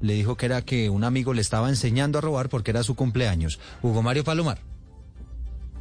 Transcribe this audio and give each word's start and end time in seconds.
le 0.00 0.14
dijo 0.14 0.36
que 0.36 0.46
era 0.46 0.62
que 0.62 0.90
un 0.90 1.04
amigo 1.04 1.32
le 1.34 1.40
estaba 1.42 1.68
enseñando 1.68 2.18
a 2.18 2.22
robar 2.22 2.48
porque 2.48 2.70
era 2.70 2.82
su 2.82 2.94
cumpleaños. 2.94 3.58
Hugo 3.82 4.02
Mario 4.02 4.24
Palomar. 4.24 4.58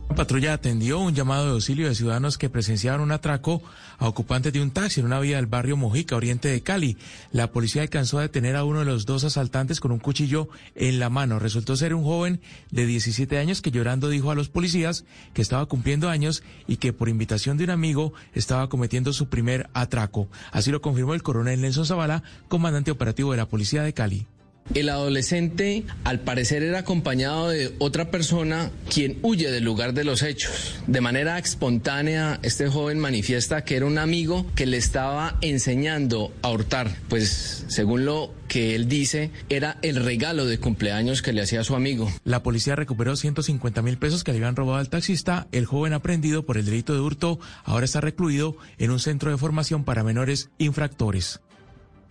La 0.09 0.15
patrulla 0.15 0.53
atendió 0.53 0.99
un 0.99 1.13
llamado 1.13 1.45
de 1.45 1.51
auxilio 1.51 1.89
de 1.89 1.95
ciudadanos 1.95 2.37
que 2.37 2.49
presenciaban 2.49 3.01
un 3.01 3.11
atraco 3.11 3.61
a 3.97 4.07
ocupantes 4.07 4.53
de 4.53 4.61
un 4.61 4.71
taxi 4.71 5.01
en 5.01 5.07
una 5.07 5.19
vía 5.19 5.35
del 5.35 5.47
barrio 5.47 5.75
Mojica, 5.75 6.15
oriente 6.15 6.47
de 6.47 6.61
Cali. 6.61 6.95
La 7.31 7.51
policía 7.51 7.81
alcanzó 7.81 8.19
a 8.19 8.21
detener 8.21 8.55
a 8.55 8.63
uno 8.63 8.79
de 8.79 8.85
los 8.85 9.05
dos 9.05 9.25
asaltantes 9.25 9.81
con 9.81 9.91
un 9.91 9.99
cuchillo 9.99 10.47
en 10.75 10.99
la 10.99 11.09
mano. 11.09 11.39
Resultó 11.39 11.75
ser 11.75 11.93
un 11.93 12.03
joven 12.03 12.39
de 12.71 12.85
17 12.85 13.37
años 13.37 13.61
que 13.61 13.71
llorando 13.71 14.07
dijo 14.07 14.31
a 14.31 14.35
los 14.35 14.47
policías 14.47 15.03
que 15.33 15.41
estaba 15.41 15.65
cumpliendo 15.65 16.07
años 16.07 16.43
y 16.65 16.77
que 16.77 16.93
por 16.93 17.09
invitación 17.09 17.57
de 17.57 17.65
un 17.65 17.71
amigo 17.71 18.13
estaba 18.33 18.69
cometiendo 18.69 19.11
su 19.11 19.27
primer 19.27 19.69
atraco. 19.73 20.29
Así 20.51 20.71
lo 20.71 20.81
confirmó 20.81 21.13
el 21.13 21.23
coronel 21.23 21.59
Nelson 21.59 21.87
Zavala, 21.87 22.23
comandante 22.47 22.91
operativo 22.91 23.31
de 23.31 23.37
la 23.37 23.49
policía 23.49 23.83
de 23.83 23.93
Cali. 23.93 24.27
El 24.73 24.89
adolescente 24.89 25.85
al 26.03 26.21
parecer 26.21 26.63
era 26.63 26.79
acompañado 26.79 27.49
de 27.49 27.75
otra 27.77 28.09
persona 28.09 28.71
quien 28.91 29.19
huye 29.21 29.51
del 29.51 29.63
lugar 29.63 29.93
de 29.93 30.03
los 30.03 30.23
hechos. 30.23 30.75
De 30.87 31.01
manera 31.01 31.37
espontánea, 31.37 32.39
este 32.41 32.67
joven 32.67 32.99
manifiesta 32.99 33.63
que 33.63 33.75
era 33.75 33.85
un 33.85 33.97
amigo 33.97 34.45
que 34.55 34.65
le 34.65 34.77
estaba 34.77 35.37
enseñando 35.41 36.33
a 36.41 36.49
hurtar, 36.49 36.95
pues 37.09 37.63
según 37.67 38.05
lo 38.05 38.33
que 38.47 38.75
él 38.75 38.87
dice, 38.87 39.31
era 39.49 39.77
el 39.81 40.03
regalo 40.03 40.45
de 40.45 40.59
cumpleaños 40.59 41.21
que 41.21 41.33
le 41.33 41.41
hacía 41.41 41.61
a 41.61 41.63
su 41.63 41.75
amigo. 41.75 42.11
La 42.23 42.41
policía 42.41 42.75
recuperó 42.75 43.15
150 43.15 43.81
mil 43.81 43.97
pesos 43.97 44.23
que 44.23 44.31
le 44.31 44.39
habían 44.39 44.55
robado 44.55 44.79
al 44.79 44.89
taxista. 44.89 45.47
El 45.51 45.65
joven 45.65 45.93
aprendido 45.93 46.45
por 46.45 46.57
el 46.57 46.65
delito 46.65 46.93
de 46.93 46.99
hurto 46.99 47.39
ahora 47.63 47.85
está 47.85 48.01
recluido 48.01 48.57
en 48.77 48.91
un 48.91 48.99
centro 48.99 49.31
de 49.31 49.37
formación 49.37 49.83
para 49.83 50.03
menores 50.03 50.49
infractores. 50.57 51.39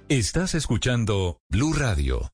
Estás 0.08 0.54
escuchando 0.54 1.40
Blue 1.48 1.72
Radio. 1.72 2.33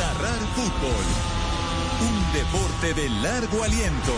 Narrar 0.00 0.40
fútbol. 0.56 1.04
Un 2.00 2.32
deporte 2.32 2.94
de 2.94 3.10
largo 3.20 3.62
aliento. 3.62 4.14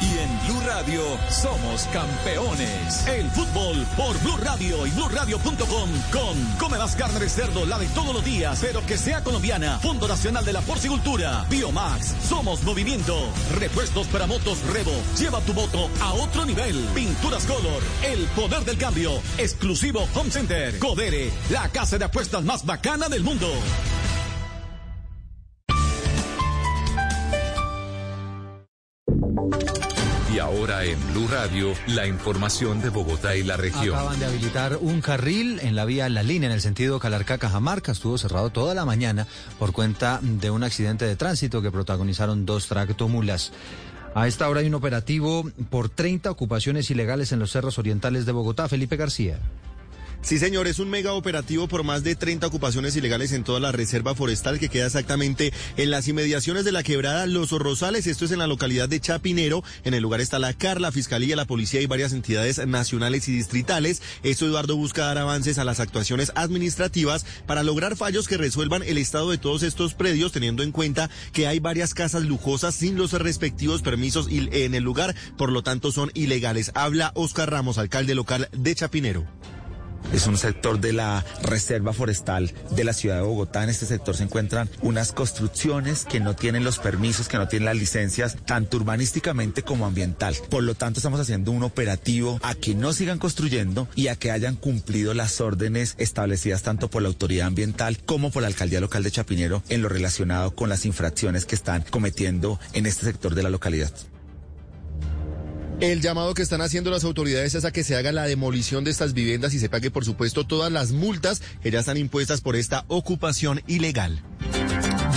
Y 0.00 0.18
en 0.18 0.46
Blue 0.46 0.60
Radio 0.66 1.02
somos 1.28 1.82
campeones. 1.92 3.06
El 3.06 3.30
fútbol 3.30 3.86
por 3.96 4.18
Blue 4.22 4.38
Radio 4.38 4.86
y 4.88 4.90
BlueRadio.com 4.90 5.90
con 6.10 6.44
Come 6.58 6.78
más 6.78 6.96
carne 6.96 7.20
de 7.20 7.28
cerdo, 7.28 7.64
la 7.64 7.78
de 7.78 7.86
todos 7.88 8.12
los 8.12 8.24
días, 8.24 8.58
pero 8.60 8.84
que 8.86 8.98
sea 8.98 9.22
colombiana. 9.22 9.78
Fondo 9.78 10.08
Nacional 10.08 10.44
de 10.44 10.54
la 10.54 10.62
Porcicultura. 10.62 11.46
Biomax. 11.48 12.14
Somos 12.28 12.64
movimiento. 12.64 13.16
Repuestos 13.56 14.08
para 14.08 14.26
motos 14.26 14.58
Revo. 14.72 14.94
Lleva 15.16 15.40
tu 15.42 15.54
moto 15.54 15.88
a 16.00 16.14
otro 16.14 16.44
nivel. 16.44 16.74
Pinturas 16.92 17.44
Color. 17.44 17.82
El 18.02 18.24
poder 18.28 18.64
del 18.64 18.78
cambio. 18.78 19.12
Exclusivo 19.38 20.08
Home 20.14 20.32
Center. 20.32 20.76
Codere. 20.80 21.30
La 21.50 21.68
casa 21.68 21.98
de 21.98 22.06
apuestas 22.06 22.42
más 22.42 22.66
bacana 22.66 23.08
del 23.08 23.22
mundo. 23.22 23.48
Radio, 31.30 31.74
la 31.86 32.08
información 32.08 32.82
de 32.82 32.88
Bogotá 32.88 33.36
y 33.36 33.44
la 33.44 33.56
región. 33.56 33.94
Acaban 33.94 34.18
de 34.18 34.26
habilitar 34.26 34.78
un 34.80 35.00
carril 35.00 35.60
en 35.62 35.76
la 35.76 35.84
vía 35.84 36.08
La 36.08 36.24
Línea 36.24 36.48
en 36.48 36.54
el 36.54 36.60
sentido 36.60 36.98
Calarcá-Cajamarca. 36.98 37.92
Estuvo 37.92 38.18
cerrado 38.18 38.50
toda 38.50 38.74
la 38.74 38.84
mañana 38.84 39.28
por 39.56 39.70
cuenta 39.72 40.18
de 40.22 40.50
un 40.50 40.64
accidente 40.64 41.04
de 41.04 41.14
tránsito 41.14 41.62
que 41.62 41.70
protagonizaron 41.70 42.46
dos 42.46 42.66
tractomulas. 42.66 43.52
A 44.14 44.26
esta 44.26 44.48
hora 44.48 44.60
hay 44.60 44.66
un 44.66 44.74
operativo 44.74 45.48
por 45.70 45.88
30 45.88 46.32
ocupaciones 46.32 46.90
ilegales 46.90 47.30
en 47.30 47.38
los 47.38 47.52
cerros 47.52 47.78
orientales 47.78 48.26
de 48.26 48.32
Bogotá. 48.32 48.68
Felipe 48.68 48.96
García. 48.96 49.38
Sí, 50.22 50.38
señor, 50.38 50.66
es 50.68 50.78
un 50.78 50.90
mega 50.90 51.14
operativo 51.14 51.66
por 51.66 51.82
más 51.82 52.04
de 52.04 52.14
30 52.14 52.46
ocupaciones 52.46 52.94
ilegales 52.94 53.32
en 53.32 53.42
toda 53.42 53.58
la 53.58 53.72
reserva 53.72 54.14
forestal 54.14 54.60
que 54.60 54.68
queda 54.68 54.86
exactamente 54.86 55.52
en 55.78 55.90
las 55.90 56.08
inmediaciones 56.08 56.64
de 56.66 56.72
la 56.72 56.82
quebrada 56.82 57.26
Los 57.26 57.50
Rosales. 57.50 58.06
Esto 58.06 58.26
es 58.26 58.30
en 58.30 58.38
la 58.38 58.46
localidad 58.46 58.88
de 58.88 59.00
Chapinero. 59.00 59.64
En 59.82 59.94
el 59.94 60.02
lugar 60.02 60.20
está 60.20 60.38
la 60.38 60.52
CAR, 60.52 60.78
la 60.78 60.92
Fiscalía, 60.92 61.36
la 61.36 61.46
Policía 61.46 61.80
y 61.80 61.86
varias 61.86 62.12
entidades 62.12 62.64
nacionales 62.66 63.28
y 63.28 63.32
distritales. 63.32 64.02
Esto, 64.22 64.46
Eduardo, 64.46 64.76
busca 64.76 65.06
dar 65.06 65.16
avances 65.16 65.58
a 65.58 65.64
las 65.64 65.80
actuaciones 65.80 66.32
administrativas 66.34 67.24
para 67.46 67.62
lograr 67.62 67.96
fallos 67.96 68.28
que 68.28 68.36
resuelvan 68.36 68.82
el 68.82 68.98
estado 68.98 69.30
de 69.30 69.38
todos 69.38 69.62
estos 69.62 69.94
predios, 69.94 70.32
teniendo 70.32 70.62
en 70.62 70.70
cuenta 70.70 71.08
que 71.32 71.46
hay 71.46 71.60
varias 71.60 71.94
casas 71.94 72.24
lujosas 72.24 72.74
sin 72.74 72.96
los 72.96 73.12
respectivos 73.12 73.80
permisos 73.80 74.28
en 74.30 74.74
el 74.74 74.84
lugar, 74.84 75.16
por 75.38 75.50
lo 75.50 75.62
tanto 75.62 75.92
son 75.92 76.10
ilegales. 76.14 76.72
Habla 76.74 77.10
Oscar 77.14 77.50
Ramos, 77.50 77.78
alcalde 77.78 78.14
local 78.14 78.48
de 78.52 78.74
Chapinero. 78.74 79.26
Es 80.12 80.26
un 80.26 80.36
sector 80.36 80.80
de 80.80 80.92
la 80.92 81.24
reserva 81.42 81.92
forestal 81.92 82.52
de 82.70 82.84
la 82.84 82.92
ciudad 82.92 83.16
de 83.16 83.22
Bogotá. 83.22 83.62
En 83.62 83.70
este 83.70 83.86
sector 83.86 84.16
se 84.16 84.24
encuentran 84.24 84.68
unas 84.82 85.12
construcciones 85.12 86.04
que 86.04 86.20
no 86.20 86.34
tienen 86.34 86.64
los 86.64 86.78
permisos, 86.78 87.28
que 87.28 87.38
no 87.38 87.48
tienen 87.48 87.66
las 87.66 87.76
licencias, 87.76 88.36
tanto 88.44 88.76
urbanísticamente 88.76 89.62
como 89.62 89.86
ambiental. 89.86 90.34
Por 90.48 90.62
lo 90.62 90.74
tanto, 90.74 90.98
estamos 90.98 91.20
haciendo 91.20 91.52
un 91.52 91.62
operativo 91.62 92.40
a 92.42 92.54
que 92.54 92.74
no 92.74 92.92
sigan 92.92 93.18
construyendo 93.18 93.88
y 93.94 94.08
a 94.08 94.16
que 94.16 94.30
hayan 94.30 94.56
cumplido 94.56 95.14
las 95.14 95.40
órdenes 95.40 95.94
establecidas 95.98 96.62
tanto 96.62 96.90
por 96.90 97.02
la 97.02 97.08
autoridad 97.08 97.46
ambiental 97.46 97.98
como 98.04 98.30
por 98.30 98.42
la 98.42 98.48
alcaldía 98.48 98.80
local 98.80 99.02
de 99.02 99.10
Chapinero 99.10 99.62
en 99.68 99.82
lo 99.82 99.88
relacionado 99.88 100.54
con 100.54 100.68
las 100.68 100.84
infracciones 100.86 101.44
que 101.44 101.54
están 101.54 101.84
cometiendo 101.90 102.58
en 102.72 102.86
este 102.86 103.06
sector 103.06 103.34
de 103.34 103.42
la 103.42 103.50
localidad. 103.50 103.92
El 105.80 106.02
llamado 106.02 106.34
que 106.34 106.42
están 106.42 106.60
haciendo 106.60 106.90
las 106.90 107.04
autoridades 107.04 107.54
es 107.54 107.64
a 107.64 107.72
que 107.72 107.84
se 107.84 107.96
haga 107.96 108.12
la 108.12 108.24
demolición 108.24 108.84
de 108.84 108.90
estas 108.90 109.14
viviendas 109.14 109.54
y 109.54 109.58
se 109.58 109.70
pague, 109.70 109.90
por 109.90 110.04
supuesto, 110.04 110.44
todas 110.44 110.70
las 110.70 110.92
multas 110.92 111.40
que 111.62 111.70
ya 111.70 111.80
están 111.80 111.96
impuestas 111.96 112.42
por 112.42 112.54
esta 112.54 112.84
ocupación 112.88 113.62
ilegal. 113.66 114.22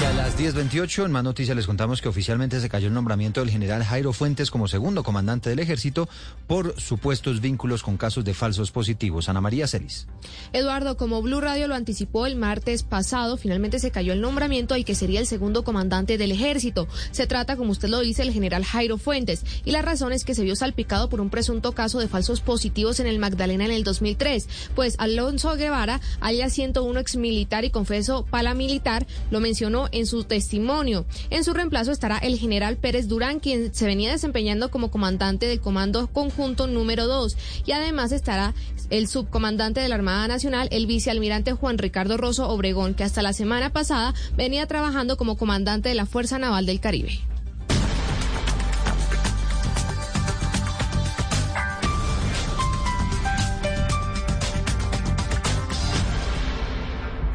A 0.06 0.12
las 0.12 0.38
10.28, 0.38 1.06
en 1.06 1.12
más 1.14 1.24
noticias 1.24 1.56
les 1.56 1.66
contamos 1.66 2.02
que 2.02 2.10
oficialmente 2.10 2.60
se 2.60 2.68
cayó 2.68 2.90
el 2.90 2.94
nombramiento 2.94 3.40
del 3.40 3.50
general 3.50 3.86
Jairo 3.86 4.12
Fuentes 4.12 4.52
como 4.52 4.68
segundo 4.68 5.02
comandante 5.02 5.50
del 5.50 5.60
ejército 5.60 6.10
por 6.46 6.80
supuestos 6.80 7.40
vínculos 7.40 7.84
con 7.84 7.96
casos 7.96 8.26
de 8.26 8.34
falsos 8.34 8.72
positivos. 8.72 9.30
Ana 9.30 9.40
María 9.40 9.66
Celis. 9.66 10.08
Eduardo, 10.52 10.98
como 10.98 11.22
Blue 11.22 11.40
Radio 11.40 11.70
lo 11.70 11.76
anticipó 11.76 12.26
el 12.26 12.36
martes 12.36 12.84
pasado, 12.84 13.38
finalmente 13.38 13.80
se 13.80 13.92
cayó 13.92 14.12
el 14.12 14.20
nombramiento 14.20 14.74
al 14.74 14.84
que 14.84 14.94
sería 14.94 15.22
el 15.22 15.26
segundo 15.26 15.64
comandante 15.64 16.18
del 16.18 16.34
ejército. 16.34 16.90
Se 17.12 17.26
trata, 17.26 17.56
como 17.56 17.72
usted 17.72 17.88
lo 17.88 18.02
dice, 18.02 18.24
el 18.24 18.34
general 18.34 18.66
Jairo 18.66 18.98
Fuentes. 18.98 19.46
Y 19.64 19.72
la 19.72 19.82
razón 19.82 20.12
es 20.12 20.26
que 20.26 20.36
se 20.36 20.44
vio 20.44 20.58
salpicado 20.58 21.08
por 21.08 21.22
un 21.22 21.30
presunto 21.30 21.72
caso 21.72 22.00
de 22.00 22.10
falsos 22.10 22.42
positivos 22.42 23.00
en 23.00 23.08
el 23.08 23.20
Magdalena 23.20 23.64
en 23.64 23.72
el 23.72 23.86
2003. 23.86 24.50
Pues 24.76 24.96
Alonso 24.98 25.56
Guevara, 25.56 26.02
alias 26.20 26.52
101 26.52 27.00
ex 27.00 27.16
militar 27.16 27.64
y 27.64 27.70
confeso 27.70 28.26
paramilitar, 28.30 29.08
lo 29.32 29.40
mencionó 29.40 29.88
en 29.94 30.06
su 30.06 30.24
testimonio. 30.24 31.06
En 31.30 31.44
su 31.44 31.54
reemplazo 31.54 31.92
estará 31.92 32.18
el 32.18 32.38
general 32.38 32.78
Pérez 32.78 33.08
Durán, 33.08 33.40
quien 33.40 33.74
se 33.74 33.86
venía 33.86 34.12
desempeñando 34.12 34.70
como 34.70 34.92
comandante 34.92 35.46
del 35.46 35.62
Comando 35.62 36.08
Conjunto 36.08 36.68
número 36.68 37.08
2. 37.08 37.38
Y 37.66 37.72
además 37.72 38.12
estará 38.12 38.54
el 38.90 39.08
subcomandante 39.08 39.80
de 39.80 39.90
la 39.90 39.96
Armada 39.96 40.28
Nacional, 40.28 40.68
el 40.72 40.86
vicealmirante 40.86 41.54
Juan 41.54 41.78
Ricardo 41.78 42.18
Rosso 42.18 42.50
Obregón, 42.50 42.94
que 42.94 43.04
hasta 43.04 43.22
la 43.22 43.34
semana 43.34 43.72
pasada 43.72 44.14
venía 44.36 44.68
trabajando 44.68 45.18
como 45.18 45.38
comandante 45.38 45.90
de 45.90 45.96
la 45.96 46.06
Fuerza 46.06 46.38
Naval 46.40 46.66
del 46.66 46.80
Caribe. 46.80 47.20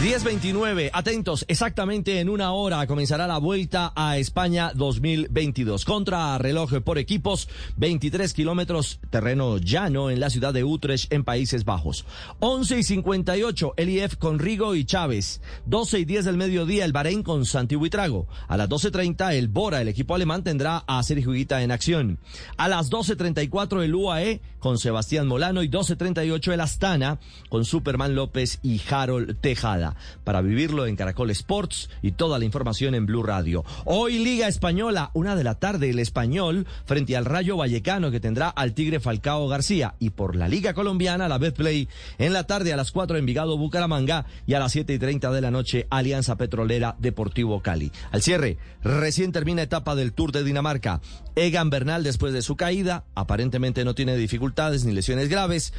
10.29, 0.00 0.88
atentos, 0.94 1.44
exactamente 1.46 2.20
en 2.20 2.30
una 2.30 2.52
hora 2.52 2.86
comenzará 2.86 3.26
la 3.26 3.36
vuelta 3.36 3.92
a 3.94 4.16
España 4.16 4.72
2022. 4.74 5.84
Contra 5.84 6.38
reloj 6.38 6.80
por 6.82 6.96
equipos, 6.96 7.50
23 7.76 8.32
kilómetros 8.32 8.98
terreno 9.10 9.58
llano 9.58 10.08
en 10.08 10.18
la 10.18 10.30
ciudad 10.30 10.54
de 10.54 10.64
Utrecht, 10.64 11.12
en 11.12 11.22
Países 11.22 11.66
Bajos. 11.66 12.06
11 12.38 12.78
y 12.78 12.82
58, 12.82 13.74
el 13.76 13.90
IF 13.90 14.16
con 14.16 14.38
Rigo 14.38 14.74
y 14.74 14.86
Chávez. 14.86 15.42
12 15.66 15.98
y 15.98 16.04
10 16.06 16.24
del 16.24 16.38
mediodía, 16.38 16.86
el 16.86 16.92
Bahrein 16.92 17.22
con 17.22 17.44
Santi 17.44 17.74
Buitrago. 17.74 18.26
A 18.48 18.56
las 18.56 18.70
12.30, 18.70 19.34
el 19.34 19.48
Bora, 19.48 19.82
el 19.82 19.88
equipo 19.88 20.14
alemán, 20.14 20.42
tendrá 20.42 20.82
a 20.86 21.02
Sergio 21.02 21.34
Higuita 21.34 21.62
en 21.62 21.72
acción. 21.72 22.18
A 22.56 22.68
las 22.68 22.90
12.34, 22.90 23.82
el 23.82 23.94
UAE 23.94 24.40
con 24.60 24.78
Sebastián 24.78 25.26
Molano 25.26 25.62
y 25.62 25.68
12.38, 25.68 26.54
el 26.54 26.60
Astana 26.60 27.20
con 27.50 27.66
Superman 27.66 28.14
López 28.14 28.60
y 28.62 28.80
Harold 28.90 29.38
Tejada 29.42 29.89
para 30.24 30.40
vivirlo 30.40 30.86
en 30.86 30.96
Caracol 30.96 31.30
Sports 31.30 31.90
y 32.02 32.12
toda 32.12 32.38
la 32.38 32.44
información 32.44 32.94
en 32.94 33.06
Blue 33.06 33.22
Radio. 33.22 33.64
Hoy 33.84 34.18
Liga 34.18 34.48
Española, 34.48 35.10
una 35.14 35.36
de 35.36 35.44
la 35.44 35.54
tarde, 35.56 35.90
el 35.90 35.98
español 35.98 36.66
frente 36.84 37.16
al 37.16 37.24
Rayo 37.24 37.56
Vallecano 37.56 38.10
que 38.10 38.20
tendrá 38.20 38.48
al 38.48 38.74
Tigre 38.74 39.00
Falcao 39.00 39.48
García 39.48 39.94
y 39.98 40.10
por 40.10 40.36
la 40.36 40.48
Liga 40.48 40.74
Colombiana, 40.74 41.28
la 41.28 41.38
Betplay, 41.38 41.88
en 42.18 42.32
la 42.32 42.44
tarde 42.44 42.72
a 42.72 42.76
las 42.76 42.92
4 42.92 43.16
Envigado 43.16 43.56
Bucaramanga 43.56 44.26
y 44.46 44.54
a 44.54 44.58
las 44.58 44.72
7 44.72 44.94
y 44.94 44.98
30 44.98 45.30
de 45.30 45.40
la 45.40 45.50
noche 45.50 45.86
Alianza 45.90 46.36
Petrolera 46.36 46.96
Deportivo 46.98 47.60
Cali. 47.60 47.92
Al 48.10 48.22
cierre, 48.22 48.58
recién 48.82 49.32
termina 49.32 49.62
etapa 49.62 49.94
del 49.94 50.12
Tour 50.12 50.32
de 50.32 50.44
Dinamarca. 50.44 51.00
Egan 51.36 51.70
Bernal 51.70 52.02
después 52.02 52.32
de 52.32 52.42
su 52.42 52.56
caída, 52.56 53.04
aparentemente 53.14 53.84
no 53.84 53.94
tiene 53.94 54.16
dificultades 54.16 54.84
ni 54.84 54.92
lesiones 54.92 55.28
graves. 55.28 55.72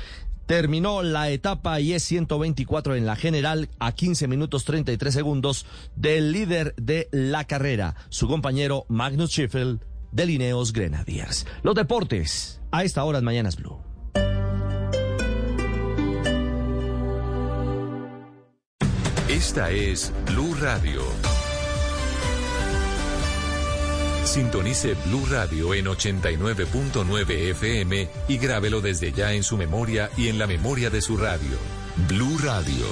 Terminó 0.51 1.01
la 1.01 1.29
etapa 1.29 1.79
y 1.79 1.93
es 1.93 2.03
124 2.03 2.95
en 2.95 3.05
la 3.05 3.15
general 3.15 3.69
a 3.79 3.93
15 3.93 4.27
minutos 4.27 4.65
33 4.65 5.13
segundos 5.13 5.65
del 5.95 6.33
líder 6.33 6.75
de 6.75 7.07
la 7.13 7.45
carrera, 7.45 7.95
su 8.09 8.27
compañero 8.27 8.85
Magnus 8.89 9.29
Schiffel 9.29 9.79
de 10.11 10.25
Lineos 10.25 10.73
Grenadiers. 10.73 11.47
Los 11.63 11.75
deportes 11.75 12.59
a 12.69 12.83
esta 12.83 13.05
hora 13.05 13.19
en 13.19 13.23
Mañanas 13.23 13.55
Blue. 13.55 13.77
Esta 19.29 19.71
es 19.71 20.11
Blue 20.25 20.53
Radio. 20.55 21.01
Sintonice 24.23 24.93
Blue 25.05 25.25
Radio 25.29 25.73
en 25.73 25.85
89.9 25.85 27.29
FM 27.51 28.09
y 28.27 28.37
grábelo 28.37 28.81
desde 28.81 29.11
ya 29.11 29.33
en 29.33 29.43
su 29.43 29.57
memoria 29.57 30.09
y 30.15 30.29
en 30.29 30.37
la 30.37 30.47
memoria 30.47 30.89
de 30.89 31.01
su 31.01 31.17
radio. 31.17 31.57
Blue 32.07 32.37
Radio, 32.37 32.85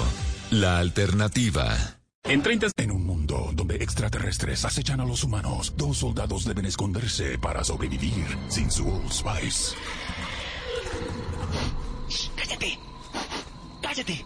la 0.52 0.80
alternativa. 0.80 2.00
En 2.24 2.42
30... 2.42 2.68
En 2.78 2.92
un 2.92 3.06
mundo 3.06 3.52
donde 3.54 3.76
extraterrestres 3.76 4.66
acechan 4.66 5.00
a 5.00 5.06
los 5.06 5.24
humanos, 5.24 5.74
dos 5.78 5.98
soldados 5.98 6.46
deben 6.46 6.66
esconderse 6.66 7.38
para 7.38 7.64
sobrevivir 7.64 8.26
sin 8.50 8.70
su 8.70 8.88
Old 8.88 9.12
Spice. 9.12 9.76
¡Cállate! 12.36 12.80
¡Cállate! 13.82 14.26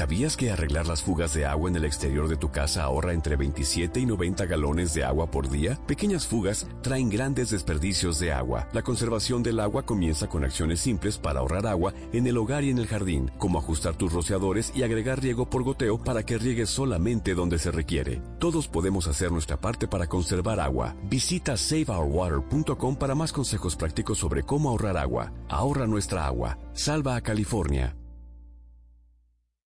¿Sabías 0.00 0.34
que 0.34 0.50
arreglar 0.50 0.86
las 0.86 1.02
fugas 1.02 1.34
de 1.34 1.44
agua 1.44 1.68
en 1.68 1.76
el 1.76 1.84
exterior 1.84 2.26
de 2.26 2.38
tu 2.38 2.50
casa 2.50 2.84
ahorra 2.84 3.12
entre 3.12 3.36
27 3.36 4.00
y 4.00 4.06
90 4.06 4.46
galones 4.46 4.94
de 4.94 5.04
agua 5.04 5.30
por 5.30 5.50
día? 5.50 5.78
Pequeñas 5.86 6.26
fugas 6.26 6.66
traen 6.80 7.10
grandes 7.10 7.50
desperdicios 7.50 8.18
de 8.18 8.32
agua. 8.32 8.66
La 8.72 8.80
conservación 8.80 9.42
del 9.42 9.60
agua 9.60 9.84
comienza 9.84 10.26
con 10.26 10.42
acciones 10.42 10.80
simples 10.80 11.18
para 11.18 11.40
ahorrar 11.40 11.66
agua 11.66 11.92
en 12.14 12.26
el 12.26 12.38
hogar 12.38 12.64
y 12.64 12.70
en 12.70 12.78
el 12.78 12.86
jardín, 12.86 13.30
como 13.36 13.58
ajustar 13.58 13.94
tus 13.94 14.10
rociadores 14.10 14.72
y 14.74 14.84
agregar 14.84 15.20
riego 15.20 15.50
por 15.50 15.64
goteo 15.64 16.02
para 16.02 16.22
que 16.22 16.38
riegues 16.38 16.70
solamente 16.70 17.34
donde 17.34 17.58
se 17.58 17.70
requiere. 17.70 18.22
Todos 18.38 18.68
podemos 18.68 19.06
hacer 19.06 19.30
nuestra 19.30 19.60
parte 19.60 19.86
para 19.86 20.06
conservar 20.06 20.60
agua. 20.60 20.96
Visita 21.10 21.58
saveourwater.com 21.58 22.96
para 22.96 23.14
más 23.14 23.34
consejos 23.34 23.76
prácticos 23.76 24.16
sobre 24.16 24.44
cómo 24.44 24.70
ahorrar 24.70 24.96
agua. 24.96 25.34
Ahorra 25.50 25.86
nuestra 25.86 26.24
agua. 26.24 26.56
Salva 26.72 27.16
a 27.16 27.20
California. 27.20 27.99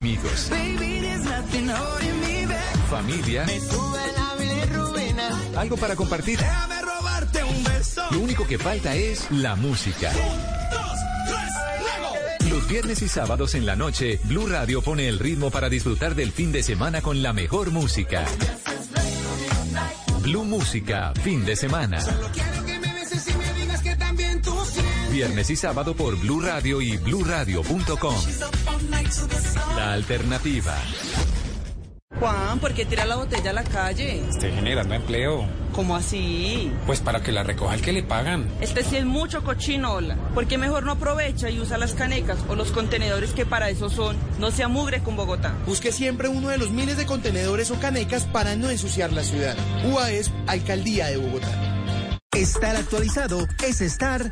Amigos. 0.02 0.50
Familia. 2.90 3.46
Algo 5.58 5.76
para 5.76 5.98
compartir. 5.98 6.40
Lo 8.12 8.20
único 8.22 8.48
que 8.48 8.58
falta 8.58 8.96
es 8.96 9.30
la 9.30 9.58
música. 9.58 10.10
Los 12.50 12.66
viernes 12.70 13.02
y 13.02 13.10
sábados 13.10 13.56
en 13.56 13.66
la 13.66 13.76
noche, 13.76 14.22
Blue 14.24 14.48
Radio 14.48 14.82
pone 14.82 15.10
el 15.10 15.20
ritmo 15.20 15.52
para 15.52 15.68
disfrutar 15.68 16.16
del 16.16 16.32
fin 16.32 16.54
de 16.54 16.64
semana 16.64 17.02
con 17.02 17.22
la 17.22 17.34
mejor 17.34 17.72
música. 17.72 18.24
Blue 20.22 20.46
Música, 20.46 21.12
fin 21.24 21.44
de 21.44 21.58
semana. 21.58 22.00
Viernes 25.20 25.50
y 25.50 25.58
sábado 25.58 25.98
por 25.98 26.18
Blue 26.18 26.40
Radio 26.40 26.80
y 26.80 26.96
bluradio.com. 26.96 28.16
La 29.76 29.92
alternativa. 29.92 30.74
Juan, 32.18 32.60
¿por 32.60 32.74
qué 32.74 32.86
tira 32.86 33.04
la 33.04 33.18
botella 33.18 33.50
a 33.50 33.54
la 33.54 33.66
calle? 33.66 34.24
Estoy 34.30 34.54
generando 34.54 34.94
empleo. 34.94 35.46
¿Cómo 35.74 35.98
así? 35.98 36.72
Pues 36.86 37.02
para 37.02 37.22
que 37.22 37.34
la 37.34 37.44
recoja 37.44 37.76
el 37.76 37.82
que 37.82 37.92
le 37.92 38.02
pagan. 38.02 38.48
Este 38.62 38.82
sí 38.82 38.96
es 38.96 39.06
mucho 39.06 39.44
cochinola. 39.44 40.16
¿Por 40.34 40.48
qué 40.48 40.58
mejor 40.58 40.86
no 40.86 40.94
aprovecha 40.94 41.50
y 41.50 41.60
usa 41.60 41.78
las 41.78 41.96
canecas 41.96 42.40
o 42.48 42.56
los 42.56 42.72
contenedores 42.72 43.34
que 43.34 43.46
para 43.46 43.70
eso 43.70 43.90
son? 43.90 44.16
No 44.40 44.52
se 44.52 44.64
amugre 44.64 45.04
con 45.04 45.18
Bogotá. 45.18 45.54
Busque 45.66 45.92
siempre 45.92 46.30
uno 46.30 46.48
de 46.48 46.58
los 46.58 46.72
miles 46.72 46.96
de 46.96 47.06
contenedores 47.06 47.72
o 47.72 47.80
canecas 47.82 48.24
para 48.24 48.56
no 48.56 48.70
ensuciar 48.70 49.12
la 49.12 49.24
ciudad. 49.26 49.58
UAS, 49.84 50.32
Alcaldía 50.48 51.08
de 51.08 51.18
Bogotá. 51.18 51.76
Estar 52.32 52.78
actualizado 52.78 53.46
es 53.68 53.82
estar 53.82 54.32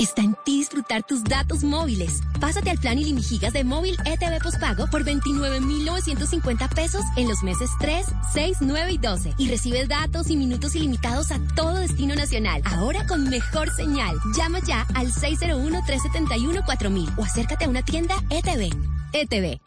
Está 0.00 0.22
en 0.22 0.34
ti 0.46 0.60
disfrutar 0.60 1.02
tus 1.02 1.22
datos 1.24 1.62
móviles. 1.62 2.22
Pásate 2.40 2.70
al 2.70 2.78
plan 2.78 2.98
ilimigigas 2.98 3.52
de 3.52 3.64
móvil 3.64 3.98
ETV 4.06 4.42
Postpago 4.42 4.86
por 4.86 5.04
29,950 5.04 6.68
pesos 6.68 7.02
en 7.18 7.28
los 7.28 7.42
meses 7.42 7.68
3, 7.80 8.06
6, 8.32 8.56
9 8.62 8.92
y 8.92 8.96
12. 8.96 9.34
Y 9.36 9.50
recibes 9.50 9.88
datos 9.88 10.30
y 10.30 10.38
minutos 10.38 10.74
ilimitados 10.74 11.30
a 11.32 11.38
todo 11.54 11.74
destino 11.74 12.14
nacional. 12.14 12.62
Ahora 12.64 13.06
con 13.06 13.28
mejor 13.28 13.68
señal. 13.74 14.16
Llama 14.34 14.60
ya 14.66 14.86
al 14.94 15.12
601-371-4000 15.12 17.18
o 17.18 17.24
acércate 17.24 17.66
a 17.66 17.68
una 17.68 17.82
tienda 17.82 18.14
ETV. 18.30 18.70
ETV. 19.12 19.60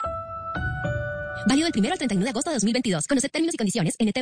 Válido 1.45 1.69
del 1.69 1.81
1 1.81 1.91
al 1.91 1.97
31 1.97 2.23
de 2.23 2.29
agosto 2.29 2.51
de 2.51 2.55
2022. 2.55 3.05
Conocer 3.05 3.29
términos 3.29 3.55
y 3.55 3.57
condiciones 3.57 3.97
en 3.99 4.13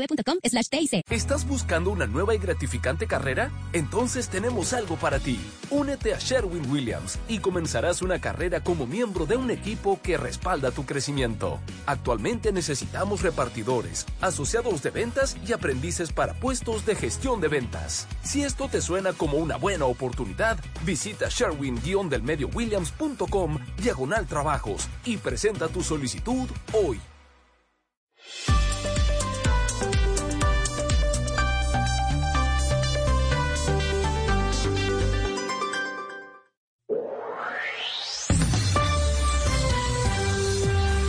slash. 0.44 0.66
¿Estás 1.10 1.48
buscando 1.48 1.92
una 1.92 2.08
nueva 2.08 2.34
y 2.34 2.40
gratificante 2.40 3.06
carrera? 3.06 3.52
Entonces 3.74 4.30
tenemos 4.30 4.72
algo 4.74 4.96
para 4.96 5.20
ti. 5.20 5.38
Únete 5.70 6.14
a 6.14 6.20
Sherwin 6.20 6.72
Williams 6.72 7.20
y 7.28 7.40
comenzarás 7.40 8.02
una 8.02 8.20
carrera 8.20 8.64
como 8.64 8.88
miembro 8.88 9.26
de 9.26 9.36
un 9.36 9.52
equipo 9.52 10.00
que 10.02 10.16
respalda 10.18 10.72
tu 10.72 10.86
crecimiento. 10.86 11.60
Actualmente 11.86 12.52
necesitamos 12.52 13.22
repartidores, 13.22 14.08
asociados 14.22 14.82
de 14.82 14.90
ventas 14.90 15.38
y 15.46 15.54
aprendices 15.54 16.12
para 16.12 16.34
puestos 16.34 16.86
de 16.86 16.96
gestión 16.96 17.40
de 17.42 17.50
ventas. 17.50 18.08
Si 18.24 18.42
esto 18.44 18.68
te 18.68 18.82
suena 18.82 19.14
como 19.14 19.38
una 19.38 19.58
buena 19.58 19.86
oportunidad, 19.86 20.58
visita 20.86 21.28
sherwin-williams.com 21.30 23.60
diagonal 23.78 24.28
trabajos 24.28 24.88
y 25.06 25.18
presenta 25.18 25.68
tu 25.68 25.84
solicitud 25.84 26.50
hoy. 26.74 27.00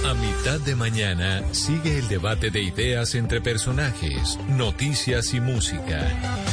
A 0.05 0.15
mitad 0.15 0.61
de 0.61 0.75
mañana 0.75 1.43
sigue 1.53 1.99
el 1.99 2.09
debate 2.09 2.51
de 2.51 2.63
ideas 2.63 3.15
entre 3.15 3.41
personajes, 3.41 4.39
noticias 4.49 5.33
y 5.33 5.41
música. 5.41 6.52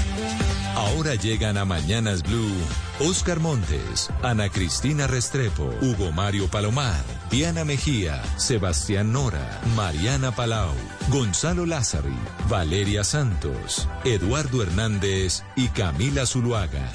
Ahora 0.79 1.15
llegan 1.15 1.57
a 1.57 1.65
Mañanas 1.65 2.24
Blue 2.24 2.55
Oscar 3.01 3.41
Montes, 3.41 4.09
Ana 4.24 4.48
Cristina 4.48 5.07
Restrepo, 5.07 5.74
Hugo 5.81 6.13
Mario 6.13 6.48
Palomar, 6.48 7.03
Diana 7.29 7.65
Mejía, 7.65 8.21
Sebastián 8.38 9.12
Nora, 9.12 9.59
Mariana 9.75 10.31
Palau, 10.31 10.74
Gonzalo 11.09 11.65
Lázari, 11.65 12.17
Valeria 12.48 13.03
Santos, 13.03 13.89
Eduardo 14.05 14.63
Hernández 14.63 15.43
y 15.57 15.67
Camila 15.67 16.25
Zuluaga. 16.25 16.89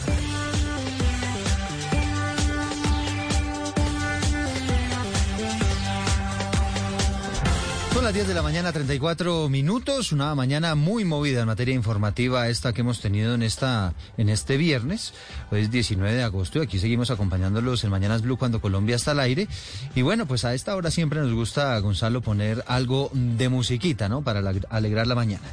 Son 8.04 8.08
las 8.08 8.16
10 8.16 8.28
de 8.28 8.34
la 8.34 8.42
mañana, 8.42 8.70
34 8.70 9.48
minutos, 9.48 10.12
una 10.12 10.34
mañana 10.34 10.74
muy 10.74 11.06
movida 11.06 11.40
en 11.40 11.46
materia 11.46 11.74
informativa 11.74 12.50
esta 12.50 12.74
que 12.74 12.82
hemos 12.82 13.00
tenido 13.00 13.34
en 13.34 13.42
esta 13.42 13.94
en 14.18 14.28
este 14.28 14.58
viernes. 14.58 15.14
Hoy 15.50 15.62
es 15.62 15.70
19 15.70 16.14
de 16.14 16.22
agosto 16.22 16.58
y 16.58 16.64
aquí 16.64 16.78
seguimos 16.78 17.10
acompañándolos 17.10 17.82
en 17.82 17.88
Mañanas 17.88 18.20
Blue 18.20 18.36
cuando 18.36 18.60
Colombia 18.60 18.96
está 18.96 19.12
al 19.12 19.20
aire. 19.20 19.48
Y 19.94 20.02
bueno, 20.02 20.26
pues 20.26 20.44
a 20.44 20.52
esta 20.52 20.76
hora 20.76 20.90
siempre 20.90 21.18
nos 21.18 21.32
gusta, 21.32 21.78
Gonzalo, 21.78 22.20
poner 22.20 22.62
algo 22.66 23.10
de 23.14 23.48
musiquita, 23.48 24.06
¿no? 24.06 24.20
Para 24.20 24.42
alegrar 24.68 25.06
la 25.06 25.14
mañana. 25.14 25.48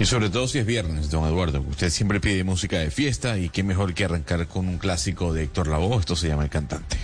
Y 0.00 0.06
sobre 0.06 0.30
todo 0.30 0.48
si 0.48 0.58
es 0.58 0.66
viernes, 0.66 1.08
don 1.08 1.24
Eduardo. 1.24 1.60
Usted 1.70 1.90
siempre 1.90 2.18
pide 2.18 2.42
música 2.42 2.80
de 2.80 2.90
fiesta 2.90 3.38
y 3.38 3.48
qué 3.48 3.62
mejor 3.62 3.94
que 3.94 4.04
arrancar 4.04 4.48
con 4.48 4.66
un 4.66 4.78
clásico 4.78 5.32
de 5.32 5.44
Héctor 5.44 5.68
Lavoe. 5.68 6.00
Esto 6.00 6.16
se 6.16 6.26
llama 6.26 6.42
El 6.42 6.50
Cantante. 6.50 6.96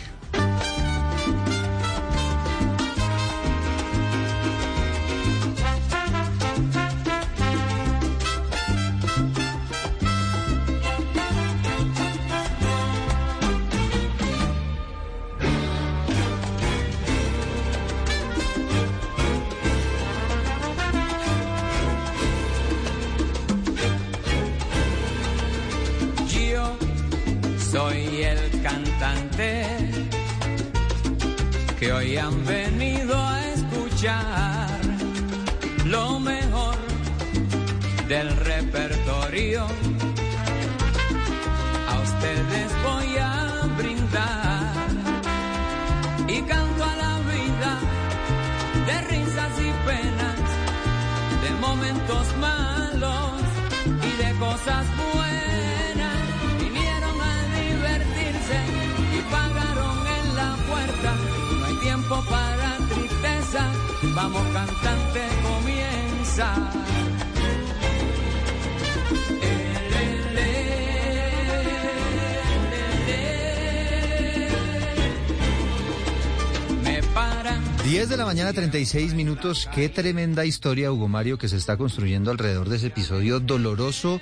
Para 77.14 77.58
10 77.84 78.08
de 78.08 78.16
la 78.16 78.24
mañana, 78.24 78.52
36 78.52 79.14
minutos. 79.14 79.68
Qué 79.74 79.88
tremenda 79.88 80.44
historia, 80.44 80.92
Hugo 80.92 81.08
Mario, 81.08 81.38
que 81.38 81.48
se 81.48 81.56
está 81.56 81.76
construyendo 81.76 82.30
alrededor 82.30 82.68
de 82.68 82.76
ese 82.76 82.88
episodio 82.88 83.40
doloroso, 83.40 84.20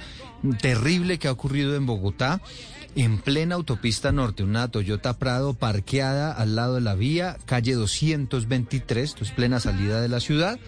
terrible 0.63 1.19
que 1.19 1.29
ha 1.29 1.33
ocurrido 1.33 1.77
en 1.77 1.87
Bogotá. 1.87 2.41
En 2.97 3.19
plena 3.19 3.55
autopista 3.55 4.13
norte, 4.13 4.43
una 4.43 4.69
Toyota 4.69 5.19
Prado 5.19 5.55
parqueada 5.55 6.33
al 6.33 6.57
lado 6.57 6.77
de 6.77 6.81
la 6.81 6.95
vía, 6.95 7.37
calle 7.45 7.75
223, 7.75 9.05
esto 9.05 9.25
es 9.25 9.31
plena 9.31 9.61
salida 9.61 10.01
de 10.01 10.09
la 10.09 10.21
ciudad. 10.21 10.59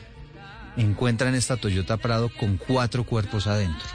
Encuentran 0.81 1.35
esta 1.35 1.59
Toyota 1.59 1.99
Prado 1.99 2.31
con 2.31 2.57
cuatro 2.57 3.05
cuerpos 3.05 3.47
adentro. 3.47 3.87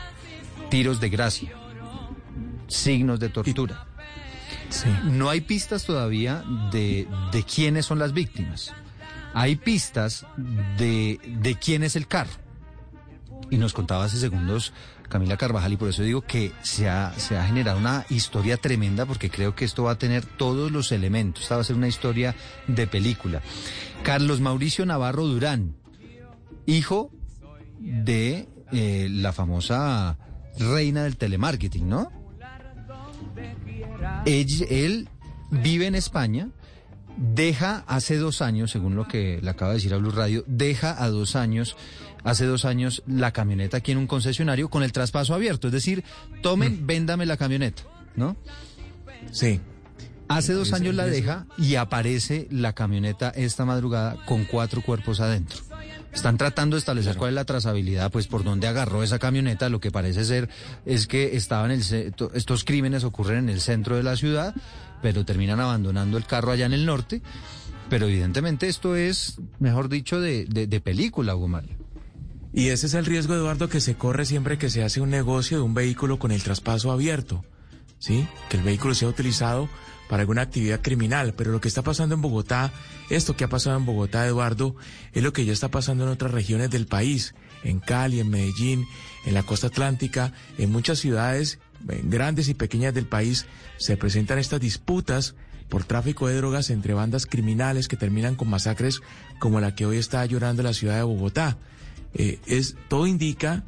Tiros 0.69 0.99
de 0.99 1.09
gracia. 1.09 1.51
Signos 2.67 3.19
de 3.19 3.29
tortura. 3.29 3.87
No 5.05 5.31
hay 5.31 5.41
pistas 5.41 5.85
todavía 5.85 6.43
de, 6.71 7.07
de 7.31 7.43
quiénes 7.43 7.87
son 7.87 7.97
las 7.97 8.13
víctimas. 8.13 8.71
Hay 9.33 9.55
pistas 9.55 10.27
de, 10.77 11.19
de 11.25 11.55
quién 11.55 11.81
es 11.81 11.95
el 11.95 12.07
carro. 12.07 12.33
Y 13.49 13.57
nos 13.57 13.73
contaba 13.73 14.05
hace 14.05 14.19
segundos 14.19 14.71
Camila 15.09 15.37
Carvajal 15.37 15.73
y 15.73 15.77
por 15.77 15.89
eso 15.89 16.03
digo 16.03 16.21
que 16.21 16.51
se 16.61 16.87
ha, 16.87 17.13
se 17.17 17.35
ha 17.35 17.45
generado 17.45 17.79
una 17.79 18.05
historia 18.09 18.57
tremenda 18.57 19.07
porque 19.07 19.31
creo 19.31 19.55
que 19.55 19.65
esto 19.65 19.83
va 19.83 19.91
a 19.93 19.97
tener 19.97 20.23
todos 20.23 20.71
los 20.71 20.91
elementos. 20.91 21.43
Esta 21.43 21.55
va 21.55 21.61
a 21.61 21.65
ser 21.65 21.77
una 21.77 21.87
historia 21.87 22.35
de 22.67 22.85
película. 22.85 23.41
Carlos 24.03 24.39
Mauricio 24.39 24.85
Navarro 24.85 25.25
Durán, 25.25 25.75
hijo 26.65 27.11
de 27.79 28.47
eh, 28.71 29.07
la 29.09 29.33
famosa 29.33 30.17
reina 30.57 31.03
del 31.03 31.17
telemarketing, 31.17 31.87
¿no? 31.87 32.11
Él, 34.25 34.47
él 34.69 35.09
vive 35.51 35.87
en 35.87 35.95
España, 35.95 36.49
deja 37.17 37.83
hace 37.87 38.17
dos 38.17 38.41
años, 38.41 38.71
según 38.71 38.95
lo 38.95 39.07
que 39.07 39.39
le 39.41 39.49
acaba 39.49 39.71
de 39.71 39.77
decir 39.77 39.93
a 39.93 39.97
Blue 39.97 40.11
Radio, 40.11 40.43
deja 40.47 41.01
a 41.01 41.09
dos 41.09 41.35
años, 41.35 41.75
hace 42.23 42.45
dos 42.45 42.65
años, 42.65 43.03
la 43.07 43.31
camioneta 43.31 43.77
aquí 43.77 43.91
en 43.91 43.97
un 43.97 44.07
concesionario 44.07 44.69
con 44.69 44.83
el 44.83 44.91
traspaso 44.91 45.33
abierto. 45.33 45.67
Es 45.67 45.73
decir, 45.73 46.03
tomen, 46.41 46.87
véndame 46.87 47.25
la 47.25 47.37
camioneta, 47.37 47.83
¿no? 48.15 48.35
Sí. 49.31 49.61
Hace 50.27 50.53
dos 50.53 50.73
años 50.73 50.95
la 50.95 51.05
deja 51.05 51.45
y 51.55 51.75
aparece 51.75 52.47
la 52.49 52.73
camioneta 52.73 53.29
esta 53.29 53.63
madrugada 53.63 54.17
con 54.25 54.45
cuatro 54.45 54.81
cuerpos 54.81 55.19
adentro. 55.19 55.59
Están 56.15 56.37
tratando 56.37 56.75
de 56.75 56.79
establecer 56.79 57.17
cuál 57.17 57.31
es 57.31 57.35
la 57.35 57.45
trazabilidad, 57.45 58.09
pues 58.09 58.25
por 58.27 58.43
dónde 58.43 58.67
agarró 58.67 59.03
esa 59.03 59.19
camioneta. 59.19 59.69
Lo 59.69 59.81
que 59.81 59.91
parece 59.91 60.23
ser 60.23 60.49
es 60.85 61.07
que 61.07 61.35
estaban 61.35 61.71
el, 61.71 61.81
estos 62.33 62.63
crímenes 62.63 63.03
ocurren 63.03 63.37
en 63.39 63.49
el 63.49 63.59
centro 63.59 63.97
de 63.97 64.03
la 64.03 64.15
ciudad, 64.15 64.55
pero 65.01 65.25
terminan 65.25 65.59
abandonando 65.59 66.17
el 66.17 66.25
carro 66.25 66.53
allá 66.53 66.65
en 66.65 66.73
el 66.73 66.85
norte. 66.85 67.21
Pero 67.89 68.07
evidentemente 68.07 68.67
esto 68.67 68.95
es, 68.95 69.35
mejor 69.59 69.89
dicho, 69.89 70.19
de, 70.19 70.45
de, 70.45 70.65
de 70.67 70.79
película, 70.79 71.35
Hugo 71.35 71.49
Mario. 71.49 71.75
Y 72.53 72.69
ese 72.69 72.87
es 72.87 72.93
el 72.93 73.05
riesgo, 73.05 73.35
Eduardo, 73.35 73.67
que 73.67 73.81
se 73.81 73.95
corre 73.95 74.25
siempre 74.25 74.57
que 74.57 74.69
se 74.69 74.83
hace 74.83 75.01
un 75.01 75.09
negocio 75.09 75.57
de 75.57 75.63
un 75.63 75.73
vehículo 75.73 76.17
con 76.17 76.31
el 76.31 76.41
traspaso 76.41 76.91
abierto. 76.91 77.43
¿Sí? 77.99 78.25
Que 78.49 78.57
el 78.57 78.63
vehículo 78.63 78.95
sea 78.95 79.09
utilizado 79.09 79.69
para 80.09 80.21
alguna 80.21 80.43
actividad 80.43 80.81
criminal. 80.81 81.33
Pero 81.35 81.51
lo 81.51 81.61
que 81.61 81.67
está 81.67 81.81
pasando 81.81 82.15
en 82.15 82.21
Bogotá, 82.21 82.71
esto 83.09 83.35
que 83.35 83.43
ha 83.43 83.49
pasado 83.49 83.77
en 83.77 83.85
Bogotá, 83.85 84.25
Eduardo, 84.25 84.75
es 85.13 85.23
lo 85.23 85.33
que 85.33 85.45
ya 85.45 85.53
está 85.53 85.69
pasando 85.69 86.03
en 86.03 86.09
otras 86.09 86.31
regiones 86.31 86.69
del 86.69 86.87
país. 86.87 87.35
En 87.63 87.79
Cali, 87.79 88.19
en 88.19 88.29
Medellín, 88.29 88.85
en 89.25 89.33
la 89.33 89.43
costa 89.43 89.67
atlántica, 89.67 90.33
en 90.57 90.71
muchas 90.71 90.99
ciudades 90.99 91.59
grandes 92.03 92.47
y 92.47 92.53
pequeñas 92.53 92.93
del 92.93 93.05
país 93.05 93.45
se 93.77 93.97
presentan 93.97 94.39
estas 94.39 94.59
disputas 94.59 95.35
por 95.69 95.83
tráfico 95.83 96.27
de 96.27 96.35
drogas 96.35 96.69
entre 96.69 96.93
bandas 96.93 97.25
criminales 97.25 97.87
que 97.87 97.97
terminan 97.97 98.35
con 98.35 98.49
masacres 98.49 99.01
como 99.39 99.59
la 99.59 99.75
que 99.75 99.85
hoy 99.85 99.97
está 99.97 100.25
llorando 100.25 100.63
la 100.63 100.73
ciudad 100.73 100.97
de 100.97 101.03
Bogotá. 101.03 101.57
Eh, 102.13 102.39
es, 102.45 102.75
todo 102.87 103.07
indica, 103.07 103.63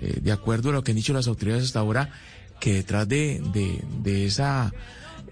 eh, 0.00 0.20
de 0.22 0.32
acuerdo 0.32 0.70
a 0.70 0.72
lo 0.72 0.84
que 0.84 0.92
han 0.92 0.96
dicho 0.96 1.12
las 1.12 1.26
autoridades 1.26 1.64
hasta 1.64 1.80
ahora, 1.80 2.12
que 2.60 2.74
detrás 2.74 3.08
de, 3.08 3.42
de, 3.52 3.82
de 4.02 4.26
esa, 4.26 4.72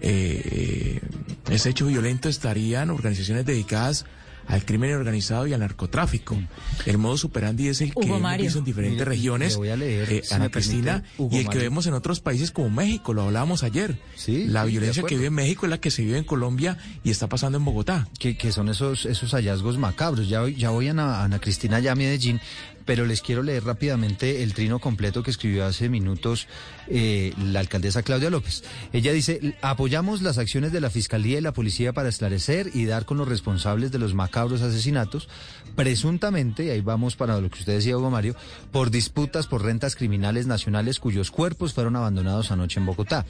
eh, 0.01 1.01
ese 1.49 1.69
hecho 1.69 1.85
violento 1.87 2.29
estarían 2.29 2.89
organizaciones 2.89 3.45
dedicadas 3.45 4.05
al 4.47 4.63
crimen 4.63 4.93
organizado 4.93 5.45
y 5.45 5.51
al 5.51 5.59
narcotráfico. 5.59 6.37
El 6.85 6.97
modo 6.97 7.17
superandi 7.17 7.67
es 7.67 7.81
el 7.81 7.93
que 7.93 8.07
hemos 8.07 8.37
visto 8.37 8.59
en 8.59 8.63
diferentes 8.65 9.05
regiones, 9.05 9.57
le 9.59 9.75
leer, 9.75 10.09
eh, 10.09 10.21
si 10.23 10.33
Ana 10.33 10.47
permite, 10.47 10.51
Cristina, 10.51 11.03
y 11.31 11.37
el 11.39 11.49
que 11.49 11.57
vemos 11.57 11.85
en 11.85 11.93
otros 11.93 12.21
países 12.21 12.51
como 12.51 12.69
México, 12.69 13.13
lo 13.13 13.23
hablábamos 13.23 13.63
ayer. 13.63 13.99
la 13.99 14.15
sí, 14.15 14.47
de 14.47 14.65
violencia 14.71 15.03
que 15.03 15.15
vive 15.15 15.27
en 15.27 15.33
México 15.33 15.65
es 15.65 15.69
la 15.69 15.79
que 15.81 15.91
se 15.91 16.01
vive 16.01 16.17
en 16.17 16.23
Colombia 16.23 16.77
y 17.03 17.09
está 17.11 17.27
pasando 17.27 17.57
en 17.57 17.65
Bogotá. 17.65 18.07
que, 18.19 18.37
que 18.37 18.53
son 18.53 18.69
esos, 18.69 19.05
esos 19.05 19.31
hallazgos 19.33 19.77
macabros. 19.77 20.29
Ya, 20.29 20.39
voy- 20.41 20.55
ya 20.55 20.69
voy 20.69 20.87
a 20.87 20.91
Ana, 20.91 21.23
Ana 21.23 21.39
Cristina, 21.39 21.79
ya 21.81 21.91
a 21.91 21.95
Medellín, 21.95 22.39
pero 22.87 23.05
les 23.05 23.21
quiero 23.21 23.43
leer 23.43 23.65
rápidamente 23.65 24.41
el 24.41 24.53
trino 24.53 24.79
completo 24.79 25.21
que 25.21 25.29
escribió 25.29 25.65
hace 25.65 25.89
minutos 25.89 26.47
eh, 26.87 27.33
la 27.37 27.59
alcaldesa 27.59 28.01
Claudia 28.01 28.29
López. 28.29 28.63
Ella 28.93 29.11
dice, 29.11 29.55
apoyamos 29.61 30.21
las 30.21 30.37
acciones 30.37 30.71
de 30.71 30.79
la 30.81 30.89
Fiscalía 30.89 31.37
y 31.37 31.41
la 31.41 31.51
Policía 31.51 31.91
para 31.91 32.07
esclarecer 32.07 32.71
y 32.73 32.85
dar 32.85 33.05
con 33.05 33.17
los 33.17 33.27
responsables 33.27 33.91
de 33.91 33.99
los 33.99 34.13
macabros 34.13 34.61
asesinatos, 34.61 35.27
presuntamente, 35.75 36.63
y 36.63 36.69
ahí 36.69 36.81
vamos 36.81 37.17
para 37.17 37.39
lo 37.41 37.49
que 37.49 37.59
usted 37.59 37.73
decía, 37.73 37.97
Hugo 37.97 38.09
Mario, 38.09 38.35
por 38.71 38.89
disputas 38.89 39.47
por 39.47 39.63
rentas 39.63 39.97
criminales 39.97 40.47
nacionales 40.47 40.99
cuyos 40.99 41.29
cuerpos 41.29 41.73
fueron 41.73 41.97
abandonados 41.97 42.51
anoche 42.51 42.79
en 42.79 42.85
Bogotá. 42.85 43.25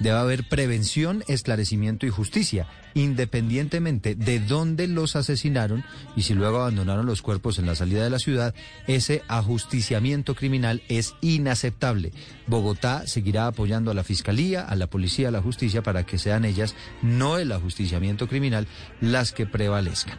Debe 0.00 0.16
haber 0.16 0.48
prevención, 0.48 1.24
esclarecimiento 1.26 2.06
y 2.06 2.10
justicia, 2.10 2.66
independientemente 2.94 4.14
de 4.14 4.40
dónde 4.40 4.88
los 4.88 5.16
asesinaron 5.16 5.84
y 6.16 6.22
si 6.22 6.34
luego 6.34 6.58
abandonaron 6.58 7.06
los 7.06 7.22
cuerpos 7.22 7.58
en 7.58 7.66
la 7.66 7.74
salida 7.74 8.04
de 8.04 8.10
la 8.10 8.18
ciudad, 8.18 8.54
ese 8.86 9.22
ajusticiamiento 9.28 10.34
criminal 10.34 10.82
es 10.88 11.14
inaceptable. 11.20 12.12
Bogotá 12.46 13.06
seguirá 13.06 13.46
apoyando 13.46 13.90
a 13.90 13.94
la 13.94 14.04
Fiscalía, 14.04 14.62
a 14.62 14.76
la 14.76 14.86
Policía, 14.86 15.28
a 15.28 15.32
la 15.32 15.42
Justicia 15.42 15.82
para 15.82 16.04
que 16.04 16.18
sean 16.18 16.44
ellas, 16.44 16.74
no 17.02 17.38
el 17.38 17.52
ajusticiamiento 17.52 18.28
criminal, 18.28 18.66
las 19.00 19.32
que 19.32 19.46
prevalezcan. 19.46 20.18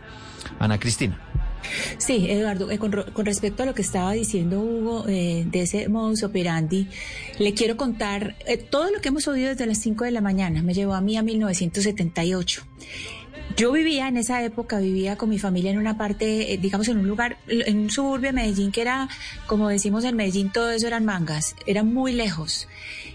Ana 0.60 0.80
Cristina. 0.80 1.20
Sí, 1.98 2.28
Eduardo, 2.30 2.70
eh, 2.72 2.78
con, 2.78 2.92
respecto 2.92 3.64
a 3.64 3.66
lo 3.66 3.74
que 3.74 3.82
estaba 3.82 4.12
diciendo 4.14 4.60
Hugo 4.60 5.06
eh, 5.08 5.46
de 5.48 5.62
ese 5.62 5.90
modus 5.90 6.24
operandi, 6.24 6.88
le 7.40 7.54
quiero 7.54 7.78
contar 7.78 8.36
eh, 8.46 8.58
todo 8.58 8.92
lo 8.92 9.02
que 9.02 9.10
hemos 9.10 9.28
oído 9.28 9.50
desde 9.50 9.66
las 9.66 9.80
5 9.80 10.06
de 10.06 10.12
la 10.12 10.22
mañana. 10.22 10.62
Me 10.62 10.74
llevó 10.74 10.94
a 10.94 11.02
mí 11.02 11.18
a 11.18 11.24
1978. 11.24 12.64
Yo 13.56 13.72
vivía 13.72 14.08
en 14.08 14.18
esa 14.18 14.44
época, 14.44 14.80
vivía 14.80 15.18
con 15.18 15.30
mi 15.30 15.40
familia 15.40 15.72
en 15.72 15.78
una 15.78 15.98
parte, 15.98 16.60
digamos, 16.62 16.88
en 16.90 17.00
un 17.00 17.08
lugar, 17.08 17.38
en 17.48 17.80
un 17.80 17.90
suburbio 17.90 18.30
de 18.30 18.34
Medellín 18.34 18.72
que 18.72 18.82
era, 18.82 19.10
como 19.48 19.70
decimos 19.70 20.04
en 20.04 20.16
Medellín, 20.16 20.52
todo 20.52 20.70
eso 20.70 20.86
eran 20.86 21.06
mangas, 21.06 21.56
era 21.66 21.84
muy 21.84 22.12
lejos. 22.12 22.68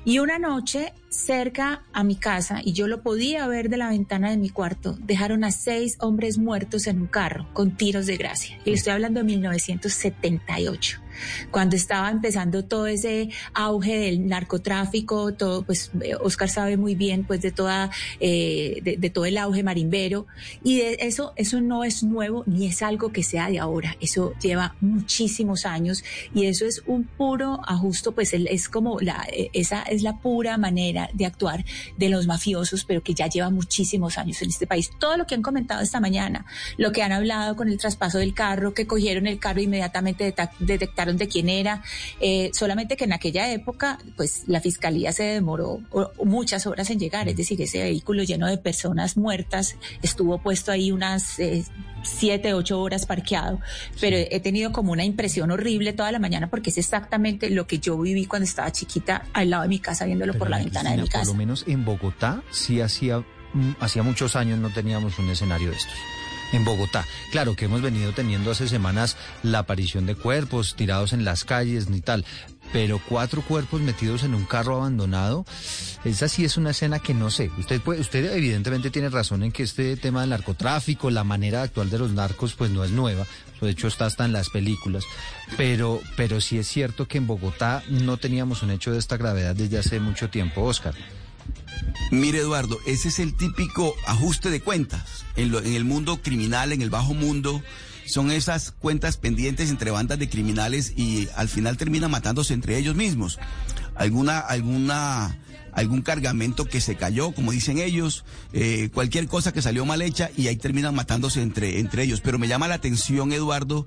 Y 0.04 0.18
una 0.18 0.38
noche 0.38 0.92
cerca 1.12 1.84
a 1.92 2.04
mi 2.04 2.16
casa, 2.16 2.60
y 2.64 2.72
yo 2.72 2.88
lo 2.88 3.02
podía 3.02 3.46
ver 3.46 3.68
de 3.68 3.76
la 3.76 3.90
ventana 3.90 4.30
de 4.30 4.36
mi 4.36 4.48
cuarto, 4.48 4.96
dejaron 5.00 5.44
a 5.44 5.52
seis 5.52 5.96
hombres 6.00 6.38
muertos 6.38 6.86
en 6.86 7.02
un 7.02 7.06
carro 7.06 7.46
con 7.52 7.76
tiros 7.76 8.06
de 8.06 8.16
gracia. 8.16 8.58
Y 8.64 8.72
estoy 8.72 8.94
hablando 8.94 9.20
de 9.20 9.24
1978 9.24 11.02
cuando 11.50 11.76
estaba 11.76 12.10
empezando 12.10 12.64
todo 12.64 12.86
ese 12.86 13.30
auge 13.54 13.96
del 13.98 14.26
narcotráfico, 14.26 15.34
todo, 15.34 15.62
pues 15.62 15.90
Oscar 16.20 16.48
sabe 16.48 16.76
muy 16.76 16.94
bien, 16.94 17.24
pues 17.24 17.40
de 17.42 17.52
toda, 17.52 17.90
eh, 18.20 18.80
de, 18.82 19.10
todo 19.10 19.24
el 19.24 19.38
auge 19.38 19.62
marimbero, 19.62 20.26
y 20.62 20.78
de 20.78 20.98
eso, 21.00 21.32
eso 21.36 21.60
no 21.60 21.84
es 21.84 22.02
nuevo 22.02 22.44
ni 22.46 22.66
es 22.66 22.82
algo 22.82 23.12
que 23.12 23.22
sea 23.22 23.48
de 23.48 23.58
ahora, 23.58 23.96
eso 24.00 24.32
lleva 24.40 24.74
muchísimos 24.80 25.66
años 25.66 26.02
y 26.34 26.46
eso 26.46 26.66
es 26.66 26.82
un 26.86 27.04
puro 27.04 27.60
ajuste, 27.66 28.12
pues 28.12 28.32
es 28.32 28.68
como 28.68 29.00
la, 29.00 29.26
esa 29.52 29.82
es 29.82 30.02
la 30.02 30.18
pura 30.18 30.56
manera 30.58 31.01
de 31.12 31.26
actuar 31.26 31.64
de 31.96 32.08
los 32.08 32.26
mafiosos, 32.26 32.84
pero 32.84 33.02
que 33.02 33.14
ya 33.14 33.28
lleva 33.28 33.50
muchísimos 33.50 34.18
años 34.18 34.40
en 34.42 34.50
este 34.50 34.66
país. 34.66 34.90
Todo 34.98 35.16
lo 35.16 35.26
que 35.26 35.34
han 35.34 35.42
comentado 35.42 35.80
esta 35.80 36.00
mañana, 36.00 36.46
lo 36.76 36.92
que 36.92 37.02
han 37.02 37.12
hablado 37.12 37.56
con 37.56 37.68
el 37.68 37.78
traspaso 37.78 38.18
del 38.18 38.34
carro, 38.34 38.74
que 38.74 38.86
cogieron 38.86 39.26
el 39.26 39.38
carro 39.38 39.60
e 39.60 39.64
inmediatamente 39.64 40.34
detectaron 40.58 41.16
de 41.16 41.28
quién 41.28 41.48
era, 41.48 41.82
eh, 42.20 42.50
solamente 42.52 42.96
que 42.96 43.04
en 43.04 43.12
aquella 43.12 43.50
época, 43.50 43.98
pues 44.16 44.44
la 44.46 44.60
fiscalía 44.60 45.12
se 45.12 45.24
demoró 45.24 45.80
muchas 46.24 46.66
horas 46.66 46.90
en 46.90 46.98
llegar, 46.98 47.28
es 47.28 47.36
decir, 47.36 47.60
ese 47.60 47.82
vehículo 47.82 48.22
lleno 48.22 48.46
de 48.46 48.58
personas 48.58 49.16
muertas 49.16 49.76
estuvo 50.02 50.38
puesto 50.38 50.72
ahí 50.72 50.92
unas 50.92 51.38
eh, 51.38 51.64
siete, 52.02 52.54
ocho 52.54 52.80
horas 52.80 53.06
parqueado, 53.06 53.60
pero 54.00 54.16
he 54.16 54.40
tenido 54.40 54.72
como 54.72 54.92
una 54.92 55.04
impresión 55.04 55.50
horrible 55.50 55.92
toda 55.92 56.12
la 56.12 56.18
mañana 56.18 56.48
porque 56.48 56.70
es 56.70 56.78
exactamente 56.78 57.50
lo 57.50 57.66
que 57.66 57.78
yo 57.78 57.98
viví 57.98 58.26
cuando 58.26 58.44
estaba 58.44 58.70
chiquita 58.72 59.26
al 59.32 59.50
lado 59.50 59.62
de 59.62 59.68
mi 59.68 59.78
casa 59.78 60.04
viéndolo 60.04 60.34
por 60.34 60.50
la 60.50 60.58
ventana 60.58 60.92
de 60.92 61.02
mi 61.02 61.08
casa. 61.08 61.24
Por 61.24 61.34
lo 61.34 61.38
menos 61.38 61.64
en 61.66 61.84
Bogotá 61.84 62.42
sí 62.50 62.80
hacía, 62.80 63.20
mm, 63.20 63.76
hacía 63.80 64.02
muchos 64.02 64.36
años 64.36 64.58
no 64.58 64.70
teníamos 64.70 65.18
un 65.18 65.30
escenario 65.30 65.70
de 65.70 65.76
estos 65.76 65.94
en 66.52 66.64
Bogotá. 66.64 67.06
Claro 67.30 67.56
que 67.56 67.64
hemos 67.64 67.82
venido 67.82 68.12
teniendo 68.12 68.50
hace 68.50 68.68
semanas 68.68 69.16
la 69.42 69.60
aparición 69.60 70.06
de 70.06 70.14
cuerpos 70.14 70.76
tirados 70.76 71.12
en 71.12 71.24
las 71.24 71.44
calles 71.44 71.88
ni 71.88 72.00
tal, 72.00 72.24
pero 72.72 73.00
cuatro 73.08 73.42
cuerpos 73.42 73.80
metidos 73.80 74.22
en 74.22 74.34
un 74.34 74.44
carro 74.44 74.76
abandonado, 74.76 75.44
esa 76.04 76.28
sí 76.28 76.44
es 76.44 76.56
una 76.56 76.70
escena 76.70 76.98
que 76.98 77.14
no 77.14 77.30
sé. 77.30 77.50
Usted 77.58 77.80
usted 77.86 78.34
evidentemente 78.34 78.90
tiene 78.90 79.10
razón 79.10 79.42
en 79.42 79.52
que 79.52 79.62
este 79.62 79.96
tema 79.96 80.22
del 80.22 80.30
narcotráfico, 80.30 81.10
la 81.10 81.24
manera 81.24 81.62
actual 81.62 81.90
de 81.90 81.98
los 81.98 82.12
narcos, 82.12 82.54
pues 82.54 82.70
no 82.70 82.84
es 82.84 82.90
nueva. 82.90 83.26
De 83.60 83.70
hecho, 83.70 83.86
está 83.86 84.06
hasta 84.06 84.24
en 84.24 84.32
las 84.32 84.50
películas. 84.50 85.04
Pero, 85.56 86.00
pero 86.16 86.40
sí 86.40 86.58
es 86.58 86.66
cierto 86.66 87.06
que 87.06 87.18
en 87.18 87.28
Bogotá 87.28 87.84
no 87.88 88.16
teníamos 88.16 88.62
un 88.64 88.72
hecho 88.72 88.90
de 88.90 88.98
esta 88.98 89.16
gravedad 89.16 89.54
desde 89.54 89.78
hace 89.78 90.00
mucho 90.00 90.30
tiempo, 90.30 90.62
Oscar. 90.62 90.94
Mire, 92.10 92.38
Eduardo, 92.40 92.78
ese 92.86 93.08
es 93.08 93.20
el 93.20 93.36
típico 93.36 93.94
ajuste 94.06 94.50
de 94.50 94.60
cuentas. 94.60 95.24
En, 95.36 95.54
en, 95.54 95.74
el 95.74 95.84
mundo 95.84 96.20
criminal, 96.22 96.72
en 96.72 96.82
el 96.82 96.90
bajo 96.90 97.14
mundo, 97.14 97.62
son 98.06 98.30
esas 98.30 98.72
cuentas 98.72 99.16
pendientes 99.16 99.70
entre 99.70 99.90
bandas 99.90 100.18
de 100.18 100.28
criminales 100.28 100.92
y 100.96 101.28
al 101.36 101.48
final 101.48 101.76
terminan 101.76 102.10
matándose 102.10 102.54
entre 102.54 102.76
ellos 102.78 102.94
mismos. 102.94 103.38
Alguna, 103.94 104.38
alguna, 104.38 105.38
algún 105.72 106.02
cargamento 106.02 106.64
que 106.64 106.80
se 106.80 106.96
cayó, 106.96 107.32
como 107.32 107.52
dicen 107.52 107.78
ellos, 107.78 108.24
eh, 108.52 108.90
cualquier 108.92 109.26
cosa 109.26 109.52
que 109.52 109.62
salió 109.62 109.84
mal 109.84 110.02
hecha 110.02 110.30
y 110.36 110.48
ahí 110.48 110.56
terminan 110.56 110.94
matándose 110.94 111.42
entre, 111.42 111.78
entre 111.78 112.04
ellos. 112.04 112.20
Pero 112.20 112.38
me 112.38 112.48
llama 112.48 112.68
la 112.68 112.74
atención, 112.74 113.32
Eduardo, 113.32 113.86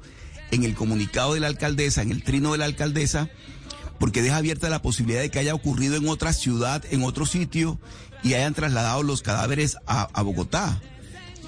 en 0.52 0.64
el 0.64 0.76
comunicado 0.76 1.34
de 1.34 1.40
la 1.40 1.48
alcaldesa, 1.48 2.02
en 2.02 2.12
el 2.12 2.24
trino 2.24 2.52
de 2.52 2.60
la 2.60 2.66
alcaldesa, 2.66 3.30
porque 4.00 4.22
deja 4.22 4.38
abierta 4.38 4.70
la 4.70 4.82
posibilidad 4.82 5.22
de 5.22 5.30
que 5.30 5.40
haya 5.40 5.56
ocurrido 5.56 5.96
en 5.96 6.08
otra 6.08 6.34
ciudad, 6.34 6.84
en 6.92 7.04
otro 7.04 7.26
sitio, 7.26 7.80
y 8.24 8.34
hayan 8.34 8.54
trasladado 8.54 9.04
los 9.04 9.22
cadáveres 9.22 9.78
a, 9.86 10.22
Bogotá. 10.24 10.82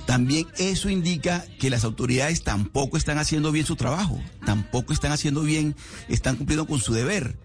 También 0.07 0.47
eso 0.57 0.89
indica 0.89 1.45
que 1.59 1.69
las 1.69 1.83
autoridades 1.83 2.41
tampoco 2.41 2.95
están 2.95 3.17
haciendo 3.17 3.51
bien 3.51 3.65
su 3.65 3.75
trabajo, 3.75 4.19
tampoco 4.45 4.93
están 4.93 5.11
haciendo 5.11 5.41
bien, 5.41 5.75
están 6.07 6.37
cumpliendo 6.37 6.65
con 6.65 6.79
su 6.79 6.93
deber. 6.93 7.37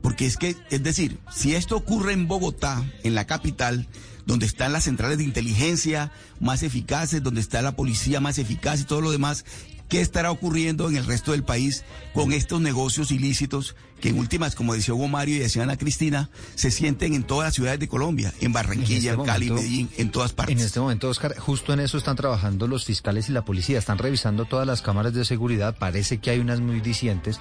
Porque 0.00 0.24
es 0.24 0.36
que, 0.36 0.56
es 0.70 0.82
decir, 0.82 1.18
si 1.34 1.56
esto 1.56 1.76
ocurre 1.76 2.12
en 2.12 2.28
Bogotá, 2.28 2.88
en 3.02 3.16
la 3.16 3.26
capital, 3.26 3.88
donde 4.26 4.46
están 4.46 4.72
las 4.72 4.84
centrales 4.84 5.18
de 5.18 5.24
inteligencia 5.24 6.12
más 6.38 6.62
eficaces, 6.62 7.20
donde 7.20 7.40
está 7.40 7.62
la 7.62 7.74
policía 7.74 8.20
más 8.20 8.38
eficaz 8.38 8.80
y 8.80 8.84
todo 8.84 9.00
lo 9.00 9.10
demás, 9.10 9.44
¿Qué 9.88 10.00
estará 10.00 10.30
ocurriendo 10.30 10.88
en 10.88 10.96
el 10.96 11.04
resto 11.04 11.32
del 11.32 11.44
país 11.44 11.84
con 12.14 12.32
estos 12.32 12.60
negocios 12.60 13.10
ilícitos 13.10 13.76
que 14.04 14.10
en 14.10 14.18
últimas, 14.18 14.54
como 14.54 14.74
decía 14.74 14.92
Hugo 14.92 15.08
Mario 15.08 15.36
y 15.36 15.38
decía 15.38 15.62
Ana 15.62 15.78
Cristina, 15.78 16.28
se 16.56 16.70
sienten 16.70 17.14
en 17.14 17.22
todas 17.22 17.46
las 17.46 17.54
ciudades 17.54 17.80
de 17.80 17.88
Colombia, 17.88 18.34
en 18.42 18.52
Barranquilla, 18.52 19.14
en, 19.14 19.20
este 19.20 19.32
Cali, 19.32 19.50
Medellín, 19.50 19.88
en 19.96 20.10
todas 20.10 20.34
partes? 20.34 20.58
En 20.58 20.62
este 20.62 20.78
momento, 20.78 21.08
Oscar, 21.08 21.34
justo 21.38 21.72
en 21.72 21.80
eso 21.80 21.96
están 21.96 22.14
trabajando 22.14 22.66
los 22.66 22.84
fiscales 22.84 23.30
y 23.30 23.32
la 23.32 23.46
policía, 23.46 23.78
están 23.78 23.96
revisando 23.96 24.44
todas 24.44 24.66
las 24.66 24.82
cámaras 24.82 25.14
de 25.14 25.24
seguridad, 25.24 25.78
parece 25.78 26.18
que 26.18 26.28
hay 26.28 26.38
unas 26.38 26.60
muy 26.60 26.80
dicientes, 26.80 27.40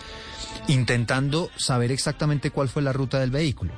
intentando 0.69 1.49
saber 1.57 1.91
exactamente 1.91 2.49
cuál 2.49 2.69
fue 2.69 2.81
la 2.81 2.93
ruta 2.93 3.19
del 3.19 3.31
vehículo. 3.31 3.73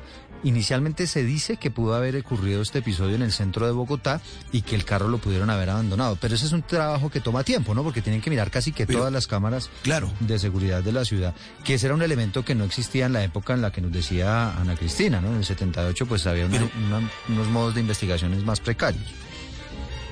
Inicialmente 0.45 1.08
se 1.08 1.23
dice 1.23 1.58
que 1.58 1.71
pudo 1.71 1.95
haber 1.95 2.15
ocurrido 2.17 2.62
este 2.62 2.77
episodio 2.77 3.15
en 3.15 3.23
el 3.23 3.31
centro 3.31 3.65
de 3.65 3.71
Bogotá 3.71 4.21
y 4.51 4.62
que 4.62 4.75
el 4.75 4.86
carro 4.86 5.08
lo 5.08 5.17
pudieron 5.17 5.49
haber 5.49 5.71
abandonado. 5.71 6.19
Pero 6.21 6.36
ese 6.36 6.45
es 6.45 6.51
un 6.51 6.62
trabajo 6.62 7.10
que 7.10 7.19
toma 7.19 7.43
tiempo, 7.43 7.73
¿no? 7.73 7.81
Porque 7.81 8.03
tienen 8.03 8.21
que 8.21 8.29
mirar 8.29 8.51
casi 8.51 8.71
que 8.71 8.86
todas 8.86 9.12
las 9.12 9.25
cámaras 9.25 9.71
claro. 9.81 10.13
de 10.19 10.38
seguridad 10.38 10.84
de 10.84 10.91
la 10.91 11.03
ciudad. 11.03 11.34
Que 11.63 11.73
ese 11.73 11.88
era 11.88 11.95
un 11.95 12.03
elemento 12.03 12.45
que 12.45 12.53
no 12.53 12.63
existía 12.63 13.08
en 13.08 13.13
la 13.13 13.23
época 13.23 13.55
en 13.55 13.63
la 13.63 13.71
que 13.71 13.81
nos 13.81 13.91
decía 13.91 14.55
Ana 14.55 14.75
Cristina, 14.75 15.19
¿no? 15.19 15.29
En 15.29 15.38
el 15.38 15.45
78 15.45 16.05
pues 16.05 16.27
había 16.27 16.45
unos 16.45 17.47
modos 17.47 17.73
de 17.73 17.81
investigaciones 17.81 18.45
más 18.45 18.60
precarios. 18.60 19.03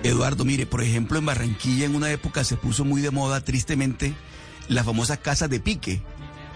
Eduardo, 0.02 0.46
mire, 0.46 0.66
por 0.66 0.82
ejemplo, 0.82 1.20
en 1.20 1.28
Barranquilla 1.28 1.86
en 1.86 1.96
una 1.96 2.12
época 2.12 2.44
se 2.44 2.58
puso 2.58 2.86
muy 2.86 3.02
de 3.02 3.12
moda, 3.12 3.42
tristemente, 3.42 4.16
la 4.68 4.84
famosa 4.84 5.18
casa 5.18 5.48
de 5.48 5.60
pique 5.60 6.02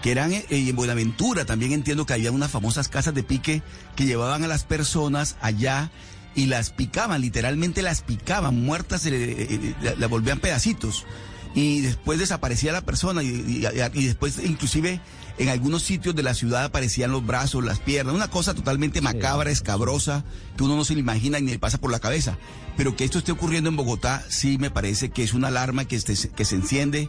que 0.02 0.10
eran 0.10 0.32
eh, 0.32 0.46
en 0.50 0.76
Buenaventura, 0.76 1.44
también 1.44 1.72
entiendo 1.72 2.06
que 2.06 2.14
había 2.14 2.30
unas 2.32 2.50
famosas 2.50 2.88
casas 2.88 3.14
de 3.14 3.22
pique 3.22 3.62
que 3.96 4.06
llevaban 4.06 4.44
a 4.44 4.48
las 4.48 4.64
personas 4.64 5.36
allá 5.40 5.90
y 6.34 6.46
las 6.46 6.70
picaban, 6.70 7.20
literalmente 7.20 7.82
las 7.82 8.02
picaban, 8.02 8.62
muertas, 8.62 9.04
las 9.04 9.12
eh, 9.12 9.74
eh, 9.82 10.06
volvían 10.06 10.38
pedacitos. 10.38 11.04
Y 11.54 11.80
después 11.80 12.18
desaparecía 12.18 12.72
la 12.72 12.82
persona 12.82 13.22
y, 13.22 13.60
después 14.06 14.38
inclusive 14.44 15.00
en 15.38 15.48
algunos 15.48 15.82
sitios 15.82 16.14
de 16.14 16.22
la 16.22 16.34
ciudad 16.34 16.64
aparecían 16.64 17.10
los 17.10 17.24
brazos, 17.24 17.64
las 17.64 17.80
piernas, 17.80 18.14
una 18.14 18.28
cosa 18.28 18.54
totalmente 18.54 19.00
macabra, 19.00 19.50
escabrosa, 19.50 20.24
que 20.56 20.64
uno 20.64 20.76
no 20.76 20.84
se 20.84 20.94
le 20.94 21.00
imagina 21.00 21.40
ni 21.40 21.50
le 21.50 21.58
pasa 21.58 21.78
por 21.78 21.90
la 21.90 22.00
cabeza. 22.00 22.38
Pero 22.76 22.94
que 22.94 23.04
esto 23.04 23.18
esté 23.18 23.32
ocurriendo 23.32 23.70
en 23.70 23.76
Bogotá 23.76 24.24
sí 24.28 24.58
me 24.58 24.70
parece 24.70 25.08
que 25.08 25.24
es 25.24 25.32
una 25.32 25.48
alarma 25.48 25.86
que, 25.86 25.98
que 25.98 26.44
se 26.44 26.54
enciende 26.54 27.08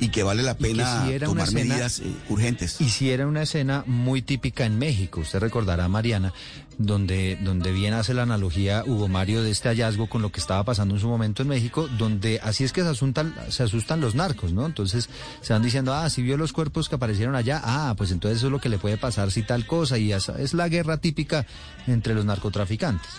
y 0.00 0.08
que 0.08 0.22
vale 0.22 0.42
la 0.42 0.54
pena 0.56 1.06
si 1.06 1.12
tomar 1.26 1.48
escena- 1.48 1.60
medidas 1.60 2.00
eh, 2.00 2.04
urgentes. 2.28 2.80
Y 2.80 2.88
si 2.88 3.10
era 3.10 3.26
una 3.26 3.42
escena 3.42 3.82
muy 3.86 4.22
típica 4.22 4.64
en 4.64 4.78
México, 4.78 5.20
usted 5.20 5.38
recordará, 5.40 5.88
Mariana, 5.88 6.32
donde, 6.78 7.36
donde 7.42 7.72
bien 7.72 7.92
hace 7.92 8.14
la 8.14 8.22
analogía 8.22 8.84
Hugo 8.86 9.08
Mario 9.08 9.42
de 9.42 9.50
este 9.50 9.68
hallazgo 9.68 10.08
con 10.08 10.22
lo 10.22 10.30
que 10.30 10.40
estaba 10.40 10.64
pasando 10.64 10.94
en 10.94 11.00
su 11.00 11.08
momento 11.08 11.42
en 11.42 11.48
México, 11.48 11.88
donde 11.98 12.40
así 12.42 12.64
es 12.64 12.72
que 12.72 12.82
se 12.82 12.88
asustan, 12.88 13.34
se 13.48 13.64
asustan 13.64 14.00
los 14.00 14.14
narcos, 14.14 14.52
¿no? 14.52 14.64
Entonces 14.64 15.08
se 15.40 15.52
van 15.52 15.62
diciendo, 15.62 15.92
ah, 15.92 16.08
si 16.08 16.22
vio 16.22 16.36
los 16.36 16.52
cuerpos 16.52 16.88
que 16.88 16.94
aparecieron 16.94 17.34
allá, 17.34 17.60
ah, 17.64 17.94
pues 17.96 18.10
entonces 18.12 18.38
eso 18.38 18.46
es 18.46 18.52
lo 18.52 18.60
que 18.60 18.68
le 18.68 18.78
puede 18.78 18.96
pasar 18.96 19.30
si 19.30 19.42
tal 19.42 19.66
cosa, 19.66 19.98
y 19.98 20.12
esa 20.12 20.40
es 20.40 20.54
la 20.54 20.68
guerra 20.68 20.98
típica 20.98 21.46
entre 21.86 22.14
los 22.14 22.24
narcotraficantes. 22.24 23.10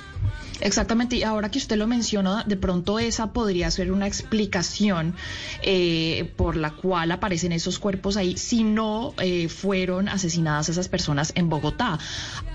Exactamente, 0.61 1.15
y 1.15 1.23
ahora 1.23 1.49
que 1.49 1.59
usted 1.59 1.77
lo 1.77 1.87
menciona, 1.87 2.43
de 2.45 2.57
pronto 2.57 2.99
esa 2.99 3.31
podría 3.31 3.71
ser 3.71 3.91
una 3.91 4.07
explicación 4.07 5.15
eh, 5.61 6.33
por 6.35 6.57
la 6.57 6.71
cual 6.71 7.11
aparecen 7.11 7.53
esos 7.53 7.79
cuerpos 7.79 8.17
ahí, 8.17 8.35
si 8.35 8.63
no 8.63 9.13
eh, 9.19 9.47
fueron 9.47 10.09
asesinadas 10.09 10.67
esas 10.67 10.89
personas 10.89 11.31
en 11.35 11.49
Bogotá, 11.49 11.99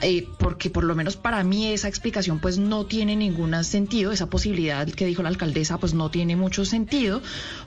Eh, 0.03 0.29
porque 0.39 0.69
por 0.69 0.85
lo 0.85 0.94
menos 0.97 1.17
para 1.17 1.43
mí 1.45 1.73
esa 1.73 1.89
explicación 1.89 2.39
pues 2.39 2.59
no 2.59 2.87
tiene 2.87 3.17
ningún 3.17 3.63
sentido, 3.65 4.13
esa 4.13 4.31
posibilidad 4.31 4.87
que 4.89 5.07
dijo 5.07 5.23
la 5.23 5.29
alcaldesa 5.29 5.79
pues 5.79 5.95
no 5.95 6.11
tiene 6.11 6.37
mucho 6.37 6.65
sentido, 6.65 7.23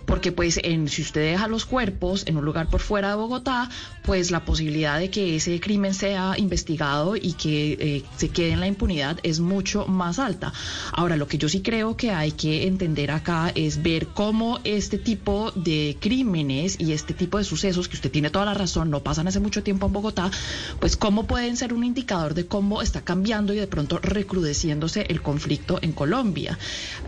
porque 0.06 0.32
pues 0.32 0.60
en, 0.64 0.88
si 0.88 1.02
usted 1.02 1.32
deja 1.32 1.48
los 1.48 1.66
cuerpos 1.66 2.24
en 2.26 2.38
un 2.38 2.46
lugar 2.46 2.70
por 2.70 2.82
fuera 2.82 3.10
de 3.10 3.16
Bogotá, 3.16 3.70
pues 4.04 4.32
la 4.32 4.46
posibilidad 4.46 5.00
de 5.00 5.10
que 5.10 5.36
ese 5.36 5.60
crimen 5.60 5.94
sea 5.94 6.36
investigado 6.38 7.16
y 7.16 7.34
que 7.34 7.74
eh, 7.74 8.04
se 8.16 8.30
quede 8.30 8.52
en 8.52 8.60
la 8.60 8.68
impunidad 8.68 9.20
es 9.24 9.40
mucho 9.40 9.86
más 9.88 10.20
alta. 10.20 10.54
Ahora, 10.94 11.16
lo 11.18 11.28
que 11.28 11.38
yo 11.38 11.50
sí 11.50 11.62
creo 11.62 11.98
que 11.98 12.12
hay 12.12 12.32
que 12.32 12.68
entender 12.68 13.12
acá 13.12 13.52
es 13.54 13.84
ver 13.84 14.08
cómo 14.08 14.60
este 14.64 14.98
tipo 14.98 15.52
de 15.52 15.98
crímenes 16.00 16.80
y 16.80 16.94
este 16.94 17.14
tipo 17.14 17.38
de 17.38 17.44
sucesos, 17.44 17.88
que 17.88 17.96
usted 17.96 18.12
tiene 18.12 18.30
toda 18.30 18.46
la 18.46 18.54
razón, 18.54 18.90
no 18.90 19.02
pasan 19.04 19.28
hace 19.28 19.40
mucho 19.40 19.64
tiempo 19.64 19.88
en 19.88 19.94
Bogotá, 19.94 20.32
pues 20.80 20.96
cómo 20.96 21.28
pueden 21.28 21.58
ser 21.58 21.74
un 21.74 21.84
indicador 21.84 22.34
de 22.34 22.46
cómo 22.46 22.82
está 22.82 23.02
cambiando 23.02 23.17
y 23.26 23.58
de 23.58 23.68
pronto 23.68 24.00
recrudeciéndose 24.00 25.06
el 25.10 25.22
conflicto 25.22 25.80
en 25.82 25.92
Colombia. 25.94 26.58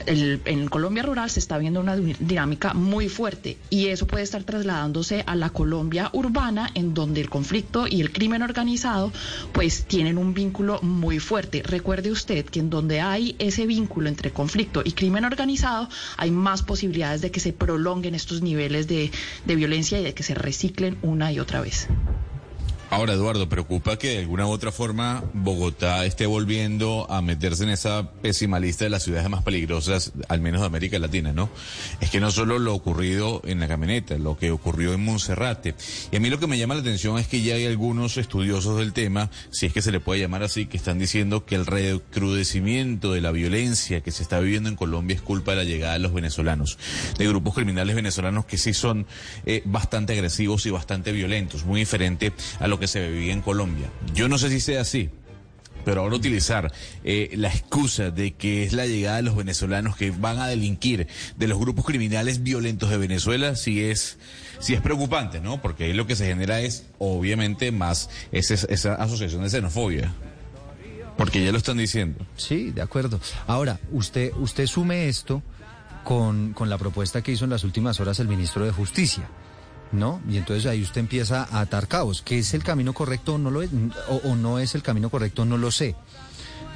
En 0.05 0.67
Colombia 0.67 1.03
rural 1.03 1.29
se 1.29 1.39
está 1.39 1.57
viendo 1.57 1.79
una 1.79 1.95
di- 1.95 2.15
dinámica 2.19 2.73
muy 2.73 3.09
fuerte 3.09 3.57
y 3.69 3.87
eso 3.87 4.07
puede 4.07 4.23
estar 4.23 4.43
trasladándose 4.43 5.23
a 5.25 5.35
la 5.35 5.49
Colombia 5.51 6.09
urbana 6.13 6.69
en 6.73 6.93
donde 6.93 7.21
el 7.21 7.29
conflicto 7.29 7.85
y 7.87 8.01
el 8.01 8.11
crimen 8.11 8.41
organizado 8.41 9.11
pues 9.51 9.85
tienen 9.85 10.17
un 10.17 10.33
vínculo 10.33 10.79
muy 10.81 11.19
fuerte. 11.19 11.61
Recuerde 11.63 12.11
usted 12.11 12.45
que 12.45 12.59
en 12.59 12.69
donde 12.69 13.01
hay 13.01 13.35
ese 13.39 13.65
vínculo 13.65 14.09
entre 14.09 14.31
conflicto 14.31 14.81
y 14.83 14.91
crimen 14.93 15.25
organizado 15.25 15.89
hay 16.17 16.31
más 16.31 16.63
posibilidades 16.63 17.21
de 17.21 17.31
que 17.31 17.39
se 17.39 17.53
prolonguen 17.53 18.15
estos 18.15 18.41
niveles 18.41 18.87
de 18.87 19.11
violencia 19.45 19.99
y 19.99 20.03
de 20.03 20.13
que 20.13 20.23
se 20.23 20.33
reciclen 20.35 20.97
una 21.01 21.31
y 21.31 21.39
otra 21.39 21.61
vez. 21.61 21.87
Ahora, 22.91 23.13
Eduardo, 23.13 23.47
preocupa 23.47 23.99
que 23.99 24.09
de 24.09 24.17
alguna 24.17 24.47
u 24.47 24.49
otra 24.49 24.71
forma 24.71 25.23
Bogotá 25.35 26.07
esté 26.07 26.25
volviendo 26.25 27.05
a 27.11 27.21
meterse 27.21 27.63
en 27.63 27.69
esa 27.69 28.11
pésima 28.13 28.59
lista 28.59 28.85
de 28.85 28.89
las 28.89 29.03
ciudades 29.03 29.29
más 29.29 29.43
peligrosas, 29.43 30.11
al 30.27 30.41
menos 30.41 30.61
de 30.61 30.67
América 30.67 30.97
Latina, 30.97 31.31
¿no? 31.31 31.51
Es 32.01 32.09
que 32.09 32.19
no 32.19 32.31
solo 32.31 32.57
lo 32.57 32.73
ocurrido 32.73 33.43
en 33.45 33.59
la 33.59 33.67
camioneta, 33.67 34.17
lo 34.17 34.37
que 34.37 34.49
ocurrió 34.49 34.91
en 34.93 35.05
Monserrate. 35.05 35.75
Y 36.11 36.15
a 36.15 36.19
mí 36.19 36.31
lo 36.31 36.39
que 36.39 36.47
me 36.47 36.57
llama 36.57 36.73
la 36.73 36.81
atención 36.81 37.19
es 37.19 37.27
que 37.27 37.43
ya 37.43 37.53
hay 37.53 37.67
algunos 37.67 38.17
estudiosos 38.17 38.79
del 38.79 38.91
tema, 38.91 39.29
si 39.51 39.67
es 39.67 39.73
que 39.73 39.83
se 39.83 39.91
le 39.91 39.99
puede 39.99 40.21
llamar 40.21 40.41
así, 40.41 40.65
que 40.65 40.77
están 40.77 40.97
diciendo 40.97 41.45
que 41.45 41.53
el 41.53 41.67
recrudecimiento 41.67 43.13
de 43.13 43.21
la 43.21 43.31
violencia 43.31 44.01
que 44.01 44.11
se 44.11 44.23
está 44.23 44.39
viviendo 44.39 44.67
en 44.67 44.75
Colombia 44.75 45.15
es 45.15 45.21
culpa 45.21 45.51
de 45.51 45.57
la 45.57 45.63
llegada 45.63 45.93
de 45.93 45.99
los 45.99 46.11
venezolanos, 46.11 46.79
de 47.19 47.27
grupos 47.27 47.53
criminales 47.53 47.95
venezolanos 47.95 48.45
que 48.45 48.57
sí 48.57 48.73
son 48.73 49.05
eh, 49.45 49.61
bastante 49.65 50.13
agresivos 50.13 50.65
y 50.65 50.71
bastante 50.71 51.11
violentos, 51.11 51.65
muy 51.65 51.81
diferente 51.81 52.33
a 52.59 52.67
lo 52.67 52.78
que 52.79 52.87
se 52.87 53.07
vivía 53.09 53.33
en 53.33 53.41
Colombia. 53.41 53.87
Yo 54.13 54.27
no 54.29 54.37
sé 54.37 54.49
si 54.49 54.59
sea 54.59 54.81
así. 54.81 55.09
Pero 55.85 56.01
ahora 56.01 56.15
utilizar 56.17 56.73
eh, 57.05 57.31
la 57.35 57.47
excusa 57.47 58.11
de 58.11 58.33
que 58.33 58.63
es 58.63 58.73
la 58.73 58.85
llegada 58.85 59.15
de 59.17 59.23
los 59.23 59.35
venezolanos 59.35 59.95
que 59.95 60.11
van 60.11 60.37
a 60.39 60.47
delinquir 60.47 61.07
de 61.37 61.47
los 61.47 61.57
grupos 61.57 61.85
criminales 61.85 62.43
violentos 62.43 62.89
de 62.89 62.97
Venezuela, 62.97 63.55
sí 63.55 63.81
es, 63.85 64.17
sí 64.59 64.73
es 64.73 64.81
preocupante, 64.81 65.39
¿no? 65.39 65.61
Porque 65.61 65.85
ahí 65.85 65.93
lo 65.93 66.05
que 66.05 66.17
se 66.17 66.27
genera 66.27 66.59
es, 66.59 66.85
obviamente, 66.99 67.71
más 67.71 68.09
ese- 68.33 68.67
esa 68.71 68.95
asociación 68.95 69.41
de 69.43 69.49
xenofobia. 69.49 70.13
Porque 71.17 71.43
ya 71.43 71.51
lo 71.53 71.57
están 71.57 71.77
diciendo. 71.77 72.25
Sí, 72.35 72.71
de 72.71 72.81
acuerdo. 72.81 73.19
Ahora, 73.47 73.79
usted, 73.91 74.33
usted 74.37 74.67
sume 74.67 75.07
esto 75.07 75.41
con, 76.03 76.53
con 76.53 76.69
la 76.69 76.77
propuesta 76.77 77.21
que 77.21 77.31
hizo 77.31 77.45
en 77.45 77.51
las 77.51 77.63
últimas 77.63 77.99
horas 78.01 78.19
el 78.19 78.27
ministro 78.27 78.65
de 78.65 78.71
Justicia. 78.71 79.29
¿No? 79.91 80.21
Y 80.29 80.37
entonces 80.37 80.65
ahí 80.67 80.83
usted 80.83 81.01
empieza 81.01 81.43
a 81.43 81.61
atar 81.61 81.87
cabos. 81.87 82.21
¿Qué 82.21 82.39
es 82.39 82.53
el 82.53 82.63
camino 82.63 82.93
correcto 82.93 83.37
no, 83.37 83.49
lo 83.49 83.63
es, 83.63 83.71
o, 84.07 84.17
o 84.17 84.35
no 84.35 84.59
es 84.59 84.75
el 84.75 84.83
camino 84.83 85.09
correcto? 85.09 85.45
No 85.45 85.57
lo 85.57 85.71
sé. 85.71 85.95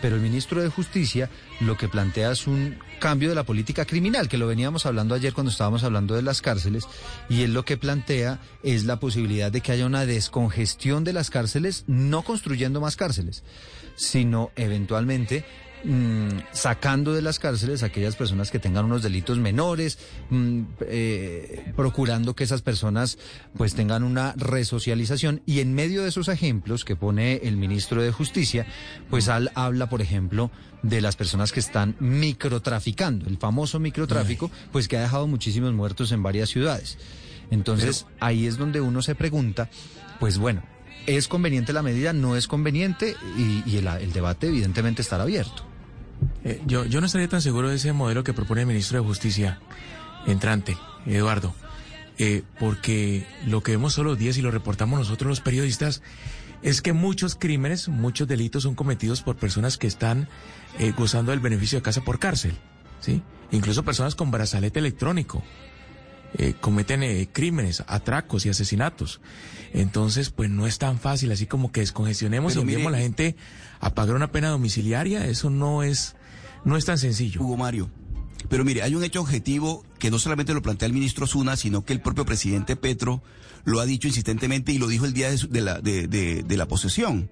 Pero 0.02 0.16
el 0.16 0.22
ministro 0.22 0.62
de 0.62 0.70
Justicia 0.70 1.30
lo 1.62 1.78
que 1.78 1.88
plantea 1.88 2.32
es 2.32 2.48
un 2.48 2.78
cambio 3.00 3.30
de 3.30 3.36
la 3.36 3.44
política 3.44 3.86
criminal, 3.86 4.28
que 4.28 4.38
lo 4.38 4.48
veníamos 4.48 4.86
hablando 4.86 5.16
ayer 5.16 5.34
cuando 5.34 5.52
estábamos 5.52 5.84
hablando 5.84 6.16
de 6.16 6.22
las 6.22 6.42
cárceles, 6.42 6.86
y 7.30 7.44
él 7.44 7.54
lo 7.54 7.64
que 7.64 7.78
plantea 7.78 8.40
es 8.64 8.86
la 8.86 9.00
posibilidad 9.00 9.52
de 9.52 9.62
que 9.62 9.72
haya 9.72 9.86
una 9.86 10.06
descongestión 10.06 11.04
de 11.04 11.14
las 11.14 11.30
cárceles, 11.30 11.84
no 11.88 12.24
construyendo 12.24 12.82
más 12.82 12.96
cárceles, 12.96 13.44
sino 13.96 14.52
eventualmente 14.56 15.46
mm, 15.84 16.40
sacando 16.52 17.14
de 17.14 17.22
las 17.22 17.40
cárceles 17.40 17.84
a 17.84 17.88
aquellas 17.88 18.16
personas 18.16 18.52
que 18.52 18.60
tengan 18.60 18.86
unos 18.86 19.04
delitos 19.04 19.38
menores, 19.38 19.98
mm, 20.30 20.62
eh, 20.82 21.74
procurando 21.76 22.36
que 22.36 22.44
esas 22.44 22.62
personas 22.62 23.18
pues 23.58 23.76
tengan 23.76 24.04
una 24.04 24.34
resocialización 24.38 25.42
y 25.46 25.60
en 25.60 25.74
medio 25.74 26.04
de 26.04 26.10
esos 26.10 26.28
ejemplos 26.28 26.86
que 26.86 26.96
pone 26.96 27.36
el 27.44 27.58
ministro 27.58 28.02
de 28.02 28.12
Justicia, 28.12 28.66
pues 29.10 29.30
al, 29.30 29.52
habla 29.56 29.90
por 29.90 30.02
ejemplo 30.02 30.52
de 30.82 31.02
las 31.02 31.16
personas 31.16 31.52
que 31.52 31.60
están 31.60 31.96
microtraficando, 32.00 33.28
el 33.28 33.38
famoso 33.38 33.80
microtráfico, 33.80 34.52
pues 34.72 34.88
que 34.88 34.98
ha 34.98 35.02
dejado 35.02 35.28
muchísimos 35.28 35.74
muertos 35.74 36.12
en 36.12 36.22
varias 36.24 36.50
ciudades. 36.50 36.98
Entonces 37.52 38.06
ahí 38.20 38.48
es 38.48 38.58
donde 38.58 38.82
uno 38.82 39.02
se 39.02 39.16
pregunta, 39.16 39.70
pues 40.20 40.38
bueno, 40.38 40.64
¿es 41.06 41.28
conveniente 41.28 41.74
la 41.74 41.82
medida? 41.82 42.14
¿No 42.14 42.36
es 42.36 42.48
conveniente? 42.48 43.16
Y, 43.38 43.64
y 43.66 43.78
el, 43.78 43.88
el 43.88 44.14
debate 44.14 44.48
evidentemente 44.48 45.02
estará 45.02 45.24
abierto. 45.24 45.73
Eh, 46.44 46.62
yo, 46.66 46.86
yo 46.86 47.00
no 47.00 47.06
estaría 47.08 47.28
tan 47.30 47.42
seguro 47.42 47.70
de 47.70 47.76
ese 47.76 47.94
modelo 47.94 48.24
que 48.24 48.34
propone 48.34 48.62
el 48.62 48.68
ministro 48.68 49.00
de 49.02 49.06
Justicia 49.08 49.60
entrante, 50.28 50.78
Eduardo, 51.06 51.54
eh, 52.18 52.44
porque 52.60 53.26
lo 53.46 53.62
que 53.64 53.72
vemos 53.72 53.96
todos 53.96 54.06
los 54.06 54.18
días 54.18 54.38
y 54.38 54.42
lo 54.42 54.52
reportamos 54.52 55.00
nosotros 55.00 55.28
los 55.30 55.42
periodistas 55.42 56.02
es 56.62 56.82
que 56.82 56.94
muchos 56.94 57.36
crímenes, 57.36 57.90
muchos 57.90 58.28
delitos 58.28 58.64
son 58.64 58.76
cometidos 58.76 59.22
por 59.22 59.36
personas 59.36 59.78
que 59.78 59.88
están 59.88 60.28
eh, 60.80 60.94
gozando 60.98 61.32
del 61.32 61.40
beneficio 61.42 61.78
de 61.80 61.84
casa 61.84 62.02
por 62.02 62.20
cárcel, 62.20 62.54
¿sí? 63.02 63.22
Incluso 63.52 63.84
personas 63.84 64.16
con 64.16 64.32
brazalete 64.32 64.80
electrónico. 64.80 65.44
eh, 66.36 66.56
cometen 66.60 67.04
eh, 67.04 67.30
crímenes, 67.32 67.84
atracos 67.86 68.46
y 68.48 68.50
asesinatos. 68.50 69.22
Entonces, 69.72 70.32
pues 70.32 70.50
no 70.50 70.66
es 70.66 70.80
tan 70.80 70.98
fácil, 71.00 71.32
así 71.32 71.46
como 71.46 71.72
que 71.72 71.82
descongestionemos 71.82 72.54
Pero 72.54 72.64
y 72.64 72.66
mire- 72.66 72.78
enviemos 72.78 72.94
a 72.94 72.98
la 72.98 73.04
gente 73.04 73.36
a 73.80 73.94
pagar 73.94 74.16
una 74.16 74.32
pena 74.32 74.50
domiciliaria, 74.50 75.28
eso 75.28 75.52
no 75.52 75.84
es, 75.84 76.16
no 76.66 76.78
es 76.78 76.86
tan 76.86 76.98
sencillo. 76.98 77.42
Hugo 77.42 77.58
Mario. 77.58 77.90
Pero 78.50 78.66
mire, 78.66 78.84
hay 78.84 78.96
un 78.96 79.04
hecho 79.04 79.22
objetivo 79.22 79.86
que 80.00 80.12
no 80.12 80.20
solamente 80.20 80.54
lo 80.54 80.62
plantea 80.62 80.88
el 80.88 80.94
ministro 80.94 81.28
Zuna, 81.28 81.56
sino 81.56 81.86
que 81.86 81.94
el 81.94 82.02
propio 82.02 82.26
presidente 82.26 82.76
Petro 82.76 83.24
lo 83.64 83.80
ha 83.80 83.86
dicho 83.86 84.08
insistentemente 84.08 84.72
y 84.72 84.78
lo 84.78 84.88
dijo 84.88 85.06
el 85.06 85.14
día 85.14 85.30
de, 85.32 86.58
la, 86.58 86.68
posesión. 86.68 87.30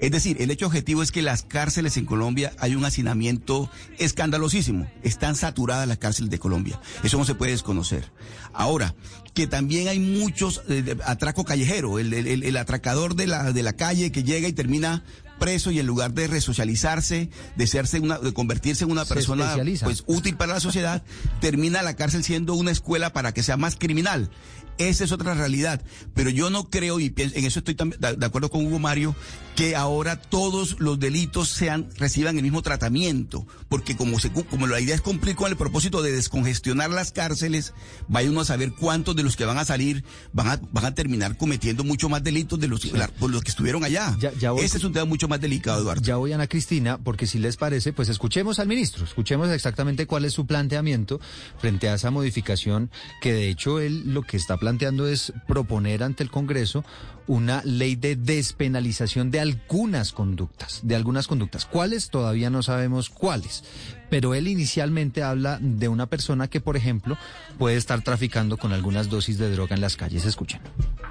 Es 0.00 0.10
decir, 0.10 0.40
el 0.40 0.50
hecho 0.50 0.66
objetivo 0.66 1.02
es 1.02 1.12
que 1.12 1.22
las 1.22 1.42
cárceles 1.42 1.96
en 1.96 2.06
Colombia 2.06 2.52
hay 2.58 2.74
un 2.74 2.84
hacinamiento 2.84 3.70
escandalosísimo. 3.98 4.90
Están 5.02 5.36
saturadas 5.36 5.86
las 5.86 5.98
cárceles 5.98 6.30
de 6.30 6.38
Colombia. 6.38 6.80
Eso 7.02 7.18
no 7.18 7.24
se 7.24 7.34
puede 7.34 7.52
desconocer. 7.52 8.10
Ahora, 8.54 8.94
que 9.34 9.46
también 9.46 9.88
hay 9.88 9.98
muchos 9.98 10.62
eh, 10.68 10.82
de- 10.82 10.98
atraco 11.04 11.44
callejero, 11.44 11.98
el, 11.98 12.56
atracador 12.56 13.14
de 13.14 13.26
la 13.26 13.72
calle 13.74 14.10
que 14.10 14.24
llega 14.24 14.48
y 14.48 14.52
termina 14.52 15.04
preso 15.38 15.70
y 15.70 15.78
en 15.78 15.86
lugar 15.86 16.12
de 16.12 16.26
resocializarse, 16.26 17.30
de 17.56 17.66
serse 17.66 18.00
una, 18.00 18.18
de 18.18 18.32
convertirse 18.32 18.84
en 18.84 18.90
una 18.90 19.04
Se 19.04 19.14
persona 19.14 19.54
pues 19.82 20.04
útil 20.06 20.36
para 20.36 20.54
la 20.54 20.60
sociedad, 20.60 21.02
termina 21.40 21.82
la 21.82 21.94
cárcel 21.94 22.24
siendo 22.24 22.54
una 22.54 22.70
escuela 22.70 23.12
para 23.12 23.32
que 23.32 23.42
sea 23.42 23.56
más 23.56 23.76
criminal. 23.76 24.30
Esa 24.78 25.04
es 25.04 25.12
otra 25.12 25.34
realidad. 25.34 25.82
Pero 26.14 26.30
yo 26.30 26.50
no 26.50 26.68
creo, 26.70 27.00
y 27.00 27.10
pienso- 27.10 27.36
en 27.36 27.44
eso 27.44 27.58
estoy 27.60 27.74
tam- 27.74 27.96
de 27.96 28.26
acuerdo 28.26 28.50
con 28.50 28.64
Hugo 28.66 28.78
Mario, 28.78 29.14
que 29.56 29.76
ahora 29.76 30.20
todos 30.20 30.76
los 30.80 30.98
delitos 30.98 31.48
sean, 31.48 31.88
reciban 31.96 32.36
el 32.36 32.42
mismo 32.42 32.60
tratamiento. 32.62 33.46
Porque 33.68 33.96
como, 33.96 34.18
se, 34.20 34.30
como 34.32 34.66
la 34.66 34.80
idea 34.80 34.94
es 34.94 35.00
cumplir 35.00 35.36
con 35.36 35.50
el 35.50 35.56
propósito 35.56 36.02
de 36.02 36.12
descongestionar 36.12 36.90
las 36.90 37.12
cárceles, 37.12 37.72
vaya 38.08 38.30
uno 38.30 38.40
a 38.40 38.44
saber 38.44 38.72
cuántos 38.72 39.14
de 39.16 39.22
los 39.22 39.36
que 39.36 39.44
van 39.44 39.58
a 39.58 39.64
salir 39.64 40.04
van 40.32 40.48
a, 40.48 40.60
van 40.72 40.84
a 40.84 40.94
terminar 40.94 41.36
cometiendo 41.36 41.84
mucho 41.84 42.08
más 42.08 42.22
delitos 42.22 42.58
de 42.60 42.68
los, 42.68 42.84
la- 42.92 43.08
por 43.08 43.30
los 43.30 43.42
que 43.42 43.50
estuvieron 43.50 43.84
allá. 43.84 44.16
Ya- 44.20 44.32
ya 44.34 44.50
voy 44.50 44.64
Ese 44.64 44.78
es 44.78 44.84
un 44.84 44.92
tema 44.92 45.04
mucho 45.06 45.14
mucho 45.14 45.28
más 45.28 45.40
delicado, 45.40 45.80
Eduardo. 45.80 46.02
Ya 46.02 46.16
voy, 46.16 46.32
Ana 46.32 46.48
Cristina, 46.48 46.98
porque 46.98 47.28
si 47.28 47.38
les 47.38 47.56
parece, 47.56 47.92
pues 47.92 48.08
escuchemos 48.08 48.58
al 48.58 48.66
ministro, 48.66 49.04
escuchemos 49.04 49.48
exactamente 49.50 50.08
cuál 50.08 50.24
es 50.24 50.32
su 50.32 50.44
planteamiento 50.44 51.20
frente 51.60 51.88
a 51.88 51.94
esa 51.94 52.10
modificación 52.10 52.90
que 53.22 53.32
de 53.32 53.48
hecho 53.48 53.78
él 53.78 54.12
lo 54.12 54.22
que 54.22 54.36
está 54.36 54.56
planteando 54.64 55.06
es 55.06 55.30
proponer 55.46 56.02
ante 56.02 56.22
el 56.22 56.30
Congreso 56.30 56.86
una 57.26 57.60
ley 57.64 57.96
de 57.96 58.16
despenalización 58.16 59.30
de 59.30 59.38
algunas 59.38 60.12
conductas, 60.12 60.80
de 60.82 60.96
algunas 60.96 61.26
conductas. 61.26 61.66
¿Cuáles? 61.66 62.08
Todavía 62.08 62.48
no 62.48 62.62
sabemos 62.62 63.10
cuáles. 63.10 63.62
Pero 64.08 64.32
él 64.32 64.48
inicialmente 64.48 65.22
habla 65.22 65.58
de 65.60 65.88
una 65.88 66.06
persona 66.06 66.48
que, 66.48 66.62
por 66.62 66.78
ejemplo, 66.78 67.18
puede 67.58 67.76
estar 67.76 68.00
traficando 68.00 68.56
con 68.56 68.72
algunas 68.72 69.10
dosis 69.10 69.36
de 69.36 69.50
droga 69.50 69.74
en 69.74 69.82
las 69.82 69.96
calles. 69.96 70.24
Escuchen. 70.24 70.62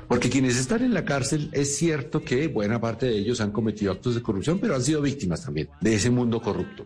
Porque 0.07 0.29
quienes 0.29 0.57
están 0.57 0.83
en 0.83 0.93
la 0.93 1.05
cárcel 1.05 1.49
es 1.51 1.75
cierto 1.77 2.21
que 2.23 2.47
buena 2.47 2.79
parte 2.79 3.05
de 3.05 3.17
ellos 3.17 3.41
han 3.41 3.51
cometido 3.51 3.91
actos 3.91 4.15
de 4.15 4.21
corrupción, 4.21 4.59
pero 4.59 4.75
han 4.75 4.83
sido 4.83 5.01
víctimas 5.01 5.43
también 5.43 5.69
de 5.81 5.95
ese 5.95 6.09
mundo 6.09 6.41
corrupto. 6.41 6.85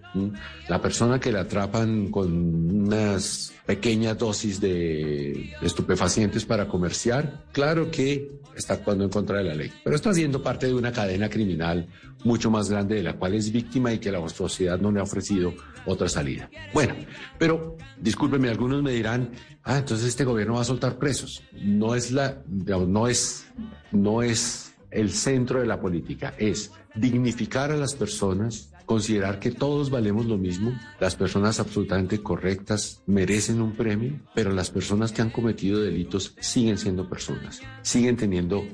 La 0.67 0.81
persona 0.81 1.19
que 1.19 1.31
la 1.31 1.41
atrapan 1.41 2.09
con 2.09 2.83
unas 2.83 3.53
pequeñas 3.65 4.17
dosis 4.17 4.59
de 4.61 5.51
estupefacientes 5.61 6.45
para 6.45 6.67
comerciar, 6.67 7.45
claro 7.51 7.91
que 7.91 8.31
está 8.55 8.75
actuando 8.75 9.03
en 9.03 9.09
contra 9.09 9.37
de 9.39 9.43
la 9.43 9.53
ley, 9.53 9.71
pero 9.83 9.95
está 9.95 10.13
siendo 10.13 10.41
parte 10.41 10.67
de 10.67 10.73
una 10.73 10.91
cadena 10.91 11.29
criminal 11.29 11.87
mucho 12.23 12.49
más 12.49 12.69
grande 12.69 12.95
de 12.95 13.03
la 13.03 13.13
cual 13.13 13.35
es 13.35 13.51
víctima 13.51 13.93
y 13.93 13.99
que 13.99 14.11
la 14.11 14.27
sociedad 14.29 14.79
no 14.79 14.91
le 14.91 14.99
ha 14.99 15.03
ofrecido 15.03 15.53
otra 15.85 16.09
salida. 16.09 16.49
Bueno, 16.73 16.95
pero 17.37 17.77
discúlpenme, 17.99 18.49
algunos 18.49 18.81
me 18.81 18.91
dirán, 18.91 19.31
ah, 19.67 19.77
entonces 19.77 20.07
este 20.07 20.23
gobierno 20.23 20.55
va 20.55 20.61
a 20.61 20.65
soltar 20.65 20.97
presos. 20.97 21.43
No 21.53 21.93
es 21.93 22.11
la, 22.11 22.41
no 22.47 23.07
es, 23.07 23.45
no 23.91 24.23
es 24.23 24.73
el 24.89 25.11
centro 25.11 25.59
de 25.59 25.65
la 25.67 25.79
política, 25.79 26.33
es 26.37 26.71
dignificar 26.95 27.71
a 27.71 27.77
las 27.77 27.93
personas, 27.93 28.71
considerar 28.85 29.39
que 29.39 29.51
todos 29.51 29.89
valemos 29.89 30.25
lo 30.25 30.37
mismo, 30.37 30.73
las 30.99 31.15
personas 31.15 31.59
absolutamente 31.59 32.23
correctas 32.23 33.03
merecen 33.05 33.61
un 33.61 33.73
premio, 33.73 34.19
pero 34.33 34.53
las 34.53 34.71
personas 34.71 35.11
que 35.11 35.21
han 35.21 35.29
cometido 35.29 35.81
delitos 35.81 36.35
siguen 36.39 36.77
siendo 36.77 37.09
personas, 37.09 37.61
siguen 37.81 38.15
teniendo, 38.15 38.65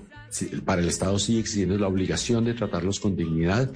para 0.63 0.82
el 0.82 0.88
Estado 0.88 1.17
sigue 1.17 1.39
existiendo 1.39 1.77
la 1.77 1.88
obligación 1.88 2.45
de 2.45 2.53
tratarlos 2.53 2.99
con 2.99 3.15
dignidad 3.15 3.71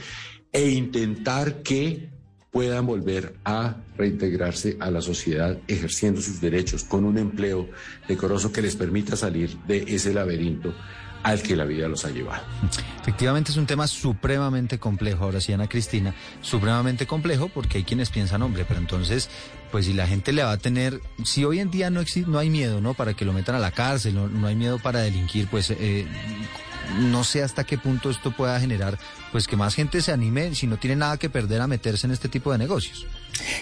e 0.51 0.69
intentar 0.69 1.63
que 1.63 2.16
puedan 2.51 2.85
volver 2.85 3.35
a 3.43 3.75
reintegrarse 3.97 4.77
a 4.79 4.89
la 4.89 5.01
sociedad 5.01 5.57
ejerciendo 5.67 6.21
sus 6.21 6.41
derechos 6.41 6.83
con 6.83 7.05
un 7.05 7.17
empleo 7.17 7.67
decoroso 8.07 8.51
que 8.51 8.61
les 8.61 8.75
permita 8.75 9.15
salir 9.15 9.57
de 9.67 9.83
ese 9.87 10.13
laberinto 10.13 10.73
al 11.23 11.41
que 11.41 11.55
la 11.55 11.65
vida 11.65 11.87
los 11.87 12.05
ha 12.05 12.09
llevado. 12.09 12.43
Efectivamente 13.01 13.51
es 13.51 13.57
un 13.57 13.65
tema 13.65 13.87
supremamente 13.87 14.79
complejo, 14.79 15.25
ahora 15.25 15.41
sí, 15.41 15.51
Ana 15.51 15.67
Cristina, 15.67 16.13
supremamente 16.41 17.05
complejo 17.05 17.49
porque 17.49 17.79
hay 17.79 17.83
quienes 17.83 18.09
piensan, 18.09 18.41
hombre, 18.41 18.65
pero 18.67 18.79
entonces, 18.79 19.29
pues 19.71 19.85
si 19.85 19.93
la 19.93 20.07
gente 20.07 20.31
le 20.31 20.43
va 20.43 20.51
a 20.51 20.57
tener, 20.57 21.01
si 21.23 21.43
hoy 21.43 21.59
en 21.59 21.69
día 21.69 21.89
no, 21.89 22.01
existe, 22.01 22.29
no 22.29 22.39
hay 22.39 22.49
miedo, 22.49 22.81
¿no? 22.81 22.93
Para 22.93 23.13
que 23.13 23.25
lo 23.25 23.33
metan 23.33 23.55
a 23.55 23.59
la 23.59 23.71
cárcel, 23.71 24.15
no, 24.15 24.27
no 24.27 24.47
hay 24.47 24.55
miedo 24.55 24.79
para 24.79 25.01
delinquir, 25.01 25.47
pues... 25.47 25.71
Eh, 25.71 26.07
no 26.99 27.23
sé 27.23 27.43
hasta 27.43 27.63
qué 27.63 27.77
punto 27.77 28.09
esto 28.09 28.31
pueda 28.31 28.59
generar 28.59 28.97
pues 29.31 29.47
que 29.47 29.55
más 29.55 29.75
gente 29.75 30.01
se 30.01 30.11
anime 30.11 30.55
si 30.55 30.67
no 30.67 30.77
tiene 30.77 30.95
nada 30.95 31.17
que 31.17 31.29
perder 31.29 31.61
a 31.61 31.67
meterse 31.67 32.07
en 32.07 32.13
este 32.13 32.29
tipo 32.29 32.51
de 32.51 32.57
negocios. 32.57 33.05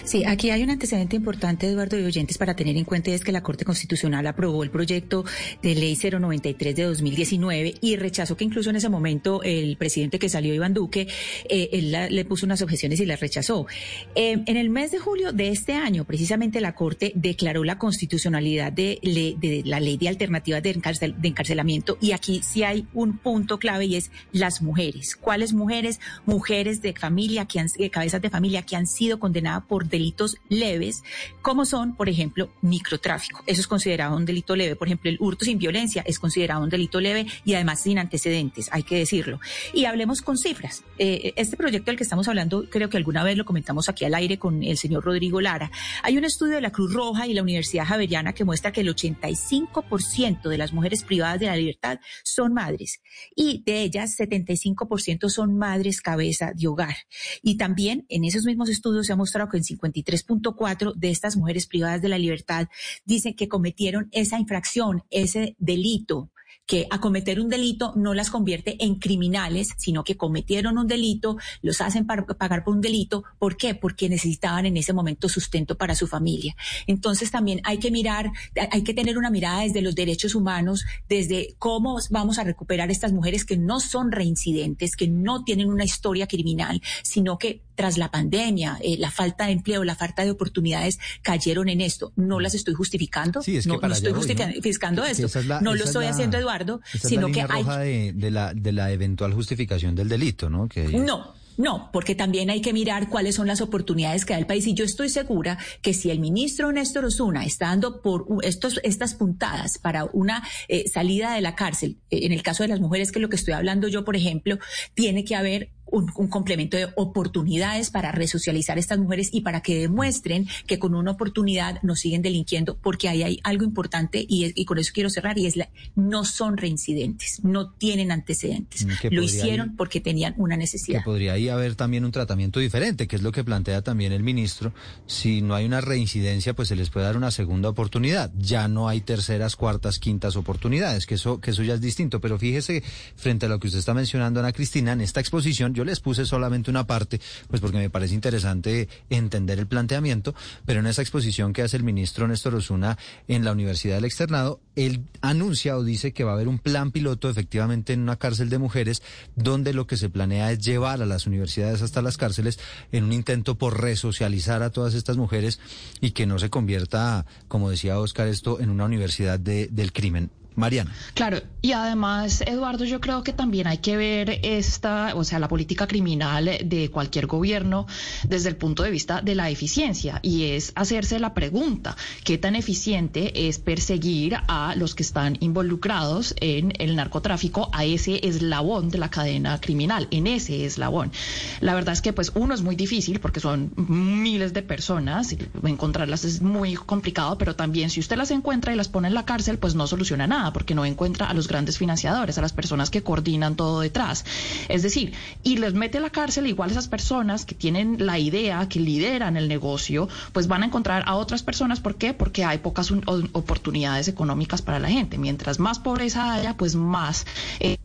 Sí, 0.04 0.24
aquí 0.24 0.50
hay 0.50 0.62
un 0.62 0.70
antecedente 0.70 1.16
importante, 1.16 1.66
Eduardo 1.66 1.98
y 1.98 2.04
oyentes, 2.04 2.38
para 2.38 2.54
tener 2.56 2.76
en 2.76 2.84
cuenta, 2.84 3.10
y 3.10 3.14
es 3.14 3.24
que 3.24 3.32
la 3.32 3.42
Corte 3.42 3.64
Constitucional 3.64 4.26
aprobó 4.26 4.62
el 4.62 4.70
proyecto 4.70 5.24
de 5.62 5.74
ley 5.74 5.96
093 5.96 6.74
de 6.76 6.82
2019 6.84 7.74
y 7.80 7.96
rechazó 7.96 8.36
que 8.36 8.44
incluso 8.44 8.70
en 8.70 8.76
ese 8.76 8.88
momento 8.88 9.42
el 9.42 9.76
presidente 9.76 10.18
que 10.18 10.28
salió, 10.28 10.54
Iván 10.54 10.74
Duque, 10.74 11.08
eh, 11.48 11.68
él 11.72 11.92
la- 11.92 12.08
le 12.08 12.24
puso 12.24 12.46
unas 12.46 12.62
objeciones 12.62 13.00
y 13.00 13.06
las 13.06 13.20
rechazó. 13.20 13.66
Eh, 14.14 14.42
en 14.46 14.56
el 14.56 14.70
mes 14.70 14.90
de 14.90 14.98
julio 14.98 15.32
de 15.32 15.48
este 15.48 15.74
año, 15.74 16.04
precisamente 16.04 16.60
la 16.60 16.74
Corte 16.74 17.12
declaró 17.14 17.64
la 17.64 17.78
constitucionalidad 17.78 18.72
de, 18.72 18.98
le- 19.02 19.34
de 19.38 19.62
la 19.64 19.80
ley 19.80 19.96
de 19.96 20.08
alternativas 20.08 20.62
de, 20.62 20.74
de 20.74 21.28
encarcelamiento 21.28 21.98
y 22.00 22.12
aquí 22.12 22.40
sí 22.42 22.62
hay 22.62 22.86
un 22.94 23.18
punto 23.18 23.58
clave 23.58 23.86
y 23.86 23.96
es 23.96 24.10
las 24.32 24.62
mujeres. 24.62 25.16
¿Cuáles 25.16 25.52
mujeres? 25.52 26.00
Mujeres 26.24 26.82
de 26.82 26.92
familia, 26.92 27.46
que 27.46 27.60
han, 27.60 27.68
cabezas 27.90 28.22
de 28.22 28.30
familia 28.30 28.62
que 28.62 28.76
han 28.76 28.86
sido 28.86 29.18
condenadas 29.18 29.64
por 29.66 29.88
delitos 29.88 30.36
leves, 30.48 31.02
como 31.42 31.64
son, 31.64 31.94
por 31.94 32.08
ejemplo, 32.08 32.50
microtráfico. 32.62 33.42
Eso 33.46 33.60
es 33.60 33.66
considerado 33.66 34.16
un 34.16 34.24
delito 34.24 34.56
leve. 34.56 34.76
Por 34.76 34.88
ejemplo, 34.88 35.10
el 35.10 35.18
hurto 35.20 35.44
sin 35.44 35.58
violencia 35.58 36.02
es 36.06 36.18
considerado 36.18 36.62
un 36.62 36.70
delito 36.70 37.00
leve 37.00 37.26
y 37.44 37.54
además 37.54 37.82
sin 37.82 37.98
antecedentes, 37.98 38.68
hay 38.72 38.82
que 38.82 38.96
decirlo. 38.96 39.40
Y 39.72 39.84
hablemos 39.84 40.22
con 40.22 40.36
cifras. 40.36 40.82
Eh, 40.98 41.32
este 41.36 41.56
proyecto 41.56 41.90
del 41.90 41.96
que 41.96 42.04
estamos 42.04 42.28
hablando, 42.28 42.64
creo 42.70 42.88
que 42.88 42.96
alguna 42.96 43.24
vez 43.24 43.36
lo 43.36 43.44
comentamos 43.44 43.88
aquí 43.88 44.04
al 44.04 44.14
aire 44.14 44.38
con 44.38 44.62
el 44.62 44.76
señor 44.76 45.04
Rodrigo 45.04 45.40
Lara. 45.40 45.70
Hay 46.02 46.16
un 46.16 46.24
estudio 46.24 46.56
de 46.56 46.60
la 46.60 46.70
Cruz 46.70 46.92
Roja 46.92 47.26
y 47.26 47.34
la 47.34 47.42
Universidad 47.42 47.86
Javeriana 47.86 48.32
que 48.32 48.44
muestra 48.44 48.72
que 48.72 48.80
el 48.80 48.94
85% 48.94 50.48
de 50.48 50.58
las 50.58 50.72
mujeres 50.72 51.02
privadas 51.02 51.40
de 51.40 51.46
la 51.46 51.56
libertad 51.56 52.00
son 52.24 52.52
madres 52.52 53.00
y 53.34 53.62
de 53.64 53.82
ellas 53.82 54.16
75% 54.18 55.28
son 55.28 55.56
madres 55.56 56.00
cabeza 56.00 56.52
de 56.54 56.68
hogar. 56.68 56.96
Y 57.42 57.56
también 57.56 58.06
en 58.08 58.24
esos 58.24 58.44
mismos 58.44 58.68
estudios 58.68 59.06
se 59.06 59.12
ha 59.12 59.16
mostrado 59.16 59.48
que 59.48 59.55
en 59.56 59.64
53.4 59.64 60.94
de 60.94 61.10
estas 61.10 61.36
mujeres 61.36 61.66
privadas 61.66 62.02
de 62.02 62.08
la 62.08 62.18
libertad 62.18 62.68
dicen 63.04 63.34
que 63.34 63.48
cometieron 63.48 64.08
esa 64.12 64.38
infracción, 64.38 65.04
ese 65.10 65.56
delito 65.58 66.30
que 66.66 66.88
a 66.90 67.00
cometer 67.00 67.40
un 67.40 67.48
delito 67.48 67.92
no 67.94 68.12
las 68.12 68.28
convierte 68.30 68.76
en 68.84 68.96
criminales, 68.96 69.68
sino 69.76 70.02
que 70.02 70.16
cometieron 70.16 70.78
un 70.78 70.88
delito, 70.88 71.36
los 71.62 71.80
hacen 71.80 72.06
para 72.06 72.26
pagar 72.26 72.64
por 72.64 72.74
un 72.74 72.80
delito. 72.80 73.22
¿Por 73.38 73.56
qué? 73.56 73.76
Porque 73.76 74.08
necesitaban 74.08 74.66
en 74.66 74.76
ese 74.76 74.92
momento 74.92 75.28
sustento 75.28 75.76
para 75.76 75.94
su 75.94 76.08
familia. 76.08 76.56
Entonces 76.88 77.30
también 77.30 77.60
hay 77.62 77.78
que 77.78 77.92
mirar, 77.92 78.32
hay 78.72 78.82
que 78.82 78.94
tener 78.94 79.16
una 79.16 79.30
mirada 79.30 79.60
desde 79.62 79.80
los 79.80 79.94
derechos 79.94 80.34
humanos, 80.34 80.84
desde 81.08 81.54
cómo 81.58 82.00
vamos 82.10 82.38
a 82.38 82.44
recuperar 82.44 82.90
estas 82.90 83.12
mujeres 83.12 83.44
que 83.44 83.56
no 83.56 83.78
son 83.78 84.10
reincidentes, 84.10 84.96
que 84.96 85.06
no 85.06 85.44
tienen 85.44 85.70
una 85.70 85.84
historia 85.84 86.26
criminal, 86.26 86.82
sino 87.04 87.38
que 87.38 87.62
tras 87.76 87.96
la 87.98 88.10
pandemia, 88.10 88.78
eh, 88.82 88.96
la 88.98 89.10
falta 89.10 89.46
de 89.46 89.52
empleo, 89.52 89.84
la 89.84 89.94
falta 89.94 90.24
de 90.24 90.30
oportunidades 90.30 90.98
cayeron 91.22 91.68
en 91.68 91.82
esto. 91.82 92.10
No 92.16 92.40
las 92.40 92.54
estoy 92.54 92.72
justificando, 92.74 93.42
Sí, 93.42 93.58
es 93.58 93.66
que 93.66 93.68
no, 93.68 93.78
no 93.80 93.92
estoy 93.92 94.08
allá 94.08 94.16
voy, 94.16 94.26
¿no? 94.26 94.54
justificando 94.54 95.04
esto, 95.04 95.26
esa 95.26 95.40
es 95.40 95.46
la- 95.46 95.60
no 95.60 95.74
lo 95.74 95.82
es 95.82 95.88
estoy 95.88 96.04
la- 96.06 96.10
haciendo 96.10 96.38
Eduardo, 96.38 96.55
es 96.62 97.04
la 97.04 97.10
sino 97.10 97.32
que 97.32 97.44
hay 97.48 97.64
de, 97.64 98.12
de 98.14 98.30
la, 98.30 98.54
de 98.54 98.72
la 98.72 98.92
eventual 98.92 99.32
justificación 99.34 99.94
del 99.94 100.08
delito, 100.08 100.48
¿no? 100.48 100.68
Que, 100.68 100.88
no, 100.88 101.34
no, 101.56 101.90
porque 101.92 102.14
también 102.14 102.50
hay 102.50 102.60
que 102.60 102.72
mirar 102.72 103.08
cuáles 103.08 103.34
son 103.34 103.46
las 103.46 103.60
oportunidades 103.60 104.24
que 104.24 104.34
da 104.34 104.38
el 104.38 104.46
país. 104.46 104.66
Y 104.66 104.74
yo 104.74 104.84
estoy 104.84 105.08
segura 105.08 105.58
que 105.80 105.94
si 105.94 106.10
el 106.10 106.20
ministro 106.20 106.70
Néstor 106.70 107.06
Osuna 107.06 107.44
está 107.44 107.66
dando 107.66 108.02
por 108.02 108.26
estos, 108.42 108.80
estas 108.82 109.14
puntadas 109.14 109.78
para 109.78 110.04
una 110.12 110.42
eh, 110.68 110.88
salida 110.88 111.34
de 111.34 111.40
la 111.40 111.54
cárcel, 111.54 111.98
eh, 112.10 112.20
en 112.22 112.32
el 112.32 112.42
caso 112.42 112.62
de 112.62 112.68
las 112.68 112.80
mujeres, 112.80 113.10
que 113.10 113.18
es 113.18 113.22
lo 113.22 113.28
que 113.28 113.36
estoy 113.36 113.54
hablando 113.54 113.88
yo, 113.88 114.04
por 114.04 114.16
ejemplo, 114.16 114.58
tiene 114.94 115.24
que 115.24 115.34
haber 115.34 115.70
un, 115.86 116.10
un 116.16 116.28
complemento 116.28 116.76
de 116.76 116.88
oportunidades 116.96 117.90
para 117.90 118.12
resocializar 118.12 118.76
a 118.76 118.80
estas 118.80 118.98
mujeres 118.98 119.28
y 119.32 119.40
para 119.42 119.60
que 119.62 119.78
demuestren 119.80 120.46
que 120.66 120.78
con 120.78 120.94
una 120.94 121.12
oportunidad 121.12 121.80
no 121.82 121.96
siguen 121.96 122.22
delinquiendo, 122.22 122.76
porque 122.76 123.08
ahí 123.08 123.22
hay 123.22 123.40
algo 123.44 123.64
importante 123.64 124.24
y, 124.28 124.44
es- 124.44 124.52
y 124.56 124.64
con 124.64 124.78
eso 124.78 124.90
quiero 124.94 125.10
cerrar, 125.10 125.38
y 125.38 125.46
es 125.46 125.56
la, 125.56 125.68
no 125.94 126.24
son 126.24 126.56
reincidentes, 126.56 127.40
no 127.44 127.70
tienen 127.70 128.10
antecedentes. 128.12 128.84
Mm, 128.84 128.90
que 129.00 129.10
Lo 129.10 129.22
hicieron 129.22 129.76
porque 129.76 130.00
tenían 130.00 130.34
una 130.36 130.54
que 130.56 130.60
necesidad. 130.60 131.04
podría 131.04 131.32
ahí 131.34 131.48
haber 131.48 131.74
también 131.74 132.04
un 132.04 132.12
tratamiento 132.12 132.60
diferente, 132.60 133.06
que 133.06 133.16
es 133.16 133.22
lo 133.22 133.32
que 133.32 133.44
plantea 133.44 133.82
también 133.82 134.12
el 134.12 134.22
ministro. 134.22 134.72
Si 135.06 135.42
no 135.42 135.54
hay 135.54 135.64
una 135.66 135.80
reincidencia, 135.80 136.54
pues 136.54 136.68
se 136.68 136.76
les 136.76 136.90
puede 136.90 137.06
dar 137.06 137.16
una 137.16 137.30
segunda 137.30 137.68
oportunidad. 137.68 138.32
Ya 138.38 138.68
no 138.68 138.88
hay 138.88 139.00
terceras, 139.00 139.56
cuartas, 139.56 139.98
quintas 139.98 140.36
oportunidades, 140.36 141.06
que 141.06 141.14
eso, 141.14 141.40
que 141.40 141.50
eso 141.52 141.62
ya 141.62 141.74
es 141.74 141.80
distinto. 141.80 142.20
Pero 142.20 142.38
fíjese, 142.38 142.82
frente 143.16 143.46
a 143.46 143.48
lo 143.48 143.58
que 143.58 143.68
usted 143.68 143.78
está 143.80 143.94
mencionando, 143.94 144.40
Ana 144.40 144.52
Cristina, 144.52 144.92
en 144.92 145.00
esta 145.00 145.20
exposición 145.20 145.74
yo 145.76 145.84
les 145.84 146.00
puse 146.00 146.24
solamente 146.24 146.70
una 146.70 146.86
parte, 146.86 147.20
pues 147.48 147.60
porque 147.60 147.76
me 147.76 147.90
parece 147.90 148.14
interesante 148.14 148.88
entender 149.10 149.58
el 149.58 149.66
planteamiento, 149.66 150.34
pero 150.64 150.80
en 150.80 150.86
esa 150.86 151.02
exposición 151.02 151.52
que 151.52 151.62
hace 151.62 151.76
el 151.76 151.82
ministro 151.84 152.26
Néstor 152.26 152.54
Osuna 152.54 152.96
en 153.28 153.44
la 153.44 153.52
Universidad 153.52 153.96
del 153.96 154.06
Externado, 154.06 154.58
él 154.74 155.04
anuncia 155.20 155.76
o 155.76 155.84
dice 155.84 156.12
que 156.12 156.24
va 156.24 156.30
a 156.32 156.34
haber 156.34 156.48
un 156.48 156.58
plan 156.58 156.90
piloto 156.92 157.28
efectivamente 157.28 157.92
en 157.92 158.00
una 158.00 158.16
cárcel 158.16 158.48
de 158.48 158.58
mujeres, 158.58 159.02
donde 159.34 159.74
lo 159.74 159.86
que 159.86 159.96
se 159.98 160.08
planea 160.08 160.50
es 160.50 160.60
llevar 160.60 161.02
a 161.02 161.06
las 161.06 161.26
universidades 161.26 161.82
hasta 161.82 162.00
las 162.02 162.16
cárceles 162.16 162.58
en 162.90 163.04
un 163.04 163.12
intento 163.12 163.56
por 163.56 163.80
resocializar 163.80 164.62
a 164.62 164.70
todas 164.70 164.94
estas 164.94 165.16
mujeres 165.18 165.60
y 166.00 166.12
que 166.12 166.26
no 166.26 166.38
se 166.38 166.48
convierta, 166.50 167.26
como 167.48 167.68
decía 167.70 167.98
Oscar, 168.00 168.28
esto 168.28 168.60
en 168.60 168.70
una 168.70 168.86
universidad 168.86 169.38
de- 169.38 169.68
del 169.70 169.92
crimen. 169.92 170.30
Mariana. 170.56 170.92
Claro, 171.14 171.40
y 171.62 171.72
además, 171.72 172.42
Eduardo, 172.46 172.84
yo 172.84 173.00
creo 173.00 173.22
que 173.22 173.32
también 173.32 173.66
hay 173.66 173.78
que 173.78 173.96
ver 173.96 174.40
esta, 174.42 175.14
o 175.14 175.22
sea, 175.22 175.38
la 175.38 175.48
política 175.48 175.86
criminal 175.86 176.50
de 176.64 176.90
cualquier 176.90 177.26
gobierno 177.26 177.86
desde 178.26 178.48
el 178.48 178.56
punto 178.56 178.82
de 178.82 178.90
vista 178.90 179.20
de 179.20 179.34
la 179.34 179.50
eficiencia 179.50 180.18
y 180.22 180.44
es 180.44 180.72
hacerse 180.74 181.18
la 181.18 181.34
pregunta, 181.34 181.96
¿qué 182.24 182.38
tan 182.38 182.56
eficiente 182.56 183.48
es 183.48 183.58
perseguir 183.58 184.36
a 184.48 184.74
los 184.76 184.94
que 184.94 185.02
están 185.02 185.36
involucrados 185.40 186.34
en 186.40 186.72
el 186.78 186.96
narcotráfico, 186.96 187.70
a 187.72 187.84
ese 187.84 188.26
eslabón 188.26 188.88
de 188.88 188.98
la 188.98 189.10
cadena 189.10 189.60
criminal, 189.60 190.08
en 190.10 190.26
ese 190.26 190.64
eslabón? 190.64 191.12
La 191.60 191.74
verdad 191.74 191.92
es 191.92 192.00
que 192.00 192.12
pues 192.12 192.32
uno 192.34 192.54
es 192.54 192.62
muy 192.62 192.76
difícil 192.76 193.20
porque 193.20 193.40
son 193.40 193.72
miles 193.76 194.54
de 194.54 194.62
personas, 194.62 195.32
y 195.32 195.38
encontrarlas 195.64 196.24
es 196.24 196.40
muy 196.40 196.74
complicado, 196.74 197.36
pero 197.38 197.54
también 197.56 197.90
si 197.90 198.00
usted 198.00 198.16
las 198.16 198.30
encuentra 198.30 198.72
y 198.72 198.76
las 198.76 198.88
pone 198.88 199.08
en 199.08 199.14
la 199.14 199.24
cárcel, 199.24 199.58
pues 199.58 199.74
no 199.74 199.86
soluciona 199.86 200.26
nada 200.26 200.45
porque 200.52 200.74
no 200.74 200.84
encuentra 200.84 201.28
a 201.28 201.34
los 201.34 201.48
grandes 201.48 201.78
financiadores, 201.78 202.38
a 202.38 202.42
las 202.42 202.52
personas 202.52 202.90
que 202.90 203.02
coordinan 203.02 203.56
todo 203.56 203.80
detrás. 203.80 204.24
Es 204.68 204.82
decir, 204.82 205.12
y 205.42 205.56
les 205.58 205.74
mete 205.74 205.98
a 205.98 206.00
la 206.00 206.10
cárcel 206.10 206.46
igual 206.46 206.70
esas 206.70 206.88
personas 206.88 207.44
que 207.44 207.54
tienen 207.54 208.04
la 208.04 208.18
idea, 208.18 208.68
que 208.68 208.80
lideran 208.80 209.36
el 209.36 209.48
negocio, 209.48 210.08
pues 210.32 210.46
van 210.46 210.62
a 210.62 210.66
encontrar 210.66 211.04
a 211.06 211.16
otras 211.16 211.42
personas. 211.42 211.80
¿Por 211.80 211.96
qué? 211.96 212.14
Porque 212.14 212.44
hay 212.44 212.58
pocas 212.58 212.92
oportunidades 213.32 214.08
económicas 214.08 214.62
para 214.62 214.78
la 214.78 214.88
gente. 214.88 215.18
Mientras 215.18 215.58
más 215.58 215.78
pobreza 215.78 216.32
haya, 216.32 216.56
pues 216.56 216.74
más... 216.74 217.26
eh, 217.60 217.76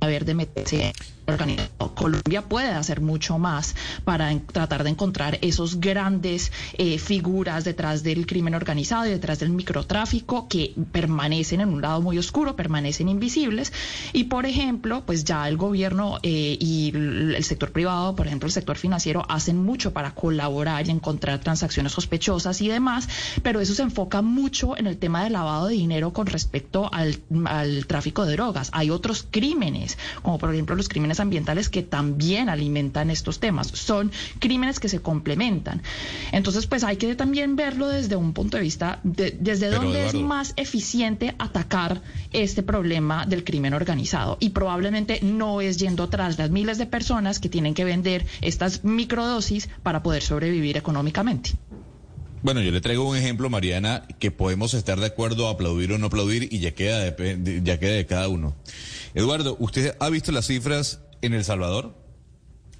haber 0.00 0.24
de 0.24 0.34
meterse 0.34 0.92
organizado. 1.26 1.94
Colombia 1.94 2.42
puede 2.42 2.68
hacer 2.68 3.00
mucho 3.00 3.38
más 3.38 3.74
para 4.04 4.36
tratar 4.40 4.84
de 4.84 4.90
encontrar 4.90 5.38
esos 5.42 5.80
grandes 5.80 6.52
eh, 6.74 6.98
figuras 6.98 7.64
detrás 7.64 8.02
del 8.02 8.26
crimen 8.26 8.54
organizado 8.54 9.06
y 9.06 9.10
detrás 9.10 9.38
del 9.38 9.50
microtráfico 9.50 10.48
que 10.48 10.74
permanecen 10.92 11.60
en 11.60 11.68
un 11.70 11.82
lado 11.82 12.00
muy 12.00 12.18
oscuro, 12.18 12.56
permanecen 12.56 13.08
invisibles. 13.08 13.72
Y 14.12 14.24
por 14.24 14.46
ejemplo, 14.46 15.02
pues 15.06 15.24
ya 15.24 15.48
el 15.48 15.56
gobierno 15.56 16.18
eh, 16.22 16.56
y 16.60 16.92
el 16.94 17.26
el 17.36 17.44
sector 17.44 17.72
privado, 17.72 18.14
por 18.14 18.26
ejemplo, 18.26 18.46
el 18.46 18.52
sector 18.52 18.76
financiero, 18.76 19.24
hacen 19.28 19.62
mucho 19.62 19.92
para 19.92 20.14
colaborar 20.14 20.86
y 20.86 20.90
encontrar 20.90 21.40
transacciones 21.40 21.92
sospechosas 21.92 22.60
y 22.60 22.68
demás, 22.68 23.08
pero 23.42 23.60
eso 23.60 23.74
se 23.74 23.82
enfoca 23.82 24.22
mucho 24.22 24.76
en 24.76 24.86
el 24.86 24.98
tema 24.98 25.24
del 25.24 25.34
lavado 25.34 25.66
de 25.66 25.74
dinero 25.74 26.12
con 26.12 26.26
respecto 26.26 26.92
al, 26.92 27.18
al 27.44 27.86
tráfico 27.86 28.24
de 28.24 28.32
drogas. 28.32 28.70
Hay 28.72 28.90
otros 28.90 29.26
crímenes, 29.30 29.98
como 30.22 30.38
por 30.38 30.52
ejemplo 30.52 30.74
los 30.76 30.88
crímenes 30.88 31.15
ambientales 31.20 31.68
que 31.68 31.82
también 31.82 32.48
alimentan 32.48 33.10
estos 33.10 33.40
temas. 33.40 33.68
Son 33.68 34.10
crímenes 34.38 34.80
que 34.80 34.88
se 34.88 35.00
complementan. 35.00 35.82
Entonces, 36.32 36.66
pues 36.66 36.84
hay 36.84 36.96
que 36.96 37.14
también 37.14 37.56
verlo 37.56 37.88
desde 37.88 38.16
un 38.16 38.32
punto 38.32 38.56
de 38.56 38.62
vista 38.62 39.00
de- 39.04 39.36
desde 39.38 39.68
Pero, 39.68 39.82
dónde 39.82 40.06
es 40.06 40.14
más 40.14 40.52
eficiente 40.56 41.34
atacar 41.38 42.02
este 42.32 42.62
problema 42.62 43.26
del 43.26 43.44
crimen 43.44 43.74
organizado. 43.74 44.36
Y 44.40 44.50
probablemente 44.50 45.20
no 45.22 45.60
es 45.60 45.76
yendo 45.76 46.08
tras 46.08 46.38
las 46.38 46.50
miles 46.50 46.78
de 46.78 46.86
personas 46.86 47.38
que 47.40 47.48
tienen 47.48 47.74
que 47.74 47.84
vender 47.84 48.26
estas 48.40 48.84
microdosis 48.84 49.68
para 49.82 50.02
poder 50.02 50.22
sobrevivir 50.22 50.76
económicamente. 50.76 51.52
Bueno, 52.42 52.60
yo 52.60 52.70
le 52.70 52.80
traigo 52.80 53.08
un 53.08 53.16
ejemplo, 53.16 53.50
Mariana, 53.50 54.04
que 54.20 54.30
podemos 54.30 54.74
estar 54.74 55.00
de 55.00 55.06
acuerdo, 55.06 55.48
aplaudir 55.48 55.90
o 55.92 55.98
no 55.98 56.06
aplaudir, 56.06 56.48
y 56.52 56.60
ya 56.60 56.72
queda, 56.72 56.98
de- 57.10 57.60
ya 57.64 57.80
queda 57.80 57.92
de 57.92 58.06
cada 58.06 58.28
uno. 58.28 58.54
Eduardo, 59.14 59.56
¿usted 59.58 59.96
ha 59.98 60.08
visto 60.10 60.30
las 60.30 60.46
cifras 60.46 61.00
en 61.26 61.34
El 61.34 61.44
Salvador? 61.44 61.94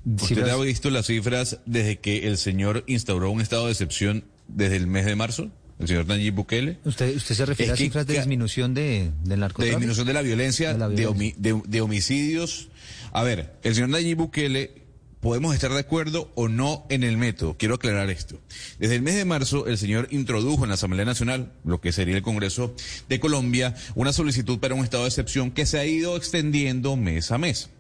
¿Usted 0.04 0.48
ha 0.48 0.56
visto 0.56 0.88
las 0.90 1.06
cifras 1.06 1.58
desde 1.66 1.98
que 1.98 2.28
el 2.28 2.38
señor 2.38 2.84
instauró 2.86 3.30
un 3.30 3.40
estado 3.40 3.66
de 3.66 3.72
excepción 3.72 4.24
desde 4.46 4.76
el 4.76 4.86
mes 4.86 5.04
de 5.04 5.16
marzo? 5.16 5.50
El 5.78 5.88
señor 5.88 6.06
Nayib 6.06 6.34
Bukele. 6.34 6.78
¿Usted, 6.84 7.16
usted 7.16 7.34
se 7.34 7.44
refiere 7.44 7.72
Es 7.72 7.74
a 7.74 7.78
que 7.78 7.84
cifras 7.84 8.06
de 8.06 8.14
disminución 8.14 8.72
de, 8.72 9.10
del 9.24 9.28
de 9.28 9.36
narcotráfico? 9.36 9.76
disminución 9.78 10.06
de 10.06 10.12
la 10.14 10.22
violencia, 10.22 10.72
De 10.72 10.78
la 10.78 10.88
de, 10.88 10.94
violencia. 10.94 11.34
homi- 11.54 11.62
de 11.66 11.80
homicidios. 11.82 12.68
A 13.12 13.22
ver, 13.24 13.56
el 13.62 13.74
señor 13.74 13.90
Nayib 13.90 14.16
Bukele, 14.16 14.86
podemos 15.20 15.54
estar 15.54 15.72
de 15.72 15.80
acuerdo 15.80 16.30
o 16.36 16.48
no 16.48 16.86
en 16.88 17.02
el 17.02 17.16
método. 17.18 17.56
Quiero 17.58 17.74
aclarar 17.74 18.08
esto. 18.10 18.38
Desde 18.78 18.94
el 18.94 19.02
mes 19.02 19.16
de 19.16 19.24
marzo, 19.24 19.66
el 19.66 19.76
señor 19.76 20.06
introdujo 20.12 20.62
en 20.64 20.68
la 20.68 20.74
Asamblea 20.76 21.04
Nacional, 21.04 21.52
lo 21.64 21.80
que 21.80 21.90
sería 21.92 22.16
el 22.16 22.22
Congreso 22.22 22.74
de 23.08 23.18
Colombia, 23.20 23.74
una 23.96 24.12
solicitud 24.12 24.60
para 24.60 24.74
un 24.76 24.84
estado 24.84 25.02
de 25.02 25.08
excepción 25.08 25.50
que 25.50 25.66
se 25.66 25.78
ha 25.78 25.84
ido 25.84 26.16
extendiendo 26.16 26.96
mes 26.96 27.32
a 27.32 27.38
mes. 27.38 27.70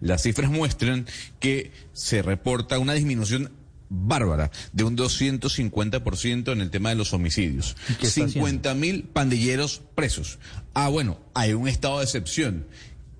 Las 0.00 0.22
cifras 0.22 0.50
muestran 0.50 1.06
que 1.40 1.72
se 1.92 2.22
reporta 2.22 2.78
una 2.78 2.94
disminución 2.94 3.52
bárbara 3.88 4.50
de 4.72 4.84
un 4.84 4.96
250% 4.96 6.52
en 6.52 6.60
el 6.60 6.70
tema 6.70 6.90
de 6.90 6.96
los 6.96 7.12
homicidios. 7.12 7.76
qué 8.00 8.06
está 8.06 8.28
50 8.28 8.74
mil 8.74 9.04
pandilleros 9.04 9.82
presos. 9.94 10.38
Ah, 10.74 10.88
bueno, 10.88 11.20
hay 11.34 11.52
un 11.52 11.68
estado 11.68 11.98
de 11.98 12.04
excepción. 12.04 12.66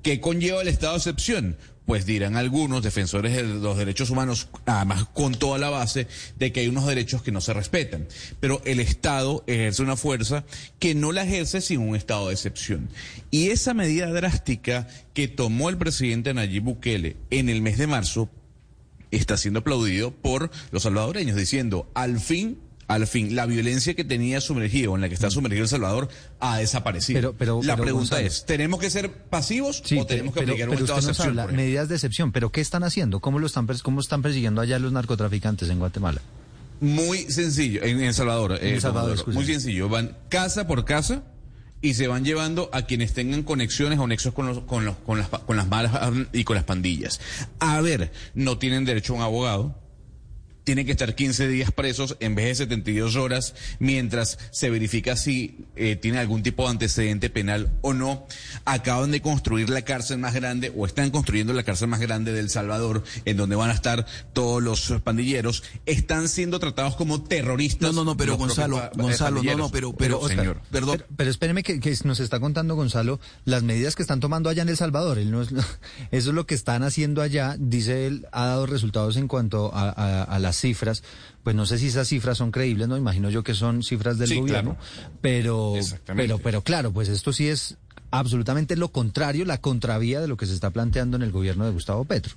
¿Qué 0.03 0.21
conlleva 0.21 0.63
el 0.63 0.69
estado 0.69 0.93
de 0.95 0.99
excepción? 0.99 1.57
Pues 1.87 2.05
dirán 2.05 2.37
algunos 2.37 2.83
defensores 2.83 3.35
de 3.35 3.45
los 3.45 3.79
derechos 3.79 4.11
humanos, 4.11 4.49
además 4.67 5.07
con 5.15 5.35
toda 5.35 5.59
la 5.59 5.71
base 5.71 6.09
de 6.37 6.53
que 6.53 6.61
hay 6.61 6.69
unos 6.69 6.87
derechos 6.87 7.23
que 7.23 7.33
no 7.33 7.41
se 7.41 7.55
respetan. 7.55 8.09
Pero 8.41 8.61
el 8.65 8.81
Estado 8.81 9.45
ejerce 9.47 9.83
una 9.83 9.97
fuerza 9.97 10.45
que 10.81 10.95
no 10.95 11.13
la 11.13 11.23
ejerce 11.23 11.61
sin 11.61 11.81
un 11.81 11.95
estado 11.95 12.27
de 12.27 12.35
excepción. 12.35 12.89
Y 13.31 13.51
esa 13.51 13.73
medida 13.73 14.11
drástica 14.11 14.89
que 15.15 15.29
tomó 15.29 15.71
el 15.71 15.79
presidente 15.79 16.35
Nayib 16.35 16.65
Bukele 16.65 17.17
en 17.31 17.49
el 17.49 17.63
mes 17.63 17.79
de 17.79 17.87
marzo 17.87 18.29
está 19.11 19.37
siendo 19.37 19.61
aplaudido 19.61 20.11
por 20.11 20.51
los 20.73 20.83
salvadoreños, 20.83 21.37
diciendo, 21.37 21.89
al 21.95 22.21
fin, 22.21 22.59
al 22.89 23.07
fin, 23.07 23.35
la 23.35 23.47
violencia 23.47 23.95
que 23.95 24.05
tenía 24.05 24.41
sumergido, 24.41 24.95
en 24.95 25.01
la 25.01 25.09
que 25.09 25.15
está 25.15 25.31
sumergido 25.31 25.65
El 25.65 25.69
Salvador, 25.69 26.09
ha 26.41 26.59
desaparecido. 26.59 27.19
Pero- 27.19 27.35
pero- 27.37 27.61
la 27.63 27.75
pero, 27.75 27.85
pregunta 27.85 28.21
es, 28.21 28.45
¿tenemos 28.47 28.79
que 28.81 28.91
ser 28.91 29.11
pasivos 29.13 29.83
Sí, 29.85 29.99
o 29.99 30.07
tenemos 30.07 30.33
que 30.35 30.41
aplicar 30.41 30.69
un 30.69 30.75
estado 30.77 30.95
de 31.01 31.07
excepción? 31.11 31.29
habla 31.39 31.47
medidas 31.49 31.89
de 31.89 31.97
excepción, 31.97 32.31
pero 32.33 32.53
¿qué 32.53 32.61
están 32.61 32.85
haciendo? 32.85 33.21
¿Cómo 33.21 33.39
lo 33.41 33.47
están, 33.47 33.67
cómo 33.83 34.01
están 34.01 34.23
persiguiendo 34.23 34.61
allá 34.61 34.79
los 34.79 34.93
narcotraficantes 34.93 35.69
en 35.69 35.79
Guatemala? 35.81 36.21
Muy 36.81 37.19
sencillo, 37.31 37.83
en 37.83 38.01
El 38.03 38.13
Salvador, 38.15 38.59
En 38.61 38.69
El 38.69 38.75
eh, 38.75 38.81
Salvador, 38.81 39.11
Comodoro, 39.11 39.15
excuse. 39.15 39.35
muy 39.35 39.47
sencillo, 39.47 39.89
van 39.89 40.17
casa 40.29 40.67
por 40.67 40.85
casa 40.85 41.23
y 41.81 41.95
se 41.95 42.07
van 42.07 42.25
llevando 42.25 42.69
a 42.73 42.83
quienes 42.83 43.15
tengan 43.15 43.43
conexiones 43.43 43.99
o 43.99 44.07
nexos 44.07 44.33
con, 44.35 44.47
los, 44.47 44.61
con, 44.61 44.85
los, 44.85 44.97
con, 44.99 45.19
las, 45.19 45.29
con 45.29 45.57
las 45.57 45.69
malas 45.69 46.13
y 46.33 46.45
con 46.45 46.55
las 46.57 46.65
pandillas. 46.65 47.21
A 47.61 47.81
ver, 47.81 48.13
no 48.35 48.59
tienen 48.59 48.85
derecho 48.85 49.15
a 49.15 49.17
un 49.17 49.23
abogado, 49.23 49.75
tienen 50.67 50.85
que 50.85 50.91
estar 50.91 51.15
15 51.15 51.47
días 51.47 51.71
presos 51.71 52.17
en 52.19 52.35
vez 52.35 52.47
de 52.47 52.55
72 52.67 53.15
horas 53.15 53.55
mientras 53.79 54.37
se 54.51 54.69
verifica 54.69 55.15
si 55.17 55.65
eh, 55.77 55.95
tiene 55.95 56.19
algún 56.19 56.43
tipo 56.43 56.65
de 56.65 56.71
antecedente 56.71 57.31
penal 57.31 57.71
o 57.83 57.95
no. 57.95 58.27
Acaban 58.65 59.13
de 59.13 59.23
construir 59.23 59.71
la 59.71 59.83
cárcel 59.83 60.19
más 60.19 60.35
grande 60.35 60.73
o 60.77 60.85
están 60.85 61.11
construyendo 61.11 61.53
la 61.53 61.63
cárcel 61.63 61.87
más 61.87 62.01
grande 62.01 62.33
del 62.33 62.51
Salvador 62.51 63.05
en 63.25 63.37
donde 63.37 63.55
van 63.55 63.71
a 63.71 63.75
estar 63.75 64.07
todos 64.33 64.61
los 64.61 64.93
pandilleros. 65.05 65.63
Están 65.87 66.29
siendo 66.29 66.59
tratados 66.59 66.97
como 66.97 67.23
terroristas. 67.23 67.93
No, 67.93 68.01
no, 68.01 68.05
no, 68.05 68.17
pero 68.17 68.37
Gonzalo, 68.37 68.83
eh, 68.83 68.91
Gonzalo, 68.97 69.45
no, 69.45 69.57
no, 69.57 69.69
pero, 69.71 69.93
pero, 69.93 70.27
señor. 70.27 70.61
perdón. 70.73 70.97
Pero, 70.99 71.09
pero 71.17 71.31
espéreme 71.31 71.63
que, 71.63 71.79
que 71.79 71.97
nos 72.03 72.19
está 72.19 72.41
contando 72.41 72.75
Gonzalo 72.75 73.21
las 73.45 73.63
medidas 73.63 73.95
que 73.95 74.03
están 74.03 74.19
tomando 74.19 74.51
allá 74.51 74.63
en 74.63 74.69
El 74.71 74.77
Salvador. 74.77 75.19
Él 75.19 75.31
no 75.31 75.43
es, 75.43 75.51
eso 76.11 76.31
es 76.31 76.35
lo 76.35 76.45
que 76.45 76.57
están 76.57 76.83
haciendo 76.83 77.23
allá. 77.23 77.55
Dice 77.57 78.09
él, 78.09 78.27
ha 78.33 78.47
dado 78.47 78.67
resultados 78.67 79.17
en 79.17 79.29
cuanto 79.29 79.73
a, 79.73 79.91
a- 79.91 80.23
a 80.25 80.39
las 80.41 80.56
cifras. 80.59 81.03
Pues 81.43 81.55
no 81.55 81.67
sé 81.67 81.79
si 81.79 81.89
esas 81.89 82.09
cifras 82.09 82.39
son 82.39 82.51
creíbles, 82.51 82.89
¿no? 82.89 82.97
Imagino 82.97 83.31
yo 83.31 83.43
que 83.43 83.55
son 83.55 83.83
cifras 83.83 84.19
del 84.19 84.29
Sí, 84.29 84.37
gobierno. 84.41 84.77
Pero, 85.21 85.75
pero, 86.15 86.39
pero 86.39 86.63
claro, 86.63 86.93
pues 86.93 87.09
esto 87.09 87.33
sí 87.33 87.49
es 87.49 87.77
absolutamente 88.11 88.77
lo 88.77 88.89
contrario, 88.89 89.45
la 89.45 89.61
contravía 89.61 90.21
de 90.21 90.29
lo 90.29 90.37
que 90.37 90.47
se 90.47 90.55
está 90.55 90.71
planteando 90.71 91.17
en 91.17 91.23
el 91.23 91.33
gobierno 91.33 91.65
de 91.65 91.73
Gustavo 91.73 92.05
Petro. 92.05 92.35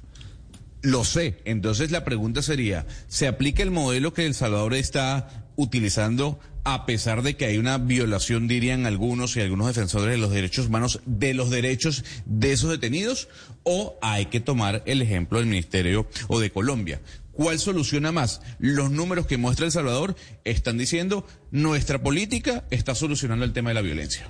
Lo 0.81 1.03
sé. 1.03 1.39
Entonces 1.45 1.91
la 1.91 2.05
pregunta 2.05 2.41
sería, 2.41 2.85
¿se 3.07 3.27
aplica 3.27 3.63
el 3.63 3.71
modelo 3.71 4.13
que 4.13 4.25
El 4.25 4.33
Salvador 4.33 4.73
está 4.73 5.45
utilizando 5.55 6.39
a 6.63 6.85
pesar 6.85 7.21
de 7.21 7.35
que 7.35 7.45
hay 7.45 7.57
una 7.57 7.77
violación, 7.77 8.47
dirían 8.47 8.85
algunos 8.85 9.35
y 9.35 9.41
algunos 9.41 9.67
defensores 9.67 10.11
de 10.11 10.17
los 10.17 10.31
derechos 10.31 10.67
humanos, 10.67 11.01
de 11.05 11.33
los 11.33 11.49
derechos 11.49 12.03
de 12.25 12.51
esos 12.51 12.69
detenidos? 12.69 13.27
¿O 13.63 13.97
hay 14.01 14.27
que 14.27 14.39
tomar 14.39 14.83
el 14.85 15.01
ejemplo 15.01 15.39
del 15.39 15.47
Ministerio 15.47 16.07
o 16.27 16.39
de 16.39 16.51
Colombia? 16.51 17.01
¿Cuál 17.39 17.57
soluciona 17.57 18.11
más? 18.11 18.41
Los 18.59 18.91
números 18.91 19.25
que 19.25 19.37
muestra 19.37 19.65
El 19.65 19.71
Salvador 19.71 20.17
están 20.43 20.77
diciendo, 20.77 21.25
nuestra 21.51 22.03
política 22.03 22.65
está 22.69 22.95
solucionando 22.95 23.45
el 23.45 23.53
tema 23.53 23.69
de 23.69 23.75
la 23.75 23.81
violencia. 23.81 24.29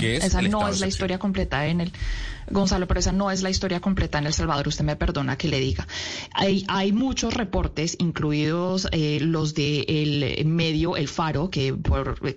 que 0.00 0.16
es 0.16 0.24
Esa 0.24 0.42
no 0.42 0.66
es 0.66 0.80
la 0.80 0.88
historia 0.88 1.20
completa 1.20 1.68
en 1.68 1.80
el 1.80 1.92
Gonzalo, 2.50 2.88
pero 2.88 2.98
esa 2.98 3.12
no 3.12 3.30
es 3.30 3.42
la 3.42 3.50
historia 3.50 3.80
completa 3.80 4.18
en 4.18 4.26
El 4.26 4.32
Salvador. 4.32 4.66
Usted 4.66 4.84
me 4.84 4.96
perdona 4.96 5.38
que 5.38 5.48
le 5.48 5.60
diga. 5.60 5.86
Hay, 6.34 6.92
muchos 6.92 7.34
reportes, 7.34 7.96
incluidos 8.00 8.88
eh, 8.90 9.20
los 9.20 9.54
de 9.54 9.84
el 9.88 10.44
medio 10.46 10.96
El 10.96 11.06
Faro, 11.06 11.50
que, 11.50 11.74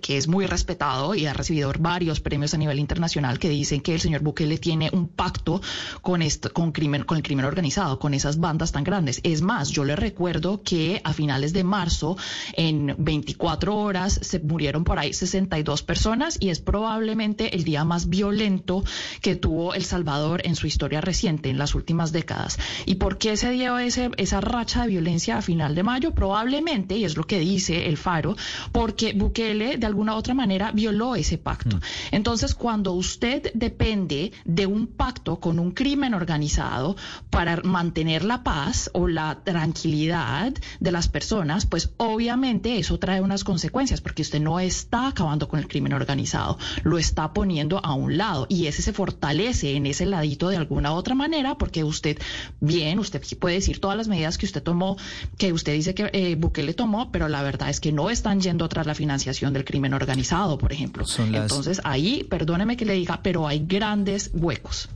es 0.08 0.28
muy 0.28 0.46
respetado 0.46 1.16
y 1.16 1.26
ha 1.26 1.32
recibido 1.32 1.72
varios 1.78 2.20
premios 2.20 2.54
a 2.54 2.58
nivel 2.58 2.78
internacional, 2.78 3.40
que 3.40 3.48
dicen 3.48 3.80
que 3.80 3.94
el 3.94 4.00
señor 4.00 4.22
Bukele 4.22 4.58
tiene 4.58 4.90
un 4.92 5.08
pacto 5.08 5.60
con 6.00 6.14
con 6.54 7.16
el 7.16 7.22
crimen 7.22 7.44
organizado, 7.44 7.98
con 7.98 8.14
esas 8.14 8.38
bandas 8.38 8.70
tan 8.70 8.84
grandes. 8.84 9.20
Es 9.24 9.42
más, 9.42 9.70
yo 9.70 9.84
le 9.84 9.96
recuerdo 9.96 10.62
que 10.62 11.00
a 11.02 11.12
finales 11.12 11.52
de 11.52 11.64
marzo, 11.64 12.16
en 12.52 12.94
24 12.98 13.76
horas, 13.76 14.20
se 14.22 14.38
murieron 14.38 14.84
por 14.84 15.00
ahí 15.00 15.12
62 15.12 15.82
personas 15.82 16.36
y 16.38 16.50
es 16.50 16.60
probablemente 16.60 17.56
el 17.56 17.64
día 17.64 17.84
más 17.84 18.08
violento 18.08 18.84
que 19.20 19.34
tuvo 19.34 19.74
El 19.74 19.84
Salvador 19.84 20.03
en 20.42 20.54
su 20.54 20.66
historia 20.66 21.00
reciente, 21.00 21.48
en 21.48 21.58
las 21.58 21.74
últimas 21.74 22.12
décadas. 22.12 22.58
¿Y 22.84 22.96
por 22.96 23.16
qué 23.16 23.36
se 23.36 23.50
dio 23.50 23.78
ese, 23.78 24.10
esa 24.18 24.40
racha 24.40 24.82
de 24.82 24.88
violencia 24.88 25.38
a 25.38 25.42
final 25.42 25.74
de 25.74 25.82
mayo? 25.82 26.12
Probablemente, 26.12 26.96
y 26.96 27.04
es 27.04 27.16
lo 27.16 27.24
que 27.24 27.38
dice 27.38 27.86
el 27.86 27.96
Faro, 27.96 28.36
porque 28.72 29.14
Bukele 29.14 29.78
de 29.78 29.86
alguna 29.86 30.14
u 30.14 30.18
otra 30.18 30.34
manera 30.34 30.72
violó 30.72 31.16
ese 31.16 31.38
pacto. 31.38 31.80
Entonces, 32.10 32.54
cuando 32.54 32.92
usted 32.92 33.50
depende 33.54 34.32
de 34.44 34.66
un 34.66 34.88
pacto 34.88 35.40
con 35.40 35.58
un 35.58 35.70
crimen 35.70 36.12
organizado 36.14 36.96
para 37.30 37.56
mantener 37.62 38.24
la 38.24 38.42
paz 38.42 38.90
o 38.92 39.08
la 39.08 39.40
tranquilidad 39.42 40.52
de 40.80 40.92
las 40.92 41.08
personas, 41.08 41.66
pues 41.66 41.90
obviamente 41.96 42.78
eso 42.78 42.98
trae 42.98 43.20
unas 43.20 43.42
consecuencias, 43.42 44.00
porque 44.00 44.22
usted 44.22 44.40
no 44.40 44.60
está 44.60 45.08
acabando 45.08 45.48
con 45.48 45.60
el 45.60 45.68
crimen 45.68 45.94
organizado, 45.94 46.58
lo 46.82 46.98
está 46.98 47.32
poniendo 47.32 47.80
a 47.82 47.94
un 47.94 48.18
lado 48.18 48.46
y 48.48 48.66
ese 48.66 48.82
se 48.82 48.92
fortalece 48.92 49.76
en 49.76 49.86
ese 49.94 50.06
ladito 50.06 50.48
de 50.48 50.56
alguna 50.56 50.92
otra 50.92 51.14
manera, 51.14 51.56
porque 51.56 51.84
usted, 51.84 52.18
bien, 52.60 52.98
usted 52.98 53.22
puede 53.38 53.54
decir 53.56 53.80
todas 53.80 53.96
las 53.96 54.08
medidas 54.08 54.36
que 54.38 54.46
usted 54.46 54.62
tomó, 54.62 54.96
que 55.38 55.52
usted 55.52 55.72
dice 55.72 55.94
que 55.94 56.10
eh, 56.12 56.34
Bukele 56.36 56.74
tomó, 56.74 57.10
pero 57.12 57.28
la 57.28 57.42
verdad 57.42 57.70
es 57.70 57.80
que 57.80 57.92
no 57.92 58.10
están 58.10 58.40
yendo 58.40 58.68
tras 58.68 58.86
la 58.86 58.94
financiación 58.94 59.52
del 59.52 59.64
crimen 59.64 59.94
organizado, 59.94 60.58
por 60.58 60.72
ejemplo. 60.72 61.06
Son 61.06 61.32
las- 61.32 61.42
Entonces 61.42 61.80
ahí, 61.84 62.24
perdóneme 62.24 62.76
que 62.76 62.84
le 62.84 62.94
diga, 62.94 63.20
pero 63.22 63.46
hay 63.48 63.64
grandes 63.66 64.30
huecos. 64.34 64.88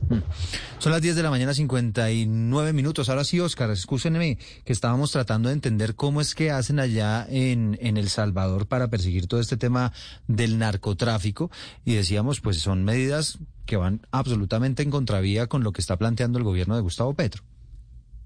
Son 0.79 0.91
las 0.91 1.01
10 1.01 1.15
de 1.15 1.23
la 1.23 1.29
mañana, 1.29 1.53
59 1.53 2.73
minutos. 2.73 3.09
Ahora 3.09 3.23
sí, 3.23 3.39
Oscar, 3.39 3.69
escúchenme 3.71 4.37
que 4.65 4.73
estábamos 4.73 5.11
tratando 5.11 5.49
de 5.49 5.53
entender 5.53 5.95
cómo 5.95 6.21
es 6.21 6.35
que 6.35 6.51
hacen 6.51 6.79
allá 6.79 7.25
en, 7.29 7.77
en 7.81 7.97
El 7.97 8.09
Salvador 8.09 8.67
para 8.67 8.89
perseguir 8.89 9.27
todo 9.27 9.39
este 9.39 9.57
tema 9.57 9.93
del 10.27 10.57
narcotráfico. 10.57 11.51
Y 11.85 11.93
decíamos, 11.95 12.41
pues 12.41 12.59
son 12.59 12.83
medidas 12.83 13.37
que 13.69 13.77
van 13.77 14.01
absolutamente 14.09 14.81
en 14.81 14.89
contravía 14.89 15.45
con 15.45 15.63
lo 15.63 15.71
que 15.71 15.79
está 15.79 15.95
planteando 15.95 16.39
el 16.39 16.43
gobierno 16.43 16.75
de 16.75 16.81
Gustavo 16.81 17.13
Petro. 17.13 17.43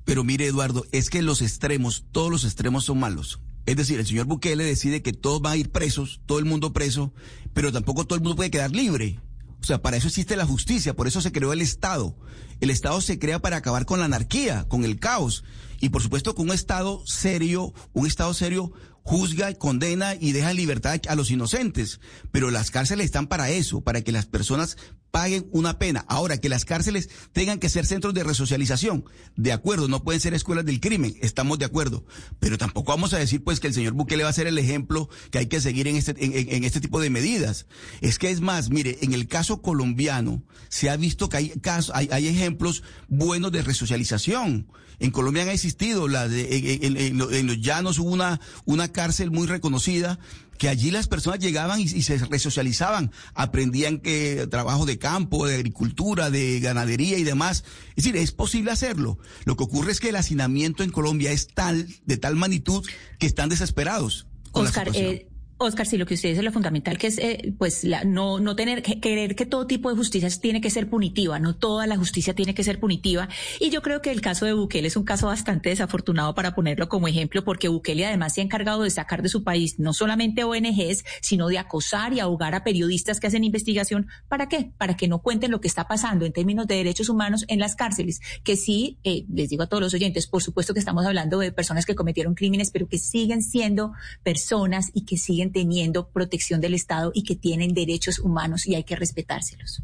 Pero 0.05 0.23
mire, 0.23 0.47
Eduardo, 0.47 0.85
es 0.93 1.09
que 1.09 1.21
los 1.21 1.41
extremos, 1.41 2.05
todos 2.13 2.31
los 2.31 2.45
extremos 2.45 2.85
son 2.85 3.01
malos. 3.01 3.41
Es 3.65 3.75
decir, 3.75 3.99
el 3.99 4.07
señor 4.07 4.25
Bukele 4.25 4.63
decide 4.63 5.01
que 5.01 5.11
todos 5.11 5.41
van 5.41 5.53
a 5.53 5.57
ir 5.57 5.69
presos, 5.69 6.21
todo 6.25 6.39
el 6.39 6.45
mundo 6.45 6.71
preso, 6.71 7.13
pero 7.53 7.73
tampoco 7.73 8.05
todo 8.05 8.15
el 8.15 8.23
mundo 8.23 8.37
puede 8.37 8.51
quedar 8.51 8.71
libre. 8.71 9.19
O 9.61 9.65
sea, 9.65 9.81
para 9.81 9.97
eso 9.97 10.07
existe 10.07 10.37
la 10.37 10.45
justicia, 10.45 10.95
por 10.95 11.07
eso 11.07 11.19
se 11.19 11.33
creó 11.33 11.51
el 11.51 11.61
Estado. 11.61 12.15
El 12.61 12.69
Estado 12.69 13.01
se 13.01 13.19
crea 13.19 13.39
para 13.39 13.57
acabar 13.57 13.85
con 13.85 13.99
la 13.99 14.05
anarquía, 14.05 14.65
con 14.69 14.85
el 14.85 14.97
caos. 14.97 15.43
Y 15.81 15.89
por 15.89 16.01
supuesto, 16.01 16.35
con 16.35 16.47
un 16.47 16.55
Estado 16.55 17.03
serio, 17.05 17.73
un 17.91 18.07
Estado 18.07 18.33
serio 18.33 18.71
juzga, 19.03 19.53
condena 19.55 20.15
y 20.15 20.31
deja 20.31 20.51
en 20.51 20.57
libertad 20.57 21.01
a 21.09 21.15
los 21.15 21.31
inocentes. 21.31 21.99
Pero 22.31 22.49
las 22.49 22.71
cárceles 22.71 23.05
están 23.05 23.27
para 23.27 23.49
eso, 23.49 23.81
para 23.81 24.01
que 24.01 24.13
las 24.13 24.25
personas 24.25 24.77
paguen 25.13 25.47
una 25.51 25.77
pena. 25.77 26.03
Ahora, 26.07 26.39
que 26.39 26.49
las 26.49 26.65
cárceles 26.65 27.07
tengan 27.33 27.59
que 27.59 27.69
ser 27.69 27.85
centros 27.85 28.15
de 28.15 28.23
resocialización. 28.23 29.05
De 29.35 29.51
acuerdo, 29.51 29.87
no 29.87 30.03
pueden 30.03 30.19
ser 30.19 30.33
escuelas 30.33 30.65
del 30.65 30.79
crimen, 30.79 31.15
estamos 31.21 31.59
de 31.59 31.65
acuerdo. 31.65 32.03
Pero 32.39 32.57
tampoco 32.57 32.93
vamos 32.93 33.13
a 33.13 33.19
decir 33.19 33.43
pues 33.43 33.59
que 33.59 33.67
el 33.67 33.75
señor 33.75 33.93
Bukele 33.93 34.23
va 34.23 34.31
a 34.31 34.33
ser 34.33 34.47
el 34.47 34.57
ejemplo 34.57 35.09
que 35.29 35.37
hay 35.37 35.45
que 35.45 35.61
seguir 35.61 35.87
en 35.87 35.97
este, 35.97 36.15
en, 36.17 36.33
en- 36.55 36.63
este 36.63 36.81
tipo 36.81 36.99
de 36.99 37.11
medidas. 37.11 37.67
Es 38.01 38.17
que 38.17 38.31
es 38.31 38.41
más, 38.41 38.71
mire, 38.71 38.97
en 39.03 39.13
el 39.13 39.27
caso 39.27 39.61
colombiano 39.61 40.41
se 40.69 40.89
ha 40.89 40.97
visto 40.97 41.29
que 41.29 41.37
hay, 41.37 41.49
casos, 41.61 41.91
hay, 41.93 42.09
hay 42.11 42.27
ejemplos 42.27 42.81
buenos 43.07 43.51
de 43.51 43.61
resocialización. 43.61 44.65
En 44.97 45.11
Colombia 45.11 45.43
han 45.43 45.49
existido, 45.49 46.07
la 46.07 46.27
de- 46.27 46.79
en, 46.81 46.97
en 46.97 47.47
los 47.47 47.61
llanos 47.61 47.99
hubo 47.99 48.09
una, 48.09 48.41
una 48.65 48.91
cárcel 48.91 49.29
muy 49.29 49.45
reconocida 49.45 50.17
que 50.57 50.69
allí 50.69 50.91
las 50.91 51.07
personas 51.07 51.39
llegaban 51.39 51.79
y, 51.79 51.83
y 51.83 52.03
se 52.03 52.17
resocializaban, 52.17 53.11
aprendían 53.33 53.99
que 53.99 54.47
trabajo 54.49 54.85
de 54.85 54.97
campo, 54.99 55.45
de 55.47 55.55
agricultura, 55.55 56.29
de 56.29 56.59
ganadería 56.59 57.17
y 57.17 57.23
demás. 57.23 57.63
Es 57.95 58.03
decir, 58.03 58.15
es 58.17 58.31
posible 58.31 58.71
hacerlo. 58.71 59.17
Lo 59.45 59.57
que 59.57 59.63
ocurre 59.63 59.91
es 59.91 59.99
que 59.99 60.09
el 60.09 60.15
hacinamiento 60.15 60.83
en 60.83 60.91
Colombia 60.91 61.31
es 61.31 61.47
tal, 61.47 61.87
de 62.05 62.17
tal 62.17 62.35
magnitud, 62.35 62.85
que 63.19 63.27
están 63.27 63.49
desesperados. 63.49 64.27
con 64.51 64.63
la 64.63 64.69
Oscar, 64.69 64.85
situación. 64.87 65.15
eh, 65.15 65.27
Oscar, 65.57 65.85
sí, 65.85 65.97
lo 65.97 66.05
que 66.05 66.15
usted 66.15 66.29
dice 66.29 66.39
es 66.39 66.45
lo 66.45 66.51
fundamental, 66.51 66.97
que 66.97 67.07
es 67.07 67.17
eh, 67.19 67.53
pues 67.57 67.83
la, 67.83 68.03
no, 68.03 68.39
no 68.39 68.55
tener 68.55 68.81
que 68.81 68.99
creer 68.99 69.35
que 69.35 69.45
todo 69.45 69.67
tipo 69.67 69.89
de 69.89 69.95
justicia 69.95 70.29
tiene 70.41 70.61
que 70.61 70.69
ser 70.69 70.89
punitiva, 70.89 71.39
no 71.39 71.55
toda 71.55 71.87
la 71.87 71.95
justicia 71.95 72.33
tiene 72.33 72.53
que 72.53 72.63
ser 72.63 72.79
punitiva. 72.79 73.29
Y 73.59 73.69
yo 73.69 73.81
creo 73.81 74.01
que 74.01 74.11
el 74.11 74.21
caso 74.21 74.45
de 74.45 74.53
Bukele 74.53 74.87
es 74.87 74.97
un 74.97 75.03
caso 75.03 75.27
bastante 75.27 75.69
desafortunado 75.69 76.35
para 76.35 76.55
ponerlo 76.55 76.89
como 76.89 77.07
ejemplo, 77.07 77.43
porque 77.43 77.67
Bukele 77.67 78.05
además 78.05 78.33
se 78.33 78.41
ha 78.41 78.43
encargado 78.43 78.83
de 78.83 78.89
sacar 78.89 79.21
de 79.21 79.29
su 79.29 79.43
país 79.43 79.79
no 79.79 79.93
solamente 79.93 80.43
ONGs, 80.43 81.03
sino 81.21 81.47
de 81.47 81.59
acosar 81.59 82.13
y 82.13 82.19
ahogar 82.19 82.55
a 82.55 82.63
periodistas 82.63 83.19
que 83.19 83.27
hacen 83.27 83.43
investigación. 83.43 84.07
¿Para 84.27 84.49
qué? 84.49 84.71
Para 84.77 84.97
que 84.97 85.07
no 85.07 85.19
cuenten 85.19 85.51
lo 85.51 85.61
que 85.61 85.67
está 85.67 85.87
pasando 85.87 86.25
en 86.25 86.33
términos 86.33 86.67
de 86.67 86.75
derechos 86.75 87.09
humanos 87.09 87.45
en 87.47 87.59
las 87.59 87.75
cárceles. 87.75 88.19
Que 88.43 88.55
sí, 88.55 88.97
eh, 89.03 89.25
les 89.31 89.49
digo 89.49 89.63
a 89.63 89.67
todos 89.67 89.81
los 89.81 89.93
oyentes, 89.93 90.27
por 90.27 90.43
supuesto 90.43 90.73
que 90.73 90.79
estamos 90.79 91.05
hablando 91.05 91.39
de 91.39 91.51
personas 91.51 91.85
que 91.85 91.95
cometieron 91.95 92.35
crímenes, 92.35 92.71
pero 92.71 92.87
que 92.87 92.97
siguen 92.97 93.41
siendo 93.41 93.93
personas 94.23 94.89
y 94.93 95.05
que 95.05 95.17
siguen 95.17 95.52
teniendo 95.53 96.09
protección 96.09 96.59
del 96.59 96.73
Estado 96.73 97.11
y 97.13 97.23
que 97.23 97.37
tienen 97.37 97.73
derechos 97.73 98.19
humanos 98.19 98.67
y 98.67 98.75
hay 98.75 98.83
que 98.83 98.97
respetárselos. 98.97 99.81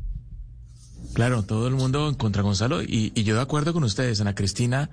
Claro, 1.14 1.44
todo 1.44 1.68
el 1.68 1.74
mundo 1.74 2.16
contra 2.18 2.44
Gonzalo 2.44 2.84
y, 2.84 3.12
y 3.16 3.24
yo 3.24 3.36
de 3.36 3.42
acuerdo 3.42 3.74
con 3.74 3.84
ustedes, 3.84 4.22
Ana 4.22 4.36
Cristina, 4.36 4.90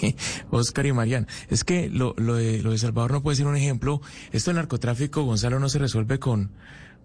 Oscar 0.50 0.86
y 0.86 0.92
Marian. 0.92 1.28
Es 1.48 1.62
que 1.62 1.88
lo, 1.88 2.14
lo, 2.18 2.34
de, 2.34 2.62
lo 2.62 2.72
de 2.72 2.78
Salvador 2.78 3.12
no 3.12 3.22
puede 3.22 3.36
ser 3.36 3.46
un 3.46 3.56
ejemplo. 3.56 4.00
Esto 4.32 4.50
del 4.50 4.56
narcotráfico, 4.56 5.22
Gonzalo, 5.22 5.60
no 5.60 5.68
se 5.68 5.78
resuelve 5.78 6.18
con, 6.18 6.50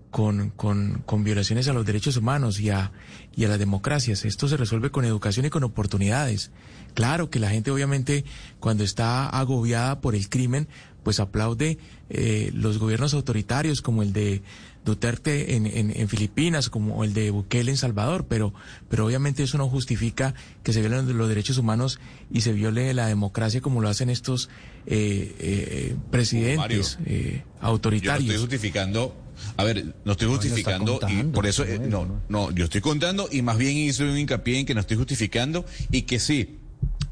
con, 0.10 0.50
con, 0.52 1.04
con 1.06 1.24
violaciones 1.24 1.68
a 1.68 1.74
los 1.74 1.86
derechos 1.86 2.18
humanos 2.18 2.60
y 2.60 2.72
a, 2.72 2.92
y 3.36 3.46
a 3.46 3.50
las 3.50 3.60
democracias. 3.60 4.26
Esto 4.26 4.48
se 4.48 4.58
resuelve 4.58 4.90
con 4.90 5.06
educación 5.06 5.46
y 5.46 5.50
con 5.50 5.64
oportunidades. 5.64 6.52
Claro 6.96 7.30
que 7.30 7.40
la 7.40 7.50
gente 7.50 7.72
obviamente 7.72 8.26
cuando 8.60 8.84
está 8.84 9.30
agobiada 9.30 10.02
por 10.02 10.16
el 10.16 10.28
crimen, 10.28 10.68
pues 11.04 11.20
aplaude 11.20 11.78
eh, 12.10 12.52
los 12.54 12.78
gobiernos 12.78 13.14
autoritarios 13.14 13.82
como 13.82 14.04
el 14.04 14.14
de 14.14 14.42
Duterte 14.86 15.56
en, 15.56 15.66
en, 15.68 15.92
en 15.96 16.08
Filipinas, 16.08 16.70
como 16.70 17.04
el 17.04 17.14
de 17.14 17.32
Bukele 17.32 17.70
en 17.70 17.78
Salvador, 17.78 18.26
pero, 18.30 18.54
pero 18.88 19.06
obviamente 19.06 19.44
eso 19.44 19.58
no 19.58 19.68
justifica 19.68 20.34
que 20.64 20.72
se 20.72 20.80
violen 20.80 21.18
los 21.18 21.28
derechos 21.28 21.58
humanos 21.58 22.00
y 22.32 22.42
se 22.42 22.54
viole 22.54 22.94
la 22.94 23.08
democracia 23.08 23.60
como 23.60 23.82
lo 23.82 23.90
hacen 23.90 24.10
estos 24.10 24.50
eh, 24.86 25.36
eh, 25.40 25.96
presidentes 26.12 26.98
eh, 27.06 27.44
Yo 27.44 27.62
no 27.62 27.68
autoritarios. 27.68 28.24
estoy 28.30 28.38
justificando. 28.40 29.16
A 29.58 29.64
ver, 29.64 29.96
no 30.06 30.14
estoy 30.14 30.28
justificando 30.28 31.00
y 31.08 31.24
por 31.24 31.46
eso, 31.46 31.66
no, 31.66 31.72
eh, 31.72 31.80
no, 31.80 32.22
no, 32.28 32.52
yo 32.52 32.66
estoy 32.66 32.82
contando 32.82 33.30
y 33.32 33.42
más 33.42 33.58
bien 33.58 33.78
hice 33.78 34.04
un 34.04 34.18
hincapié 34.18 34.60
en 34.60 34.66
que 34.66 34.74
no 34.74 34.82
estoy 34.82 34.98
justificando 34.98 35.66
y 35.92 36.04
que 36.04 36.20
sí, 36.20 36.59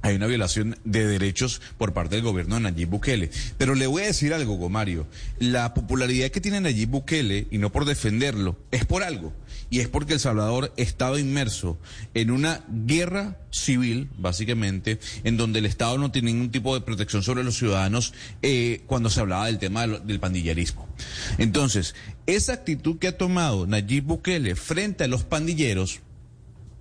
hay 0.01 0.15
una 0.15 0.27
violación 0.27 0.77
de 0.83 1.07
derechos 1.07 1.61
por 1.77 1.93
parte 1.93 2.15
del 2.15 2.23
gobierno 2.23 2.55
de 2.55 2.61
Nayib 2.61 2.89
Bukele. 2.89 3.29
Pero 3.57 3.75
le 3.75 3.87
voy 3.87 4.03
a 4.03 4.07
decir 4.07 4.33
algo, 4.33 4.55
Gomario. 4.55 5.07
La 5.39 5.73
popularidad 5.73 6.29
que 6.29 6.41
tiene 6.41 6.61
Nayib 6.61 6.89
Bukele, 6.89 7.47
y 7.51 7.57
no 7.57 7.71
por 7.71 7.85
defenderlo, 7.85 8.57
es 8.71 8.85
por 8.85 9.03
algo. 9.03 9.33
Y 9.69 9.79
es 9.79 9.89
porque 9.89 10.13
El 10.13 10.19
Salvador 10.19 10.73
estaba 10.77 11.19
inmerso 11.19 11.77
en 12.13 12.31
una 12.31 12.63
guerra 12.69 13.37
civil, 13.51 14.09
básicamente, 14.17 14.99
en 15.23 15.35
donde 15.35 15.59
el 15.59 15.65
Estado 15.65 15.97
no 15.97 16.11
tiene 16.11 16.31
ningún 16.31 16.51
tipo 16.51 16.73
de 16.73 16.81
protección 16.81 17.23
sobre 17.23 17.43
los 17.43 17.57
ciudadanos 17.57 18.13
eh, 18.41 18.81
cuando 18.85 19.09
se 19.09 19.19
hablaba 19.19 19.47
del 19.47 19.59
tema 19.59 19.87
del, 19.87 20.19
pandillerismo. 20.19 20.87
Entonces, 21.37 21.95
esa 22.25 22.53
actitud 22.53 22.97
que 22.97 23.07
ha 23.07 23.17
tomado 23.17 23.67
Nayib 23.67 24.05
Bukele 24.05 24.55
frente 24.55 25.03
a 25.03 25.07
los 25.07 25.23
pandilleros, 25.23 25.99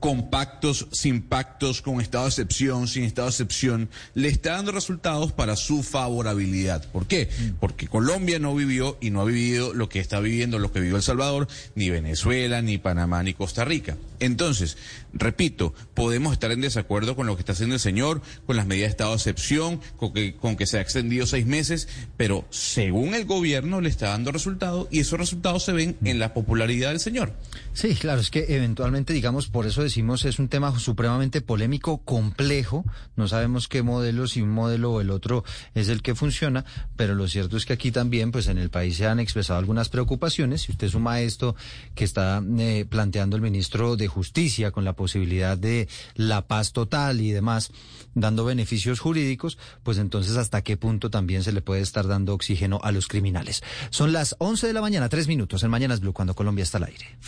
con 0.01 0.31
pactos, 0.31 0.87
sin 0.93 1.23
pactos, 1.23 1.83
con 1.83 2.01
estado 2.01 2.25
de 2.25 2.31
excepción, 2.31 2.87
sin 2.87 3.05
estado 3.05 3.29
de 3.29 3.33
excepción, 3.33 3.89
le 4.15 4.29
está 4.29 4.53
dando 4.53 4.73
resultados 4.73 5.33
para 5.33 5.57
su 5.57 5.83
favorabilidad. 5.83 6.85
¿Por 6.91 7.07
qué? 7.07 7.29
Porque 7.61 7.89
Colombia 7.89 8.39
no 8.39 8.55
vivió 8.55 8.99
y 9.01 9.11
no 9.11 9.23
ha 9.23 9.25
vivido 9.25 9.75
lo 9.75 9.89
que 9.89 10.01
está 10.01 10.21
viviendo, 10.21 10.59
lo 10.59 10.73
que 10.73 10.81
vivió 10.81 10.97
El 10.97 11.03
Salvador, 11.03 11.49
ni 11.75 11.91
Venezuela, 11.91 12.63
ni 12.63 12.79
Panamá, 12.79 13.23
ni 13.23 13.35
Costa 13.35 13.65
Rica. 13.65 13.97
Entonces, 14.21 14.77
repito, 15.19 15.75
podemos 15.95 16.33
estar 16.33 16.51
en 16.51 16.61
desacuerdo 16.61 17.17
con 17.17 17.27
lo 17.27 17.37
que 17.37 17.41
está 17.41 17.53
haciendo 17.53 17.75
el 17.75 17.81
señor, 17.81 18.23
con 18.47 18.57
las 18.57 18.67
medidas 18.67 18.89
de 18.89 18.91
estado 18.91 19.11
de 19.11 19.17
excepción, 19.17 19.81
con 19.97 20.13
que, 20.13 20.37
con 20.37 20.57
que 20.57 20.67
se 20.67 20.79
ha 20.79 20.81
extendido 20.81 21.27
seis 21.27 21.47
meses, 21.47 21.89
pero 22.17 22.45
según 22.51 23.15
el 23.15 23.25
gobierno 23.25 23.81
le 23.81 23.89
está 23.89 24.11
dando 24.11 24.33
resultados 24.33 24.89
y 24.91 25.01
esos 25.01 25.19
resultados 25.19 25.65
se 25.65 25.73
ven 25.73 25.97
en 26.05 26.19
la 26.19 26.35
popularidad 26.35 26.91
del 26.91 27.01
señor. 27.01 27.33
Sí, 27.73 27.95
claro, 27.95 28.21
es 28.21 28.31
que 28.31 28.47
eventualmente, 28.49 29.13
digamos, 29.13 29.49
por 29.49 29.67
eso 29.67 29.83
decimos 29.83 30.25
es 30.25 30.39
un 30.39 30.49
tema 30.49 30.79
supremamente 30.79 31.41
polémico, 31.41 31.99
complejo. 31.99 32.85
No 33.17 33.29
sabemos 33.29 33.69
qué 33.69 33.83
modelo, 33.83 34.27
si 34.27 34.41
un 34.41 34.51
modelo 34.51 34.93
o 34.93 35.01
el 35.01 35.11
otro 35.11 35.45
es 35.75 35.89
el 35.89 36.03
que 36.03 36.15
funciona, 36.15 36.65
pero 36.97 37.15
lo 37.15 37.29
cierto 37.29 37.57
es 37.57 37.67
que 37.67 37.73
aquí 37.73 37.91
también, 37.91 38.33
pues 38.33 38.49
en 38.49 38.59
el 38.59 38.71
país 38.71 38.97
se 38.97 39.07
han 39.07 39.21
expresado 39.21 39.59
algunas 39.59 39.89
preocupaciones. 39.89 40.63
Si 40.63 40.73
usted 40.73 40.89
suma 40.89 41.21
esto 41.21 41.57
que 41.95 42.05
está 42.05 42.43
eh, 42.59 42.87
planteando 42.89 43.37
el 43.37 43.43
ministro 43.43 43.97
de 43.97 44.09
Justicia 44.09 44.71
con 44.71 44.85
la 44.85 44.95
posibilidad 44.95 45.06
de 45.15 45.89
la 46.15 46.47
paz 46.47 46.73
total 46.73 47.21
y 47.21 47.31
demás, 47.31 47.71
dando 48.15 48.45
beneficios 48.45 49.01
jurídicos, 49.01 49.59
pues 49.83 49.99
entonces 49.99 50.37
hasta 50.37 50.63
qué 50.63 50.77
punto 50.77 51.11
también 51.11 51.43
se 51.43 51.53
le 51.53 51.63
puede 51.63 51.81
estar 51.81 52.07
dando 52.07 52.35
oxígeno 52.35 52.81
a 52.83 52.93
los 52.93 53.09
criminales. 53.09 53.63
Son 53.91 54.13
las 54.13 54.37
11 54.39 54.67
de 54.67 54.73
la 54.73 54.81
mañana, 54.81 55.09
tres 55.09 55.29
minutos 55.29 55.63
en 55.63 55.71
Mañanas 55.71 56.01
Blue, 56.01 56.13
cuando 56.13 56.35
Colombia 56.35 56.63
está 56.63 56.79
al 56.79 56.85
aire. 56.85 57.19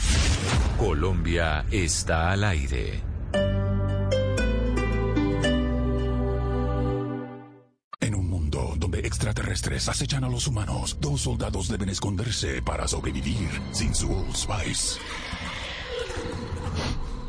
Colombia 0.79 1.64
está 1.70 2.33
al 2.33 2.45
aire. 2.45 3.03
En 8.01 8.14
un 8.14 8.29
mundo 8.29 8.74
donde 8.76 9.01
extraterrestres 9.01 9.89
acechan 9.89 10.24
a 10.24 10.29
los 10.29 10.47
humanos, 10.47 10.99
dos 11.01 11.22
soldados 11.22 11.68
deben 11.68 11.89
esconderse 11.89 12.62
para 12.62 12.87
sobrevivir 12.87 13.49
sin 13.72 13.95
su 13.95 14.11
Old 14.11 14.35
Spice. 14.35 15.01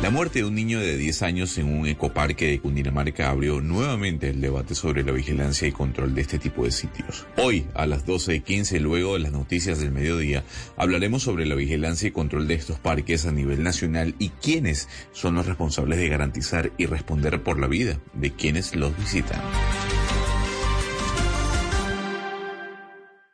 La 0.00 0.10
muerte 0.10 0.38
de 0.38 0.44
un 0.44 0.54
niño 0.54 0.78
de 0.78 0.96
10 0.96 1.22
años 1.22 1.58
en 1.58 1.66
un 1.66 1.84
ecoparque 1.88 2.46
de 2.46 2.60
Cundinamarca 2.60 3.30
abrió 3.30 3.60
nuevamente 3.60 4.30
el 4.30 4.40
debate 4.40 4.76
sobre 4.76 5.02
la 5.02 5.10
vigilancia 5.10 5.66
y 5.66 5.72
control 5.72 6.14
de 6.14 6.20
este 6.20 6.38
tipo 6.38 6.64
de 6.64 6.70
sitios. 6.70 7.26
Hoy, 7.36 7.66
a 7.74 7.84
las 7.84 8.06
12.15, 8.06 8.78
luego 8.78 9.14
de 9.14 9.18
las 9.18 9.32
noticias 9.32 9.80
del 9.80 9.90
mediodía, 9.90 10.44
hablaremos 10.76 11.24
sobre 11.24 11.46
la 11.46 11.56
vigilancia 11.56 12.06
y 12.06 12.12
control 12.12 12.46
de 12.46 12.54
estos 12.54 12.78
parques 12.78 13.26
a 13.26 13.32
nivel 13.32 13.64
nacional 13.64 14.14
y 14.20 14.28
quiénes 14.28 14.88
son 15.10 15.34
los 15.34 15.46
responsables 15.46 15.98
de 15.98 16.08
garantizar 16.08 16.70
y 16.78 16.86
responder 16.86 17.42
por 17.42 17.58
la 17.58 17.66
vida 17.66 17.98
de 18.14 18.30
quienes 18.30 18.76
los 18.76 18.96
visitan. 18.96 19.40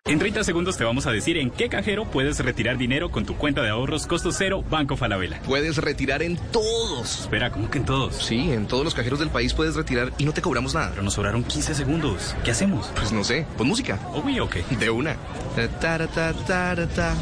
En 0.07 0.18
30 0.18 0.44
segundos 0.44 0.76
te 0.76 0.84
vamos 0.84 1.07
a 1.07 1.12
decir 1.12 1.38
en 1.38 1.50
qué 1.50 1.70
cajero 1.70 2.05
puedes 2.05 2.38
retirar 2.38 2.76
dinero 2.76 3.11
con 3.11 3.24
tu 3.24 3.38
cuenta 3.38 3.62
de 3.62 3.70
ahorros 3.70 4.07
costo 4.07 4.32
cero 4.32 4.62
Banco 4.68 4.98
Falabella. 4.98 5.40
Puedes 5.46 5.78
retirar 5.78 6.22
en 6.22 6.36
todos. 6.52 7.20
Espera, 7.20 7.50
¿cómo 7.50 7.70
que 7.70 7.78
en 7.78 7.86
todos? 7.86 8.14
Sí, 8.16 8.52
en 8.52 8.66
todos 8.66 8.84
los 8.84 8.94
cajeros 8.94 9.18
del 9.18 9.30
país 9.30 9.55
puedes 9.55 9.76
retirar 9.76 10.12
y 10.18 10.26
no 10.26 10.32
te 10.34 10.42
cobramos 10.42 10.74
nada. 10.74 10.90
Pero 10.90 11.02
nos 11.02 11.14
sobraron 11.14 11.42
15 11.42 11.74
segundos. 11.74 12.36
¿Qué 12.44 12.50
hacemos? 12.50 12.88
Pues 12.94 13.12
no 13.12 13.24
sé, 13.24 13.46
pon 13.57 13.66
música. 13.66 13.98
Uy, 14.22 14.40
ok. 14.40 14.57
De 14.78 14.90
una. 14.90 15.16
Ta, 15.57 15.68
ta, 15.68 16.07
ta, 16.07 16.34
ta, 16.34 16.76
ta, 16.76 16.86
ta. 16.86 17.14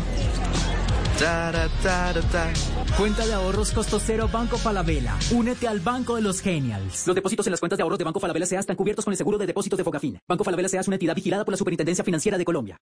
Ta, 1.22 1.52
ta, 1.52 2.12
ta, 2.12 2.20
ta. 2.20 2.52
Cuenta 2.98 3.24
de 3.24 3.32
ahorros 3.32 3.70
costo 3.70 4.00
cero 4.00 4.28
Banco 4.32 4.58
Falabella. 4.58 5.16
Únete 5.30 5.68
al 5.68 5.78
Banco 5.78 6.16
de 6.16 6.22
los 6.22 6.40
Genials. 6.40 7.06
Los 7.06 7.14
depósitos 7.14 7.46
en 7.46 7.52
las 7.52 7.60
cuentas 7.60 7.76
de 7.76 7.84
ahorros 7.84 8.00
de 8.00 8.04
Banco 8.04 8.18
Falabella 8.18 8.44
SEA 8.44 8.58
están 8.58 8.74
cubiertos 8.74 9.04
con 9.04 9.12
el 9.12 9.18
seguro 9.18 9.38
de 9.38 9.46
depósitos 9.46 9.76
de 9.76 9.84
Fogafín. 9.84 10.18
Banco 10.28 10.42
Falabella 10.42 10.68
SEA 10.68 10.80
es 10.80 10.88
una 10.88 10.96
entidad 10.96 11.14
vigilada 11.14 11.44
por 11.44 11.52
la 11.52 11.58
Superintendencia 11.58 12.02
Financiera 12.02 12.36
de 12.36 12.44
Colombia. 12.44 12.76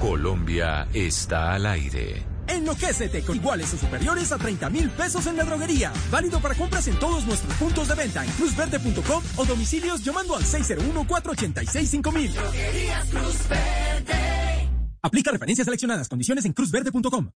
Colombia 0.00 0.88
está 0.92 1.52
al 1.52 1.66
aire. 1.66 2.35
Enloquécete 2.48 3.22
con 3.22 3.36
iguales 3.36 3.72
o 3.74 3.78
superiores 3.78 4.32
a 4.32 4.38
30 4.38 4.70
mil 4.70 4.90
pesos 4.90 5.26
en 5.26 5.36
la 5.36 5.44
droguería. 5.44 5.92
Válido 6.10 6.40
para 6.40 6.54
compras 6.54 6.86
en 6.88 6.98
todos 6.98 7.26
nuestros 7.26 7.52
puntos 7.54 7.88
de 7.88 7.94
venta 7.94 8.24
en 8.24 8.30
cruzverde.com 8.32 9.22
o 9.36 9.44
domicilios 9.44 10.02
llamando 10.02 10.36
al 10.36 10.42
601-486-5000. 10.42 12.32
Droguerías 12.32 13.04
Cruz 13.06 13.48
Verde. 13.48 14.68
Aplica 15.02 15.30
referencias 15.30 15.66
seleccionadas. 15.66 16.08
Condiciones 16.08 16.44
en 16.44 16.52
cruzverde.com. 16.52 17.30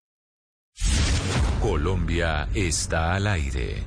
Colombia 1.61 2.49
está 2.55 3.15
al 3.15 3.27
aire. 3.27 3.87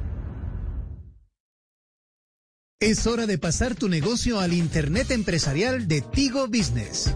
Es 2.80 3.08
hora 3.08 3.26
de 3.26 3.38
pasar 3.38 3.76
tu 3.76 3.90
negocio 3.90 4.40
al 4.40 4.54
Internet 4.54 5.12
empresarial 5.12 5.88
de 5.88 6.02
Tigo 6.02 6.48
Business. 6.48 7.16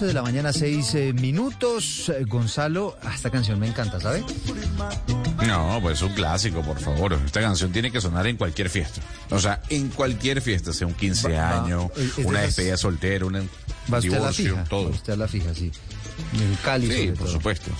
11 0.00 0.06
de 0.06 0.14
la 0.14 0.22
mañana, 0.22 0.50
6 0.50 0.94
minutos. 1.20 2.08
Eh, 2.08 2.24
Gonzalo, 2.26 2.96
ah, 3.04 3.12
esta 3.14 3.28
canción 3.28 3.60
me 3.60 3.66
encanta, 3.68 4.00
¿sabe? 4.00 4.24
No, 5.46 5.78
pues 5.82 5.98
es 5.98 6.02
un 6.02 6.14
clásico, 6.14 6.62
por 6.62 6.78
favor. 6.80 7.12
Esta 7.26 7.42
canción 7.42 7.70
tiene 7.70 7.90
que 7.92 8.00
sonar 8.00 8.26
en 8.26 8.38
cualquier 8.38 8.70
fiesta. 8.70 9.02
O 9.28 9.38
sea, 9.38 9.60
en 9.68 9.88
cualquier 9.90 10.40
fiesta, 10.40 10.72
sea 10.72 10.86
un 10.86 10.94
15 10.94 11.28
Va- 11.28 11.38
va- 11.38 11.64
años, 11.64 11.90
es 11.98 12.16
de 12.16 12.24
una 12.24 12.38
las- 12.38 12.46
despedida 12.48 12.78
soltera, 12.78 13.26
un 13.26 13.34
Va 13.34 13.40
usted 13.40 13.92
a 13.92 13.92
la 13.92 14.00
divorcio, 14.00 14.52
fija. 14.54 14.64
todo. 14.64 14.84
Va 14.84 14.90
usted 14.90 15.12
a 15.12 15.16
la 15.16 15.28
fija, 15.28 15.54
sí. 15.54 15.70
En 16.32 16.54
Cali, 16.64 16.86
Sí, 16.86 16.92
sobre 16.92 17.06
por 17.08 17.18
todo. 17.18 17.32
supuesto. 17.32 17.70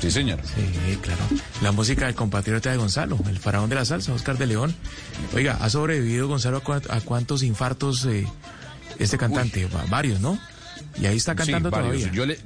Sí, 0.00 0.10
señor. 0.10 0.38
Sí, 0.54 0.96
claro. 1.02 1.20
La 1.60 1.72
música 1.72 2.06
del 2.06 2.14
compatriota 2.14 2.70
de 2.70 2.78
Gonzalo, 2.78 3.18
el 3.28 3.38
faraón 3.38 3.68
de 3.68 3.74
la 3.76 3.84
salsa, 3.84 4.14
Oscar 4.14 4.38
de 4.38 4.46
León. 4.46 4.74
Oiga, 5.34 5.58
¿ha 5.60 5.68
sobrevivido 5.68 6.26
Gonzalo 6.26 6.56
a, 6.58 6.64
cua- 6.64 6.86
a 6.90 7.00
cuántos 7.02 7.42
infartos 7.42 8.06
eh, 8.06 8.26
este 8.98 9.18
cantante? 9.18 9.66
Va- 9.66 9.84
Varios, 9.90 10.20
¿no? 10.20 10.38
Y 11.00 11.06
ahí 11.06 11.16
está 11.16 11.34
cantando 11.34 11.70
Sí, 11.70 11.74
todavía. 11.76 12.10
Yo 12.12 12.26
le, 12.26 12.38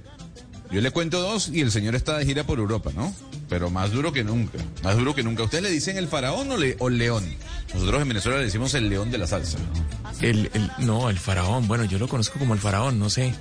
yo 0.70 0.81
le 0.81 0.91
cuento 0.91 1.20
dos 1.20 1.49
y 1.49 1.61
el 1.61 1.70
señor 1.72 1.95
está 1.95 2.16
de 2.18 2.24
gira 2.26 2.45
por 2.45 2.59
Europa, 2.59 2.91
¿no? 2.95 3.14
Pero 3.49 3.70
más 3.70 3.91
duro 3.93 4.12
que 4.12 4.24
nunca. 4.24 4.59
Más 4.83 4.97
duro 4.97 5.14
que 5.14 5.22
nunca. 5.22 5.43
¿Ustedes 5.43 5.64
le 5.64 5.70
dicen 5.70 5.97
el 5.97 6.09
faraón 6.09 6.51
o, 6.53 6.57
le- 6.57 6.76
o 6.79 6.89
el 6.89 6.99
león? 6.99 7.24
Nosotros 7.72 8.03
en 8.03 8.09
Venezuela 8.09 8.39
le 8.39 8.45
decimos 8.45 8.74
el 8.74 8.89
león 8.91 9.11
de 9.11 9.18
la 9.18 9.26
salsa. 9.26 9.59
El, 10.20 10.51
el- 10.53 10.70
no, 10.79 11.09
el 11.11 11.18
faraón. 11.18 11.66
Bueno, 11.68 11.85
yo 11.85 11.99
lo 11.99 12.09
conozco 12.09 12.39
como 12.39 12.53
el 12.55 12.61
faraón, 12.61 12.99
no 12.99 13.09
sé. 13.11 13.35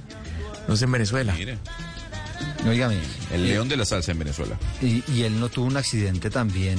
No 0.68 0.76
sé 0.78 0.86
en 0.86 0.92
Venezuela. 0.94 1.34
Mire. 1.34 1.58
Óigame. 2.68 2.98
El 3.34 3.48
león 3.48 3.68
de 3.70 3.78
la 3.78 3.86
salsa 3.86 4.12
en 4.12 4.20
Venezuela. 4.20 4.58
Y, 4.82 5.04
y 5.12 5.24
él 5.24 5.40
no 5.40 5.50
tuvo 5.50 5.66
un 5.66 5.78
accidente 5.78 6.30
también, 6.30 6.78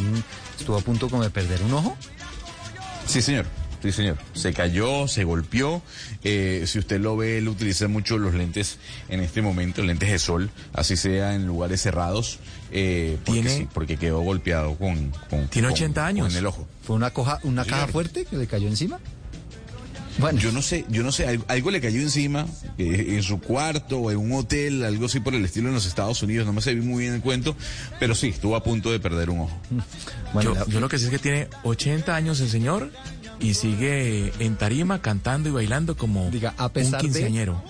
estuvo 0.58 0.76
a 0.76 0.80
punto 0.80 1.08
como 1.08 1.22
de 1.22 1.30
perder 1.30 1.62
un 1.62 1.72
ojo. 1.74 1.96
Sí, 3.06 3.22
señor. 3.22 3.46
Sí 3.82 3.92
señor. 3.92 4.18
Se 4.34 4.52
cayó, 4.52 5.06
se 5.08 5.24
golpeó. 5.24 5.82
Eh, 6.24 6.64
si 6.66 6.78
usted 6.78 7.00
lo 7.00 7.16
ve, 7.16 7.38
él 7.38 7.48
utiliza 7.48 7.88
mucho 7.88 8.18
los 8.18 8.34
lentes 8.34 8.78
en 9.08 9.20
este 9.20 9.42
momento, 9.42 9.82
lentes 9.82 10.10
de 10.10 10.18
sol, 10.18 10.50
así 10.72 10.96
sea 10.96 11.34
en 11.34 11.46
lugares 11.46 11.80
cerrados, 11.82 12.38
eh, 12.72 13.18
porque, 13.24 13.40
Tiene- 13.42 13.56
sí, 13.56 13.68
porque 13.72 13.96
quedó 13.96 14.20
golpeado 14.20 14.76
con, 14.76 15.10
con 15.30 15.48
Tiene 15.48 15.68
con- 15.68 15.74
80 15.74 16.06
años. 16.06 16.28
con 16.28 16.36
el 16.36 16.46
ojo. 16.46 16.66
¿Fue 16.82 16.96
una, 16.96 17.10
coja, 17.12 17.38
una 17.42 17.64
caja 17.64 17.86
fuerte 17.88 18.24
que 18.24 18.36
le 18.36 18.46
cayó 18.46 18.68
encima? 18.68 18.98
Bueno. 20.18 20.40
Yo 20.40 20.50
no 20.50 20.62
sé, 20.62 20.84
yo 20.88 21.04
no 21.04 21.12
sé, 21.12 21.28
algo, 21.28 21.44
algo 21.46 21.70
le 21.70 21.80
cayó 21.80 22.00
encima 22.00 22.44
eh, 22.76 23.06
en 23.10 23.22
su 23.22 23.38
cuarto 23.40 23.98
o 24.00 24.10
en 24.10 24.16
un 24.16 24.32
hotel, 24.32 24.82
algo 24.84 25.06
así 25.06 25.20
por 25.20 25.32
el 25.32 25.44
estilo 25.44 25.68
en 25.68 25.74
los 25.74 25.86
Estados 25.86 26.20
Unidos, 26.24 26.44
no 26.44 26.52
me 26.52 26.60
sé 26.60 26.74
muy 26.74 27.02
bien 27.04 27.14
el 27.14 27.20
cuento, 27.20 27.54
pero 28.00 28.16
sí, 28.16 28.26
estuvo 28.30 28.56
a 28.56 28.64
punto 28.64 28.90
de 28.90 28.98
perder 28.98 29.30
un 29.30 29.42
ojo. 29.42 29.60
yo, 30.42 30.66
yo 30.66 30.80
lo 30.80 30.88
que 30.88 30.98
sé 30.98 31.04
es 31.04 31.10
que 31.12 31.20
tiene 31.20 31.46
80 31.62 32.16
años 32.16 32.40
el 32.40 32.48
señor 32.50 32.90
y 33.40 33.54
sigue 33.54 34.32
en 34.38 34.56
tarima 34.56 35.00
cantando 35.00 35.48
y 35.48 35.52
bailando 35.52 35.96
como 35.96 36.30
Diga, 36.30 36.54
a 36.58 36.68
pesar 36.70 37.00
un 37.00 37.06
de- 37.12 37.12
quinceañero. 37.18 37.62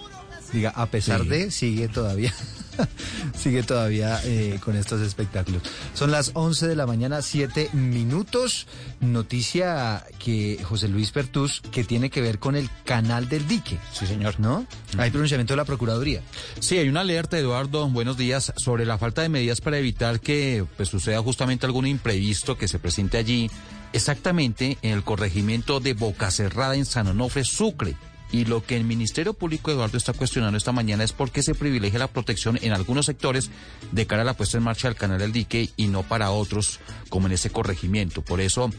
Diga, 0.52 0.70
a 0.70 0.86
pesar 0.86 1.22
Sí. 1.24 1.28
de, 1.28 1.50
sigue 1.50 1.88
todavía, 1.88 2.32
sigue 3.38 3.62
todavía 3.62 4.18
eh, 4.24 4.58
con 4.64 4.76
estos 4.76 5.02
espectáculos. 5.02 5.60
Son 5.92 6.10
las 6.10 6.30
11 6.32 6.66
de 6.68 6.74
la 6.74 6.86
mañana, 6.86 7.20
7 7.20 7.68
minutos. 7.74 8.66
Noticia 9.00 10.04
que 10.18 10.58
José 10.64 10.88
Luis 10.88 11.10
Pertus, 11.10 11.60
que 11.70 11.84
tiene 11.84 12.08
que 12.08 12.22
ver 12.22 12.38
con 12.38 12.56
el 12.56 12.70
canal 12.86 13.28
del 13.28 13.46
dique. 13.46 13.78
Sí, 13.92 14.06
señor. 14.06 14.40
¿No? 14.40 14.64
Hay 14.96 15.10
pronunciamiento 15.10 15.52
de 15.52 15.58
la 15.58 15.64
Procuraduría. 15.66 16.22
Sí, 16.60 16.78
hay 16.78 16.88
una 16.88 17.00
alerta, 17.00 17.38
Eduardo, 17.38 17.86
buenos 17.88 18.16
días, 18.16 18.52
sobre 18.56 18.86
la 18.86 18.96
falta 18.96 19.20
de 19.22 19.28
medidas 19.28 19.60
para 19.60 19.76
evitar 19.78 20.18
que 20.20 20.64
pues, 20.78 20.88
suceda 20.88 21.20
justamente 21.20 21.66
algún 21.66 21.86
imprevisto 21.86 22.56
que 22.56 22.68
se 22.68 22.78
presente 22.78 23.18
allí, 23.18 23.50
exactamente 23.92 24.78
en 24.82 24.92
el 24.92 25.04
corregimiento 25.04 25.80
de 25.80 25.94
Boca 25.94 26.30
Cerrada 26.30 26.74
en 26.74 26.84
San 26.84 27.06
Onofre, 27.08 27.44
Sucre. 27.44 27.96
Y 28.30 28.44
lo 28.44 28.62
que 28.62 28.76
el 28.76 28.84
Ministerio 28.84 29.32
Público, 29.32 29.70
Eduardo, 29.70 29.96
está 29.96 30.12
cuestionando 30.12 30.58
esta 30.58 30.72
mañana 30.72 31.02
es 31.02 31.12
por 31.12 31.30
qué 31.30 31.42
se 31.42 31.54
privilegia 31.54 31.98
la 31.98 32.08
protección 32.08 32.58
en 32.60 32.72
algunos 32.72 33.06
sectores 33.06 33.50
de 33.90 34.06
cara 34.06 34.20
a 34.20 34.24
la 34.26 34.34
puesta 34.34 34.58
en 34.58 34.64
marcha 34.64 34.88
del 34.88 34.98
canal 34.98 35.18
del 35.18 35.32
dique 35.32 35.70
y 35.76 35.86
no 35.86 36.02
para 36.02 36.30
otros, 36.30 36.78
como 37.08 37.26
en 37.26 37.32
ese 37.32 37.48
corregimiento. 37.48 38.20
Por 38.20 38.42
eso, 38.42 38.70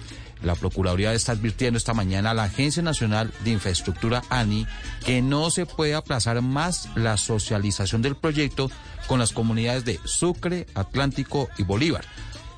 la 0.43 0.53
Procuraduría 0.53 1.13
está 1.13 1.31
advirtiendo 1.31 1.77
esta 1.77 1.95
mañana 1.95 2.31
a 2.31 2.33
la 2.35 2.43
Agencia 2.43 2.83
Nacional 2.83 3.33
de 3.43 3.49
Infraestructura, 3.51 4.21
ANI, 4.29 4.67
que 5.03 5.23
no 5.23 5.49
se 5.49 5.65
puede 5.65 5.95
aplazar 5.95 6.41
más 6.43 6.87
la 6.95 7.17
socialización 7.17 8.03
del 8.03 8.15
proyecto 8.15 8.69
con 9.07 9.19
las 9.19 9.33
comunidades 9.33 9.83
de 9.83 9.99
Sucre, 10.05 10.67
Atlántico 10.75 11.49
y 11.57 11.63
Bolívar. 11.63 12.05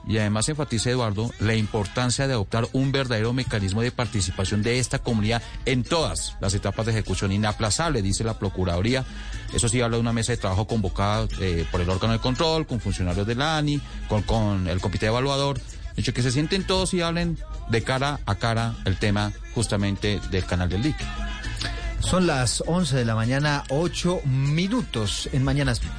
Y 0.08 0.18
además 0.18 0.49
enfatiza 0.49 0.89
Eduardo 0.89 1.30
la 1.39 1.56
importancia 1.56 2.28
de 2.28 2.34
adoptar 2.34 2.68
un 2.74 2.91
verdadero 2.91 3.34
mecanismo 3.34 3.82
de 3.82 3.91
participación 3.91 4.64
de 4.64 4.80
esta 4.80 4.99
comunidad 4.99 5.41
en 5.66 5.84
todas 5.84 6.36
las 6.41 6.54
etapas 6.54 6.86
de 6.86 6.91
ejecución 6.91 7.32
inaplazable, 7.32 8.02
dice 8.02 8.24
la 8.24 8.39
Procuraduría. 8.39 9.06
Eso 9.54 9.70
sí 9.70 9.80
habla 9.82 9.97
de 9.97 10.02
una 10.02 10.14
mesa 10.14 10.32
de 10.32 10.38
trabajo 10.38 10.66
convocada 10.66 11.28
eh, 11.39 11.66
por 11.72 11.82
el 11.82 11.89
órgano 11.89 12.14
de 12.14 12.20
control, 12.20 12.66
con 12.66 12.80
funcionarios 12.80 13.28
de 13.28 13.36
la 13.36 13.58
ANI, 13.58 13.80
con, 14.08 14.24
con 14.24 14.68
el 14.68 14.82
comité 14.82 15.08
evaluador. 15.08 15.60
De 15.95 16.02
hecho, 16.02 16.14
que 16.14 16.24
se 16.24 16.32
sienten 16.32 16.64
todos 16.64 16.93
y 16.93 17.02
hablen 17.02 17.38
de 17.70 17.84
cara 17.84 18.20
a 18.26 18.36
cara 18.36 18.76
el 18.86 18.97
tema 18.97 19.32
justamente 19.54 20.20
del 20.32 20.45
canal 20.45 20.70
del 20.70 20.84
dique. 20.84 21.06
Son 21.99 22.26
las 22.26 22.64
11 22.66 22.95
de 22.95 23.06
la 23.06 23.16
mañana, 23.16 23.64
8 23.70 24.22
minutos 24.26 25.30
en 25.32 25.43
Mañanas 25.43 25.80
Blue. 25.82 25.91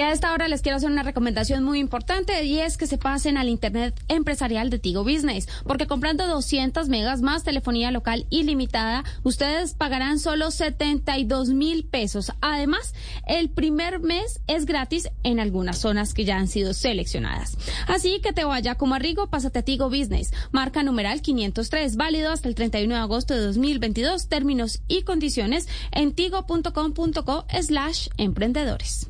Y 0.00 0.02
a 0.02 0.12
esta 0.12 0.32
hora 0.32 0.48
les 0.48 0.62
quiero 0.62 0.78
hacer 0.78 0.90
una 0.90 1.02
recomendación 1.02 1.62
muy 1.62 1.78
importante 1.78 2.42
y 2.44 2.58
es 2.58 2.78
que 2.78 2.86
se 2.86 2.96
pasen 2.96 3.36
al 3.36 3.50
Internet 3.50 4.02
empresarial 4.08 4.70
de 4.70 4.78
Tigo 4.78 5.04
Business, 5.04 5.46
porque 5.66 5.86
comprando 5.86 6.26
200 6.26 6.88
megas 6.88 7.20
más 7.20 7.44
telefonía 7.44 7.90
local 7.90 8.24
ilimitada, 8.30 9.04
ustedes 9.24 9.74
pagarán 9.74 10.18
solo 10.18 10.52
72 10.52 11.50
mil 11.50 11.84
pesos. 11.84 12.32
Además, 12.40 12.94
el 13.26 13.50
primer 13.50 14.00
mes 14.00 14.40
es 14.46 14.64
gratis 14.64 15.10
en 15.22 15.38
algunas 15.38 15.76
zonas 15.76 16.14
que 16.14 16.24
ya 16.24 16.38
han 16.38 16.48
sido 16.48 16.72
seleccionadas. 16.72 17.58
Así 17.86 18.22
que 18.22 18.32
te 18.32 18.44
vaya 18.44 18.76
como 18.76 18.94
a 18.94 18.98
Rigo, 18.98 19.28
pásate 19.28 19.58
a 19.58 19.64
Tigo 19.64 19.90
Business. 19.90 20.32
Marca 20.50 20.82
numeral 20.82 21.20
503, 21.20 21.96
válido 21.96 22.32
hasta 22.32 22.48
el 22.48 22.54
31 22.54 22.94
de 22.94 23.00
agosto 23.02 23.34
de 23.34 23.40
2022. 23.40 24.28
Términos 24.28 24.80
y 24.88 25.02
condiciones 25.02 25.68
en 25.92 26.14
tigo.com.co 26.14 27.44
slash 27.60 28.08
emprendedores. 28.16 29.09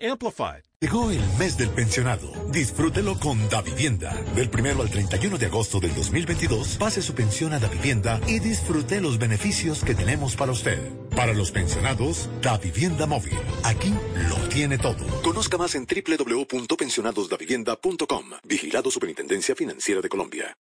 Amplified. 0.00 0.62
Llegó 0.80 1.10
el 1.10 1.20
mes 1.38 1.56
del 1.56 1.70
pensionado. 1.70 2.30
Disfrútelo 2.50 3.18
con 3.18 3.48
Davivienda. 3.48 4.14
Del 4.34 4.50
primero 4.50 4.82
al 4.82 4.90
31 4.90 5.38
de 5.38 5.46
agosto 5.46 5.80
del 5.80 5.94
2022, 5.94 6.76
pase 6.76 7.00
su 7.02 7.14
pensión 7.14 7.52
a 7.52 7.58
Davivienda 7.58 8.20
y 8.26 8.38
disfrute 8.38 9.00
los 9.00 9.18
beneficios 9.18 9.82
que 9.84 9.94
tenemos 9.94 10.36
para 10.36 10.52
usted. 10.52 10.78
Para 11.16 11.32
los 11.34 11.50
pensionados, 11.50 12.30
Davivienda 12.40 13.06
Móvil. 13.06 13.36
Aquí 13.64 13.92
lo 14.28 14.36
tiene 14.48 14.78
todo. 14.78 15.04
Conozca 15.22 15.58
más 15.58 15.74
en 15.74 15.86
www.pensionadosdavivienda.com. 15.86 18.24
Vigilado 18.44 18.90
Superintendencia 18.90 19.54
Financiera 19.54 20.00
de 20.00 20.08
Colombia. 20.08 20.56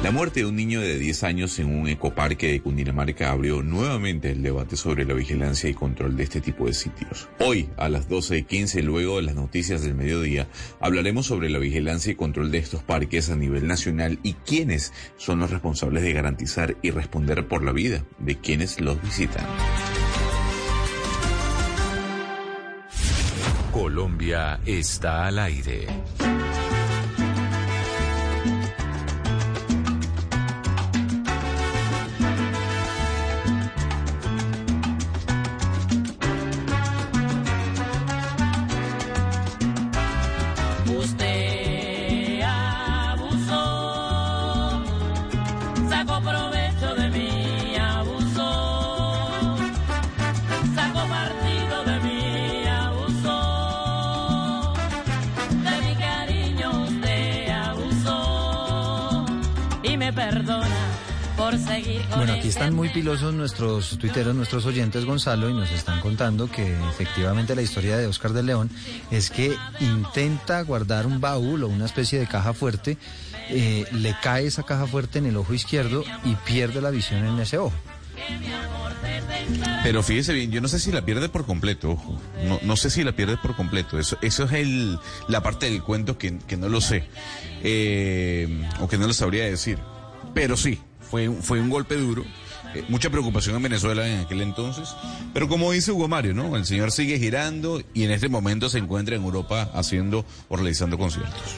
La 0.00 0.12
muerte 0.12 0.40
de 0.40 0.46
un 0.46 0.54
niño 0.54 0.80
de 0.80 0.96
10 0.96 1.24
años 1.24 1.58
en 1.58 1.74
un 1.74 1.88
ecoparque 1.88 2.52
de 2.52 2.60
Cundinamarca 2.60 3.32
abrió 3.32 3.64
nuevamente 3.64 4.30
el 4.30 4.44
debate 4.44 4.76
sobre 4.76 5.04
la 5.04 5.12
vigilancia 5.12 5.68
y 5.68 5.74
control 5.74 6.16
de 6.16 6.22
este 6.22 6.40
tipo 6.40 6.66
de 6.66 6.72
sitios. 6.72 7.28
Hoy, 7.40 7.68
a 7.76 7.88
las 7.88 8.08
12.15, 8.08 8.80
luego 8.84 9.16
de 9.16 9.22
las 9.22 9.34
noticias 9.34 9.82
del 9.82 9.96
mediodía, 9.96 10.46
hablaremos 10.78 11.26
sobre 11.26 11.50
la 11.50 11.58
vigilancia 11.58 12.12
y 12.12 12.14
control 12.14 12.52
de 12.52 12.58
estos 12.58 12.84
parques 12.84 13.28
a 13.28 13.34
nivel 13.34 13.66
nacional 13.66 14.20
y 14.22 14.34
quiénes 14.34 14.92
son 15.16 15.40
los 15.40 15.50
responsables 15.50 16.04
de 16.04 16.12
garantizar 16.12 16.76
y 16.80 16.92
responder 16.92 17.48
por 17.48 17.64
la 17.64 17.72
vida 17.72 18.04
de 18.18 18.36
quienes 18.36 18.80
los 18.80 19.02
visitan. 19.02 19.44
Colombia 23.72 24.60
está 24.64 25.26
al 25.26 25.40
aire. 25.40 25.86
Bueno, 62.16 62.32
aquí 62.32 62.48
este 62.48 62.48
están 62.48 62.74
muy 62.74 62.88
pilosos 62.88 63.34
nuestros 63.34 63.98
tuiteros, 63.98 64.34
nuestros 64.34 64.66
oyentes, 64.66 65.04
Gonzalo, 65.04 65.50
y 65.50 65.54
nos 65.54 65.70
están 65.70 66.00
contando 66.00 66.50
que 66.50 66.76
efectivamente 66.88 67.54
la 67.54 67.62
historia 67.62 67.96
de 67.96 68.06
Oscar 68.06 68.32
de 68.32 68.42
León 68.42 68.70
es 69.10 69.30
que 69.30 69.54
intenta 69.80 70.62
guardar 70.62 71.06
un 71.06 71.20
baúl 71.20 71.64
o 71.64 71.68
una 71.68 71.86
especie 71.86 72.18
de 72.18 72.26
caja 72.26 72.52
fuerte, 72.52 72.98
eh, 73.50 73.86
le 73.92 74.14
cae 74.22 74.46
esa 74.46 74.62
caja 74.62 74.86
fuerte 74.86 75.18
en 75.18 75.26
el 75.26 75.36
ojo 75.36 75.54
izquierdo 75.54 76.04
y 76.24 76.34
pierde 76.36 76.80
la 76.80 76.90
visión 76.90 77.24
en 77.24 77.38
ese 77.38 77.58
ojo. 77.58 77.74
Pero 79.82 80.02
fíjese 80.02 80.32
bien, 80.34 80.50
yo 80.50 80.60
no 80.60 80.68
sé 80.68 80.78
si 80.78 80.92
la 80.92 81.04
pierde 81.04 81.28
por 81.28 81.46
completo, 81.46 81.92
ojo. 81.92 82.20
No, 82.44 82.58
no 82.62 82.76
sé 82.76 82.90
si 82.90 83.04
la 83.04 83.12
pierde 83.12 83.36
por 83.36 83.56
completo. 83.56 83.98
Eso, 83.98 84.18
eso 84.20 84.44
es 84.44 84.52
el, 84.52 84.98
la 85.28 85.42
parte 85.42 85.70
del 85.70 85.82
cuento 85.82 86.18
que, 86.18 86.38
que 86.38 86.56
no 86.56 86.68
lo 86.68 86.80
sé. 86.80 87.08
Eh, 87.62 88.68
o 88.80 88.88
que 88.88 88.98
no 88.98 89.06
lo 89.06 89.12
sabría 89.12 89.44
decir. 89.44 89.78
Pero 90.34 90.56
sí, 90.56 90.80
fue, 91.10 91.30
fue 91.30 91.60
un 91.60 91.70
golpe 91.70 91.96
duro. 91.96 92.24
eh, 92.74 92.84
mucha 92.88 93.10
preocupación 93.10 93.56
en 93.56 93.62
Venezuela 93.62 94.06
en 94.06 94.20
aquel 94.20 94.42
entonces. 94.42 94.94
Pero 95.32 95.48
como 95.48 95.72
dice 95.72 95.92
Hugo 95.92 96.08
Mario, 96.08 96.34
¿no? 96.34 96.56
El 96.56 96.66
señor 96.66 96.92
sigue 96.92 97.18
girando 97.18 97.82
y 97.94 98.04
en 98.04 98.10
este 98.10 98.28
momento 98.28 98.68
se 98.68 98.78
encuentra 98.78 99.16
en 99.16 99.22
Europa 99.22 99.70
haciendo 99.74 100.24
o 100.48 100.56
realizando 100.56 100.98
conciertos. 100.98 101.56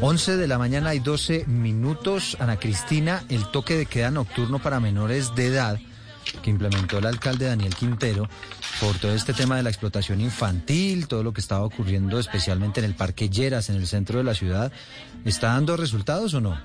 11 0.00 0.36
de 0.36 0.48
la 0.48 0.58
mañana 0.58 0.94
y 0.94 1.00
12 1.00 1.44
minutos. 1.46 2.36
Ana 2.40 2.58
Cristina, 2.58 3.24
el 3.28 3.46
toque 3.50 3.76
de 3.76 3.86
queda 3.86 4.10
nocturno 4.10 4.58
para 4.58 4.80
menores 4.80 5.34
de 5.34 5.46
edad 5.46 5.78
que 6.42 6.50
implementó 6.50 6.98
el 6.98 7.06
alcalde 7.06 7.46
Daniel 7.46 7.74
Quintero 7.74 8.28
por 8.80 8.96
todo 8.98 9.12
este 9.12 9.32
tema 9.32 9.56
de 9.56 9.62
la 9.62 9.70
explotación 9.70 10.20
infantil, 10.20 11.08
todo 11.08 11.22
lo 11.22 11.32
que 11.32 11.40
estaba 11.40 11.64
ocurriendo 11.64 12.18
especialmente 12.18 12.80
en 12.80 12.86
el 12.86 12.94
Parque 12.94 13.28
Lleras, 13.28 13.68
en 13.68 13.76
el 13.76 13.86
centro 13.86 14.18
de 14.18 14.24
la 14.24 14.34
ciudad, 14.34 14.72
¿está 15.24 15.48
dando 15.48 15.76
resultados 15.76 16.34
o 16.34 16.40
no? 16.40 16.58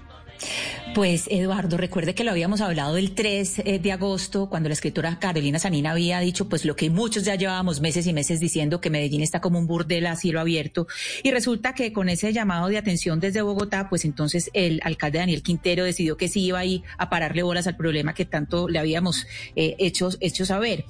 Pues 0.93 1.27
Eduardo, 1.29 1.75
recuerde 1.75 2.15
que 2.15 2.23
lo 2.23 2.31
habíamos 2.31 2.61
hablado 2.61 2.95
el 2.95 3.13
3 3.13 3.59
eh, 3.65 3.79
de 3.79 3.91
agosto, 3.91 4.49
cuando 4.49 4.69
la 4.69 4.73
escritora 4.73 5.19
Carolina 5.19 5.59
Sanina 5.59 5.91
había 5.91 6.19
dicho, 6.19 6.47
pues 6.47 6.63
lo 6.63 6.77
que 6.77 6.89
muchos 6.89 7.25
ya 7.25 7.35
llevábamos 7.35 7.81
meses 7.81 8.07
y 8.07 8.13
meses 8.13 8.39
diciendo 8.39 8.79
que 8.79 8.89
Medellín 8.89 9.21
está 9.21 9.41
como 9.41 9.59
un 9.59 9.67
burdel 9.67 10.05
a 10.05 10.15
cielo 10.15 10.39
abierto. 10.39 10.87
Y 11.21 11.31
resulta 11.31 11.73
que 11.73 11.91
con 11.91 12.07
ese 12.07 12.31
llamado 12.31 12.69
de 12.69 12.77
atención 12.77 13.19
desde 13.19 13.41
Bogotá, 13.41 13.89
pues 13.89 14.05
entonces 14.05 14.49
el 14.53 14.79
alcalde 14.83 15.19
Daniel 15.19 15.43
Quintero 15.43 15.83
decidió 15.83 16.15
que 16.15 16.29
sí 16.29 16.45
iba 16.45 16.59
ahí 16.59 16.83
a 16.97 17.09
pararle 17.09 17.43
bolas 17.43 17.67
al 17.67 17.75
problema 17.75 18.13
que 18.13 18.23
tanto 18.23 18.69
le 18.69 18.79
habíamos 18.79 19.27
eh, 19.55 19.75
hecho, 19.79 20.09
hecho 20.21 20.45
saber. 20.45 20.85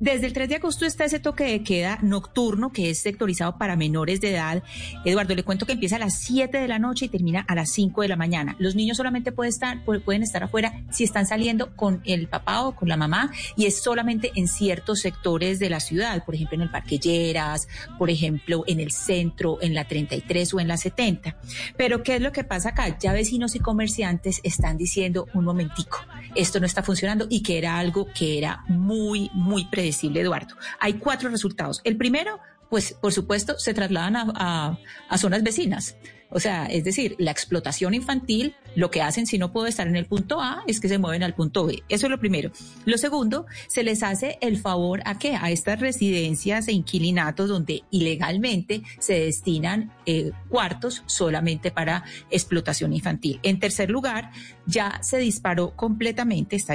Desde 0.00 0.26
el 0.26 0.32
3 0.32 0.48
de 0.48 0.54
agosto 0.54 0.86
está 0.86 1.06
ese 1.06 1.18
toque 1.18 1.42
de 1.42 1.64
queda 1.64 1.98
nocturno 2.02 2.70
que 2.70 2.88
es 2.88 3.00
sectorizado 3.00 3.58
para 3.58 3.74
menores 3.74 4.20
de 4.20 4.30
edad. 4.30 4.62
Eduardo, 5.04 5.34
le 5.34 5.42
cuento 5.42 5.66
que 5.66 5.72
empieza 5.72 5.96
a 5.96 5.98
las 5.98 6.20
7 6.20 6.56
de 6.56 6.68
la 6.68 6.78
noche 6.78 7.06
y 7.06 7.08
termina 7.08 7.44
a 7.48 7.56
las 7.56 7.72
5 7.72 8.02
de 8.02 8.08
la 8.08 8.14
mañana. 8.14 8.54
Los 8.60 8.76
niños 8.76 8.96
solamente 8.96 9.32
pueden 9.32 9.50
estar, 10.22 10.42
afuera 10.44 10.84
si 10.92 11.02
están 11.02 11.26
saliendo 11.26 11.74
con 11.74 12.00
el 12.04 12.28
papá 12.28 12.62
o 12.62 12.76
con 12.76 12.88
la 12.88 12.96
mamá 12.96 13.32
y 13.56 13.66
es 13.66 13.82
solamente 13.82 14.30
en 14.36 14.46
ciertos 14.46 15.00
sectores 15.00 15.58
de 15.58 15.68
la 15.68 15.80
ciudad, 15.80 16.24
por 16.24 16.36
ejemplo 16.36 16.54
en 16.54 16.62
el 16.62 16.70
Parque 16.70 17.00
Lleras, 17.00 17.66
por 17.98 18.08
ejemplo 18.08 18.62
en 18.68 18.78
el 18.78 18.92
centro, 18.92 19.58
en 19.60 19.74
la 19.74 19.88
33 19.88 20.54
o 20.54 20.60
en 20.60 20.68
la 20.68 20.76
70. 20.76 21.36
Pero 21.76 22.04
¿qué 22.04 22.14
es 22.14 22.22
lo 22.22 22.30
que 22.30 22.44
pasa 22.44 22.68
acá? 22.68 22.96
Ya 23.00 23.12
vecinos 23.12 23.56
y 23.56 23.58
comerciantes 23.58 24.40
están 24.44 24.78
diciendo 24.78 25.26
un 25.34 25.44
momentico, 25.44 25.98
esto 26.36 26.60
no 26.60 26.66
está 26.66 26.84
funcionando 26.84 27.26
y 27.28 27.42
que 27.42 27.58
era 27.58 27.78
algo 27.78 28.06
que 28.16 28.38
era 28.38 28.62
muy, 28.68 29.28
muy 29.34 29.64
predecible 29.64 29.87
Eduardo. 30.20 30.54
Hay 30.80 30.94
cuatro 30.94 31.28
resultados. 31.30 31.80
El 31.84 31.96
primero, 31.96 32.40
pues 32.70 32.94
por 32.94 33.12
supuesto, 33.12 33.58
se 33.58 33.74
trasladan 33.74 34.16
a, 34.16 34.78
a 35.08 35.18
zonas 35.18 35.42
vecinas. 35.42 35.96
O 36.30 36.40
sea, 36.40 36.66
es 36.66 36.84
decir, 36.84 37.16
la 37.18 37.30
explotación 37.30 37.94
infantil, 37.94 38.54
lo 38.74 38.90
que 38.90 39.02
hacen 39.02 39.26
si 39.26 39.38
no 39.38 39.52
puedo 39.52 39.66
estar 39.66 39.86
en 39.86 39.96
el 39.96 40.06
punto 40.06 40.40
A 40.40 40.62
es 40.66 40.80
que 40.80 40.88
se 40.88 40.98
mueven 40.98 41.22
al 41.22 41.34
punto 41.34 41.66
B. 41.66 41.82
Eso 41.88 42.06
es 42.06 42.10
lo 42.10 42.18
primero. 42.18 42.50
Lo 42.84 42.98
segundo, 42.98 43.46
se 43.66 43.82
les 43.82 44.02
hace 44.02 44.38
el 44.40 44.58
favor 44.58 45.02
a 45.04 45.18
qué? 45.18 45.36
A 45.36 45.50
estas 45.50 45.80
residencias 45.80 46.68
e 46.68 46.72
inquilinatos 46.72 47.48
donde 47.48 47.82
ilegalmente 47.90 48.82
se 48.98 49.20
destinan 49.20 49.92
eh, 50.06 50.32
cuartos 50.48 51.02
solamente 51.06 51.70
para 51.70 52.04
explotación 52.30 52.92
infantil. 52.92 53.40
En 53.42 53.58
tercer 53.58 53.90
lugar, 53.90 54.30
ya 54.66 55.00
se 55.02 55.18
disparó 55.18 55.74
completamente, 55.74 56.56
está 56.56 56.74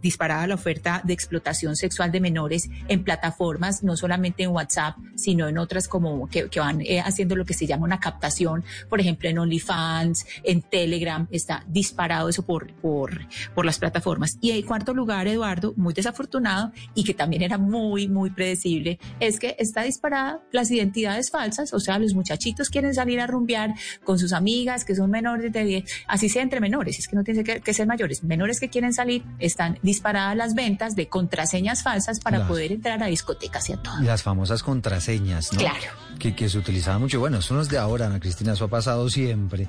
disparada 0.00 0.46
la 0.46 0.54
oferta 0.54 1.02
de 1.04 1.12
explotación 1.12 1.76
sexual 1.76 2.12
de 2.12 2.20
menores 2.20 2.68
en 2.88 3.04
plataformas, 3.04 3.82
no 3.82 3.96
solamente 3.96 4.44
en 4.44 4.50
WhatsApp, 4.50 4.96
sino 5.16 5.48
en 5.48 5.58
otras 5.58 5.88
como 5.88 6.28
que, 6.28 6.48
van 6.56 6.80
eh, 6.80 7.00
haciendo 7.00 7.36
lo 7.36 7.44
que 7.44 7.54
se 7.54 7.66
llama 7.66 7.84
una 7.84 8.00
captación 8.00 8.64
por 8.88 9.00
ejemplo, 9.00 9.28
en 9.28 9.38
OnlyFans, 9.38 10.26
en 10.42 10.62
Telegram, 10.62 11.23
está 11.30 11.64
disparado 11.66 12.28
eso 12.28 12.44
por, 12.44 12.72
por, 12.74 13.20
por 13.54 13.64
las 13.64 13.78
plataformas. 13.78 14.38
Y 14.40 14.50
en 14.50 14.62
cuarto 14.62 14.94
lugar, 14.94 15.26
Eduardo, 15.26 15.74
muy 15.76 15.94
desafortunado 15.94 16.72
y 16.94 17.04
que 17.04 17.14
también 17.14 17.42
era 17.42 17.58
muy, 17.58 18.08
muy 18.08 18.30
predecible, 18.30 18.98
es 19.20 19.38
que 19.38 19.56
está 19.58 19.82
disparada 19.82 20.40
las 20.52 20.70
identidades 20.70 21.30
falsas, 21.30 21.72
o 21.72 21.80
sea, 21.80 21.98
los 21.98 22.14
muchachitos 22.14 22.70
quieren 22.70 22.94
salir 22.94 23.20
a 23.20 23.26
rumbear 23.26 23.74
con 24.04 24.18
sus 24.18 24.32
amigas 24.32 24.84
que 24.84 24.94
son 24.94 25.10
menores 25.10 25.52
de 25.52 25.64
10, 25.64 25.84
así 26.08 26.28
sea 26.28 26.42
entre 26.42 26.60
menores, 26.60 26.98
es 26.98 27.08
que 27.08 27.16
no 27.16 27.24
tiene 27.24 27.44
que, 27.44 27.74
ser 27.74 27.86
mayores, 27.86 28.22
menores 28.22 28.60
que 28.60 28.68
quieren 28.68 28.92
salir, 28.92 29.24
están 29.38 29.78
disparadas 29.82 30.36
las 30.36 30.54
ventas 30.54 30.94
de 30.96 31.08
contraseñas 31.08 31.82
falsas 31.82 32.20
para 32.20 32.46
poder 32.46 32.72
entrar 32.72 33.02
a 33.02 33.06
discotecas 33.06 33.68
y 33.70 33.72
a 33.72 33.76
todo. 33.76 34.00
Las 34.00 34.22
famosas 34.22 34.62
contraseñas, 34.62 35.52
¿no? 35.52 35.58
Claro. 35.58 35.90
Que, 36.18 36.34
que 36.34 36.48
se 36.48 36.58
utilizaban 36.58 37.00
mucho. 37.00 37.20
Bueno, 37.20 37.38
eso 37.38 37.54
no 37.54 37.60
es 37.60 37.68
de 37.68 37.78
ahora, 37.78 38.06
Ana 38.06 38.20
Cristina, 38.20 38.52
eso 38.52 38.68
pasado 38.68 39.08
siempre, 39.08 39.68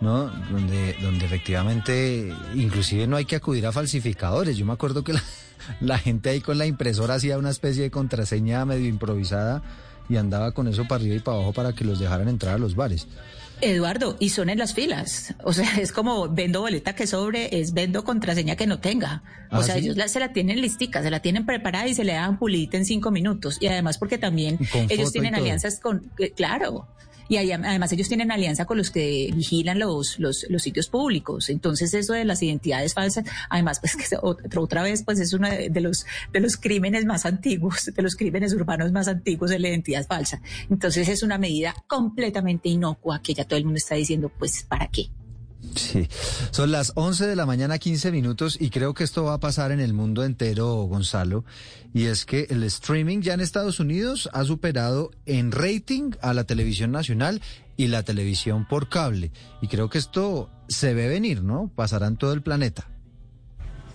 ¿no? 0.00 0.26
Donde, 0.50 0.94
donde 1.00 1.24
efectivamente, 1.24 2.32
inclusive 2.54 3.06
no 3.06 3.16
hay 3.16 3.24
que 3.24 3.36
acudir 3.36 3.66
a 3.66 3.72
falsificadores. 3.72 4.56
Yo 4.56 4.66
me 4.66 4.72
acuerdo 4.72 5.04
que 5.04 5.14
la, 5.80 5.98
gente 5.98 6.30
ahí 6.30 6.40
con 6.40 6.58
la 6.58 6.66
impresora 6.66 7.14
hacía 7.14 7.38
una 7.38 7.50
especie 7.50 7.82
de 7.82 7.90
contraseña 7.90 8.64
medio 8.64 8.88
improvisada 8.88 9.62
y 10.08 10.16
andaba 10.16 10.52
con 10.52 10.68
eso 10.68 10.84
para 10.84 11.00
arriba 11.00 11.16
y 11.16 11.20
para 11.20 11.38
abajo 11.38 11.52
para 11.52 11.72
que 11.72 11.84
los 11.84 11.98
dejaran 11.98 12.28
entrar 12.28 12.54
a 12.54 12.58
los 12.58 12.76
bares. 12.76 13.06
Eduardo, 13.62 14.16
y 14.20 14.28
son 14.28 14.50
en 14.50 14.58
las 14.58 14.74
filas. 14.74 15.34
O 15.42 15.52
sea, 15.54 15.76
es 15.80 15.90
como 15.90 16.28
vendo 16.28 16.60
boleta 16.60 16.94
que 16.94 17.06
sobre, 17.06 17.58
es 17.58 17.72
vendo 17.72 18.04
contraseña 18.04 18.54
que 18.54 18.66
no 18.66 18.80
tenga. 18.80 19.22
O 19.50 19.56
¿Ah, 19.56 19.62
sea, 19.62 19.78
ellos 19.78 19.96
se 20.10 20.20
la 20.20 20.32
tienen 20.32 20.60
listica, 20.60 21.02
se 21.02 21.10
la 21.10 21.20
tienen 21.20 21.46
preparada 21.46 21.86
y 21.86 21.94
se 21.94 22.04
le 22.04 22.12
dan 22.12 22.38
pulita 22.38 22.76
en 22.76 22.84
cinco 22.84 23.10
minutos. 23.10 23.56
Y 23.60 23.66
además 23.68 23.96
porque 23.96 24.18
también 24.18 24.58
ellos 24.90 25.10
tienen 25.10 25.34
alianzas 25.34 25.80
con, 25.80 26.10
eh, 26.18 26.32
claro, 26.32 26.86
y 27.28 27.36
además 27.36 27.92
ellos 27.92 28.08
tienen 28.08 28.30
alianza 28.30 28.64
con 28.64 28.78
los 28.78 28.90
que 28.90 29.30
vigilan 29.34 29.78
los, 29.78 30.18
los, 30.18 30.46
los, 30.48 30.62
sitios 30.62 30.88
públicos. 30.88 31.48
Entonces 31.48 31.94
eso 31.94 32.12
de 32.12 32.24
las 32.24 32.42
identidades 32.42 32.94
falsas, 32.94 33.24
además 33.50 33.80
pues 33.80 33.96
que 33.96 34.16
otra 34.20 34.82
vez 34.82 35.02
pues 35.02 35.20
es 35.20 35.32
uno 35.32 35.48
de, 35.48 35.80
los, 35.80 36.06
de 36.32 36.40
los 36.40 36.56
crímenes 36.56 37.04
más 37.04 37.26
antiguos, 37.26 37.90
de 37.94 38.02
los 38.02 38.16
crímenes 38.16 38.52
urbanos 38.54 38.92
más 38.92 39.08
antiguos 39.08 39.50
de 39.50 39.58
la 39.58 39.68
identidad 39.68 40.06
falsa. 40.06 40.40
Entonces 40.70 41.08
es 41.08 41.22
una 41.22 41.38
medida 41.38 41.74
completamente 41.86 42.68
inocua 42.68 43.20
que 43.22 43.34
ya 43.34 43.44
todo 43.44 43.58
el 43.58 43.64
mundo 43.64 43.78
está 43.78 43.94
diciendo 43.94 44.30
pues 44.38 44.62
¿para 44.64 44.88
qué? 44.88 45.08
Sí, 45.76 46.08
son 46.52 46.72
las 46.72 46.92
11 46.94 47.26
de 47.26 47.36
la 47.36 47.44
mañana 47.44 47.78
15 47.78 48.10
minutos 48.10 48.56
y 48.58 48.70
creo 48.70 48.94
que 48.94 49.04
esto 49.04 49.24
va 49.24 49.34
a 49.34 49.40
pasar 49.40 49.72
en 49.72 49.80
el 49.80 49.92
mundo 49.92 50.24
entero, 50.24 50.74
Gonzalo, 50.84 51.44
y 51.92 52.04
es 52.06 52.24
que 52.24 52.46
el 52.48 52.62
streaming 52.62 53.20
ya 53.20 53.34
en 53.34 53.40
Estados 53.40 53.78
Unidos 53.78 54.30
ha 54.32 54.44
superado 54.44 55.10
en 55.26 55.52
rating 55.52 56.12
a 56.22 56.32
la 56.32 56.44
televisión 56.44 56.92
nacional 56.92 57.42
y 57.76 57.88
la 57.88 58.02
televisión 58.02 58.66
por 58.66 58.88
cable. 58.88 59.32
Y 59.60 59.68
creo 59.68 59.90
que 59.90 59.98
esto 59.98 60.50
se 60.68 60.94
ve 60.94 61.08
venir, 61.08 61.42
¿no? 61.42 61.70
Pasará 61.74 62.06
en 62.06 62.16
todo 62.16 62.32
el 62.32 62.42
planeta. 62.42 62.88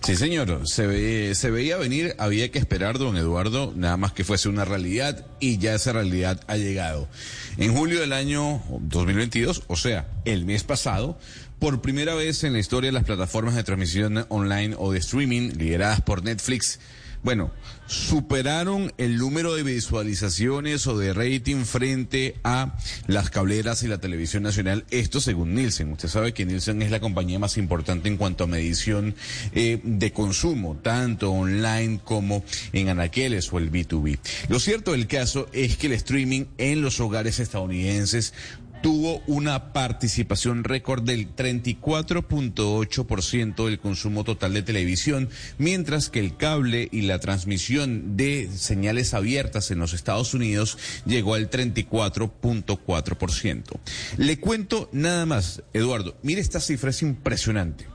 Sí, 0.02 0.16
señor, 0.16 0.66
se, 0.66 0.88
ve, 0.88 1.32
se 1.36 1.52
veía 1.52 1.76
venir, 1.76 2.16
había 2.18 2.50
que 2.50 2.58
esperar, 2.58 2.98
don 2.98 3.16
Eduardo, 3.16 3.72
nada 3.76 3.96
más 3.96 4.12
que 4.12 4.24
fuese 4.24 4.48
una 4.48 4.64
realidad 4.64 5.24
y 5.38 5.58
ya 5.58 5.76
esa 5.76 5.92
realidad 5.92 6.40
ha 6.48 6.56
llegado. 6.56 7.08
En 7.56 7.72
julio 7.72 8.00
del 8.00 8.12
año 8.12 8.60
2022, 8.80 9.62
o 9.68 9.76
sea, 9.76 10.08
el 10.24 10.44
mes 10.44 10.64
pasado, 10.64 11.20
por 11.62 11.80
primera 11.80 12.16
vez 12.16 12.42
en 12.42 12.54
la 12.54 12.58
historia 12.58 12.88
de 12.88 12.92
las 12.92 13.04
plataformas 13.04 13.54
de 13.54 13.62
transmisión 13.62 14.26
online 14.30 14.74
o 14.76 14.90
de 14.90 14.98
streaming 14.98 15.52
lideradas 15.56 16.00
por 16.00 16.24
Netflix, 16.24 16.80
bueno, 17.22 17.52
superaron 17.86 18.92
el 18.98 19.16
número 19.16 19.54
de 19.54 19.62
visualizaciones 19.62 20.88
o 20.88 20.98
de 20.98 21.12
rating 21.12 21.64
frente 21.64 22.34
a 22.42 22.76
las 23.06 23.30
cableras 23.30 23.84
y 23.84 23.86
la 23.86 23.98
televisión 23.98 24.42
nacional. 24.42 24.84
Esto 24.90 25.20
según 25.20 25.54
Nielsen. 25.54 25.92
Usted 25.92 26.08
sabe 26.08 26.34
que 26.34 26.44
Nielsen 26.44 26.82
es 26.82 26.90
la 26.90 26.98
compañía 26.98 27.38
más 27.38 27.58
importante 27.58 28.08
en 28.08 28.16
cuanto 28.16 28.42
a 28.42 28.48
medición 28.48 29.14
eh, 29.52 29.80
de 29.84 30.12
consumo, 30.12 30.76
tanto 30.82 31.30
online 31.30 32.00
como 32.02 32.42
en 32.72 32.88
anaqueles 32.88 33.52
o 33.52 33.58
el 33.58 33.70
B2B. 33.70 34.18
Lo 34.48 34.58
cierto 34.58 34.90
del 34.90 35.06
caso 35.06 35.48
es 35.52 35.76
que 35.76 35.86
el 35.86 35.92
streaming 35.92 36.46
en 36.58 36.82
los 36.82 36.98
hogares 36.98 37.38
estadounidenses 37.38 38.34
tuvo 38.82 39.22
una 39.26 39.72
participación 39.72 40.64
récord 40.64 41.02
del 41.04 41.34
34.8% 41.34 43.64
del 43.64 43.78
consumo 43.78 44.24
total 44.24 44.52
de 44.54 44.62
televisión, 44.62 45.28
mientras 45.56 46.10
que 46.10 46.18
el 46.18 46.36
cable 46.36 46.88
y 46.90 47.02
la 47.02 47.20
transmisión 47.20 48.16
de 48.16 48.50
señales 48.54 49.14
abiertas 49.14 49.70
en 49.70 49.78
los 49.78 49.92
Estados 49.94 50.34
Unidos 50.34 50.76
llegó 51.06 51.34
al 51.34 51.48
34.4%. 51.48 53.62
Le 54.18 54.40
cuento 54.40 54.90
nada 54.92 55.24
más, 55.26 55.62
Eduardo, 55.72 56.18
mire 56.22 56.40
esta 56.40 56.58
cifra, 56.60 56.90
es 56.90 57.02
impresionante. 57.02 57.86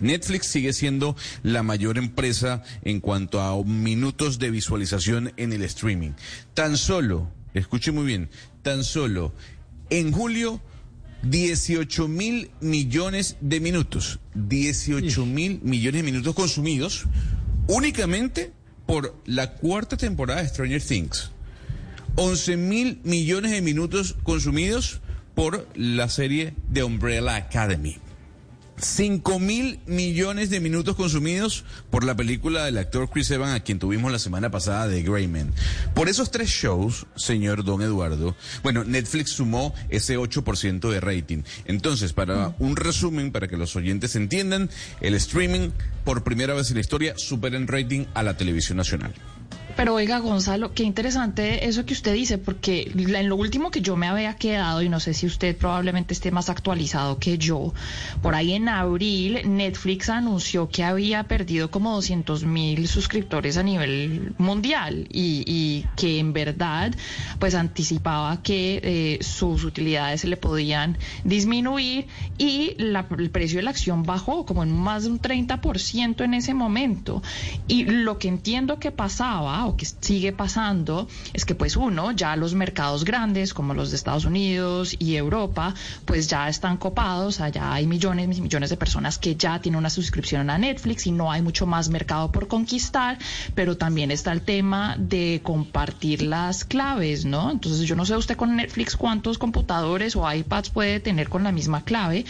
Netflix 0.00 0.46
sigue 0.46 0.72
siendo 0.72 1.16
la 1.42 1.62
mayor 1.62 1.98
empresa 1.98 2.62
en 2.82 3.00
cuanto 3.00 3.40
a 3.40 3.62
minutos 3.64 4.38
de 4.38 4.50
visualización 4.50 5.34
en 5.36 5.52
el 5.52 5.60
streaming. 5.62 6.12
Tan 6.54 6.78
solo, 6.78 7.30
escuche 7.52 7.92
muy 7.92 8.06
bien, 8.06 8.30
tan 8.62 8.84
solo 8.84 9.34
en 9.90 10.12
julio, 10.12 10.60
18 11.22 12.08
mil 12.08 12.50
millones 12.60 13.36
de 13.40 13.60
minutos. 13.60 14.20
18 14.34 15.26
mil 15.26 15.60
millones 15.62 16.02
de 16.02 16.10
minutos 16.10 16.34
consumidos 16.34 17.06
únicamente 17.66 18.52
por 18.86 19.14
la 19.26 19.54
cuarta 19.54 19.96
temporada 19.96 20.42
de 20.42 20.48
Stranger 20.48 20.82
Things. 20.82 21.30
11 22.16 22.56
mil 22.56 23.00
millones 23.04 23.52
de 23.52 23.62
minutos 23.62 24.16
consumidos 24.22 25.00
por 25.34 25.68
la 25.74 26.08
serie 26.08 26.54
de 26.68 26.82
Umbrella 26.82 27.36
Academy. 27.36 27.98
5 28.80 29.38
mil 29.38 29.80
millones 29.86 30.50
de 30.50 30.60
minutos 30.60 30.96
consumidos 30.96 31.64
por 31.90 32.04
la 32.04 32.16
película 32.16 32.64
del 32.64 32.78
actor 32.78 33.08
Chris 33.10 33.30
Evans, 33.30 33.54
a 33.54 33.60
quien 33.60 33.78
tuvimos 33.78 34.12
la 34.12 34.18
semana 34.18 34.50
pasada 34.50 34.88
de 34.88 35.02
Greyman. 35.02 35.52
Por 35.94 36.08
esos 36.08 36.30
tres 36.30 36.48
shows, 36.48 37.06
señor 37.16 37.64
Don 37.64 37.82
Eduardo, 37.82 38.36
bueno, 38.62 38.84
Netflix 38.84 39.32
sumó 39.32 39.74
ese 39.88 40.18
8% 40.18 40.90
de 40.90 41.00
rating. 41.00 41.42
Entonces, 41.66 42.12
para 42.12 42.54
un 42.58 42.76
resumen, 42.76 43.32
para 43.32 43.48
que 43.48 43.56
los 43.56 43.76
oyentes 43.76 44.16
entiendan, 44.16 44.70
el 45.00 45.14
streaming, 45.14 45.70
por 46.04 46.24
primera 46.24 46.54
vez 46.54 46.70
en 46.70 46.76
la 46.76 46.80
historia, 46.80 47.14
supera 47.16 47.56
en 47.56 47.68
rating 47.68 48.06
a 48.14 48.22
la 48.22 48.36
televisión 48.36 48.76
nacional. 48.76 49.14
Pero 49.78 49.94
oiga, 49.94 50.18
Gonzalo, 50.18 50.74
qué 50.74 50.82
interesante 50.82 51.68
eso 51.68 51.86
que 51.86 51.92
usted 51.92 52.12
dice, 52.12 52.36
porque 52.36 52.90
en 52.96 53.28
lo 53.28 53.36
último 53.36 53.70
que 53.70 53.80
yo 53.80 53.94
me 53.94 54.08
había 54.08 54.34
quedado, 54.34 54.82
y 54.82 54.88
no 54.88 54.98
sé 54.98 55.14
si 55.14 55.24
usted 55.24 55.56
probablemente 55.56 56.14
esté 56.14 56.32
más 56.32 56.48
actualizado 56.50 57.20
que 57.20 57.38
yo, 57.38 57.72
por 58.20 58.34
ahí 58.34 58.54
en 58.54 58.68
abril 58.68 59.40
Netflix 59.44 60.08
anunció 60.08 60.68
que 60.68 60.82
había 60.82 61.22
perdido 61.28 61.70
como 61.70 61.94
200 61.94 62.42
mil 62.42 62.88
suscriptores 62.88 63.56
a 63.56 63.62
nivel 63.62 64.34
mundial 64.36 65.06
y, 65.12 65.44
y 65.46 65.86
que 65.94 66.18
en 66.18 66.32
verdad 66.32 66.92
pues 67.38 67.54
anticipaba 67.54 68.42
que 68.42 68.80
eh, 68.82 69.18
sus 69.22 69.62
utilidades 69.62 70.22
se 70.22 70.26
le 70.26 70.36
podían 70.36 70.98
disminuir 71.22 72.08
y 72.36 72.74
la- 72.78 73.06
el 73.16 73.30
precio 73.30 73.58
de 73.58 73.62
la 73.62 73.70
acción 73.70 74.02
bajó 74.02 74.44
como 74.44 74.64
en 74.64 74.72
más 74.76 75.04
de 75.04 75.10
un 75.10 75.20
30% 75.20 76.24
en 76.24 76.34
ese 76.34 76.52
momento. 76.52 77.22
Y 77.68 77.84
lo 77.84 78.18
que 78.18 78.26
entiendo 78.26 78.80
que 78.80 78.90
pasaba 78.90 79.67
o 79.68 79.76
que 79.76 79.86
sigue 79.86 80.32
pasando 80.32 81.08
es 81.32 81.44
que 81.44 81.54
pues 81.54 81.76
uno, 81.76 82.12
ya 82.12 82.36
los 82.36 82.54
mercados 82.54 83.04
grandes 83.04 83.52
como 83.52 83.74
los 83.74 83.90
de 83.90 83.96
Estados 83.96 84.24
Unidos 84.24 84.96
y 84.98 85.16
Europa, 85.16 85.74
pues 86.04 86.28
ya 86.28 86.48
están 86.48 86.76
copados, 86.78 87.40
allá 87.40 87.72
hay 87.72 87.86
millones 87.86 88.38
y 88.38 88.40
millones 88.40 88.70
de 88.70 88.76
personas 88.76 89.18
que 89.18 89.36
ya 89.36 89.60
tienen 89.60 89.78
una 89.78 89.90
suscripción 89.90 90.48
a 90.50 90.58
Netflix 90.58 91.06
y 91.06 91.12
no 91.12 91.30
hay 91.30 91.42
mucho 91.42 91.66
más 91.66 91.88
mercado 91.88 92.32
por 92.32 92.48
conquistar, 92.48 93.18
pero 93.54 93.76
también 93.76 94.10
está 94.10 94.32
el 94.32 94.42
tema 94.42 94.96
de 94.98 95.40
compartir 95.42 96.22
las 96.22 96.64
claves, 96.64 97.24
¿no? 97.24 97.50
Entonces 97.50 97.86
yo 97.86 97.94
no 97.94 98.06
sé 98.06 98.16
usted 98.16 98.36
con 98.36 98.56
Netflix 98.56 98.96
cuántos 98.96 99.38
computadores 99.38 100.16
o 100.16 100.30
iPads 100.30 100.70
puede 100.70 101.00
tener 101.00 101.28
con 101.28 101.44
la 101.44 101.52
misma 101.52 101.84
clave, 101.84 102.24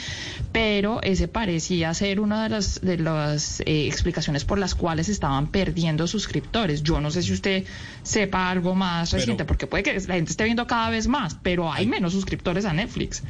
pero 0.53 1.01
ese 1.03 1.29
parecía 1.29 1.95
ser 1.95 2.21
una 2.21 2.43
de 2.43 2.49
las, 2.49 2.81
de 2.81 2.99
las 2.99 3.61
eh, 3.61 3.87
explicaciones 3.87 4.45
por 4.45 4.59
las 4.59 4.75
cuales 4.75 5.09
estaban 5.09 5.49
perdiendo 5.49 6.07
suscriptores. 6.07 6.83
Yo 6.83 7.01
no 7.01 7.11
sé 7.11 7.23
si 7.23 7.28
usted 7.33 7.65
sepa 8.03 8.51
algo 8.51 8.75
más 8.75 9.11
Pero- 9.11 9.21
reciente, 9.21 9.45
porque 9.45 9.67
puede 9.67 9.83
que 9.83 9.95
la 10.01 10.15
gente 10.15 10.31
esté 10.31 10.45
viendo 10.45 10.67
cada 10.67 10.91
vez 10.91 11.07
más, 11.09 11.37
pero 11.43 11.73
hay 11.73 11.87
menos 11.87 12.13
suscriptores 12.13 12.65
a 12.65 12.73
Netflix. 12.73 13.23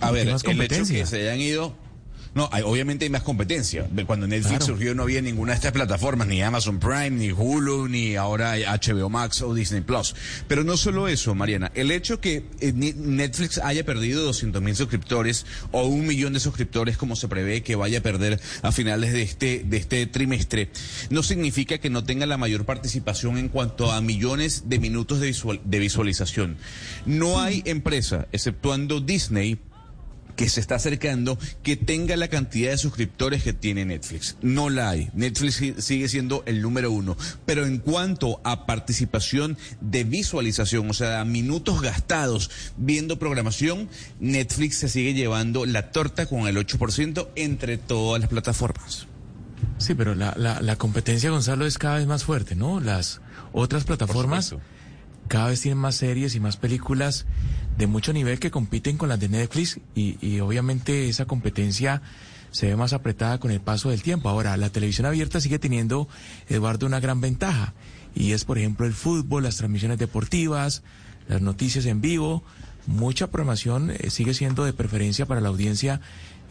A 0.00 0.10
ver, 0.10 0.26
el 0.28 0.34
hecho 0.34 0.44
competencia. 0.46 0.98
que 0.98 1.06
se 1.06 1.20
hayan 1.22 1.40
ido. 1.40 1.74
No, 2.34 2.48
hay- 2.50 2.62
obviamente 2.64 3.04
hay 3.04 3.10
más 3.10 3.22
competencia. 3.22 3.86
Cuando 4.06 4.26
Netflix 4.26 4.58
Claro. 4.60 4.66
surgió 4.66 4.94
no 4.94 5.02
había 5.02 5.20
ninguna 5.20 5.52
de 5.52 5.56
estas 5.56 5.72
plataformas, 5.72 6.26
ni 6.28 6.40
Amazon 6.42 6.78
Prime, 6.78 7.10
ni 7.10 7.30
Hulu, 7.30 7.88
ni 7.88 8.16
ahora 8.16 8.54
HBO 8.56 9.10
Max 9.10 9.42
o 9.42 9.52
Disney 9.54 9.82
Plus. 9.82 10.14
Pero 10.48 10.64
no 10.64 10.78
solo 10.78 11.08
eso, 11.08 11.34
Mariana. 11.34 11.70
El 11.74 11.90
hecho 11.90 12.20
que 12.20 12.44
eh, 12.60 12.72
Netflix 12.72 13.58
haya 13.58 13.84
perdido 13.84 14.22
200 14.24 14.62
mil 14.62 14.74
suscriptores 14.74 15.44
o 15.72 15.84
un 15.86 16.06
millón 16.06 16.32
de 16.32 16.40
suscriptores 16.40 16.96
como 16.96 17.16
se 17.16 17.28
prevé 17.28 17.62
que 17.62 17.76
vaya 17.76 17.98
a 17.98 18.02
perder 18.02 18.40
a 18.62 18.72
finales 18.72 19.12
de 19.12 19.22
este, 19.22 19.62
de 19.66 19.76
este 19.76 20.06
trimestre, 20.06 20.70
no 21.10 21.22
significa 21.22 21.78
que 21.78 21.90
no 21.90 22.02
tenga 22.04 22.24
la 22.24 22.38
mayor 22.38 22.64
participación 22.64 23.36
en 23.36 23.50
cuanto 23.50 23.92
a 23.92 24.00
millones 24.00 24.64
de 24.70 24.78
minutos 24.78 25.20
de, 25.20 25.26
visual- 25.26 25.60
de 25.64 25.78
visualización. 25.78 26.56
No 27.04 27.40
hay 27.40 27.62
empresa, 27.66 28.26
exceptuando 28.32 29.00
Disney, 29.00 29.58
que 30.36 30.48
se 30.48 30.60
está 30.60 30.76
acercando 30.76 31.38
que 31.62 31.76
tenga 31.76 32.16
la 32.16 32.28
cantidad 32.28 32.70
de 32.70 32.78
suscriptores 32.78 33.42
que 33.42 33.52
tiene 33.52 33.84
Netflix. 33.84 34.36
No 34.42 34.70
la 34.70 34.90
hay. 34.90 35.10
Netflix 35.14 35.54
si- 35.56 35.74
sigue 35.78 36.08
siendo 36.08 36.42
el 36.46 36.62
número 36.62 36.90
uno. 36.90 37.16
Pero 37.46 37.66
en 37.66 37.78
cuanto 37.78 38.40
a 38.44 38.66
participación 38.66 39.56
de 39.80 40.04
visualización, 40.04 40.88
o 40.90 40.94
sea, 40.94 41.20
a 41.20 41.24
minutos 41.24 41.80
gastados 41.82 42.50
viendo 42.76 43.18
programación, 43.18 43.88
Netflix 44.20 44.78
se 44.78 44.88
sigue 44.88 45.14
llevando 45.14 45.66
la 45.66 45.90
torta 45.90 46.26
con 46.26 46.46
el 46.48 46.56
8% 46.56 47.28
entre 47.36 47.78
todas 47.78 48.20
las 48.20 48.30
plataformas. 48.30 49.06
Sí, 49.78 49.94
pero 49.94 50.14
la, 50.14 50.34
la, 50.36 50.60
la 50.60 50.76
competencia, 50.76 51.30
Gonzalo, 51.30 51.66
es 51.66 51.78
cada 51.78 51.96
vez 51.98 52.06
más 52.06 52.24
fuerte, 52.24 52.54
¿no? 52.54 52.80
Las 52.80 53.20
otras 53.52 53.84
plataformas 53.84 54.54
cada 55.32 55.48
vez 55.48 55.62
tienen 55.62 55.78
más 55.78 55.94
series 55.94 56.34
y 56.34 56.40
más 56.40 56.58
películas 56.58 57.24
de 57.78 57.86
mucho 57.86 58.12
nivel 58.12 58.38
que 58.38 58.50
compiten 58.50 58.98
con 58.98 59.08
las 59.08 59.18
de 59.18 59.30
Netflix 59.30 59.80
y, 59.94 60.18
y 60.20 60.40
obviamente 60.40 61.08
esa 61.08 61.24
competencia 61.24 62.02
se 62.50 62.66
ve 62.66 62.76
más 62.76 62.92
apretada 62.92 63.40
con 63.40 63.50
el 63.50 63.62
paso 63.62 63.88
del 63.88 64.02
tiempo. 64.02 64.28
Ahora, 64.28 64.54
la 64.58 64.68
televisión 64.68 65.06
abierta 65.06 65.40
sigue 65.40 65.58
teniendo, 65.58 66.06
Eduardo, 66.50 66.84
una 66.84 67.00
gran 67.00 67.22
ventaja 67.22 67.72
y 68.14 68.32
es, 68.32 68.44
por 68.44 68.58
ejemplo, 68.58 68.84
el 68.84 68.92
fútbol, 68.92 69.44
las 69.44 69.56
transmisiones 69.56 69.96
deportivas, 69.96 70.82
las 71.28 71.40
noticias 71.40 71.86
en 71.86 72.02
vivo. 72.02 72.44
Mucha 72.86 73.28
programación 73.28 73.90
eh, 73.90 74.10
sigue 74.10 74.34
siendo 74.34 74.66
de 74.66 74.74
preferencia 74.74 75.24
para 75.24 75.40
la 75.40 75.48
audiencia 75.48 76.02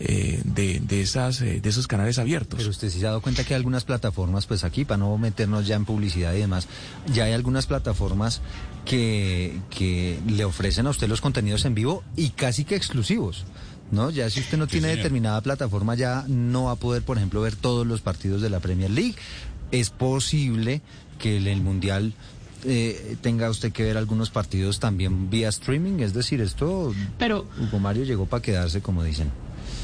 eh, 0.03 0.41
de, 0.43 0.79
de, 0.79 1.01
esas, 1.01 1.41
eh, 1.41 1.61
de 1.61 1.69
esos 1.69 1.87
canales 1.87 2.17
abiertos. 2.17 2.57
Pero 2.57 2.71
usted 2.71 2.89
sí 2.89 2.99
se 2.99 3.05
ha 3.05 3.09
dado 3.09 3.21
cuenta 3.21 3.43
que 3.43 3.53
hay 3.53 3.57
algunas 3.57 3.83
plataformas, 3.83 4.47
pues 4.47 4.63
aquí, 4.63 4.83
para 4.83 4.97
no 4.97 5.15
meternos 5.19 5.67
ya 5.67 5.75
en 5.75 5.85
publicidad 5.85 6.33
y 6.33 6.39
demás, 6.39 6.67
ya 7.13 7.25
hay 7.25 7.33
algunas 7.33 7.67
plataformas 7.67 8.41
que, 8.83 9.59
que 9.69 10.19
le 10.27 10.43
ofrecen 10.43 10.87
a 10.87 10.89
usted 10.89 11.07
los 11.07 11.21
contenidos 11.21 11.65
en 11.65 11.75
vivo 11.75 12.03
y 12.15 12.29
casi 12.29 12.65
que 12.65 12.75
exclusivos. 12.75 13.45
¿No? 13.91 14.09
Ya 14.09 14.29
si 14.29 14.39
usted 14.39 14.57
no 14.57 14.67
tiene 14.67 14.87
señor. 14.87 14.97
determinada 14.97 15.41
plataforma, 15.41 15.95
ya 15.95 16.23
no 16.27 16.63
va 16.65 16.71
a 16.71 16.75
poder, 16.77 17.03
por 17.03 17.17
ejemplo, 17.17 17.41
ver 17.41 17.55
todos 17.55 17.85
los 17.85 17.99
partidos 17.99 18.41
de 18.41 18.49
la 18.49 18.61
Premier 18.61 18.89
League. 18.89 19.15
Es 19.71 19.89
posible 19.89 20.81
que 21.19 21.37
en 21.37 21.47
el 21.47 21.61
Mundial 21.61 22.13
eh, 22.63 23.17
tenga 23.21 23.49
usted 23.49 23.71
que 23.71 23.83
ver 23.83 23.97
algunos 23.97 24.29
partidos 24.29 24.79
también 24.79 25.29
vía 25.29 25.49
streaming. 25.49 25.99
Es 25.99 26.13
decir, 26.13 26.41
esto, 26.41 26.93
Pero 27.19 27.45
Hugo 27.59 27.79
Mario 27.79 28.05
llegó 28.05 28.25
para 28.25 28.41
quedarse, 28.41 28.81
como 28.81 29.03
dicen. 29.03 29.29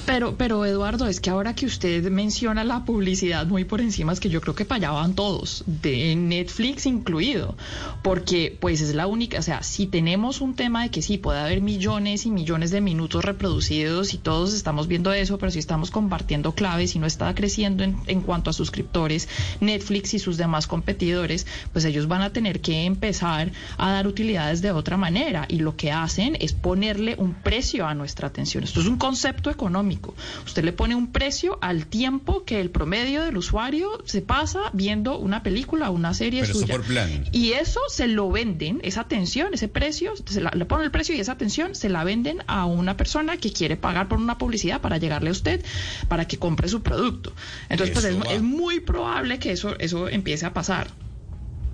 Pero, 0.08 0.38
pero 0.38 0.66
Eduardo, 0.66 1.05
es 1.08 1.20
que 1.20 1.30
ahora 1.30 1.53
que 1.53 1.66
usted 1.66 2.10
menciona 2.10 2.64
la 2.64 2.86
publicidad 2.86 3.45
muy 3.45 3.66
por 3.66 3.82
encima, 3.82 4.14
es 4.14 4.22
que 4.22 4.30
yo 4.30 4.39
creo 4.39 4.55
que 4.55 4.64
para 4.64 4.78
allá 4.78 4.91
van 4.91 5.16
todos, 5.16 5.66
de 5.68 6.16
Netflix 6.16 6.86
incluido, 6.86 7.58
porque 8.03 8.58
pues 8.58 8.80
es 8.80 8.95
la 8.95 9.05
única, 9.05 9.38
o 9.39 9.41
sea, 9.41 9.64
si 9.64 9.86
tenemos 9.86 10.39
un 10.39 10.55
tema 10.55 10.84
de 10.84 10.91
que 10.91 11.01
sí, 11.01 11.18
puede 11.18 11.41
haber 11.41 11.60
millones 11.60 12.26
y 12.26 12.32
millones 12.32 12.72
de 12.72 12.80
minutos 12.80 13.26
reproducidos 13.26 14.14
y 14.14 14.18
todos 14.18 14.53
estamos 14.53 14.88
viendo 14.88 15.12
eso, 15.12 15.38
pero 15.38 15.51
si 15.51 15.60
estamos 15.60 15.91
compartiendo 15.91 16.53
claves 16.53 16.95
y 16.95 16.99
no 16.99 17.05
está 17.05 17.36
creciendo 17.36 17.84
en, 17.84 17.97
en 18.08 18.22
cuanto 18.22 18.49
a 18.49 18.53
suscriptores, 18.53 19.28
Netflix 19.60 20.14
y 20.14 20.20
sus 20.20 20.38
demás 20.38 20.68
competidores, 20.68 21.45
pues 21.74 21.84
ellos 21.84 22.08
van 22.08 22.22
a 22.22 22.32
tener 22.32 22.62
que 22.62 22.86
empezar 22.86 23.51
a 23.78 23.91
dar 23.91 24.08
utilidades 24.08 24.62
de 24.62 24.72
otra 24.72 24.95
manera 24.95 25.47
y 25.49 25.60
lo 25.60 25.76
que 25.76 25.91
hacen 25.91 26.38
es 26.39 26.53
ponerle 26.53 27.16
un 27.18 27.34
precio 27.34 27.86
a 27.86 27.93
nuestra 27.93 28.30
atención. 28.30 28.64
Esto 28.64 28.80
es 28.80 28.88
un 28.88 28.97
concepto 28.97 29.49
económico. 29.49 29.97
Usted 30.45 30.64
le 30.64 30.74
pone 30.74 30.95
un 30.95 31.12
precio 31.12 31.58
al 31.62 31.88
tiempo 31.88 32.43
que 32.45 32.60
el 32.62 32.70
promedio 32.70 33.24
del 33.24 33.38
usuario 33.38 33.89
se 34.06 34.22
pasa 34.22 34.60
viendo 34.74 35.18
una 35.18 35.43
película 35.43 35.89
o 35.89 35.93
una 35.93 36.14
serie 36.14 36.41
Pero 36.41 36.52
eso 36.52 36.62
suya. 36.62 36.76
por 36.76 36.86
plan. 36.86 37.26
Y 37.32 37.54
eso 37.54 37.80
se 37.89 38.08
lo 38.08 38.30
venden, 38.30 38.80
esa 38.84 39.02
atención, 39.02 39.54
ese 39.54 39.68
precio, 39.68 40.14
se 40.26 40.41
la- 40.41 40.52
le 40.52 40.66
ponen 40.66 40.86
el 40.86 40.91
precio 40.91 41.16
y 41.16 41.20
esa 41.20 41.34
atención 41.34 41.76
se 41.76 41.89
la 41.89 42.04
venden 42.04 42.43
a 42.48 42.66
una 42.66 42.98
persona 42.98 43.38
que 43.38 43.52
quiere 43.52 43.78
pagar 43.78 44.08
por 44.08 44.20
una 44.20 44.38
publicidad 44.38 44.82
para 44.82 44.98
llegarle 44.98 45.30
a 45.30 45.32
usted, 45.32 45.64
para 46.08 46.28
que 46.28 46.38
compre 46.38 46.68
su 46.70 46.82
producto. 46.82 47.34
Entonces, 47.70 47.93
pues 47.93 48.06
Eso 48.06 48.24
es, 48.26 48.32
es 48.38 48.41
muy 48.41 48.80
probable 48.80 49.39
que 49.39 49.52
eso, 49.52 49.76
eso 49.80 50.08
empiece 50.08 50.45
a 50.45 50.54
pasar. 50.54 50.88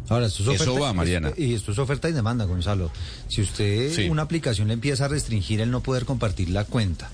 Ahora, 0.10 0.26
esto 0.26 0.44
es 0.44 0.60
Eso 0.62 0.72
oferta, 0.72 0.88
va, 0.88 0.94
Mariana. 0.94 1.30
esto- 1.30 1.42
y 1.42 1.54
esto 1.54 1.72
es 1.72 1.80
oferta 1.80 2.10
y 2.10 2.12
demanda, 2.12 2.44
Gonzalo. 2.46 2.92
Si 3.30 3.42
usted, 3.42 3.94
Sí. 3.94 4.10
una 4.10 4.24
aplicación 4.24 4.68
le 4.68 4.74
empieza 4.74 5.06
a 5.06 5.08
restringir 5.08 5.62
el 5.62 5.72
no 5.72 5.80
poder 5.82 6.04
compartir 6.06 6.50
la 6.50 6.66
cuenta, 6.66 7.10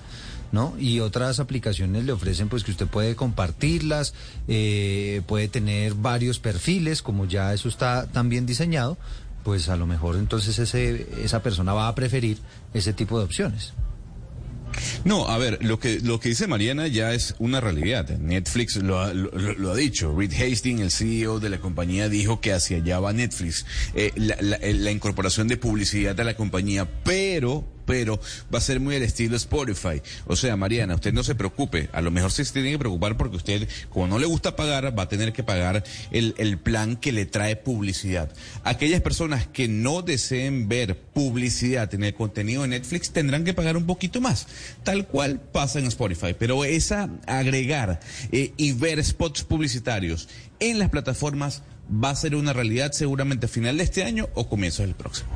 ¿no? 0.52 0.76
Y 0.80 1.00
otras 1.00 1.39
aplicaciones 1.39 2.06
le 2.06 2.12
ofrecen 2.12 2.50
pues 2.50 2.64
que 2.64 2.72
usted 2.72 2.88
puede 2.88 3.16
compartirlas, 3.16 4.14
eh, 4.47 5.22
puede 5.28 5.47
tener 5.47 5.93
varios 5.93 6.39
perfiles, 6.39 7.02
como 7.02 7.26
ya 7.26 7.54
eso 7.54 7.70
está 7.70 8.08
tan 8.08 8.30
bien 8.30 8.45
diseñado, 8.45 8.97
pues 9.43 9.70
a 9.70 9.78
lo 9.78 9.88
mejor 9.88 10.16
entonces 10.16 10.60
ese, 10.60 11.08
esa 11.24 11.41
persona 11.41 11.74
va 11.74 11.88
a 11.88 11.95
preferir 11.95 12.38
ese 12.74 12.93
tipo 12.93 13.18
de 13.20 13.26
opciones. 13.26 13.74
No, 15.04 15.28
a 15.28 15.38
ver, 15.38 15.64
lo 15.64 15.80
que, 15.80 16.00
lo 16.00 16.20
que 16.20 16.30
dice 16.30 16.47
Mariana 16.47 16.88
ya 16.88 17.14
es 17.14 17.36
una 17.39 17.62
realidad. 17.62 18.10
Netflix 18.10 18.76
lo 18.78 19.00
ha, 19.00 19.14
lo, 19.14 19.72
ha 19.72 19.76
dicho. 19.76 20.16
Reed 20.16 20.34
Hastings, 20.34 20.82
el 20.82 20.91
CEO 20.91 21.39
de 21.39 21.50
la 21.50 21.60
compañía, 21.60 22.10
dijo 22.10 22.39
que 22.39 22.54
hacia 22.54 22.78
allá 22.78 23.00
va 23.00 23.14
Netflix. 23.14 23.66
Eh, 23.95 24.12
la, 24.16 24.36
eh, 24.36 24.74
la 24.74 24.91
incorporación 24.91 25.47
de 25.47 25.58
publicidad 25.58 26.20
a 26.20 26.24
la 26.24 26.36
compañía, 26.36 26.88
pero, 27.04 27.66
pero 27.89 28.19
va 28.53 28.59
a 28.59 28.61
ser 28.61 28.79
muy 28.79 28.95
al 28.95 29.01
estilo 29.01 29.35
Spotify. 29.35 29.99
O 30.27 30.35
sea, 30.35 30.55
Mariana, 30.55 30.93
usted 30.93 31.11
no 31.11 31.23
se 31.23 31.33
preocupe. 31.33 31.89
A 31.91 32.01
lo 32.01 32.11
mejor 32.11 32.31
se 32.31 32.45
tiene 32.45 32.69
que 32.69 32.77
preocupar 32.77 33.17
porque 33.17 33.37
usted, 33.37 33.67
como 33.89 34.05
no 34.05 34.19
le 34.19 34.27
gusta 34.27 34.55
pagar, 34.55 34.97
va 34.97 35.03
a 35.03 35.09
tener 35.09 35.33
que 35.33 35.41
pagar 35.41 35.83
el, 36.11 36.35
el 36.37 36.59
plan 36.59 36.97
que 36.97 37.11
le 37.11 37.25
trae 37.25 37.55
publicidad. 37.55 38.31
Aquellas 38.63 39.01
personas 39.01 39.47
que 39.47 39.67
no 39.67 40.03
deseen 40.03 40.69
ver 40.69 40.99
publicidad 40.99 41.91
en 41.95 42.03
el 42.03 42.13
contenido 42.13 42.61
de 42.61 42.67
Netflix 42.67 43.09
tendrán 43.09 43.43
que 43.43 43.55
pagar 43.55 43.75
un 43.75 43.87
poquito 43.87 44.21
más, 44.21 44.45
tal 44.83 45.07
cual 45.07 45.41
pasa 45.41 45.79
en 45.79 45.87
Spotify. 45.87 46.35
Pero 46.37 46.65
esa 46.65 47.09
agregar 47.25 48.01
eh, 48.31 48.53
y 48.55 48.73
ver 48.73 49.03
spots 49.03 49.43
publicitarios 49.43 50.29
en 50.59 50.77
las 50.77 50.89
plataformas 50.89 51.63
va 51.91 52.11
a 52.11 52.15
ser 52.15 52.35
una 52.35 52.53
realidad 52.53 52.91
seguramente 52.91 53.47
a 53.47 53.49
final 53.49 53.77
de 53.77 53.83
este 53.83 54.03
año 54.03 54.27
o 54.33 54.47
comienzos 54.47 54.85
del 54.85 54.95
próximo. 54.95 55.29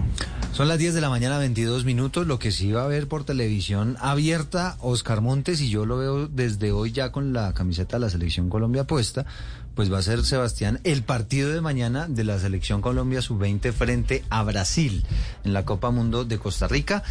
Son 0.54 0.68
las 0.68 0.78
10 0.78 0.94
de 0.94 1.02
la 1.02 1.10
mañana, 1.10 1.40
22 1.40 1.84
minutos. 1.84 2.28
Lo 2.28 2.38
que 2.38 2.52
sí 2.52 2.72
va 2.72 2.84
a 2.84 2.88
ver 2.88 3.08
por 3.08 3.24
televisión 3.24 3.98
abierta, 4.00 4.78
Oscar 4.82 5.22
Montes, 5.22 5.62
y 5.62 5.70
yo 5.70 5.86
lo 5.86 5.98
veo 5.98 6.28
desde 6.28 6.72
hoy 6.72 6.92
ya 6.92 7.12
con 7.12 7.34
la 7.34 7.54
camiseta 7.54 7.98
de 7.98 8.02
la 8.02 8.10
Selección 8.10 8.50
Colombia 8.50 8.86
puesta, 8.86 9.26
pues 9.74 9.92
va 9.92 9.98
a 9.98 10.04
ser, 10.04 10.24
Sebastián, 10.24 10.80
el 10.84 11.04
partido 11.04 11.52
de 11.52 11.62
mañana 11.62 12.08
de 12.08 12.24
la 12.24 12.38
Selección 12.38 12.82
Colombia 12.82 13.22
Sub-20 13.22 13.72
frente 13.74 14.24
a 14.30 14.44
Brasil 14.44 15.04
en 15.44 15.54
la 15.54 15.66
Copa 15.66 15.90
Mundo 15.90 16.24
de 16.26 16.38
Costa 16.38 16.68
Rica. 16.68 17.04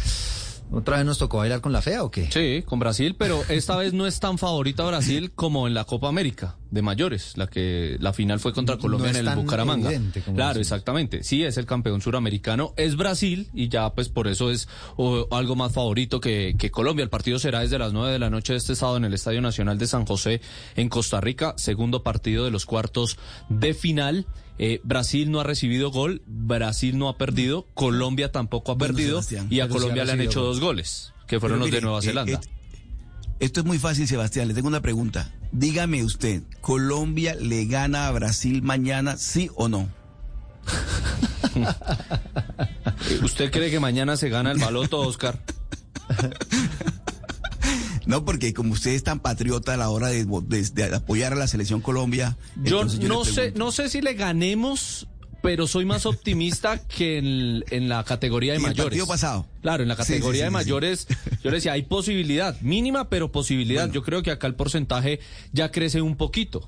¿Otra 0.73 0.97
vez 0.97 1.05
nos 1.05 1.19
tocó 1.19 1.37
bailar 1.37 1.61
con 1.61 1.71
la 1.71 1.83
fea 1.83 2.03
o 2.03 2.09
qué? 2.09 2.31
Sí, 2.31 2.63
con 2.63 2.79
Brasil, 2.79 3.15
pero 3.15 3.43
esta 3.47 3.77
vez 3.77 3.93
no 3.93 4.07
es 4.07 4.19
tan 4.19 4.39
favorita 4.39 4.83
Brasil 4.83 5.31
como 5.35 5.67
en 5.67 5.75
la 5.75 5.83
Copa 5.83 6.07
América 6.07 6.55
de 6.71 6.81
mayores, 6.81 7.37
la 7.37 7.45
que 7.45 7.97
la 7.99 8.11
final 8.11 8.39
fue 8.39 8.53
contra 8.53 8.77
Colombia 8.77 9.11
No 9.11 9.19
en 9.19 9.19
el 9.19 9.25
tan 9.25 9.43
Bucaramanga. 9.43 9.91
Claro, 10.33 10.59
exactamente. 10.59 11.23
Sí, 11.23 11.43
es 11.43 11.57
el 11.57 11.67
campeón 11.67 12.01
suramericano, 12.01 12.73
es 12.75 12.95
Brasil 12.95 13.49
y 13.53 13.69
ya 13.69 13.91
pues 13.91 14.09
por 14.09 14.27
eso 14.27 14.49
es 14.49 14.67
o, 14.97 15.27
algo 15.29 15.55
más 15.55 15.73
favorito 15.73 16.19
que, 16.19 16.55
que 16.57 16.71
Colombia. 16.71 17.03
El 17.03 17.09
partido 17.09 17.37
será 17.37 17.59
desde 17.59 17.77
las 17.77 17.93
9 17.93 18.11
de 18.11 18.17
la 18.17 18.31
noche 18.31 18.53
de 18.53 18.57
este 18.57 18.75
sábado 18.75 18.97
en 18.97 19.05
el 19.05 19.13
Estadio 19.13 19.41
Nacional 19.41 19.77
de 19.77 19.85
San 19.85 20.07
José 20.07 20.41
en 20.75 20.89
Costa 20.89 21.21
Rica, 21.21 21.53
segundo 21.57 22.01
partido 22.01 22.45
de 22.45 22.51
los 22.51 22.65
cuartos 22.65 23.19
de 23.47 23.75
final. 23.75 24.25
Eh, 24.59 24.81
Brasil 24.83 25.31
no 25.31 25.39
ha 25.39 25.43
recibido 25.43 25.89
gol, 25.91 26.21
Brasil 26.27 26.97
no 26.97 27.09
ha 27.09 27.17
perdido, 27.17 27.65
Colombia 27.73 28.31
tampoco 28.31 28.71
ha 28.71 28.75
Bueno, 28.75 28.93
perdido 28.93 29.21
Sebastián, 29.21 29.47
y 29.49 29.61
a 29.61 29.67
Colombia 29.67 30.05
le 30.05 30.11
han 30.11 30.21
hecho 30.21 30.41
gol. 30.41 30.49
dos 30.49 30.59
goles, 30.59 31.13
que 31.27 31.39
fueron 31.39 31.59
Pero 31.59 31.65
los 31.67 31.75
de 31.75 31.81
Nueva 31.81 31.99
eh, 31.99 32.03
Zelanda. 32.03 32.33
eh, 32.33 32.39
esto 33.39 33.59
es 33.61 33.65
muy 33.65 33.79
fácil, 33.79 34.07
Sebastián. 34.07 34.47
Le 34.47 34.53
tengo 34.53 34.67
una 34.67 34.81
pregunta. 34.81 35.31
Dígame 35.51 36.03
usted, 36.03 36.43
¿Colombia 36.61 37.35
le 37.35 37.65
gana 37.65 38.07
a 38.07 38.11
Brasil 38.11 38.61
mañana, 38.61 39.17
sí 39.17 39.49
o 39.55 39.67
no? 39.67 39.89
¿Usted 43.23 43.51
cree 43.51 43.69
que 43.69 43.79
mañana 43.79 44.17
se 44.17 44.29
gana 44.29 44.51
el 44.51 44.59
baloto, 44.59 44.99
Oscar? 45.01 45.39
No, 48.05 48.25
porque 48.25 48.53
como 48.53 48.73
usted 48.73 48.91
es 48.91 49.03
tan 49.03 49.19
patriota 49.19 49.73
a 49.73 49.77
la 49.77 49.89
hora 49.89 50.07
de, 50.07 50.25
de- 50.25 50.69
de 50.69 50.95
apoyar 50.95 51.33
a 51.33 51.35
la 51.35 51.47
selección 51.47 51.81
Colombia. 51.81 52.37
Yo 52.63 52.83
no 52.85 53.23
sé, 53.25 53.51
no 53.55 53.71
sé 53.71 53.89
si 53.89 54.01
le 54.01 54.13
ganemos, 54.13 55.07
pero 55.41 55.67
soy 55.67 55.85
más 55.85 56.05
optimista 56.05 56.79
que 56.87 57.17
en, 57.17 57.63
en 57.69 57.89
la 57.89 58.03
categoría 58.03 58.53
de 58.53 58.59
¿Y 58.59 58.61
el 58.61 58.67
mayores. 58.69 58.83
partido 58.85 59.07
pasado? 59.07 59.45
Claro, 59.61 59.83
en 59.83 59.89
la 59.89 59.95
Sí, 59.95 60.03
sí, 60.03 60.09
categoría 60.13 60.41
sí, 60.41 60.45
de 60.45 60.49
mayores, 60.51 61.07
yo 61.43 61.49
le 61.49 61.57
decía, 61.57 61.73
hay 61.73 61.83
posibilidad, 61.83 62.59
mínima, 62.61 63.09
pero 63.09 63.31
posibilidad. 63.31 63.89
Yo 63.91 64.03
creo 64.03 64.21
que 64.23 64.31
acá 64.31 64.47
el 64.47 64.55
porcentaje 64.55 65.19
ya 65.51 65.71
crece 65.71 66.01
un 66.01 66.15
poquito. 66.17 66.65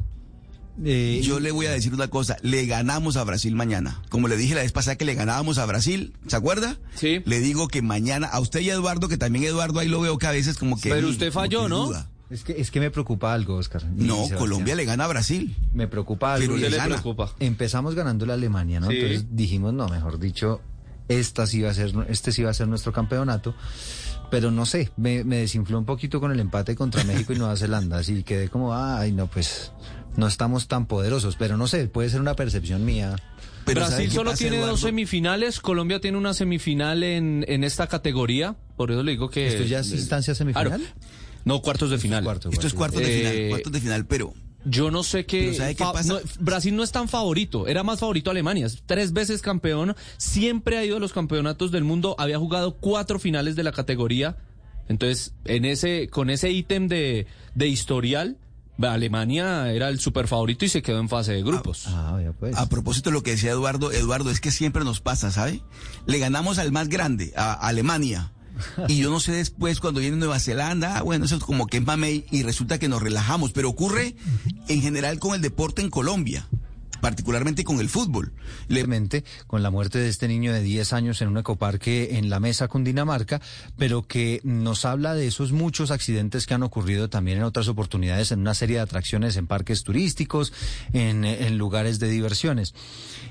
Yo 0.78 1.40
le 1.40 1.52
voy 1.52 1.66
a 1.68 1.72
decir 1.72 1.94
una 1.94 2.08
cosa, 2.10 2.38
le 2.42 2.66
ganamos 2.66 3.16
a 3.18 3.24
Brasil 3.24 3.56
mañana. 3.56 4.02
Como 4.10 4.28
le 4.28 4.36
dije 4.38 4.56
la 4.56 4.62
vez 4.62 4.72
pasada 4.72 4.98
que 4.98 5.06
le 5.06 5.16
ganábamos 5.16 5.58
a 5.58 5.66
Brasil, 5.66 6.14
¿se 6.28 6.36
acuerda? 6.36 6.78
Sí. 6.96 7.22
Le 7.26 7.40
digo 7.40 7.68
que 7.68 7.82
mañana, 7.82 8.28
a 8.28 8.40
usted 8.40 8.60
y 8.60 8.70
a 8.70 8.74
Eduardo, 8.74 9.08
que 9.08 9.18
también 9.18 9.46
Eduardo 9.46 9.80
ahí 9.80 9.88
lo 9.88 10.02
veo 10.02 10.18
que 10.18 10.28
a 10.28 10.32
veces 10.32 10.58
como 10.58 10.80
que... 10.80 10.90
Pero 10.90 11.08
usted 11.08 11.32
falló, 11.32 11.64
que 11.64 11.70
¿no? 11.70 11.86
duda. 11.88 12.10
Es 12.30 12.44
que, 12.44 12.54
es 12.60 12.72
que 12.72 12.80
me 12.80 12.90
preocupa 12.90 13.34
algo, 13.34 13.56
Oscar. 13.56 13.86
No, 13.96 14.16
Sebastián. 14.16 14.40
Colombia 14.40 14.76
le 14.76 14.84
gana 14.86 15.06
a 15.06 15.08
Brasil. 15.08 15.56
Me 15.74 15.88
preocupa 15.88 16.34
algo. 16.34 16.48
Pero 16.56 16.58
le 16.58 16.68
es- 16.68 16.76
gana. 16.76 17.02
Empezamos 17.40 17.94
ganando 17.96 18.26
la 18.26 18.34
Alemania, 18.34 18.80
¿no? 18.80 18.90
Sí. 18.90 18.96
Entonces 18.98 19.28
dijimos, 19.32 19.74
no, 19.74 19.88
mejor 19.90 20.20
dicho, 20.20 20.60
esta 21.08 21.46
sí 21.46 21.62
va 21.62 21.70
a 21.70 21.74
ser, 21.76 21.94
este 22.10 22.32
sí 22.32 22.42
va 22.42 22.50
a 22.50 22.54
ser 22.56 22.68
nuestro 22.68 22.92
campeonato. 22.92 23.56
Pero 24.32 24.50
no 24.50 24.66
sé, 24.66 24.92
me, 24.98 25.24
me 25.24 25.38
desinfló 25.38 25.78
un 25.78 25.86
poquito 25.86 26.20
con 26.20 26.32
el 26.32 26.40
empate 26.40 26.76
contra 26.76 27.04
México 27.04 27.32
y 27.32 27.38
Nueva 27.38 27.56
Zelanda. 27.56 28.00
Así 28.00 28.24
quedé 28.24 28.50
como, 28.50 28.74
ay, 28.76 29.12
no, 29.12 29.28
pues 29.28 29.72
no 30.18 30.28
estamos 30.28 30.68
tan 30.68 30.86
poderosos. 30.86 31.36
Pero 31.36 31.58
no 31.58 31.68
sé, 31.68 31.88
puede 31.88 32.10
ser 32.10 32.22
una 32.22 32.36
percepción 32.36 32.86
mía. 32.86 33.16
Brasil 33.66 34.12
solo 34.12 34.34
tiene 34.36 34.58
dos 34.58 34.82
semifinales, 34.82 35.60
Colombia 35.60 36.00
tiene 36.00 36.18
una 36.18 36.34
semifinal 36.34 37.04
en, 37.04 37.44
en 37.48 37.64
esta 37.64 37.88
categoría, 37.88 38.56
por 38.78 38.92
eso 38.92 39.02
le 39.02 39.14
digo 39.14 39.30
que... 39.30 39.48
¿Esto 39.48 39.64
ya 39.64 39.80
es 39.80 39.92
instancia 39.92 40.36
semifinal? 40.36 40.68
Claro. 40.68 40.84
No, 41.46 41.62
cuartos 41.62 41.90
de 41.90 41.98
final. 41.98 42.26
Esto 42.52 42.68
es 42.68 42.74
cuartos 42.74 43.02
de 43.02 43.08
final, 43.08 43.36
Eh, 43.36 43.50
cuartos 43.50 43.72
de 43.72 43.82
final, 43.82 44.06
pero... 44.06 44.34
Yo 44.68 44.90
no 44.90 45.04
sé 45.04 45.28
qué. 45.28 45.42
Pero 45.42 45.54
¿sabe 45.58 45.76
qué 45.76 45.84
pasa? 45.84 46.14
no, 46.14 46.20
Brasil 46.40 46.76
no 46.76 46.82
es 46.84 46.92
tan 46.92 47.08
favorito. 47.08 47.68
Era 47.68 47.84
más 47.84 48.00
favorito 48.00 48.32
Alemania. 48.32 48.66
Es 48.66 48.82
tres 48.84 49.14
veces 49.14 49.44
campeón. 49.44 49.96
Siempre 50.18 50.80
ha 50.80 50.84
ido 50.84 50.98
a 50.98 51.00
los 51.00 51.14
campeonatos 51.14 51.72
del 51.72 51.84
mundo. 51.84 52.16
Había 52.18 52.40
jugado 52.40 52.76
cuatro 52.78 53.20
finales 53.20 53.56
de 53.56 53.62
la 53.62 53.72
categoría. 53.72 54.38
Entonces, 54.90 55.34
en 55.46 55.66
ese, 55.66 56.08
con 56.10 56.32
ese 56.32 56.50
ítem 56.50 56.88
de, 56.88 57.28
de 57.54 57.68
historial, 57.68 58.38
Alemania 58.84 59.72
era 59.72 59.90
el 59.90 60.00
super 60.00 60.28
favorito 60.28 60.66
y 60.66 60.70
se 60.70 60.82
quedó 60.82 61.00
en 61.00 61.10
fase 61.10 61.34
de 61.34 61.44
grupos. 61.44 61.88
pues. 62.34 62.56
A 62.56 62.68
propósito 62.68 63.10
de 63.10 63.14
lo 63.14 63.24
que 63.24 63.32
decía 63.32 63.52
Eduardo, 63.52 63.92
Eduardo, 63.92 64.30
es 64.30 64.42
que 64.42 64.52
siempre 64.52 64.84
nos 64.84 65.02
pasa, 65.02 65.32
¿sabe? 65.32 65.62
Le 66.06 66.20
ganamos 66.20 66.60
al 66.60 66.72
más 66.72 66.90
grande, 66.90 67.34
a 67.36 67.54
Alemania. 67.54 68.32
Y 68.88 68.98
yo 68.98 69.10
no 69.10 69.20
sé 69.20 69.34
después 69.34 69.80
cuando 69.80 70.00
viene 70.00 70.18
Nueva 70.18 70.40
Zelanda, 70.40 70.98
ah, 70.98 71.02
bueno, 71.02 71.26
eso 71.26 71.36
es 71.36 71.44
como 71.44 71.68
que 71.68 71.78
es 71.78 71.86
mamey 71.86 72.26
y 72.32 72.44
resulta 72.44 72.80
que 72.80 72.88
nos 72.88 73.02
relajamos, 73.02 73.52
pero 73.52 73.70
ocurre 73.70 74.16
en 74.68 74.82
general 74.82 75.20
con 75.20 75.36
el 75.36 75.42
deporte 75.42 75.82
en 75.82 75.90
Colombia, 75.90 76.48
particularmente 77.06 77.64
con 77.64 77.80
el 77.80 77.88
fútbol. 77.88 78.34
Simplemente 78.62 79.24
con 79.46 79.62
la 79.62 79.70
muerte 79.70 80.00
de 80.00 80.10
este 80.10 80.28
niño 80.28 80.52
de 80.52 80.64
10 80.64 80.92
años 80.94 81.22
en 81.22 81.28
un 81.28 81.38
ecoparque 81.38 82.18
en 82.18 82.32
la 82.32 82.40
mesa 82.40 82.68
Cundinamarca, 82.68 83.42
pero 83.78 84.08
que 84.08 84.42
nos 84.44 84.86
habla 84.86 85.14
de 85.14 85.28
esos 85.28 85.52
muchos 85.52 85.92
accidentes 85.92 86.48
que 86.48 86.56
han 86.56 86.64
ocurrido 86.64 87.08
también 87.08 87.38
en 87.38 87.44
otras 87.44 87.68
oportunidades, 87.68 88.32
en 88.32 88.40
una 88.40 88.56
serie 88.56 88.78
de 88.78 88.82
atracciones 88.82 89.38
en 89.38 89.46
parques 89.46 89.84
turísticos, 89.84 90.52
en, 90.94 91.26
en 91.26 91.60
lugares 91.60 92.00
de 92.00 92.10
diversiones. 92.10 92.74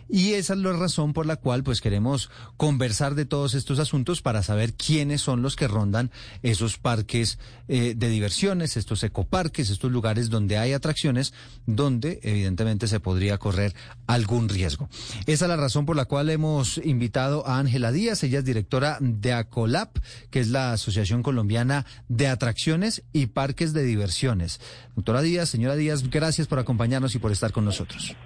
Y 0.09 0.35
esa 0.35 0.53
es 0.53 0.61
la 0.61 0.72
razón 0.75 1.12
por 1.12 1.27
la 1.27 1.35
cual 1.35 1.64
pues 1.64 1.81
queremos 1.81 2.31
conversar 2.57 3.16
de 3.16 3.25
todos 3.25 3.55
estos 3.55 3.81
asuntos 3.81 4.22
para 4.22 4.45
saber 4.45 4.75
quiénes 4.75 5.20
son 5.20 5.43
los 5.43 5.57
que 5.57 5.66
rondan 5.66 6.12
esos 6.43 6.79
parques 6.79 7.41
eh, 7.66 7.95
de 7.97 8.09
diversiones, 8.09 8.77
estos 8.77 9.03
ecoparques, 9.03 9.70
estos 9.70 9.91
lugares 9.91 10.31
donde 10.31 10.59
hay 10.59 10.75
atracciones, 10.75 11.33
donde 11.66 12.20
evidentemente 12.22 12.87
se 12.87 13.01
podría 13.01 13.39
correr 13.39 13.64
algún 14.07 14.49
riesgo. 14.49 14.89
Esa 15.27 15.45
es 15.45 15.49
la 15.49 15.57
razón 15.57 15.87
por 15.87 15.97
la 15.97 16.05
cual 16.05 16.31
hemos 16.31 16.79
invitado 16.79 17.47
a 17.47 17.59
Ángela 17.59 17.93
Díaz, 17.93 18.23
ella 18.23 18.41
es 18.41 18.45
directora 18.45 18.99
de 19.01 19.33
ACOLAP, 19.33 19.97
que 20.31 20.41
es 20.41 20.49
la 20.49 20.73
Asociación 20.73 21.23
Colombiana 21.23 21.87
de 22.09 22.29
Atracciones 22.29 23.03
y 23.12 23.27
Parques 23.27 23.73
de 23.73 23.85
Diversiones. 23.85 24.61
Doctora 24.95 25.23
Díaz, 25.23 25.49
señora 25.49 25.77
Díaz, 25.77 26.09
gracias 26.11 26.47
por 26.47 26.59
acompañarnos 26.59 27.15
y 27.15 27.19
por 27.19 27.33
estar 27.33 27.53
con 27.53 27.65
nosotros. 27.65 28.17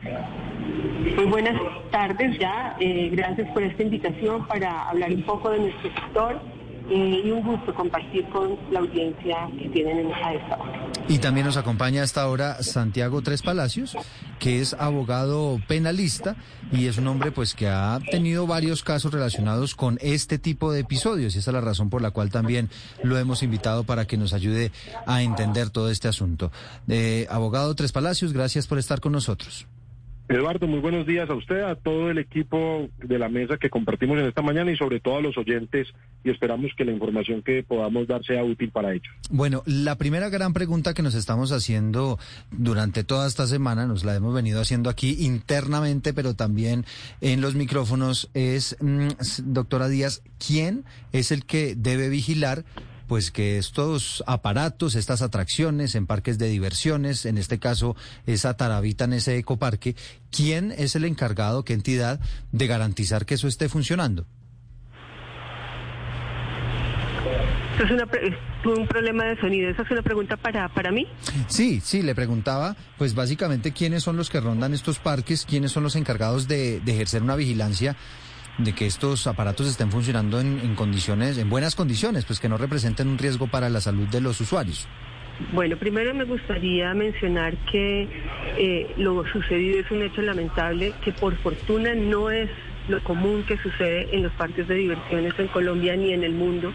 Muy 1.17 1.27
buenas 1.27 1.61
tardes 1.91 2.39
ya. 2.39 2.77
Eh, 2.81 3.11
gracias 3.13 3.49
por 3.53 3.63
esta 3.63 3.83
invitación 3.83 4.47
para 4.47 4.89
hablar 4.89 5.13
un 5.13 5.23
poco 5.25 5.51
de 5.51 5.59
nuestro 5.61 5.95
sector 5.95 6.58
eh, 6.91 7.23
y 7.25 7.31
un 7.31 7.43
gusto 7.43 7.75
compartir 7.75 8.29
con 8.31 8.57
la 8.71 8.81
audiencia 8.81 9.37
que 9.59 9.69
tienen 9.69 9.99
en- 9.99 10.13
a 10.13 10.35
esta 10.35 10.57
hora. 10.57 10.87
Y 11.09 11.19
también 11.19 11.47
nos 11.47 11.57
acompaña 11.57 12.03
hasta 12.03 12.23
ahora 12.23 12.63
Santiago 12.63 13.23
Tres 13.23 13.43
Palacios, 13.43 13.97
que 14.39 14.61
es 14.61 14.75
abogado 14.75 15.59
penalista 15.69 16.37
y 16.73 16.87
es 16.87 16.99
un 16.99 17.07
hombre 17.09 17.33
pues 17.33 17.55
que 17.55 17.69
ha 17.69 17.99
tenido 18.11 18.47
varios 18.47 18.83
casos 18.83 19.13
relacionados 19.13 19.75
con 19.75 19.99
este 20.03 20.39
tipo 20.39 20.71
de 20.73 20.81
episodios 20.81 21.35
y 21.35 21.39
esa 21.39 21.51
es 21.51 21.55
la 21.55 21.61
razón 21.61 21.89
por 21.91 22.03
la 22.03 22.11
cual 22.11 22.31
también 22.31 22.69
lo 23.03 23.19
hemos 23.19 23.43
invitado 23.43 23.85
para 23.85 24.07
que 24.07 24.17
nos 24.17 24.33
ayude 24.33 24.71
a 25.07 25.23
entender 25.23 25.71
todo 25.71 25.91
este 25.91 26.09
asunto. 26.09 26.51
Eh, 26.89 27.27
abogado 27.31 27.75
Tres 27.75 27.93
Palacios, 27.93 28.33
gracias 28.33 28.67
por 28.67 28.79
estar 28.79 29.01
con 29.01 29.13
nosotros. 29.13 29.67
Eduardo, 30.29 30.67
muy 30.67 30.81
buenos 30.81 31.07
días 31.07 31.31
a 31.31 31.35
usted, 31.35 31.63
a 31.63 31.75
todo 31.75 32.11
el 32.11 32.19
equipo 32.19 32.91
de 32.99 33.19
la 33.19 33.31
mesa 33.31 33.57
que 33.57 33.71
compartimos 33.71 34.19
en 34.19 34.27
esta 34.27 34.43
mañana 34.43 34.71
y 34.71 34.77
sobre 34.77 35.01
todo 35.01 35.17
a 35.17 35.23
los 35.23 35.39
oyentes 35.39 35.89
y 36.23 36.29
esperamos 36.29 36.71
que 36.77 36.85
la 36.85 36.93
información 36.93 37.43
que 37.43 37.63
podamos 37.63 38.07
dar 38.07 38.23
sea 38.23 38.45
útil 38.45 38.71
para 38.71 38.93
ellos. 38.93 39.09
Bueno, 39.31 39.63
la 39.65 39.97
primera 39.97 40.29
gran 40.29 40.53
pregunta 40.53 40.93
que 40.93 41.03
nos 41.03 41.15
estamos 41.15 41.51
haciendo 41.51 42.19
durante 42.51 43.05
toda 43.05 43.27
esta 43.27 43.47
semana, 43.47 43.87
nos 43.87 44.05
la 44.05 44.15
hemos 44.15 44.35
venido 44.35 44.61
haciendo 44.61 44.91
aquí 44.91 45.17
internamente, 45.21 46.13
pero 46.13 46.35
también 46.35 46.85
en 47.23 47.41
los 47.41 47.55
micrófonos, 47.55 48.29
es, 48.35 48.77
mm, 48.83 49.09
doctora 49.45 49.89
Díaz, 49.89 50.23
¿quién 50.47 50.85
es 51.13 51.33
el 51.33 51.47
que 51.47 51.75
debe 51.75 52.11
vigilar? 52.11 52.67
Pues 53.09 53.31
que 53.31 53.59
estos 53.59 54.23
aparatos, 54.27 54.95
estas 54.95 55.23
atracciones 55.23 55.95
en 55.95 56.07
parques 56.07 56.39
de 56.39 56.49
diversiones, 56.49 57.25
en 57.25 57.39
este 57.39 57.59
caso 57.59 57.97
esa 58.27 58.55
taravita 58.57 59.05
en 59.07 59.15
ese 59.15 59.39
ecoparque, 59.39 59.97
¿quién 60.31 60.73
es 60.73 60.95
el 60.95 61.05
encargado, 61.07 61.65
qué 61.65 61.73
entidad, 61.73 62.21
de 62.53 62.67
garantizar 62.67 63.25
que 63.25 63.35
eso 63.35 63.49
esté 63.49 63.71
funcionando? 63.71 64.27
Es 67.83 67.91
una 67.91 68.07
pre- 68.07 68.37
tuve 68.63 68.75
un 68.75 68.89
problema 68.89 69.25
de 69.25 69.41
sonido. 69.41 69.71
¿Esa 69.71 69.83
es 69.83 69.91
una 69.91 70.03
pregunta 70.03 70.37
para, 70.37 70.69
para 70.69 70.91
mí? 70.91 71.07
Sí, 71.47 71.81
sí, 71.83 72.03
le 72.03 72.15
preguntaba, 72.15 72.77
pues 72.99 73.15
básicamente 73.15 73.73
quiénes 73.73 74.03
son 74.03 74.17
los 74.17 74.31
que 74.31 74.41
rondan 74.41 74.75
estos 74.75 74.99
parques, 74.99 75.47
quiénes 75.49 75.73
son 75.73 75.85
los 75.85 75.95
encargados 75.97 76.49
de, 76.49 76.81
de 76.81 76.93
ejercer 76.93 77.23
una 77.23 77.37
vigilancia 77.37 77.97
de 78.59 78.73
que 78.75 78.87
estos 78.87 79.27
aparatos 79.27 79.69
estén 79.69 79.91
funcionando 79.91 80.41
en, 80.41 80.75
condiciones, 80.75 81.39
en 81.39 81.49
buenas 81.49 81.75
condiciones, 81.75 82.25
pues 82.25 82.41
que 82.41 82.49
no 82.49 82.59
representen 82.59 83.09
un 83.09 83.19
riesgo 83.19 83.47
para 83.47 83.69
la 83.69 83.81
salud 83.81 84.07
de 84.09 84.21
los 84.21 84.41
usuarios. 84.41 84.87
Bueno, 85.53 85.77
primero 85.77 86.13
me 86.15 86.25
gustaría 86.25 86.93
mencionar 86.95 87.57
que 87.71 88.09
eh, 88.59 88.93
lo 88.97 89.25
sucedido 89.33 89.79
es 89.79 89.91
un 89.93 90.03
hecho 90.03 90.21
lamentable 90.21 90.93
que 91.05 91.13
por 91.13 91.37
fortuna 91.37 91.95
no 91.95 92.31
es 92.31 92.51
lo 92.89 93.03
común 93.05 93.45
que 93.47 93.57
sucede 93.59 94.09
en 94.11 94.25
los 94.25 94.33
parques 94.33 94.67
de 94.67 94.75
diversiones 94.75 95.35
en 95.39 95.47
Colombia 95.49 95.95
ni 95.95 96.13
en 96.13 96.25
el 96.25 96.33
mundo, 96.33 96.73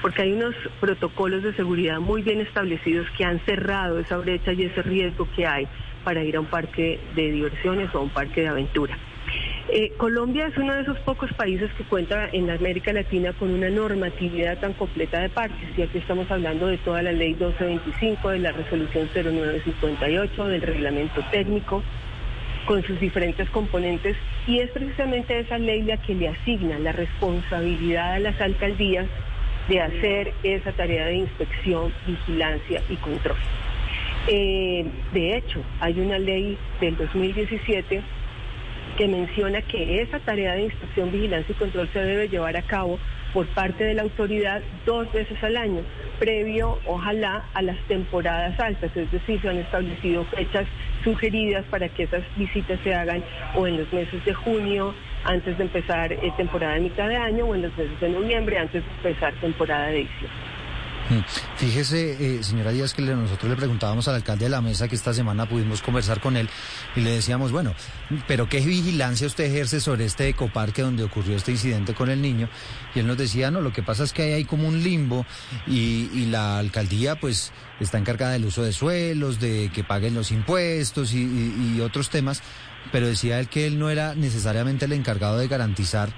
porque 0.00 0.22
hay 0.22 0.32
unos 0.32 0.54
protocolos 0.80 1.42
de 1.42 1.54
seguridad 1.54 1.98
muy 2.00 2.22
bien 2.22 2.40
establecidos 2.40 3.06
que 3.16 3.24
han 3.24 3.40
cerrado 3.44 3.98
esa 3.98 4.16
brecha 4.16 4.52
y 4.54 4.62
ese 4.62 4.80
riesgo 4.82 5.28
que 5.36 5.46
hay 5.46 5.68
para 6.04 6.24
ir 6.24 6.36
a 6.36 6.40
un 6.40 6.46
parque 6.46 6.98
de 7.14 7.32
diversiones 7.32 7.94
o 7.94 7.98
a 7.98 8.02
un 8.02 8.10
parque 8.10 8.40
de 8.40 8.48
aventura. 8.48 8.96
Eh, 9.70 9.92
Colombia 9.98 10.46
es 10.46 10.56
uno 10.56 10.72
de 10.72 10.80
esos 10.80 10.98
pocos 11.00 11.30
países 11.34 11.70
que 11.74 11.84
cuenta 11.84 12.30
en 12.32 12.48
América 12.48 12.90
Latina 12.90 13.34
con 13.34 13.50
una 13.50 13.68
normatividad 13.68 14.58
tan 14.58 14.72
completa 14.72 15.20
de 15.20 15.28
parques. 15.28 15.68
Y 15.76 15.82
aquí 15.82 15.98
estamos 15.98 16.30
hablando 16.30 16.68
de 16.68 16.78
toda 16.78 17.02
la 17.02 17.12
ley 17.12 17.34
1225, 17.34 18.30
de 18.30 18.38
la 18.38 18.52
resolución 18.52 19.10
0958, 19.12 20.46
del 20.46 20.62
reglamento 20.62 21.22
técnico, 21.30 21.82
con 22.66 22.82
sus 22.84 22.98
diferentes 22.98 23.50
componentes. 23.50 24.16
Y 24.46 24.60
es 24.60 24.70
precisamente 24.70 25.38
esa 25.38 25.58
ley 25.58 25.82
la 25.82 25.98
que 25.98 26.14
le 26.14 26.28
asigna 26.28 26.78
la 26.78 26.92
responsabilidad 26.92 28.14
a 28.14 28.18
las 28.20 28.40
alcaldías 28.40 29.06
de 29.68 29.82
hacer 29.82 30.32
esa 30.44 30.72
tarea 30.72 31.04
de 31.06 31.16
inspección, 31.16 31.92
vigilancia 32.06 32.80
y 32.88 32.96
control. 32.96 33.36
Eh, 34.28 34.86
de 35.12 35.36
hecho, 35.36 35.62
hay 35.80 36.00
una 36.00 36.18
ley 36.18 36.56
del 36.80 36.96
2017 36.96 38.02
que 38.98 39.06
menciona 39.06 39.62
que 39.62 40.02
esa 40.02 40.18
tarea 40.18 40.54
de 40.54 40.64
inspección, 40.64 41.12
vigilancia 41.12 41.52
y 41.52 41.54
control 41.54 41.88
se 41.92 42.00
debe 42.00 42.28
llevar 42.28 42.56
a 42.56 42.62
cabo 42.62 42.98
por 43.32 43.46
parte 43.46 43.84
de 43.84 43.94
la 43.94 44.02
autoridad 44.02 44.60
dos 44.84 45.10
veces 45.12 45.40
al 45.44 45.56
año, 45.56 45.82
previo, 46.18 46.80
ojalá, 46.84 47.44
a 47.54 47.62
las 47.62 47.78
temporadas 47.86 48.58
altas, 48.58 48.90
es 48.96 49.08
decir, 49.12 49.40
se 49.40 49.48
han 49.48 49.58
establecido 49.58 50.24
fechas 50.24 50.66
sugeridas 51.04 51.64
para 51.66 51.88
que 51.88 52.02
esas 52.02 52.24
visitas 52.36 52.80
se 52.82 52.92
hagan 52.92 53.22
o 53.54 53.68
en 53.68 53.76
los 53.76 53.92
meses 53.92 54.24
de 54.24 54.34
junio, 54.34 54.92
antes 55.24 55.56
de 55.56 55.64
empezar 55.64 56.12
eh, 56.12 56.32
temporada 56.36 56.74
de 56.74 56.80
mitad 56.80 57.08
de 57.08 57.16
año, 57.16 57.44
o 57.44 57.54
en 57.54 57.62
los 57.62 57.78
meses 57.78 58.00
de 58.00 58.08
noviembre, 58.08 58.58
antes 58.58 58.82
de 58.82 58.90
empezar 59.10 59.32
temporada 59.34 59.86
de 59.88 59.98
diciembre. 59.98 60.47
Mm. 61.10 61.20
Fíjese, 61.56 62.36
eh, 62.36 62.42
señora 62.42 62.70
Díaz, 62.70 62.92
que 62.92 63.00
nosotros 63.00 63.48
le 63.48 63.56
preguntábamos 63.56 64.08
al 64.08 64.16
alcalde 64.16 64.44
de 64.44 64.50
la 64.50 64.60
mesa 64.60 64.88
que 64.88 64.94
esta 64.94 65.14
semana 65.14 65.48
pudimos 65.48 65.80
conversar 65.80 66.20
con 66.20 66.36
él 66.36 66.50
y 66.96 67.00
le 67.00 67.10
decíamos, 67.12 67.50
bueno, 67.50 67.74
pero 68.26 68.46
¿qué 68.48 68.60
vigilancia 68.60 69.26
usted 69.26 69.44
ejerce 69.44 69.80
sobre 69.80 70.04
este 70.04 70.28
ecoparque 70.28 70.82
donde 70.82 71.04
ocurrió 71.04 71.34
este 71.36 71.52
incidente 71.52 71.94
con 71.94 72.10
el 72.10 72.20
niño? 72.20 72.50
Y 72.94 72.98
él 72.98 73.06
nos 73.06 73.16
decía, 73.16 73.50
no, 73.50 73.62
lo 73.62 73.72
que 73.72 73.82
pasa 73.82 74.04
es 74.04 74.12
que 74.12 74.22
hay 74.22 74.32
ahí 74.34 74.44
como 74.44 74.68
un 74.68 74.82
limbo 74.82 75.24
y, 75.66 76.26
la 76.28 76.58
alcaldía 76.58 77.18
pues 77.18 77.52
está 77.80 77.96
encargada 77.96 78.32
del 78.32 78.44
uso 78.44 78.62
de 78.62 78.72
suelos, 78.74 79.40
de 79.40 79.70
que 79.72 79.82
paguen 79.84 80.14
los 80.14 80.30
impuestos 80.30 81.14
y, 81.14 81.22
y- 81.22 81.74
y 81.76 81.80
otros 81.80 82.10
temas, 82.10 82.42
pero 82.92 83.06
decía 83.06 83.40
él 83.40 83.48
que 83.48 83.66
él 83.66 83.78
no 83.78 83.88
era 83.88 84.14
necesariamente 84.14 84.84
el 84.84 84.92
encargado 84.92 85.38
de 85.38 85.48
garantizar 85.48 86.10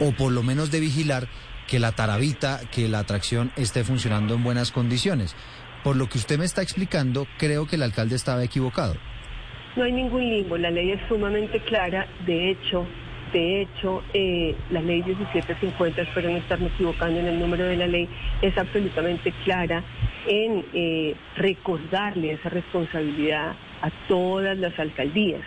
o 0.00 0.12
por 0.12 0.32
lo 0.32 0.42
menos 0.42 0.70
de 0.70 0.80
vigilar 0.80 1.28
que 1.66 1.78
la 1.78 1.92
tarabita, 1.92 2.60
que 2.70 2.88
la 2.88 3.00
atracción 3.00 3.50
esté 3.56 3.84
funcionando 3.84 4.34
en 4.34 4.44
buenas 4.44 4.72
condiciones. 4.72 5.34
Por 5.82 5.96
lo 5.96 6.08
que 6.08 6.18
usted 6.18 6.38
me 6.38 6.44
está 6.44 6.62
explicando, 6.62 7.26
creo 7.38 7.66
que 7.66 7.76
el 7.76 7.82
alcalde 7.82 8.16
estaba 8.16 8.42
equivocado. 8.42 8.96
No 9.76 9.84
hay 9.84 9.92
ningún 9.92 10.28
limbo, 10.28 10.56
la 10.56 10.70
ley 10.70 10.92
es 10.92 11.00
sumamente 11.08 11.60
clara, 11.60 12.06
de 12.24 12.50
hecho, 12.50 12.86
de 13.32 13.62
hecho, 13.62 14.02
eh, 14.14 14.54
la 14.70 14.80
ley 14.80 15.02
1750, 15.02 16.00
espero 16.00 16.30
no 16.30 16.38
estarme 16.38 16.68
equivocando 16.68 17.20
en 17.20 17.26
el 17.26 17.38
número 17.38 17.64
de 17.64 17.76
la 17.76 17.86
ley, 17.86 18.08
es 18.40 18.56
absolutamente 18.56 19.32
clara 19.44 19.84
en 20.26 20.64
eh, 20.72 21.14
recordarle 21.36 22.32
esa 22.32 22.48
responsabilidad 22.48 23.54
a 23.82 23.90
todas 24.08 24.56
las 24.56 24.78
alcaldías. 24.78 25.42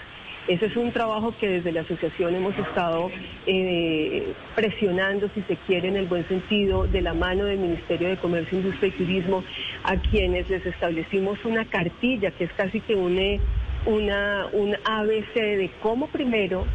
Ese 0.50 0.66
es 0.66 0.76
un 0.76 0.92
trabajo 0.92 1.32
que 1.40 1.48
desde 1.48 1.72
la 1.72 1.82
asociación 1.82 2.34
hemos 2.34 2.58
estado 2.58 3.12
eh, 3.46 4.34
presionando, 4.56 5.30
si 5.36 5.44
se 5.44 5.56
quiere, 5.68 5.90
en 5.90 5.96
el 5.96 6.08
buen 6.08 6.28
sentido, 6.28 6.88
de 6.88 7.02
la 7.02 7.14
mano 7.14 7.46
del 7.46 7.60
Ministerio 7.60 8.10
de 8.10 8.18
Comercio, 8.18 8.58
Industria 8.58 8.88
y 8.88 8.98
Turismo, 8.98 9.44
a 9.84 9.96
quienes 9.98 10.50
les 10.50 10.66
establecimos 10.66 11.38
una 11.46 11.66
cartilla 11.66 12.32
que 12.32 12.46
es 12.46 12.54
casi 12.54 12.82
que 12.82 12.96
un, 12.96 13.20
eh, 13.20 13.40
una, 13.86 14.48
un 14.52 14.76
ABC 14.86 15.36
de 15.36 15.70
cómo 15.84 16.08
primero 16.08 16.66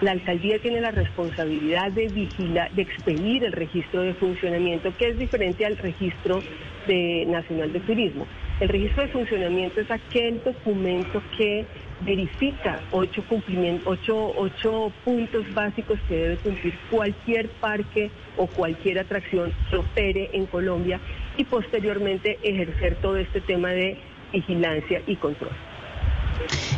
la 0.00 0.12
alcaldía 0.12 0.60
tiene 0.60 0.80
la 0.80 0.92
responsabilidad 0.92 1.90
de 1.90 2.06
vigilar, 2.06 2.70
de 2.70 2.82
expedir 2.82 3.42
el 3.42 3.52
registro 3.52 4.02
de 4.02 4.14
funcionamiento, 4.14 4.96
que 4.96 5.08
es 5.08 5.18
diferente 5.18 5.66
al 5.66 5.76
registro 5.78 6.40
nacional 7.26 7.72
de 7.72 7.80
turismo. 7.80 8.26
El 8.60 8.68
registro 8.68 9.02
de 9.02 9.08
funcionamiento 9.08 9.80
es 9.80 9.90
aquel 9.90 10.40
documento 10.44 11.22
que 11.36 11.64
verifica 12.00 12.80
ocho, 12.90 13.24
ocho, 13.84 14.32
ocho 14.36 14.92
puntos 15.04 15.52
básicos 15.54 15.98
que 16.08 16.16
debe 16.16 16.36
cumplir 16.38 16.74
cualquier 16.90 17.48
parque 17.60 18.10
o 18.36 18.46
cualquier 18.46 18.98
atracción 18.98 19.52
que 19.70 19.76
opere 19.76 20.30
en 20.32 20.46
Colombia 20.46 21.00
y 21.36 21.44
posteriormente 21.44 22.38
ejercer 22.42 22.96
todo 22.96 23.16
este 23.16 23.40
tema 23.40 23.70
de 23.70 23.98
vigilancia 24.32 25.02
y 25.06 25.16
control. 25.16 25.52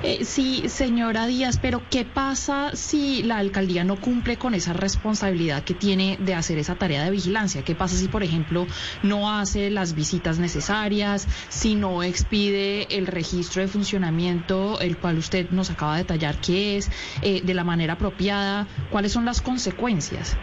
Eh, 0.03 0.25
sí, 0.25 0.69
señora 0.69 1.27
Díaz, 1.27 1.59
pero 1.59 1.89
¿qué 1.89 2.05
pasa 2.05 2.71
si 2.75 3.23
la 3.23 3.39
alcaldía 3.39 3.85
no 3.85 3.97
cumple 3.97 4.39
con 4.39 4.55
esa 4.55 4.73
responsabilidad 4.73 5.65
que 5.65 5.75
tiene 5.75 6.17
de 6.21 6.35
hacer 6.35 6.59
esa 6.59 6.77
tarea 6.77 7.05
de 7.05 7.11
vigilancia? 7.11 7.63
¿Qué 7.63 7.75
pasa 7.75 7.97
si, 7.97 8.09
por 8.09 8.23
ejemplo, 8.23 8.67
no 9.03 9.33
hace 9.33 9.71
las 9.71 9.95
visitas 9.95 10.39
necesarias, 10.39 11.27
si 11.49 11.75
no 11.75 12.03
expide 12.03 12.97
el 12.97 13.07
registro 13.07 13.63
de 13.63 13.69
funcionamiento, 13.69 14.81
el 14.81 14.99
cual 14.99 15.19
usted 15.19 15.51
nos 15.51 15.71
acaba 15.71 15.97
de 15.97 16.03
detallar 16.03 16.39
qué 16.39 16.77
es, 16.77 16.91
eh, 17.23 17.41
de 17.43 17.55
la 17.55 17.65
manera 17.65 17.95
apropiada? 17.95 18.69
¿Cuáles 18.91 19.13
son 19.13 19.25
las 19.25 19.41
consecuencias? 19.41 20.37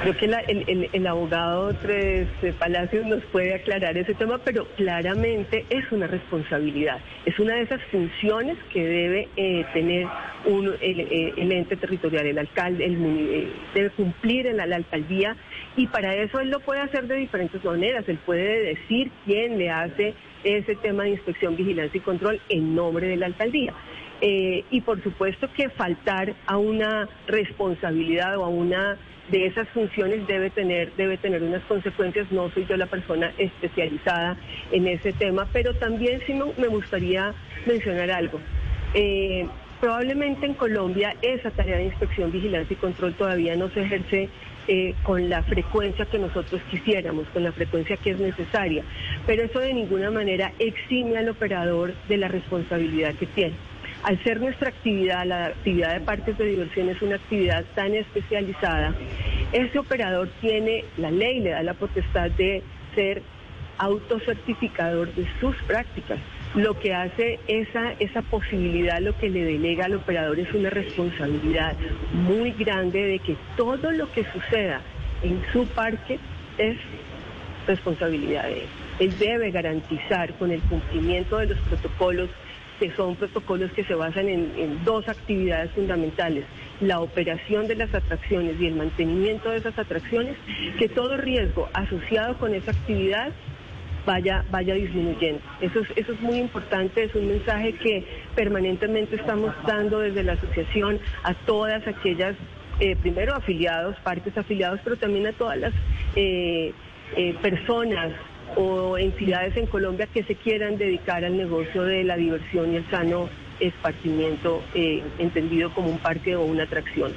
Creo 0.00 0.16
que 0.16 0.24
el, 0.24 1.06
abogado 1.06 1.74
Tres 1.74 2.26
eh, 2.42 2.54
Palacios 2.58 3.04
nos 3.06 3.22
puede 3.24 3.54
aclarar 3.54 3.96
ese 3.98 4.14
tema, 4.14 4.38
pero 4.38 4.66
claramente 4.76 5.66
es 5.68 5.90
una 5.92 6.06
responsabilidad. 6.06 6.98
Es 7.26 7.38
una 7.38 7.56
de 7.56 7.62
esas 7.62 7.82
funciones 7.90 8.56
que 8.72 8.82
debe 8.84 9.28
eh, 9.36 9.66
tener 9.74 10.06
eh, 10.80 11.32
el 11.36 11.52
ente 11.52 11.76
territorial, 11.76 12.26
el 12.26 12.38
alcalde, 12.38 12.86
el, 12.86 13.52
debe 13.74 13.90
cumplir 13.90 14.46
en 14.46 14.56
la, 14.56 14.64
alcaldía 14.74 15.36
y 15.76 15.86
para 15.88 16.14
eso 16.14 16.40
él 16.40 16.48
lo 16.48 16.60
puede 16.60 16.80
hacer 16.80 17.06
de 17.06 17.16
diferentes 17.16 17.62
maneras. 17.62 18.08
Él 18.08 18.18
puede 18.24 18.74
decir 18.74 19.10
quién 19.26 19.58
le 19.58 19.68
hace 19.68 20.14
ese 20.42 20.74
tema 20.76 21.04
de 21.04 21.10
inspección, 21.10 21.54
vigilancia 21.54 21.98
y 21.98 22.00
control 22.00 22.40
en 22.48 22.74
nombre 22.74 23.08
de 23.08 23.16
la 23.16 23.26
alcaldía. 23.26 23.74
Y 24.24 24.80
por 24.82 25.02
supuesto 25.02 25.48
que 25.52 25.68
faltar 25.70 26.34
a 26.46 26.56
una 26.56 27.08
responsabilidad 27.26 28.36
o 28.38 28.44
a 28.44 28.48
una 28.48 28.96
de 29.32 29.46
esas 29.46 29.66
funciones 29.70 30.26
debe 30.26 30.50
tener 30.50 30.92
debe 30.94 31.16
tener 31.16 31.42
unas 31.42 31.62
consecuencias. 31.64 32.30
No 32.30 32.50
soy 32.50 32.66
yo 32.66 32.76
la 32.76 32.86
persona 32.86 33.32
especializada 33.38 34.36
en 34.70 34.86
ese 34.86 35.12
tema, 35.12 35.48
pero 35.52 35.74
también 35.74 36.20
sí 36.26 36.34
me, 36.34 36.68
gustaría 36.68 37.34
mencionar 37.66 38.10
algo. 38.10 38.38
Eh, 38.94 39.46
probablemente 39.80 40.46
en 40.46 40.54
Colombia 40.54 41.16
esa 41.22 41.50
tarea 41.50 41.78
de 41.78 41.84
inspección, 41.84 42.30
vigilancia 42.30 42.74
y 42.74 42.76
control 42.76 43.14
todavía 43.14 43.56
no 43.56 43.70
se 43.70 43.82
ejerce 43.82 44.28
eh, 44.68 44.94
con 45.02 45.28
la 45.28 45.42
frecuencia 45.42 46.04
que 46.04 46.18
nosotros 46.18 46.60
quisiéramos, 46.70 47.26
con 47.28 47.42
la 47.42 47.52
frecuencia 47.52 47.96
que 47.96 48.10
es 48.10 48.20
necesaria, 48.20 48.84
pero 49.26 49.42
eso 49.42 49.58
de 49.58 49.74
ninguna 49.74 50.10
manera 50.10 50.52
exime 50.58 51.16
al 51.16 51.30
operador 51.30 51.94
de 52.08 52.16
la 52.18 52.28
responsabilidad 52.28 53.14
que 53.14 53.26
tiene. 53.26 53.71
Al 54.02 54.22
ser 54.24 54.40
nuestra 54.40 54.70
actividad, 54.70 55.24
la 55.24 55.46
actividad 55.46 55.94
de 55.94 56.00
parques 56.00 56.36
de 56.36 56.44
diversión 56.44 56.88
es 56.88 57.00
una 57.02 57.16
actividad 57.16 57.64
tan 57.76 57.94
especializada, 57.94 58.94
ese 59.52 59.78
operador 59.78 60.28
tiene, 60.40 60.84
la 60.96 61.10
ley 61.10 61.40
le 61.40 61.50
da 61.50 61.62
la 61.62 61.74
potestad 61.74 62.30
de 62.32 62.62
ser 62.94 63.22
autocertificador 63.78 65.14
de 65.14 65.26
sus 65.40 65.54
prácticas. 65.68 66.18
Lo 66.54 66.78
que 66.78 66.94
hace 66.94 67.38
esa, 67.46 67.92
esa 67.98 68.22
posibilidad, 68.22 68.98
lo 69.00 69.16
que 69.18 69.30
le 69.30 69.44
delega 69.44 69.84
al 69.84 69.94
operador 69.94 70.38
es 70.40 70.52
una 70.52 70.70
responsabilidad 70.70 71.76
muy 72.12 72.50
grande 72.52 73.02
de 73.02 73.18
que 73.20 73.36
todo 73.56 73.90
lo 73.92 74.10
que 74.12 74.24
suceda 74.32 74.80
en 75.22 75.40
su 75.52 75.66
parque 75.68 76.18
es 76.58 76.76
responsabilidad 77.66 78.44
de 78.44 78.62
él. 78.62 78.68
Él 78.98 79.18
debe 79.18 79.50
garantizar 79.50 80.32
con 80.34 80.50
el 80.50 80.60
cumplimiento 80.62 81.38
de 81.38 81.46
los 81.46 81.58
protocolos 81.60 82.30
que 82.82 82.90
son 82.96 83.14
protocolos 83.14 83.70
que 83.72 83.84
se 83.84 83.94
basan 83.94 84.28
en, 84.28 84.84
dos 84.84 85.08
actividades 85.08 85.70
fundamentales, 85.70 86.44
la 86.80 86.98
operación 86.98 87.68
de 87.68 87.76
las 87.76 87.94
atracciones 87.94 88.60
y 88.60 88.66
el 88.66 88.74
mantenimiento 88.74 89.50
de 89.50 89.58
esas 89.58 89.78
atracciones, 89.78 90.36
que 90.80 90.88
todo 90.88 91.16
riesgo 91.16 91.68
asociado 91.74 92.36
con 92.38 92.52
esa 92.56 92.72
actividad 92.72 93.30
vaya, 94.04 94.44
vaya 94.50 94.74
disminuyendo. 94.74 95.40
Eso 95.60 95.78
es, 95.78 95.90
eso 95.94 96.12
es 96.12 96.20
muy 96.20 96.38
importante, 96.38 97.04
es 97.04 97.14
un 97.14 97.28
mensaje 97.28 97.74
que 97.74 98.04
permanentemente 98.34 99.14
estamos 99.14 99.54
dando 99.64 100.00
desde 100.00 100.24
la 100.24 100.32
asociación 100.32 100.98
a 101.22 101.34
todas 101.34 101.86
aquellas, 101.86 102.34
eh, 102.80 102.96
primero 102.96 103.32
afiliados, 103.32 103.94
partes 104.00 104.36
afiliados, 104.36 104.80
pero 104.82 104.96
también 104.96 105.28
a 105.28 105.32
todas 105.34 105.56
las 105.56 105.72
eh, 106.16 106.72
eh, 107.16 107.36
personas 107.40 108.10
o 108.56 108.98
entidades 108.98 109.56
en 109.56 109.66
Colombia 109.66 110.06
que 110.12 110.22
se 110.24 110.34
quieran 110.34 110.78
dedicar 110.78 111.24
al 111.24 111.36
negocio 111.36 111.82
de 111.82 112.04
la 112.04 112.16
diversión 112.16 112.72
y 112.72 112.76
el 112.76 112.90
sano 112.90 113.28
esparcimiento, 113.60 114.62
entendido 115.18 115.72
como 115.74 115.90
un 115.90 115.98
parque 115.98 116.34
o 116.36 116.44
una 116.44 116.64
atracción. 116.64 117.12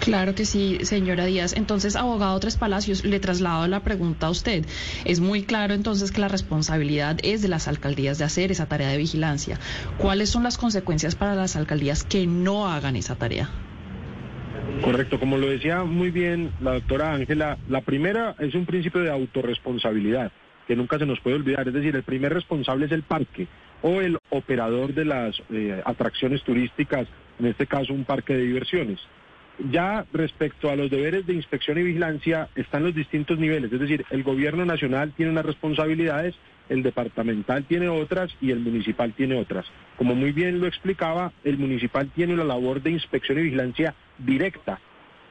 Claro 0.00 0.34
que 0.34 0.44
sí, 0.44 0.78
señora 0.82 1.26
Díaz. 1.26 1.54
Entonces, 1.56 1.94
abogado 1.94 2.40
Tres 2.40 2.56
Palacios, 2.56 3.04
le 3.04 3.20
traslado 3.20 3.68
la 3.68 3.84
pregunta 3.84 4.26
a 4.26 4.30
usted. 4.30 4.66
Es 5.04 5.20
muy 5.20 5.44
claro 5.44 5.74
entonces 5.74 6.10
que 6.10 6.20
la 6.20 6.26
responsabilidad 6.26 7.18
es 7.22 7.40
de 7.40 7.46
las 7.46 7.68
alcaldías 7.68 8.18
de 8.18 8.24
hacer 8.24 8.50
esa 8.50 8.66
tarea 8.66 8.88
de 8.88 8.96
vigilancia. 8.96 9.60
¿Cuáles 9.98 10.28
son 10.28 10.42
las 10.42 10.58
consecuencias 10.58 11.14
para 11.14 11.36
las 11.36 11.54
alcaldías 11.54 12.02
que 12.02 12.26
no 12.26 12.66
hagan 12.66 12.96
esa 12.96 13.14
tarea? 13.14 13.48
Correcto, 14.82 15.20
como 15.20 15.36
lo 15.36 15.48
decía 15.48 15.84
muy 15.84 16.10
bien 16.10 16.50
la 16.60 16.72
doctora 16.72 17.12
Ángela, 17.12 17.58
la 17.68 17.82
primera 17.82 18.34
es 18.40 18.56
un 18.56 18.66
principio 18.66 19.02
de 19.02 19.10
autorresponsabilidad 19.12 20.32
que 20.66 20.76
nunca 20.76 20.98
se 20.98 21.06
nos 21.06 21.20
puede 21.20 21.36
olvidar, 21.36 21.66
es 21.68 21.74
decir, 21.74 21.94
el 21.96 22.02
primer 22.02 22.32
responsable 22.32 22.86
es 22.86 22.92
el 22.92 23.02
parque 23.02 23.46
o 23.82 24.00
el 24.00 24.18
operador 24.30 24.94
de 24.94 25.04
las 25.04 25.42
eh, 25.50 25.82
atracciones 25.84 26.42
turísticas, 26.42 27.08
en 27.38 27.46
este 27.46 27.66
caso 27.66 27.92
un 27.92 28.04
parque 28.04 28.34
de 28.34 28.42
diversiones. 28.42 29.00
Ya 29.70 30.06
respecto 30.12 30.70
a 30.70 30.76
los 30.76 30.90
deberes 30.90 31.26
de 31.26 31.34
inspección 31.34 31.78
y 31.78 31.82
vigilancia 31.82 32.48
están 32.54 32.84
los 32.84 32.94
distintos 32.94 33.38
niveles, 33.38 33.72
es 33.72 33.80
decir, 33.80 34.04
el 34.10 34.22
gobierno 34.22 34.64
nacional 34.64 35.12
tiene 35.16 35.32
unas 35.32 35.46
responsabilidades, 35.46 36.34
el 36.68 36.82
departamental 36.82 37.64
tiene 37.64 37.88
otras 37.88 38.30
y 38.40 38.50
el 38.50 38.60
municipal 38.60 39.12
tiene 39.12 39.38
otras. 39.38 39.66
Como 39.98 40.14
muy 40.14 40.32
bien 40.32 40.60
lo 40.60 40.66
explicaba, 40.66 41.32
el 41.44 41.58
municipal 41.58 42.08
tiene 42.14 42.36
la 42.36 42.44
labor 42.44 42.82
de 42.82 42.92
inspección 42.92 43.38
y 43.38 43.42
vigilancia 43.42 43.94
directa 44.18 44.80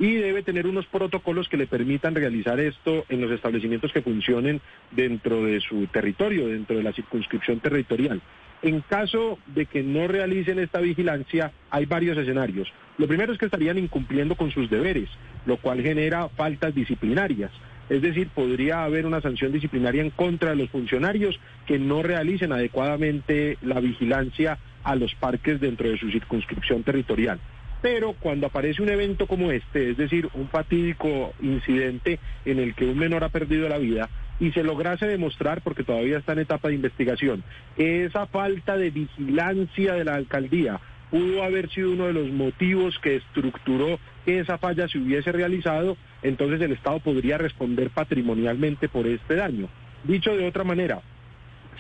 y 0.02 0.16
debe 0.16 0.42
tener 0.42 0.66
unos 0.66 0.88
protocolos 0.88 1.48
que 1.48 1.58
le 1.58 1.68
permitan 1.68 2.16
realizar 2.16 2.60
esto 2.60 3.06
en 3.08 3.22
los 3.22 3.30
establecimientos 3.30 3.94
que 3.94 4.02
funcionen 4.02 4.60
dentro 4.90 5.44
de 5.44 5.62
su 5.62 5.86
territorio, 5.86 6.48
dentro 6.48 6.76
de 6.76 6.82
la 6.82 6.92
circunscripción 6.92 7.60
territorial. 7.60 8.20
En 8.64 8.82
caso 8.82 9.38
de 9.46 9.68
que 9.68 9.84
no 9.84 10.08
realicen 10.08 10.58
esta 10.58 10.80
vigilancia, 10.80 11.52
hay 11.70 11.86
varios 11.86 12.18
escenarios. 12.18 12.74
Lo 12.98 13.08
primero 13.08 13.32
es 13.32 13.38
que 13.38 13.46
estarían 13.46 13.78
incumpliendo 13.78 14.36
con 14.36 14.50
sus 14.50 14.72
deberes, 14.72 15.08
lo 15.46 15.58
cual 15.58 15.84
genera 15.84 16.30
faltas 16.30 16.74
disciplinarias. 16.74 17.52
Es 17.88 18.02
decir, 18.02 18.30
podría 18.30 18.84
haber 18.84 19.06
una 19.06 19.22
sanción 19.22 19.52
disciplinaria 19.52 20.02
en 20.02 20.10
contra 20.10 20.50
de 20.50 20.56
los 20.56 20.72
funcionarios 20.72 21.40
que 21.68 21.78
no 21.78 22.02
realicen 22.02 22.52
adecuadamente 22.54 23.60
la 23.62 23.80
vigilancia 23.80 24.58
a 24.84 24.96
los 24.96 25.14
parques 25.14 25.62
dentro 25.62 25.90
de 25.90 26.00
su 26.00 26.10
circunscripción 26.10 26.82
territorial. 26.82 27.40
Pero 27.82 28.14
cuando 28.14 28.48
aparece 28.48 28.82
un 28.82 28.90
evento 28.90 29.26
como 29.28 29.52
este, 29.52 29.92
es 29.92 29.98
decir, 29.98 30.30
un 30.34 30.48
fatídico 30.50 31.34
incidente 31.42 32.20
en 32.46 32.60
el 32.60 32.76
que 32.76 32.86
un 32.86 32.98
menor 32.98 33.24
ha 33.24 33.30
perdido 33.30 33.68
la 33.70 33.78
vida, 33.78 34.10
y 34.40 34.52
se 34.52 34.64
lograse 34.64 35.06
demostrar, 35.06 35.62
porque 35.62 35.84
todavía 35.84 36.18
está 36.18 36.34
en 36.34 36.40
etapa 36.40 36.68
de 36.68 36.76
investigación, 36.76 37.44
esa 37.78 38.26
falta 38.26 38.76
de 38.76 38.90
vigilancia 38.90 39.94
de 39.94 40.04
la 40.04 40.16
alcaldía 40.16 40.80
pudo 41.12 41.44
haber 41.44 41.70
sido 41.70 41.92
uno 41.92 42.08
de 42.08 42.14
los 42.14 42.30
motivos 42.30 42.98
que 43.00 43.18
estructuró 43.18 44.00
que 44.26 44.40
esa 44.40 44.58
falla 44.58 44.88
se 44.88 44.98
hubiese 44.98 45.32
realizado, 45.32 45.98
entonces 46.24 46.62
el 46.62 46.72
Estado 46.72 47.00
podría 47.00 47.38
responder 47.38 47.90
patrimonialmente 47.90 48.88
por 48.88 49.06
este 49.06 49.36
daño. 49.36 49.68
Dicho 50.04 50.36
de 50.36 50.48
otra 50.48 50.64
manera, 50.64 51.02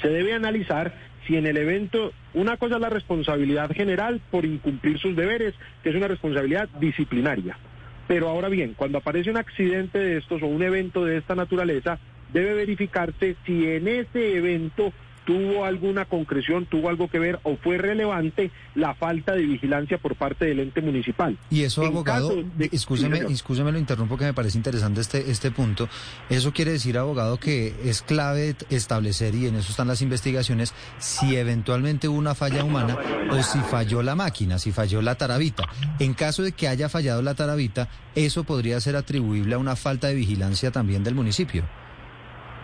se 0.01 0.09
debe 0.09 0.33
analizar 0.33 0.93
si 1.31 1.37
en 1.37 1.47
el 1.47 1.55
evento, 1.55 2.11
una 2.33 2.57
cosa 2.57 2.75
es 2.75 2.81
la 2.81 2.89
responsabilidad 2.89 3.71
general 3.71 4.19
por 4.31 4.43
incumplir 4.43 4.99
sus 4.99 5.15
deberes, 5.15 5.53
que 5.81 5.89
es 5.89 5.95
una 5.95 6.09
responsabilidad 6.09 6.67
disciplinaria. 6.77 7.57
Pero 8.05 8.27
ahora 8.27 8.49
bien, 8.49 8.73
cuando 8.75 8.97
aparece 8.97 9.29
un 9.29 9.37
accidente 9.37 9.97
de 9.97 10.17
estos 10.17 10.43
o 10.43 10.47
un 10.47 10.61
evento 10.61 11.05
de 11.05 11.15
esta 11.15 11.33
naturaleza, 11.33 11.99
debe 12.33 12.53
verificarse 12.53 13.37
si 13.45 13.65
en 13.65 13.87
ese 13.87 14.35
evento 14.35 14.91
tuvo 15.25 15.65
alguna 15.65 16.05
concreción, 16.05 16.65
tuvo 16.65 16.89
algo 16.89 17.07
que 17.07 17.19
ver 17.19 17.39
o 17.43 17.55
fue 17.55 17.77
relevante 17.77 18.51
la 18.75 18.95
falta 18.95 19.33
de 19.33 19.43
vigilancia 19.43 19.97
por 19.97 20.15
parte 20.15 20.45
del 20.45 20.59
ente 20.59 20.81
municipal. 20.81 21.37
Y 21.49 21.63
eso, 21.63 21.85
abogado, 21.85 22.33
escúcheme, 22.59 23.71
lo 23.71 23.77
interrumpo 23.77 24.17
que 24.17 24.25
me 24.25 24.33
parece 24.33 24.57
interesante 24.57 25.01
este, 25.01 25.29
este 25.29 25.51
punto. 25.51 25.87
Eso 26.29 26.53
quiere 26.53 26.71
decir, 26.71 26.97
abogado, 26.97 27.37
que 27.37 27.73
es 27.83 28.01
clave 28.01 28.55
establecer, 28.69 29.35
y 29.35 29.47
en 29.47 29.55
eso 29.55 29.71
están 29.71 29.87
las 29.87 30.01
investigaciones, 30.01 30.73
si 30.97 31.35
eventualmente 31.35 32.07
hubo 32.07 32.17
una 32.17 32.35
falla 32.35 32.63
humana 32.63 32.97
o 33.29 33.41
si 33.43 33.59
falló 33.59 34.01
la 34.01 34.15
máquina, 34.15 34.59
si 34.59 34.71
falló 34.71 35.01
la 35.01 35.15
tarabita. 35.15 35.63
En 35.99 36.13
caso 36.13 36.43
de 36.43 36.51
que 36.51 36.67
haya 36.67 36.89
fallado 36.89 37.21
la 37.21 37.35
tarabita, 37.35 37.89
eso 38.15 38.43
podría 38.43 38.79
ser 38.79 38.95
atribuible 38.95 39.55
a 39.55 39.57
una 39.57 39.75
falta 39.75 40.07
de 40.07 40.15
vigilancia 40.15 40.71
también 40.71 41.03
del 41.03 41.15
municipio. 41.15 41.63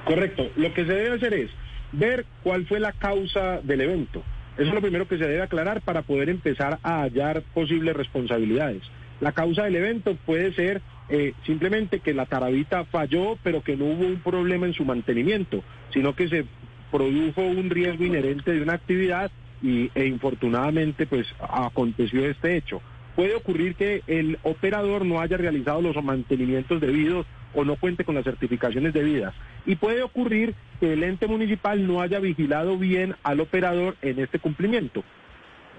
Correcto. 0.06 0.50
Lo 0.56 0.74
que 0.74 0.86
se 0.86 0.94
debe 0.94 1.16
hacer 1.16 1.34
es 1.34 1.52
ver 1.92 2.26
cuál 2.44 2.66
fue 2.66 2.80
la 2.80 2.92
causa 2.92 3.62
del 3.62 3.82
evento. 3.82 4.24
Eso 4.58 4.70
es 4.70 4.74
lo 4.74 4.82
primero 4.82 5.08
que 5.08 5.18
se 5.18 5.28
debe 5.28 5.42
aclarar 5.42 5.82
para 5.82 6.02
poder 6.02 6.30
empezar 6.30 6.80
a 6.82 7.02
hallar 7.02 7.44
posibles 7.54 7.96
responsabilidades. 7.96 8.82
La 9.20 9.32
causa 9.32 9.64
del 9.64 9.76
evento 9.76 10.16
puede 10.26 10.54
ser 10.54 10.82
eh, 11.10 11.34
simplemente 11.46 12.00
que 12.00 12.14
la 12.14 12.26
tarabita 12.26 12.86
falló, 12.86 13.38
pero 13.44 13.62
que 13.62 13.78
no 13.78 13.86
hubo 13.86 14.06
un 14.06 14.20
problema 14.20 14.66
en 14.66 14.74
su 14.74 14.84
mantenimiento, 14.84 15.64
sino 15.94 16.16
que 16.16 16.28
se 16.28 16.46
produjo 16.92 17.42
un 17.42 17.70
riesgo 17.70 18.04
inherente 18.04 18.52
de 18.52 18.62
una 18.62 18.74
actividad 18.74 19.32
y, 19.62 19.92
e 19.96 20.06
infortunadamente 20.06 21.06
pues 21.06 21.28
aconteció 21.40 22.26
este 22.26 22.58
hecho. 22.58 22.82
Puede 23.16 23.36
ocurrir 23.36 23.76
que 23.76 24.04
el 24.08 24.38
operador 24.44 25.06
no 25.06 25.20
haya 25.20 25.38
realizado 25.38 25.82
los 25.82 26.04
mantenimientos 26.04 26.80
debidos 26.80 27.26
o 27.58 27.66
no 27.66 27.76
cuente 27.76 28.06
con 28.06 28.14
las 28.14 28.24
certificaciones 28.24 28.94
debidas. 28.94 29.34
Y 29.66 29.78
puede 29.78 30.04
ocurrir 30.04 30.54
que 30.80 30.94
el 30.94 31.02
ente 31.02 31.26
municipal 31.26 31.88
no 31.88 32.02
haya 32.02 32.20
vigilado 32.20 32.78
bien 32.78 33.16
al 33.24 33.40
operador 33.40 33.96
en 34.04 34.20
este 34.20 34.38
cumplimiento. 34.38 35.04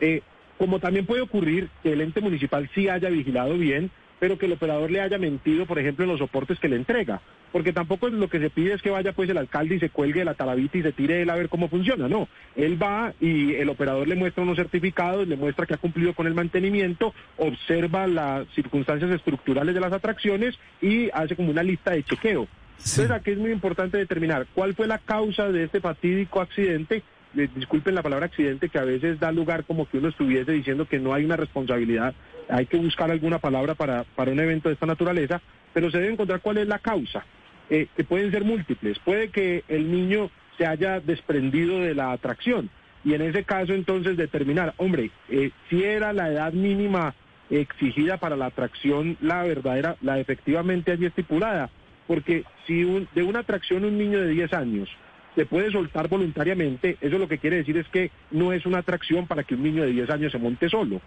Eh, 0.01 0.23
como 0.59 0.81
también 0.81 1.07
puede 1.07 1.23
ocurrir 1.23 1.69
que 1.85 1.93
el 1.93 2.01
ente 2.01 2.21
municipal 2.21 2.69
sí 2.75 2.89
haya 2.89 3.09
vigilado 3.11 3.57
bien, 3.57 3.93
pero 4.19 4.39
que 4.39 4.47
el 4.47 4.53
operador 4.55 4.91
le 4.91 5.01
haya 5.01 5.19
mentido, 5.19 5.67
por 5.67 5.79
ejemplo, 5.79 6.05
en 6.05 6.11
los 6.11 6.19
soportes 6.19 6.59
que 6.59 6.69
le 6.69 6.75
entrega. 6.75 7.21
Porque 7.53 7.73
tampoco 7.73 8.09
lo 8.09 8.29
que 8.29 8.39
se 8.39 8.51
pide 8.51 8.75
es 8.75 8.83
que 8.83 8.91
vaya 8.91 9.13
pues 9.13 9.31
el 9.31 9.39
alcalde 9.39 9.77
y 9.77 9.81
se 9.81 9.91
cuelgue 9.91 10.25
la 10.25 10.35
talabita 10.35 10.79
y 10.79 10.83
se 10.83 10.93
tire 10.93 11.23
él 11.23 11.31
a 11.31 11.37
ver 11.37 11.49
cómo 11.49 11.69
funciona. 11.69 12.09
No, 12.09 12.29
él 12.57 12.81
va 12.81 13.13
y 13.21 13.55
el 13.55 13.69
operador 13.69 14.07
le 14.07 14.17
muestra 14.17 14.43
unos 14.43 14.57
certificados, 14.57 15.27
le 15.27 15.37
muestra 15.37 15.67
que 15.67 15.75
ha 15.75 15.79
cumplido 15.79 16.13
con 16.15 16.27
el 16.27 16.35
mantenimiento, 16.35 17.15
observa 17.37 18.07
las 18.07 18.47
circunstancias 18.55 19.11
estructurales 19.11 19.75
de 19.75 19.81
las 19.81 19.93
atracciones 19.93 20.59
y 20.83 21.11
hace 21.13 21.37
como 21.37 21.51
una 21.51 21.63
lista 21.63 21.93
de 21.93 22.03
chequeo. 22.03 22.47
Entonces 22.79 23.11
aquí 23.11 23.33
es 23.33 23.39
muy 23.39 23.51
importante 23.51 23.99
determinar 23.99 24.47
cuál 24.55 24.75
fue 24.75 24.87
la 24.87 24.99
causa 24.99 25.51
de 25.51 25.65
este 25.65 25.81
fatídico 25.81 26.41
accidente 26.41 27.03
disculpen 27.33 27.95
la 27.95 28.03
palabra 28.03 28.27
accidente, 28.27 28.69
que 28.69 28.79
a 28.79 28.85
veces 28.85 29.21
da 29.21 29.33
lugar 29.33 29.65
como 29.65 29.89
que 29.89 29.99
uno 29.99 30.09
estuviese 30.09 30.53
diciendo 30.53 30.87
que 30.87 30.99
no 30.99 31.15
hay 31.15 31.25
una 31.25 31.37
responsabilidad, 31.37 32.15
hay 32.49 32.67
que 32.67 32.79
buscar 32.79 33.11
alguna 33.11 33.39
palabra 33.39 33.75
para, 33.75 34.05
para 34.05 34.33
un 34.33 34.41
evento 34.41 34.69
de 34.69 34.75
esta 34.75 34.87
naturaleza, 34.87 35.41
pero 35.75 35.91
se 35.91 35.99
debe 35.99 36.13
encontrar 36.13 36.41
cuál 36.41 36.59
es 36.59 36.67
la 36.67 36.79
causa, 36.79 37.25
eh, 37.71 37.87
que 37.97 38.05
pueden 38.05 38.31
ser 38.31 38.45
múltiples. 38.45 38.99
Puede 39.01 39.31
que 39.31 39.65
el 39.69 39.91
niño 39.91 40.31
se 40.57 40.67
haya 40.67 41.01
desprendido 41.01 41.81
de 41.81 41.95
la 41.95 42.13
atracción 42.13 42.71
y 43.05 43.15
en 43.15 43.23
ese 43.23 43.45
caso 43.45 43.73
entonces 43.73 44.17
determinar, 44.17 44.75
hombre, 44.77 45.11
eh, 45.29 45.51
si 45.71 45.85
era 45.85 46.13
la 46.13 46.31
edad 46.31 46.53
mínima 46.53 47.15
exigida 47.51 48.19
para 48.19 48.37
la 48.37 48.47
atracción 48.47 49.17
la 49.21 49.43
verdadera, 49.45 49.97
la 50.03 50.19
efectivamente 50.19 50.93
allí 50.93 51.07
estipulada, 51.07 51.71
porque 52.07 52.45
si 52.67 52.85
de 53.15 53.23
una 53.23 53.41
atracción 53.41 53.85
un 53.85 53.97
niño 53.97 54.21
de 54.21 54.29
10 54.29 54.53
años 54.53 54.89
se 55.35 55.47
puede 55.47 55.71
soltar 55.71 56.09
voluntariamente, 56.09 56.97
eso 57.01 57.17
lo 57.17 57.29
que 57.29 57.39
quiere 57.39 57.59
decir 57.59 57.77
es 57.77 57.87
que 57.89 58.11
no 58.31 58.53
es 58.53 58.67
una 58.67 58.79
atracción 58.79 59.27
para 59.27 59.45
que 59.45 59.55
un 59.55 59.63
niño 59.63 59.83
de 59.85 59.93
10 59.93 60.11
años 60.11 60.33
se 60.33 60.39
monte 60.39 60.69
solo. 60.69 61.01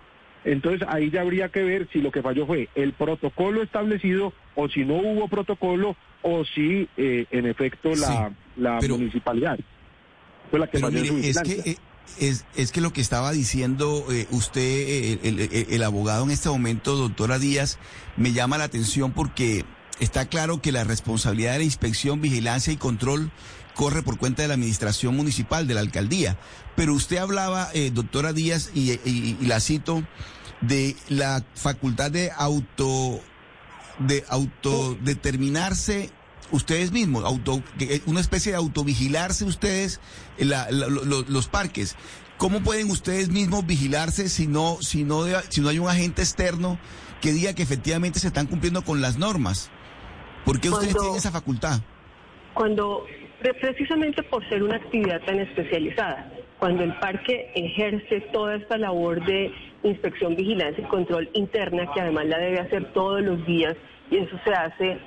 Entonces 0.43 0.87
ahí 0.89 1.11
ya 1.11 1.21
habría 1.21 1.49
que 1.49 1.61
ver 1.63 1.87
si 1.93 2.01
lo 2.01 2.11
que 2.11 2.21
falló 2.21 2.47
fue 2.47 2.69
el 2.75 2.93
protocolo 2.93 3.61
establecido 3.61 4.33
o 4.55 4.67
si 4.69 4.83
no 4.85 4.95
hubo 4.95 5.27
protocolo 5.27 5.95
o 6.23 6.43
si 6.45 6.87
eh, 6.97 7.25
en 7.31 7.45
efecto 7.45 7.93
la, 7.95 8.31
la 8.55 8.79
municipalidad 8.87 9.59
fue 10.49 10.59
la 10.59 10.67
que 10.67 10.79
falló 10.79 10.99
es 11.17 11.39
que, 11.41 11.71
eh, 11.71 11.77
es, 12.19 12.45
es, 12.55 12.71
que 12.71 12.81
lo 12.81 12.91
que 12.91 13.01
estaba 13.01 13.31
diciendo 13.31 14.05
eh, 14.11 14.27
usted, 14.31 15.19
el 15.23 15.83
abogado 15.83 16.25
en 16.25 16.31
este 16.31 16.49
momento, 16.49 16.95
doctora 16.95 17.39
Díaz, 17.39 17.77
me 18.17 18.33
llama 18.33 18.57
la 18.57 18.65
atención 18.65 19.11
porque 19.13 19.63
está 19.99 20.25
claro 20.25 20.61
que 20.61 20.71
la 20.71 20.83
responsabilidad 20.83 21.53
de 21.53 21.59
la 21.59 21.63
inspección, 21.63 22.21
vigilancia 22.21 22.73
y 22.73 22.77
control 22.77 23.31
corre 23.75 24.03
por 24.03 24.17
cuenta 24.17 24.41
de 24.41 24.47
la 24.47 24.53
administración 24.55 25.15
municipal, 25.15 25.67
de 25.67 25.73
la 25.73 25.79
alcaldía. 25.81 26.37
Pero 26.75 26.93
usted 26.93 27.17
hablaba, 27.17 27.69
eh, 27.73 27.91
doctora 27.93 28.33
Díaz, 28.33 28.71
y, 28.73 29.35
la 29.45 29.59
cito, 29.59 30.03
de 30.61 30.95
la 31.09 31.43
facultad 31.55 32.11
de 32.11 32.31
auto 32.35 33.19
de 33.99 34.23
autodeterminarse 34.29 36.09
ustedes 36.51 36.91
mismos, 36.91 37.23
auto, 37.23 37.63
que- 37.77 38.01
una 38.05 38.19
especie 38.19 38.51
de 38.51 38.57
autovigilarse 38.57 39.45
ustedes 39.45 39.99
eh, 40.37 40.45
la- 40.45 40.69
la- 40.71 40.87
lo- 40.87 41.05
lo- 41.05 41.21
los 41.23 41.47
parques. 41.47 41.95
¿Cómo 42.37 42.61
pueden 42.61 42.89
ustedes 42.89 43.29
mismos 43.29 43.65
vigilarse 43.65 44.27
si 44.27 44.47
no, 44.47 44.77
si 44.81 45.03
no, 45.03 45.23
de- 45.23 45.39
si 45.49 45.61
no 45.61 45.69
hay 45.69 45.79
un 45.79 45.87
agente 45.87 46.21
externo 46.23 46.79
que 47.21 47.31
diga 47.31 47.53
que 47.53 47.61
efectivamente 47.63 48.19
se 48.19 48.27
están 48.27 48.47
cumpliendo 48.47 48.83
con 48.83 49.01
las 49.01 49.17
normas? 49.17 49.69
¿Por 50.45 50.59
qué 50.59 50.69
ustedes 50.69 50.93
Cuando- 50.93 51.01
tienen 51.01 51.19
esa 51.19 51.31
facultad? 51.31 51.81
Cuando, 52.55 53.05
precisamente 53.41 54.23
por 54.23 54.47
ser 54.49 54.63
una 54.63 54.75
actividad 54.75 55.21
tan 55.21 55.39
especializada, 55.39 56.31
cuando 56.59 56.83
el 56.83 56.93
parque 56.99 57.51
ejerce 57.55 58.21
toda 58.31 58.55
esta 58.55 58.77
labor 58.77 59.23
de 59.25 59.51
inspección, 59.83 60.35
vigilancia 60.35 60.83
y 60.83 60.87
control 60.87 61.29
interna, 61.33 61.91
que 61.93 62.01
además 62.01 62.27
la 62.27 62.37
debe 62.37 62.59
hacer 62.59 62.93
todos 62.93 63.21
los 63.21 63.45
días, 63.45 63.75
y 64.11 64.17
eso 64.17 64.39
se 64.43 64.53
hace 64.53 64.97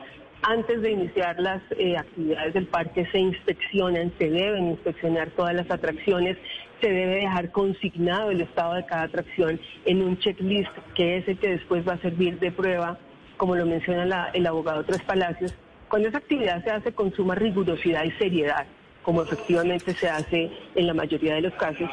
antes 0.47 0.82
de 0.82 0.90
iniciar 0.90 1.40
las 1.40 1.62
eh, 1.78 1.97
actividades 1.97 2.52
del 2.52 2.66
parque, 2.66 3.06
se 3.11 3.19
inspeccionan, 3.19 4.12
se 4.19 4.28
deben 4.28 4.70
inspeccionar 4.70 5.31
todas 5.31 5.55
las 5.55 5.70
atracciones, 5.70 6.36
se 6.82 6.93
debe 6.93 7.16
dejar 7.16 7.51
consignado 7.51 8.31
el 8.31 8.43
estado 8.43 8.74
de 8.74 8.85
cada 8.85 9.05
atracción 9.05 9.59
en 9.86 10.02
un 10.02 10.19
checklist, 10.19 10.70
que 10.94 11.16
es 11.16 11.28
el 11.28 11.39
que 11.39 11.48
después 11.48 11.89
va 11.89 11.94
a 11.94 11.98
servir 11.98 12.39
de 12.40 12.52
prueba, 12.52 12.98
como 13.39 13.56
lo 13.56 13.65
menciona 13.65 14.28
el 14.35 14.47
abogado 14.47 14.85
Tres 14.85 15.02
Palacios, 15.02 15.56
cuando 15.94 16.08
esa 16.08 16.18
actividad 16.18 16.64
se 16.64 16.70
hace 16.72 16.92
con 16.92 17.14
suma 17.14 17.36
rigurosidad 17.36 18.02
y 18.02 18.10
seriedad, 18.18 18.66
como 19.04 19.22
efectivamente 19.22 19.94
se 19.94 20.08
hace 20.08 20.50
en 20.74 20.88
la 20.88 20.92
mayoría 20.92 21.36
de 21.36 21.42
los 21.42 21.54
casos, 21.54 21.88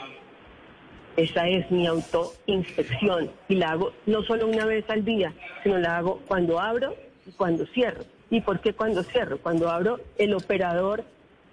esa 1.15 1.47
es 1.47 1.69
mi 1.69 1.85
autoinspección 1.85 3.29
y 3.47 3.57
la 3.57 3.69
hago 3.69 3.93
no 4.07 4.23
solo 4.23 4.47
una 4.47 4.65
vez 4.65 4.89
al 4.89 5.05
día, 5.05 5.35
sino 5.61 5.77
la 5.77 5.99
hago 5.99 6.19
cuando 6.27 6.59
abro 6.59 6.95
y 7.27 7.31
cuando 7.33 7.63
cierro. 7.67 8.03
¿Y 8.31 8.41
por 8.41 8.59
qué 8.59 8.73
cuando 8.73 9.03
cierro? 9.03 9.37
Cuando 9.37 9.69
abro, 9.69 9.99
el 10.17 10.33
operador 10.33 11.03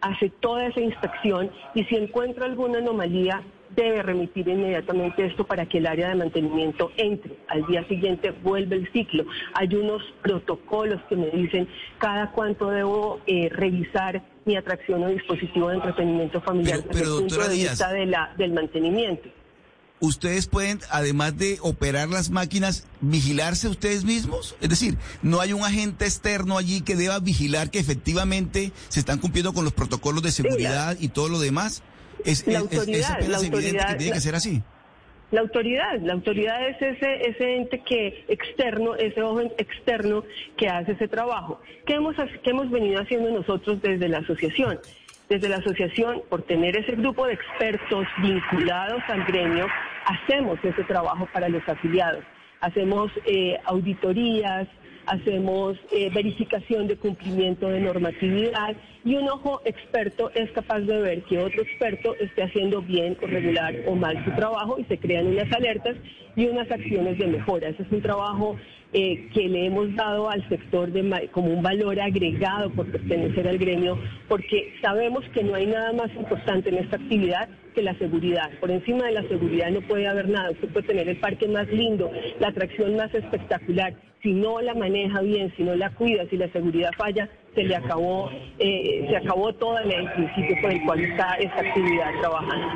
hace 0.00 0.30
toda 0.30 0.68
esa 0.68 0.80
inspección 0.80 1.50
y 1.74 1.84
si 1.84 1.96
encuentra 1.96 2.46
alguna 2.46 2.78
anomalía, 2.78 3.42
debe 3.76 4.02
remitir 4.02 4.48
inmediatamente 4.48 5.26
esto 5.26 5.46
para 5.46 5.66
que 5.66 5.78
el 5.78 5.86
área 5.86 6.08
de 6.08 6.14
mantenimiento 6.16 6.90
entre. 6.96 7.36
Al 7.48 7.66
día 7.66 7.86
siguiente 7.88 8.30
vuelve 8.42 8.76
el 8.76 8.92
ciclo. 8.92 9.24
Hay 9.54 9.74
unos 9.74 10.02
protocolos 10.22 11.00
que 11.08 11.16
me 11.16 11.30
dicen 11.30 11.68
cada 11.98 12.32
cuánto 12.32 12.70
debo 12.70 13.20
eh, 13.26 13.48
revisar 13.50 14.22
mi 14.44 14.56
atracción 14.56 15.02
o 15.04 15.08
dispositivo 15.08 15.68
de 15.68 15.76
entretenimiento 15.76 16.40
familiar 16.40 16.78
Pero- 16.80 16.88
desde 16.88 17.00
pero, 17.00 17.12
el 17.14 17.20
punto 17.20 17.34
doctora 17.34 17.48
de 17.50 17.54
Díaz, 17.56 17.70
vista 17.72 17.92
de 17.92 18.06
la, 18.06 18.34
del 18.38 18.52
mantenimiento. 18.52 19.28
ustedes 20.00 20.46
pueden, 20.46 20.78
además 20.90 21.36
de 21.36 21.58
operar 21.60 22.08
las 22.08 22.30
máquinas, 22.30 22.86
vigilarse 23.00 23.68
ustedes 23.68 24.04
mismos? 24.04 24.56
Es 24.60 24.68
decir, 24.70 24.96
no 25.22 25.40
hay 25.40 25.52
un 25.52 25.64
agente 25.64 26.04
externo 26.06 26.56
allí 26.56 26.80
que 26.80 26.96
deba 26.96 27.18
vigilar 27.18 27.70
que 27.70 27.78
efectivamente 27.80 28.72
se 28.88 29.00
están 29.00 29.18
cumpliendo 29.18 29.52
con 29.52 29.64
los 29.64 29.72
protocolos 29.74 30.22
de 30.22 30.30
seguridad 30.30 30.96
y 30.98 31.08
todo 31.08 31.28
lo 31.28 31.38
demás. 31.40 31.82
Es, 32.24 32.46
La 32.46 32.58
es- 32.58 32.64
es- 32.66 32.72
es 32.72 32.78
autoridad, 32.78 33.10
apenas 33.12 33.28
la 33.28 33.36
evidente 33.38 33.56
autoridad, 33.56 33.88
que 33.90 33.96
tiene 33.96 34.12
que 34.14 34.20
ser 34.20 34.34
así. 34.34 34.62
La 35.30 35.40
autoridad, 35.42 36.00
la 36.00 36.12
autoridad 36.14 36.68
es 36.68 36.80
ese, 36.80 37.28
ese 37.28 37.56
ente 37.56 37.80
que 37.80 38.24
externo, 38.28 38.94
ese 38.94 39.20
ojo 39.22 39.40
externo 39.58 40.24
que 40.56 40.68
hace 40.68 40.92
ese 40.92 41.06
trabajo. 41.06 41.60
¿Qué 41.84 41.94
hemos, 41.94 42.16
qué 42.42 42.50
hemos 42.50 42.70
venido 42.70 43.00
haciendo 43.02 43.30
nosotros 43.30 43.82
desde 43.82 44.08
la 44.08 44.18
asociación? 44.18 44.78
Desde 45.28 45.50
la 45.50 45.56
asociación, 45.58 46.22
por 46.30 46.42
tener 46.44 46.78
ese 46.78 46.92
grupo 46.92 47.26
de 47.26 47.34
expertos 47.34 48.06
vinculados 48.22 49.02
al 49.08 49.24
gremio, 49.24 49.66
hacemos 50.06 50.58
ese 50.64 50.82
trabajo 50.84 51.28
para 51.30 51.50
los 51.50 51.62
afiliados. 51.68 52.24
Hacemos 52.60 53.12
eh, 53.26 53.58
auditorías, 53.66 54.66
hacemos 55.08 55.76
eh, 55.90 56.10
verificación 56.14 56.86
de 56.86 56.96
cumplimiento 56.96 57.68
de 57.68 57.80
normatividad 57.80 58.76
y 59.04 59.14
un 59.14 59.28
ojo 59.28 59.60
experto 59.64 60.30
es 60.34 60.50
capaz 60.52 60.80
de 60.80 61.00
ver 61.00 61.22
que 61.22 61.38
otro 61.38 61.62
experto 61.62 62.14
esté 62.16 62.42
haciendo 62.42 62.82
bien 62.82 63.16
o 63.22 63.26
regular 63.26 63.74
o 63.86 63.94
mal 63.94 64.22
su 64.24 64.30
trabajo 64.32 64.78
y 64.78 64.84
se 64.84 64.98
crean 64.98 65.28
unas 65.28 65.50
alertas 65.52 65.96
y 66.36 66.46
unas 66.46 66.70
acciones 66.70 67.18
de 67.18 67.26
mejora. 67.26 67.68
Ese 67.68 67.82
es 67.82 67.92
un 67.92 68.02
trabajo 68.02 68.56
eh, 68.92 69.28
que 69.34 69.48
le 69.48 69.66
hemos 69.66 69.94
dado 69.94 70.30
al 70.30 70.48
sector 70.48 70.90
de 70.90 71.28
como 71.30 71.48
un 71.52 71.62
valor 71.62 72.00
agregado 72.00 72.70
por 72.70 72.90
pertenecer 72.90 73.46
al 73.46 73.58
gremio, 73.58 73.98
porque 74.28 74.72
sabemos 74.80 75.24
que 75.34 75.44
no 75.44 75.54
hay 75.54 75.66
nada 75.66 75.92
más 75.92 76.10
importante 76.14 76.70
en 76.70 76.78
esta 76.78 76.96
actividad 76.96 77.48
que 77.74 77.82
la 77.82 77.94
seguridad. 77.98 78.50
Por 78.60 78.70
encima 78.70 79.06
de 79.06 79.12
la 79.12 79.22
seguridad 79.28 79.70
no 79.70 79.82
puede 79.82 80.06
haber 80.06 80.28
nada. 80.28 80.52
Usted 80.52 80.68
puede 80.68 80.86
tener 80.86 81.08
el 81.08 81.18
parque 81.18 81.46
más 81.48 81.68
lindo, 81.68 82.10
la 82.40 82.48
atracción 82.48 82.96
más 82.96 83.14
espectacular. 83.14 83.94
Si 84.22 84.32
no 84.32 84.60
la 84.60 84.74
maneja 84.74 85.20
bien, 85.20 85.52
si 85.56 85.62
no 85.62 85.76
la 85.76 85.90
cuida, 85.90 86.26
si 86.28 86.36
la 86.36 86.50
seguridad 86.50 86.90
falla, 86.96 87.28
se 87.54 87.62
le 87.64 87.74
acabó, 87.74 88.30
eh, 88.58 89.06
se 89.08 89.16
acabó 89.16 89.52
todo 89.54 89.78
el 89.78 90.12
principio 90.12 90.56
por 90.62 90.70
el 90.72 90.82
cual 90.84 91.00
está 91.04 91.34
esta 91.40 91.60
actividad 91.60 92.10
trabajando. 92.20 92.66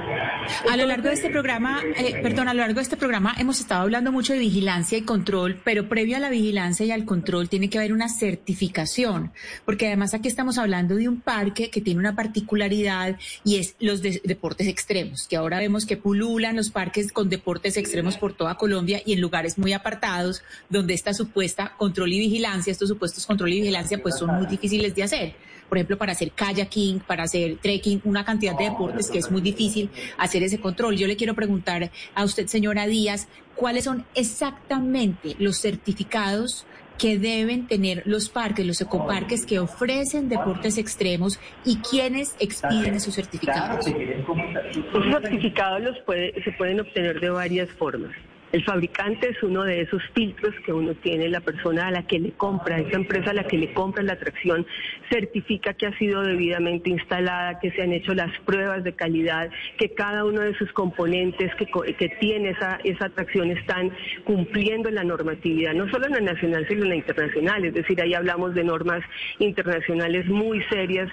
A 0.71 0.77
lo 0.77 0.87
largo 0.87 1.09
de 1.09 1.15
este 1.15 1.31
programa, 1.31 1.81
eh, 1.97 2.21
perdón, 2.23 2.49
a 2.49 2.55
lo 2.55 2.61
largo 2.61 2.77
de 2.77 2.83
este 2.83 2.97
programa 2.97 3.35
hemos 3.39 3.61
estado 3.61 3.83
hablando 3.83 4.11
mucho 4.11 4.33
de 4.33 4.41
vigilancia 4.41 4.99
y 4.99 5.03
control, 5.03 5.61
pero 5.63 5.89
previo 5.89 6.17
a 6.17 6.21
la 6.21 6.31
vigilancia 6.31 6.85
y 6.87 6.91
al 6.91 7.05
control 7.05 7.49
tiene 7.49 7.69
que 7.71 7.79
haber 7.79 7.93
una 7.93 8.09
certificación, 8.09 9.31
porque 9.65 9.87
además 9.87 10.15
aquí 10.15 10.27
estamos 10.27 10.59
hablando 10.59 10.97
de 10.97 11.09
un 11.09 11.21
parque 11.21 11.71
que 11.71 11.81
tiene 11.81 12.01
una 12.01 12.17
particularidad 12.17 13.17
y 13.45 13.57
es 13.59 13.77
los 13.79 14.03
de- 14.03 14.21
deportes 14.25 14.67
extremos, 14.67 15.29
que 15.29 15.37
ahora 15.37 15.59
vemos 15.59 15.87
que 15.87 15.97
pululan 15.97 16.57
los 16.57 16.71
parques 16.71 17.13
con 17.13 17.29
deportes 17.29 17.77
extremos 17.77 18.17
por 18.17 18.33
toda 18.33 18.57
Colombia 18.57 19.01
y 19.05 19.13
en 19.13 19.21
lugares 19.21 19.59
muy 19.59 19.73
apartados 19.75 20.43
donde 20.71 20.95
esta 20.95 21.13
supuesta 21.15 21.75
control 21.77 22.13
y 22.13 22.19
vigilancia, 22.19 22.71
estos 22.73 22.89
supuestos 22.89 23.27
control 23.27 23.53
y 23.53 23.61
vigilancia 23.61 23.99
pues 24.03 24.19
son 24.19 24.35
muy 24.35 24.47
difíciles 24.47 24.62
de 24.69 25.03
hacer. 25.03 25.35
Por 25.69 25.79
ejemplo, 25.79 25.97
para 25.97 26.13
hacer 26.13 26.33
kayaking, 26.33 27.01
para 27.01 27.23
hacer 27.25 27.57
trekking, 27.57 28.03
una 28.05 28.25
cantidad 28.25 28.57
de 28.59 28.65
deportes 28.65 29.11
que 29.11 29.19
es 29.19 29.31
muy 29.31 29.41
difícil 29.41 29.89
hacer 30.19 30.43
ese 30.43 30.61
control. 30.61 30.97
Yo 30.97 31.07
le 31.07 31.17
quiero 31.17 31.35
preguntar 31.35 31.91
a 32.15 32.25
usted, 32.25 32.47
señora 32.47 32.87
Díaz, 32.87 33.27
¿cuáles 33.57 33.85
son 33.85 34.05
exactamente 34.15 35.35
los 35.39 35.59
certificados 35.61 36.67
que 36.99 37.19
deben 37.19 37.67
tener 37.67 38.03
los 38.05 38.29
parques, 38.29 38.67
los 38.67 38.81
ecoparques 38.83 39.47
que 39.47 39.59
ofrecen 39.59 40.29
deportes 40.29 40.77
extremos 40.77 41.41
y 41.65 41.77
quiénes 41.79 42.37
expiden 42.39 42.95
esos 42.95 43.15
certificados? 43.15 43.87
Esos 43.87 45.05
certificados 45.23 45.81
los 45.81 45.99
puede- 46.01 46.35
se 46.45 46.53
pueden 46.53 46.81
obtener 46.81 47.19
de 47.19 47.31
varias 47.31 47.71
formas. 47.71 48.13
El 48.53 48.63
fabricante 48.65 49.31
es 49.31 49.43
uno 49.43 49.65
de 49.65 49.81
esos 49.81 50.03
filtros 50.15 50.55
que 50.67 50.75
uno 50.75 50.95
tiene, 50.95 51.31
la 51.31 51.41
persona 51.41 51.87
a 51.87 51.91
la 51.91 52.07
que 52.07 52.19
le 52.19 52.33
compra, 52.33 52.79
esa 52.79 52.97
empresa 52.97 53.31
a 53.31 53.35
la 53.35 53.45
que 53.45 53.57
le 53.57 53.73
compra 53.73 54.03
la 54.03 54.13
atracción, 54.13 54.67
certifica 55.11 55.73
que 55.73 55.87
ha 55.87 55.99
sido 55.99 56.23
debidamente 56.23 56.91
instalada, 56.91 57.59
que 57.61 57.71
se 57.71 57.81
han 57.81 57.93
hecho 57.93 58.13
las 58.13 58.31
pruebas 58.41 58.85
de 58.85 58.93
calidad, 58.93 59.51
que 59.79 59.95
cada 59.95 60.27
uno 60.27 60.43
de 60.43 60.55
sus 60.59 60.71
componentes 60.73 61.51
que, 61.57 62.09
tiene 62.21 62.51
esa, 62.51 62.79
esa 62.85 63.07
atracción 63.07 63.51
están 63.51 63.91
cumpliendo 64.25 64.91
la 64.91 65.03
normatividad, 65.03 65.73
no 65.73 65.89
solo 65.91 66.07
en 66.07 66.13
la 66.13 66.33
nacional, 66.33 66.67
sino 66.69 66.83
en 66.83 66.91
la 66.91 66.97
internacional. 66.97 67.65
Es 67.65 67.73
decir, 67.73 68.03
ahí 68.03 68.13
hablamos 68.13 68.55
de 68.55 68.65
normas 68.65 69.03
internacionales 69.39 70.27
muy 70.27 70.63
serias 70.65 71.11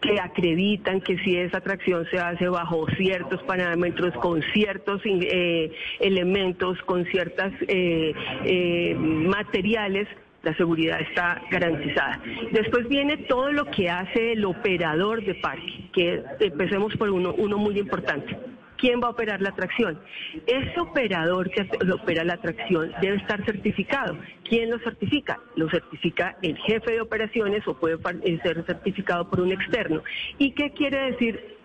que 0.00 0.20
acreditan 0.20 1.00
que 1.00 1.18
si 1.18 1.36
esa 1.36 1.58
atracción 1.58 2.06
se 2.10 2.18
hace 2.18 2.48
bajo 2.48 2.86
ciertos 2.96 3.42
parámetros, 3.44 4.14
con 4.14 4.42
ciertos 4.52 5.00
eh, 5.04 5.72
elementos, 6.00 6.80
con 6.82 7.04
ciertas 7.06 7.52
eh, 7.68 8.12
eh, 8.44 8.94
materiales, 8.94 10.08
la 10.42 10.54
seguridad 10.54 11.00
está 11.00 11.42
garantizada. 11.50 12.20
Después 12.52 12.88
viene 12.88 13.16
todo 13.16 13.50
lo 13.50 13.64
que 13.70 13.90
hace 13.90 14.32
el 14.32 14.44
operador 14.44 15.24
de 15.24 15.34
parque, 15.34 15.88
que 15.92 16.22
empecemos 16.40 16.96
por 16.96 17.10
uno, 17.10 17.34
uno 17.36 17.58
muy 17.58 17.78
importante. 17.78 18.36
¿Quién 18.78 19.00
va 19.00 19.08
a 19.08 19.10
operar 19.10 19.40
la 19.40 19.50
atracción? 19.50 19.98
Ese 20.46 20.80
operador 20.80 21.50
que 21.50 21.68
opera 21.92 22.24
la 22.24 22.34
atracción 22.34 22.92
debe 23.00 23.16
estar 23.16 23.44
certificado. 23.44 24.16
¿Quién 24.48 24.70
lo 24.70 24.78
certifica? 24.80 25.40
Lo 25.56 25.68
certifica 25.70 26.36
el 26.42 26.56
jefe 26.58 26.92
de 26.92 27.00
operaciones 27.00 27.66
o 27.66 27.74
puede 27.74 27.98
eh, 28.22 28.38
ser 28.42 28.64
certificado 28.64 29.28
por 29.28 29.40
un 29.40 29.52
externo. 29.52 30.02
¿Y 30.38 30.52
qué 30.52 30.70
quiere 30.70 31.12
decir 31.12 31.56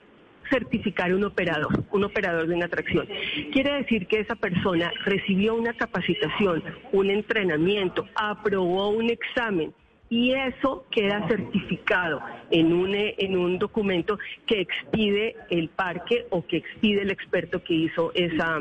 certificar 0.49 1.13
un 1.13 1.23
operador, 1.23 1.85
un 1.91 2.03
operador 2.03 2.45
de 2.45 2.55
una 2.55 2.65
atracción. 2.65 3.07
Quiere 3.53 3.73
decir 3.75 4.05
que 4.07 4.19
esa 4.19 4.35
persona 4.35 4.91
recibió 5.05 5.55
una 5.55 5.73
capacitación, 5.73 6.61
un 6.91 7.09
entrenamiento, 7.09 8.05
aprobó 8.15 8.89
un 8.89 9.09
examen 9.09 9.73
y 10.11 10.33
eso 10.33 10.85
queda 10.91 11.25
certificado 11.27 12.21
en 12.51 12.73
un, 12.73 12.93
eh, 12.93 13.15
en 13.17 13.37
un 13.37 13.57
documento 13.57 14.19
que 14.45 14.59
expide 14.59 15.37
el 15.49 15.69
parque 15.69 16.25
o 16.29 16.45
que 16.45 16.57
expide 16.57 17.01
el 17.03 17.11
experto 17.11 17.63
que 17.63 17.73
hizo 17.73 18.11
esa, 18.13 18.59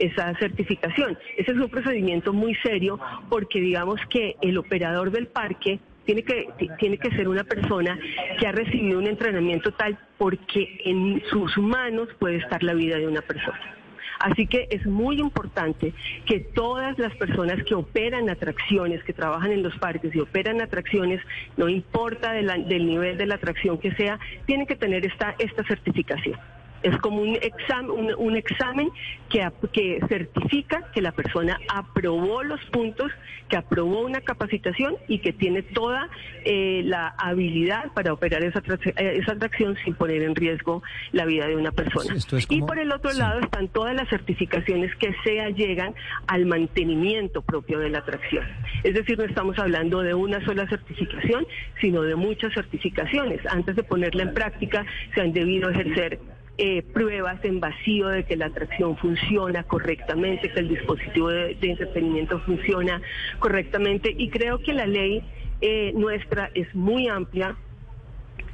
esa 0.00 0.34
certificación. 0.40 1.16
Ese 1.36 1.52
es 1.52 1.56
un 1.56 1.68
procedimiento 1.70 2.32
muy 2.32 2.54
serio 2.56 2.98
porque 3.30 3.60
digamos 3.60 4.00
que 4.10 4.34
el 4.42 4.58
operador 4.58 5.12
del 5.12 5.28
parque 5.28 5.78
tiene 6.04 6.24
que, 6.24 6.48
ti- 6.58 6.68
tiene 6.80 6.98
que 6.98 7.10
ser 7.10 7.28
una 7.28 7.44
persona 7.44 7.96
que 8.40 8.46
ha 8.48 8.52
recibido 8.52 8.98
un 8.98 9.06
entrenamiento 9.06 9.70
tal 9.72 9.96
porque 10.18 10.80
en 10.84 11.22
sus 11.30 11.56
manos 11.58 12.08
puede 12.18 12.38
estar 12.38 12.60
la 12.64 12.74
vida 12.74 12.96
de 12.98 13.06
una 13.06 13.20
persona. 13.22 13.77
Así 14.18 14.46
que 14.46 14.66
es 14.70 14.84
muy 14.86 15.20
importante 15.20 15.94
que 16.26 16.40
todas 16.40 16.98
las 16.98 17.14
personas 17.16 17.62
que 17.64 17.74
operan 17.74 18.28
atracciones, 18.28 19.02
que 19.04 19.12
trabajan 19.12 19.52
en 19.52 19.62
los 19.62 19.76
parques 19.78 20.14
y 20.14 20.20
operan 20.20 20.60
atracciones, 20.60 21.20
no 21.56 21.68
importa 21.68 22.32
del 22.32 22.86
nivel 22.86 23.16
de 23.16 23.26
la 23.26 23.36
atracción 23.36 23.78
que 23.78 23.92
sea, 23.92 24.18
tienen 24.46 24.66
que 24.66 24.76
tener 24.76 25.06
esta 25.06 25.64
certificación. 25.66 26.38
Es 26.82 26.96
como 26.98 27.22
un 27.22 27.36
examen, 27.36 27.90
un, 27.90 28.14
un 28.16 28.36
examen 28.36 28.90
que, 29.28 30.00
certifica 30.08 30.90
que 30.92 31.02
la 31.02 31.12
persona 31.12 31.58
aprobó 31.68 32.42
los 32.42 32.60
puntos, 32.66 33.10
que 33.48 33.56
aprobó 33.56 34.04
una 34.04 34.20
capacitación 34.20 34.96
y 35.06 35.18
que 35.18 35.32
tiene 35.32 35.62
toda 35.62 36.08
eh, 36.44 36.82
la 36.84 37.08
habilidad 37.18 37.92
para 37.94 38.12
operar 38.12 38.42
esa, 38.42 38.60
eh, 38.60 39.18
esa 39.20 39.32
atracción 39.32 39.76
sin 39.84 39.94
poner 39.94 40.22
en 40.22 40.34
riesgo 40.34 40.82
la 41.12 41.24
vida 41.24 41.46
de 41.46 41.56
una 41.56 41.72
persona. 41.72 42.14
Es 42.14 42.26
Y 42.48 42.60
por 42.62 42.78
el 42.78 42.92
otro 42.92 43.10
sí. 43.10 43.18
lado 43.18 43.40
están 43.40 43.68
todas 43.68 43.94
las 43.94 44.08
certificaciones 44.08 44.94
que 44.96 45.14
se 45.24 45.40
allegan 45.40 45.94
al 46.26 46.46
mantenimiento 46.46 47.42
propio 47.42 47.78
de 47.78 47.90
la 47.90 47.98
atracción. 47.98 48.44
Es 48.84 48.94
decir, 48.94 49.18
no 49.18 49.24
estamos 49.24 49.58
hablando 49.58 50.00
de 50.02 50.14
una 50.14 50.44
sola 50.44 50.66
certificación, 50.68 51.46
sino 51.80 52.02
de 52.02 52.16
muchas 52.16 52.52
certificaciones. 52.54 53.40
Antes 53.46 53.76
de 53.76 53.82
ponerla 53.82 54.22
en 54.22 54.34
práctica, 54.34 54.84
se 55.14 55.20
han 55.20 55.32
debido 55.32 55.70
ejercer 55.70 56.18
eh, 56.58 56.82
pruebas 56.82 57.42
en 57.44 57.60
vacío 57.60 58.08
de 58.08 58.24
que 58.24 58.36
la 58.36 58.46
atracción 58.46 58.96
funciona 58.96 59.62
correctamente, 59.62 60.50
que 60.50 60.60
el 60.60 60.68
dispositivo 60.68 61.28
de, 61.28 61.54
de 61.54 61.70
entretenimiento 61.70 62.40
funciona 62.40 63.00
correctamente. 63.38 64.14
Y 64.16 64.28
creo 64.28 64.58
que 64.58 64.72
la 64.72 64.86
ley 64.86 65.22
eh, 65.60 65.92
nuestra 65.94 66.50
es 66.54 66.72
muy 66.74 67.08
amplia 67.08 67.56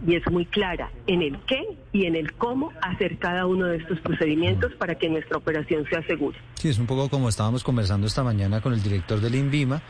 y 0.07 0.17
es 0.17 0.31
muy 0.31 0.45
clara 0.45 0.91
en 1.07 1.23
el 1.23 1.39
qué 1.47 1.79
y 1.93 2.07
en 2.07 2.17
el 2.17 2.33
cómo 2.35 2.73
hacer 2.83 3.19
cada 3.19 3.47
uno 3.47 3.67
de 3.67 3.79
estos 3.79 4.01
procedimientos 4.01 4.73
para 4.75 4.97
que 4.97 5.09
nuestra 5.09 5.37
operación 5.37 5.85
sea 5.89 6.03
segura. 6.07 6.37
Sí, 6.55 6.69
es 6.69 6.79
un 6.79 6.87
poco 6.87 7.09
como 7.09 7.29
estábamos 7.29 7.65
conversando 7.65 8.07
esta 8.07 8.23
mañana 8.23 8.61
con 8.61 8.73
el 8.73 8.83
director 8.83 9.21
del 9.21 9.35
INVIMA 9.35 9.83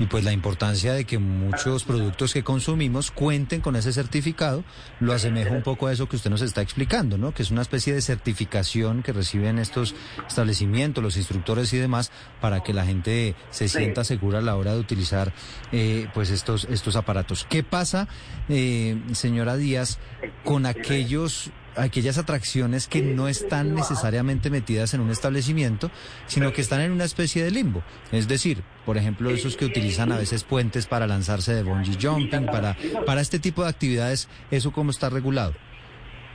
y 0.00 0.06
pues 0.06 0.24
la 0.24 0.32
importancia 0.32 0.94
de 0.94 1.04
que 1.04 1.18
muchos 1.18 1.84
productos 1.84 2.32
que 2.32 2.42
consumimos 2.42 3.10
cuenten 3.10 3.60
con 3.60 3.76
ese 3.76 3.92
certificado 3.92 4.64
lo 4.98 5.12
asemeja 5.12 5.50
un 5.50 5.62
poco 5.62 5.86
a 5.86 5.92
eso 5.92 6.08
que 6.08 6.16
usted 6.16 6.30
nos 6.30 6.40
está 6.40 6.62
explicando, 6.62 7.18
¿no? 7.18 7.34
Que 7.34 7.42
es 7.42 7.50
una 7.50 7.60
especie 7.60 7.92
de 7.92 8.00
certificación 8.00 9.02
que 9.02 9.12
reciben 9.12 9.58
estos 9.58 9.94
establecimientos, 10.26 11.04
los 11.04 11.18
instructores 11.18 11.72
y 11.74 11.76
demás, 11.76 12.10
para 12.40 12.62
que 12.62 12.72
la 12.72 12.86
gente 12.86 13.34
se 13.50 13.68
sienta 13.68 14.02
segura 14.02 14.38
a 14.38 14.42
la 14.42 14.56
hora 14.56 14.72
de 14.72 14.80
utilizar 14.80 15.34
eh, 15.70 16.08
pues 16.14 16.30
estos 16.30 16.66
estos 16.70 16.96
aparatos. 16.96 17.46
¿Qué 17.50 17.62
pasa, 17.62 18.08
eh, 18.48 18.98
señora 19.12 19.58
Díaz, 19.58 19.98
con 20.44 20.64
aquellos 20.64 21.50
aquellas 21.76 22.18
atracciones 22.18 22.88
que 22.88 23.02
no 23.02 23.28
están 23.28 23.74
necesariamente 23.74 24.50
metidas 24.50 24.94
en 24.94 25.00
un 25.00 25.10
establecimiento, 25.10 25.90
sino 26.26 26.52
que 26.52 26.60
están 26.60 26.80
en 26.80 26.92
una 26.92 27.04
especie 27.04 27.44
de 27.44 27.50
limbo. 27.50 27.82
Es 28.12 28.28
decir, 28.28 28.62
por 28.84 28.96
ejemplo, 28.96 29.30
esos 29.30 29.56
que 29.56 29.64
utilizan 29.64 30.12
a 30.12 30.18
veces 30.18 30.44
puentes 30.44 30.86
para 30.86 31.06
lanzarse 31.06 31.54
de 31.54 31.62
bungee 31.62 31.98
jumping, 32.00 32.46
para, 32.46 32.76
para 33.06 33.20
este 33.20 33.38
tipo 33.38 33.62
de 33.62 33.68
actividades, 33.68 34.28
¿eso 34.50 34.72
cómo 34.72 34.90
está 34.90 35.10
regulado? 35.10 35.54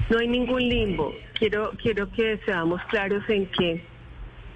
No 0.09 0.19
hay 0.19 0.27
ningún 0.27 0.67
limbo. 0.67 1.13
Quiero, 1.33 1.71
quiero 1.81 2.11
que 2.11 2.39
seamos 2.45 2.81
claros 2.89 3.23
en 3.29 3.47
que 3.47 3.83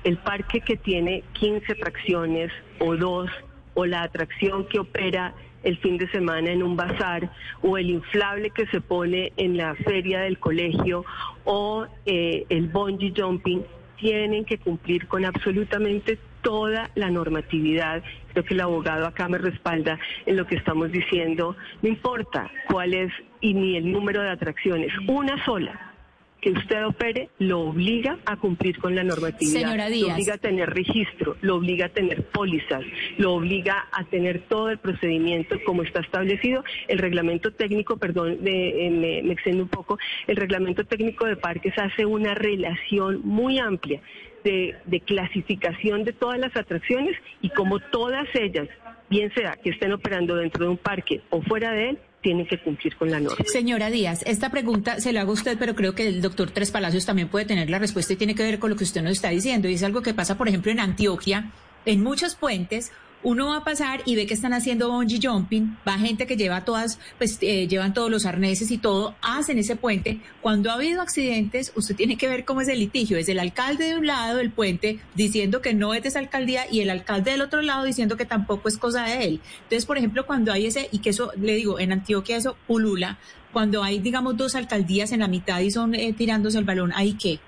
el 0.03 0.17
parque 0.17 0.61
que 0.61 0.77
tiene 0.77 1.23
15 1.33 1.73
atracciones 1.73 2.51
o 2.79 2.95
dos, 2.95 3.29
o 3.73 3.85
la 3.85 4.03
atracción 4.03 4.67
que 4.67 4.79
opera 4.79 5.33
el 5.63 5.77
fin 5.77 5.97
de 5.97 6.09
semana 6.09 6.51
en 6.51 6.63
un 6.63 6.75
bazar, 6.75 7.31
o 7.61 7.77
el 7.77 7.89
inflable 7.89 8.49
que 8.51 8.65
se 8.67 8.81
pone 8.81 9.33
en 9.37 9.57
la 9.57 9.75
feria 9.75 10.21
del 10.21 10.39
colegio, 10.39 11.05
o 11.43 11.85
eh, 12.05 12.45
el 12.49 12.67
bungee 12.67 13.13
jumping, 13.15 13.63
tienen 13.97 14.45
que 14.45 14.57
cumplir 14.57 15.07
con 15.07 15.25
absolutamente 15.25 16.17
toda 16.41 16.89
la 16.95 17.09
normatividad. 17.09 18.01
Creo 18.31 18.45
que 18.45 18.53
el 18.53 18.61
abogado 18.61 19.05
acá 19.05 19.27
me 19.27 19.37
respalda 19.37 19.99
en 20.25 20.37
lo 20.37 20.47
que 20.47 20.55
estamos 20.55 20.91
diciendo. 20.91 21.55
No 21.81 21.89
importa 21.89 22.49
cuál 22.69 22.93
es 22.93 23.11
y 23.41 23.53
ni 23.53 23.75
el 23.75 23.91
número 23.91 24.21
de 24.21 24.29
atracciones, 24.29 24.91
una 25.07 25.43
sola 25.45 25.88
que 26.41 26.51
usted 26.51 26.85
opere 26.85 27.29
lo 27.39 27.59
obliga 27.61 28.17
a 28.25 28.37
cumplir 28.37 28.77
con 28.79 28.95
la 28.95 29.03
normatividad. 29.03 29.59
Señora 29.61 29.89
Lo 29.89 29.95
Díaz. 29.95 30.13
obliga 30.13 30.33
a 30.35 30.37
tener 30.37 30.69
registro, 30.69 31.35
lo 31.41 31.55
obliga 31.55 31.87
a 31.87 31.89
tener 31.89 32.23
pólizas, 32.27 32.81
lo 33.17 33.33
obliga 33.33 33.87
a 33.91 34.05
tener 34.05 34.41
todo 34.47 34.69
el 34.69 34.77
procedimiento 34.77 35.57
como 35.65 35.83
está 35.83 35.99
establecido. 36.01 36.63
El 36.87 36.99
reglamento 36.99 37.51
técnico, 37.51 37.97
perdón, 37.97 38.43
de- 38.43 38.87
eh, 38.87 38.89
me, 38.89 39.21
me 39.23 39.33
extiendo 39.33 39.63
un 39.63 39.69
poco, 39.69 39.97
el 40.27 40.35
reglamento 40.37 40.83
técnico 40.85 41.25
de 41.25 41.35
parques 41.35 41.73
hace 41.77 42.05
una 42.05 42.33
relación 42.35 43.21
muy 43.23 43.59
amplia 43.59 44.01
de, 44.43 44.75
de 44.85 45.01
clasificación 45.01 46.03
de 46.05 46.13
todas 46.13 46.39
las 46.39 46.55
atracciones 46.55 47.15
y 47.41 47.49
como 47.49 47.79
todas 47.79 48.27
ellas, 48.35 48.67
bien 49.09 49.31
sea 49.33 49.57
que 49.61 49.71
estén 49.71 49.91
operando 49.91 50.35
dentro 50.35 50.63
de 50.63 50.71
un 50.71 50.77
parque 50.77 51.21
o 51.29 51.41
fuera 51.41 51.71
de 51.73 51.89
él, 51.89 51.99
tienen 52.21 52.47
que 52.47 52.61
cumplir 52.61 52.95
con 52.95 53.09
la 53.09 53.19
norma. 53.19 53.45
Señora 53.45 53.89
Díaz, 53.89 54.23
esta 54.25 54.49
pregunta 54.49 54.99
se 54.99 55.13
la 55.13 55.21
hago 55.21 55.31
a 55.31 55.33
usted, 55.35 55.57
pero 55.57 55.75
creo 55.75 55.95
que 55.95 56.07
el 56.07 56.21
doctor 56.21 56.51
Tres 56.51 56.71
Palacios 56.71 57.05
también 57.05 57.29
puede 57.29 57.45
tener 57.45 57.69
la 57.69 57.79
respuesta 57.79 58.13
y 58.13 58.15
tiene 58.15 58.35
que 58.35 58.43
ver 58.43 58.59
con 58.59 58.69
lo 58.69 58.75
que 58.75 58.83
usted 58.83 59.01
nos 59.01 59.13
está 59.13 59.29
diciendo. 59.29 59.69
Y 59.69 59.75
es 59.75 59.83
algo 59.83 60.01
que 60.01 60.13
pasa, 60.13 60.37
por 60.37 60.47
ejemplo, 60.47 60.71
en 60.71 60.79
Antioquia, 60.79 61.51
en 61.85 62.03
muchos 62.03 62.35
puentes. 62.35 62.91
Uno 63.21 63.47
va 63.47 63.57
a 63.57 63.63
pasar 63.65 64.01
y 64.05 64.15
ve 64.15 64.25
que 64.25 64.33
están 64.33 64.53
haciendo 64.53 64.89
bungee 64.89 65.19
jumping, 65.21 65.77
va 65.85 65.97
gente 65.97 66.25
que 66.25 66.37
lleva 66.37 66.63
todas, 66.63 66.99
pues 67.17 67.37
eh, 67.41 67.67
llevan 67.67 67.93
todos 67.93 68.09
los 68.09 68.25
arneses 68.25 68.71
y 68.71 68.77
todo, 68.77 69.15
hacen 69.21 69.57
ese 69.57 69.75
puente. 69.75 70.21
Cuando 70.41 70.71
ha 70.71 70.75
habido 70.75 71.01
accidentes, 71.01 71.73
usted 71.75 71.95
tiene 71.95 72.17
que 72.17 72.29
ver 72.29 72.45
cómo 72.45 72.61
es 72.61 72.69
el 72.69 72.79
litigio. 72.79 73.17
Es 73.17 73.27
el 73.27 73.39
alcalde 73.39 73.85
de 73.85 73.97
un 73.97 74.07
lado 74.07 74.37
del 74.37 74.51
puente 74.51 74.99
diciendo 75.15 75.61
que 75.61 75.73
no 75.73 75.93
es 75.93 76.03
de 76.03 76.09
esa 76.09 76.19
alcaldía 76.19 76.63
y 76.71 76.79
el 76.79 76.89
alcalde 76.89 77.31
del 77.31 77.41
otro 77.41 77.61
lado 77.61 77.83
diciendo 77.83 78.15
que 78.15 78.25
tampoco 78.25 78.69
es 78.69 78.77
cosa 78.77 79.03
de 79.03 79.23
él. 79.25 79.41
Entonces, 79.63 79.85
por 79.85 79.97
ejemplo, 79.97 80.25
cuando 80.25 80.53
hay 80.53 80.67
ese, 80.67 80.87
y 80.91 80.99
que 80.99 81.09
eso, 81.09 81.31
le 81.35 81.55
digo, 81.55 81.77
en 81.79 81.91
Antioquia 81.91 82.37
eso 82.37 82.55
pulula, 82.67 83.19
cuando 83.51 83.83
hay, 83.83 83.99
digamos, 83.99 84.37
dos 84.37 84.55
alcaldías 84.55 85.11
en 85.11 85.19
la 85.19 85.27
mitad 85.27 85.59
y 85.59 85.71
son 85.71 85.93
eh, 85.95 86.13
tirándose 86.13 86.57
el 86.57 86.63
balón, 86.63 86.93
¿hay 86.95 87.13
qué? 87.13 87.39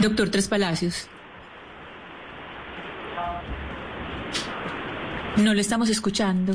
Doctor 0.00 0.28
Tres 0.28 0.48
Palacios. 0.48 1.08
No 5.36 5.52
le 5.54 5.60
estamos 5.60 5.88
escuchando. 5.90 6.54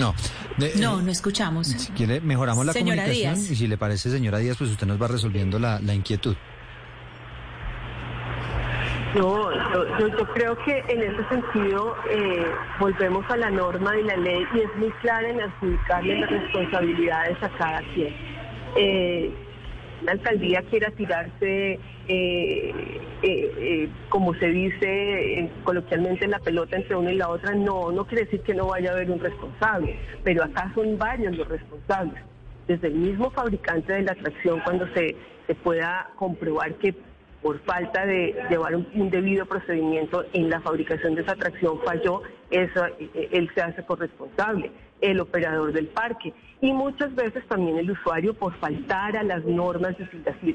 No. 0.00 0.14
De- 0.56 0.72
No, 0.80 1.00
no 1.02 1.10
escuchamos. 1.10 1.66
Si 1.68 1.92
quiere, 1.92 2.20
mejoramos 2.20 2.64
la 2.64 2.72
Señora 2.72 3.02
comunicación 3.02 3.34
Díaz. 3.34 3.50
y 3.50 3.56
si 3.56 3.66
le 3.68 3.76
parece, 3.76 4.10
señora 4.10 4.38
Díaz, 4.38 4.56
pues 4.58 4.70
usted 4.70 4.86
nos 4.86 5.00
va 5.00 5.06
resolviendo 5.06 5.58
la, 5.58 5.78
la 5.80 5.94
inquietud. 5.94 6.34
No, 9.14 9.50
yo, 9.72 9.98
yo- 9.98 10.08
yo 10.08 10.26
creo 10.34 10.56
que 10.64 10.78
en 10.88 11.02
ese 11.02 11.28
sentido 11.28 11.94
eh, 12.10 12.46
volvemos 12.80 13.24
a 13.30 13.36
la 13.36 13.50
norma 13.50 13.96
y 13.98 14.02
la 14.02 14.16
ley 14.16 14.44
y 14.54 14.58
es 14.60 14.76
muy 14.78 14.90
clara 15.02 15.28
en 15.28 15.40
adjudicarle 15.40 16.20
las 16.20 16.30
responsabilidades 16.30 17.36
a 17.42 17.48
cada 17.50 17.80
quien. 17.94 18.14
Eh, 18.76 19.30
la 20.02 20.12
alcaldía 20.12 20.62
quiera 20.68 20.90
tirarse, 20.90 21.78
eh, 22.08 22.72
eh, 23.22 23.52
eh, 23.58 23.88
como 24.08 24.34
se 24.34 24.46
dice 24.48 25.50
coloquialmente, 25.64 26.28
la 26.28 26.38
pelota 26.38 26.76
entre 26.76 26.96
una 26.96 27.12
y 27.12 27.16
la 27.16 27.28
otra, 27.28 27.54
no, 27.54 27.90
no 27.90 28.06
quiere 28.06 28.24
decir 28.24 28.40
que 28.42 28.54
no 28.54 28.68
vaya 28.68 28.90
a 28.90 28.94
haber 28.94 29.10
un 29.10 29.20
responsable, 29.20 29.96
pero 30.22 30.44
acá 30.44 30.70
son 30.74 30.98
varios 30.98 31.36
los 31.36 31.48
responsables. 31.48 32.22
Desde 32.68 32.88
el 32.88 32.94
mismo 32.94 33.30
fabricante 33.30 33.92
de 33.92 34.02
la 34.02 34.12
atracción, 34.12 34.60
cuando 34.64 34.86
se, 34.94 35.16
se 35.46 35.54
pueda 35.54 36.10
comprobar 36.16 36.74
que 36.74 36.94
por 37.42 37.60
falta 37.60 38.04
de 38.06 38.34
llevar 38.50 38.74
un, 38.74 39.10
debido 39.10 39.46
procedimiento 39.46 40.24
en 40.32 40.50
la 40.50 40.60
fabricación 40.60 41.14
de 41.14 41.22
esa 41.22 41.32
atracción 41.32 41.80
falló, 41.84 42.22
él 42.50 43.50
se 43.54 43.60
hace 43.60 43.84
corresponsable, 43.84 44.70
el 45.00 45.20
operador 45.20 45.72
del 45.72 45.86
parque. 45.88 46.32
Y 46.60 46.72
muchas 46.72 47.14
veces 47.14 47.46
también 47.48 47.78
el 47.78 47.90
usuario 47.90 48.32
por 48.34 48.54
faltar 48.54 49.16
a 49.16 49.22
las 49.22 49.44
normas 49.44 49.96
de 49.98 50.04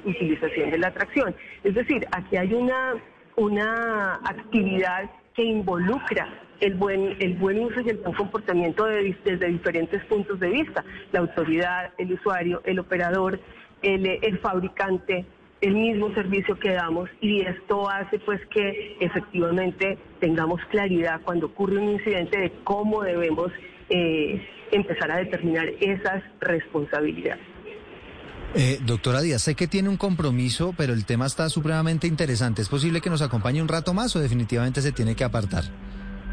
utilización- 0.03 0.72
de 0.72 0.77
la 0.77 0.88
atracción. 0.88 1.35
Es 1.63 1.76
decir, 1.76 2.07
aquí 2.11 2.38
hay 2.38 2.53
una, 2.53 2.95
una 3.35 4.15
actividad 4.23 5.09
que 5.35 5.43
involucra 5.43 6.27
el 6.59 6.73
buen, 6.76 7.15
el 7.19 7.34
buen 7.35 7.59
uso 7.59 7.81
y 7.81 7.89
el 7.89 7.97
buen 7.97 8.13
comportamiento 8.13 8.85
de- 8.85 9.15
desde 9.23 9.47
diferentes 9.47 10.03
puntos 10.05 10.39
de 10.39 10.49
vista, 10.49 10.84
la 11.11 11.19
autoridad, 11.22 11.91
el 11.97 12.13
usuario, 12.13 12.61
el 12.65 12.80
operador, 12.80 13.39
el, 13.81 14.05
el 14.05 14.39
fabricante, 14.39 15.26
el 15.61 15.76
mismo 15.76 16.13
servicio 16.13 16.57
que 16.59 16.72
damos. 16.73 17.09
Y 17.22 17.41
esto 17.41 17.89
hace 17.89 18.19
pues 18.19 18.43
que 18.47 18.97
efectivamente 18.99 19.97
tengamos 20.19 20.59
claridad 20.65 21.22
cuando 21.23 21.45
ocurre 21.47 21.77
un 21.77 21.89
incidente 21.91 22.39
de 22.39 22.51
cómo 22.63 23.03
debemos 23.03 23.51
eh, 23.91 24.41
empezar 24.72 25.11
a 25.11 25.18
determinar 25.18 25.68
esas 25.80 26.23
responsabilidades. 26.39 27.43
Eh, 28.53 28.80
doctora 28.85 29.22
Díaz, 29.22 29.43
sé 29.43 29.55
que 29.55 29.68
tiene 29.68 29.88
un 29.88 29.97
compromiso, 29.97 30.73
pero 30.77 30.93
el 30.93 31.05
tema 31.05 31.26
está 31.26 31.47
supremamente 31.49 32.07
interesante. 32.07 32.61
¿Es 32.61 32.69
posible 32.69 32.99
que 32.99 33.09
nos 33.09 33.22
acompañe 33.22 33.61
un 33.61 33.68
rato 33.68 33.93
más 33.93 34.15
o 34.15 34.19
definitivamente 34.19 34.81
se 34.81 34.91
tiene 34.91 35.15
que 35.15 35.23
apartar? 35.23 35.63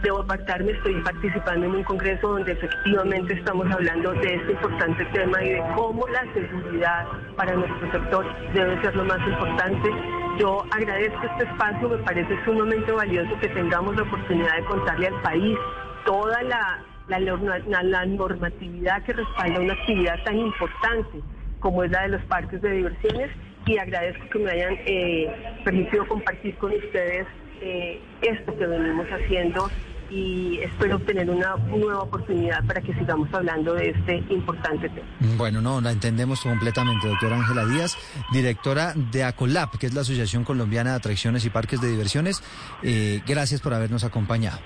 debo 0.02 0.20
apartarme, 0.20 0.72
estoy 0.72 0.94
participando 1.02 1.66
en 1.66 1.74
un 1.76 1.84
congreso 1.84 2.28
donde 2.28 2.52
efectivamente 2.52 3.34
estamos 3.34 3.66
hablando 3.70 4.12
de 4.12 4.34
este 4.34 4.52
importante 4.52 5.04
tema 5.06 5.42
y 5.42 5.50
de 5.50 5.62
cómo 5.74 6.06
la 6.08 6.22
seguridad 6.32 7.06
para 7.36 7.54
nuestro 7.54 7.92
sector 7.92 8.26
debe 8.54 8.80
ser 8.80 8.94
lo 8.94 9.04
más 9.04 9.18
importante. 9.26 9.90
Yo 10.38 10.64
agradezco 10.70 11.20
este 11.22 11.50
espacio, 11.50 11.88
me 11.88 11.98
parece 11.98 12.44
sumamente 12.44 12.92
valioso 12.92 13.30
que 13.40 13.48
tengamos 13.48 13.96
la 13.96 14.02
oportunidad 14.02 14.56
de 14.56 14.64
contarle 14.66 15.06
al 15.08 15.22
país 15.22 15.58
toda 16.04 16.42
la, 16.44 16.84
la, 17.08 18.06
normatividad 18.06 19.02
que 19.04 19.12
respalda 19.14 19.60
una 19.60 19.72
actividad 19.72 20.22
tan 20.24 20.38
importante 20.38 21.20
como 21.60 21.82
es 21.84 21.90
la 21.90 22.02
de 22.02 22.08
los 22.08 22.22
parques 22.24 22.60
de 22.62 22.70
diversiones 22.70 23.30
y 23.66 23.78
agradezco 23.78 24.28
que 24.30 24.38
me 24.38 24.50
hayan 24.50 24.74
eh, 24.86 25.56
permitido 25.64 26.06
compartir 26.06 26.54
con 26.56 26.72
ustedes 26.72 27.26
eh, 27.60 28.00
esto 28.22 28.56
que 28.56 28.66
venimos 28.66 29.06
haciendo 29.08 29.68
y 30.10 30.58
espero 30.60 30.96
obtener 30.96 31.28
una 31.28 31.56
nueva 31.56 32.02
oportunidad 32.02 32.64
para 32.64 32.80
que 32.80 32.94
sigamos 32.94 33.32
hablando 33.32 33.74
de 33.74 33.90
este 33.90 34.16
importante 34.30 34.88
tema. 34.88 35.06
Bueno, 35.36 35.60
no, 35.60 35.80
la 35.80 35.92
entendemos 35.92 36.40
completamente, 36.40 37.08
doctora 37.08 37.36
Ángela 37.36 37.66
Díaz, 37.66 37.96
directora 38.32 38.94
de 38.94 39.24
ACOLAP, 39.24 39.76
que 39.76 39.86
es 39.86 39.94
la 39.94 40.00
Asociación 40.00 40.44
Colombiana 40.44 40.90
de 40.90 40.96
Atracciones 40.96 41.44
y 41.44 41.50
Parques 41.50 41.80
de 41.80 41.90
Diversiones. 41.90 42.42
Eh, 42.82 43.22
gracias 43.26 43.60
por 43.60 43.74
habernos 43.74 44.04
acompañado. 44.04 44.58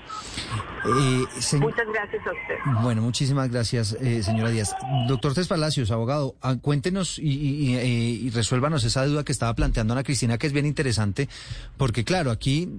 Eh, 0.85 1.23
Muchas 1.59 1.87
gracias 1.93 2.27
a 2.27 2.31
usted. 2.31 2.81
Bueno, 2.81 3.01
muchísimas 3.01 3.49
gracias, 3.49 3.97
eh, 4.01 4.21
señora 4.23 4.49
Díaz. 4.49 4.75
Doctor 5.07 5.33
Tres 5.33 5.47
Palacios, 5.47 5.91
abogado, 5.91 6.35
ah, 6.41 6.55
cuéntenos 6.61 7.19
y, 7.19 7.29
y, 7.29 7.77
y, 8.25 8.29
resuélvanos 8.29 8.83
esa 8.83 9.05
duda 9.05 9.23
que 9.23 9.31
estaba 9.31 9.53
planteando 9.53 9.93
Ana 9.93 10.03
Cristina, 10.03 10.37
que 10.37 10.47
es 10.47 10.53
bien 10.53 10.65
interesante, 10.65 11.29
porque 11.77 12.03
claro, 12.03 12.31
aquí 12.31 12.69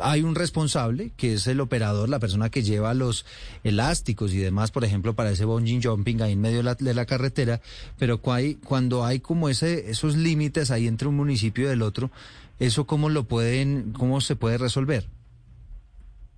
hay 0.00 0.22
un 0.22 0.34
responsable, 0.34 1.12
que 1.16 1.34
es 1.34 1.46
el 1.46 1.60
operador 1.60 1.95
la 2.06 2.18
persona 2.18 2.50
que 2.50 2.62
lleva 2.62 2.92
los 2.92 3.24
elásticos 3.64 4.34
y 4.34 4.38
demás, 4.38 4.70
por 4.70 4.84
ejemplo, 4.84 5.14
para 5.14 5.30
ese 5.30 5.44
bungee 5.44 5.80
jumping 5.82 6.20
ahí 6.20 6.32
en 6.32 6.40
medio 6.40 6.58
de 6.58 6.62
la, 6.64 6.74
de 6.74 6.94
la 6.94 7.06
carretera, 7.06 7.60
pero 7.98 8.18
cuando 8.18 9.04
hay 9.04 9.20
como 9.20 9.48
ese, 9.48 9.90
esos 9.90 10.16
límites 10.16 10.70
ahí 10.70 10.86
entre 10.86 11.08
un 11.08 11.16
municipio 11.16 11.68
y 11.68 11.72
el 11.72 11.82
otro, 11.82 12.10
¿eso 12.58 12.86
cómo 12.86 13.08
lo 13.08 13.24
pueden, 13.24 13.92
cómo 13.92 14.20
se 14.20 14.36
puede 14.36 14.58
resolver? 14.58 15.04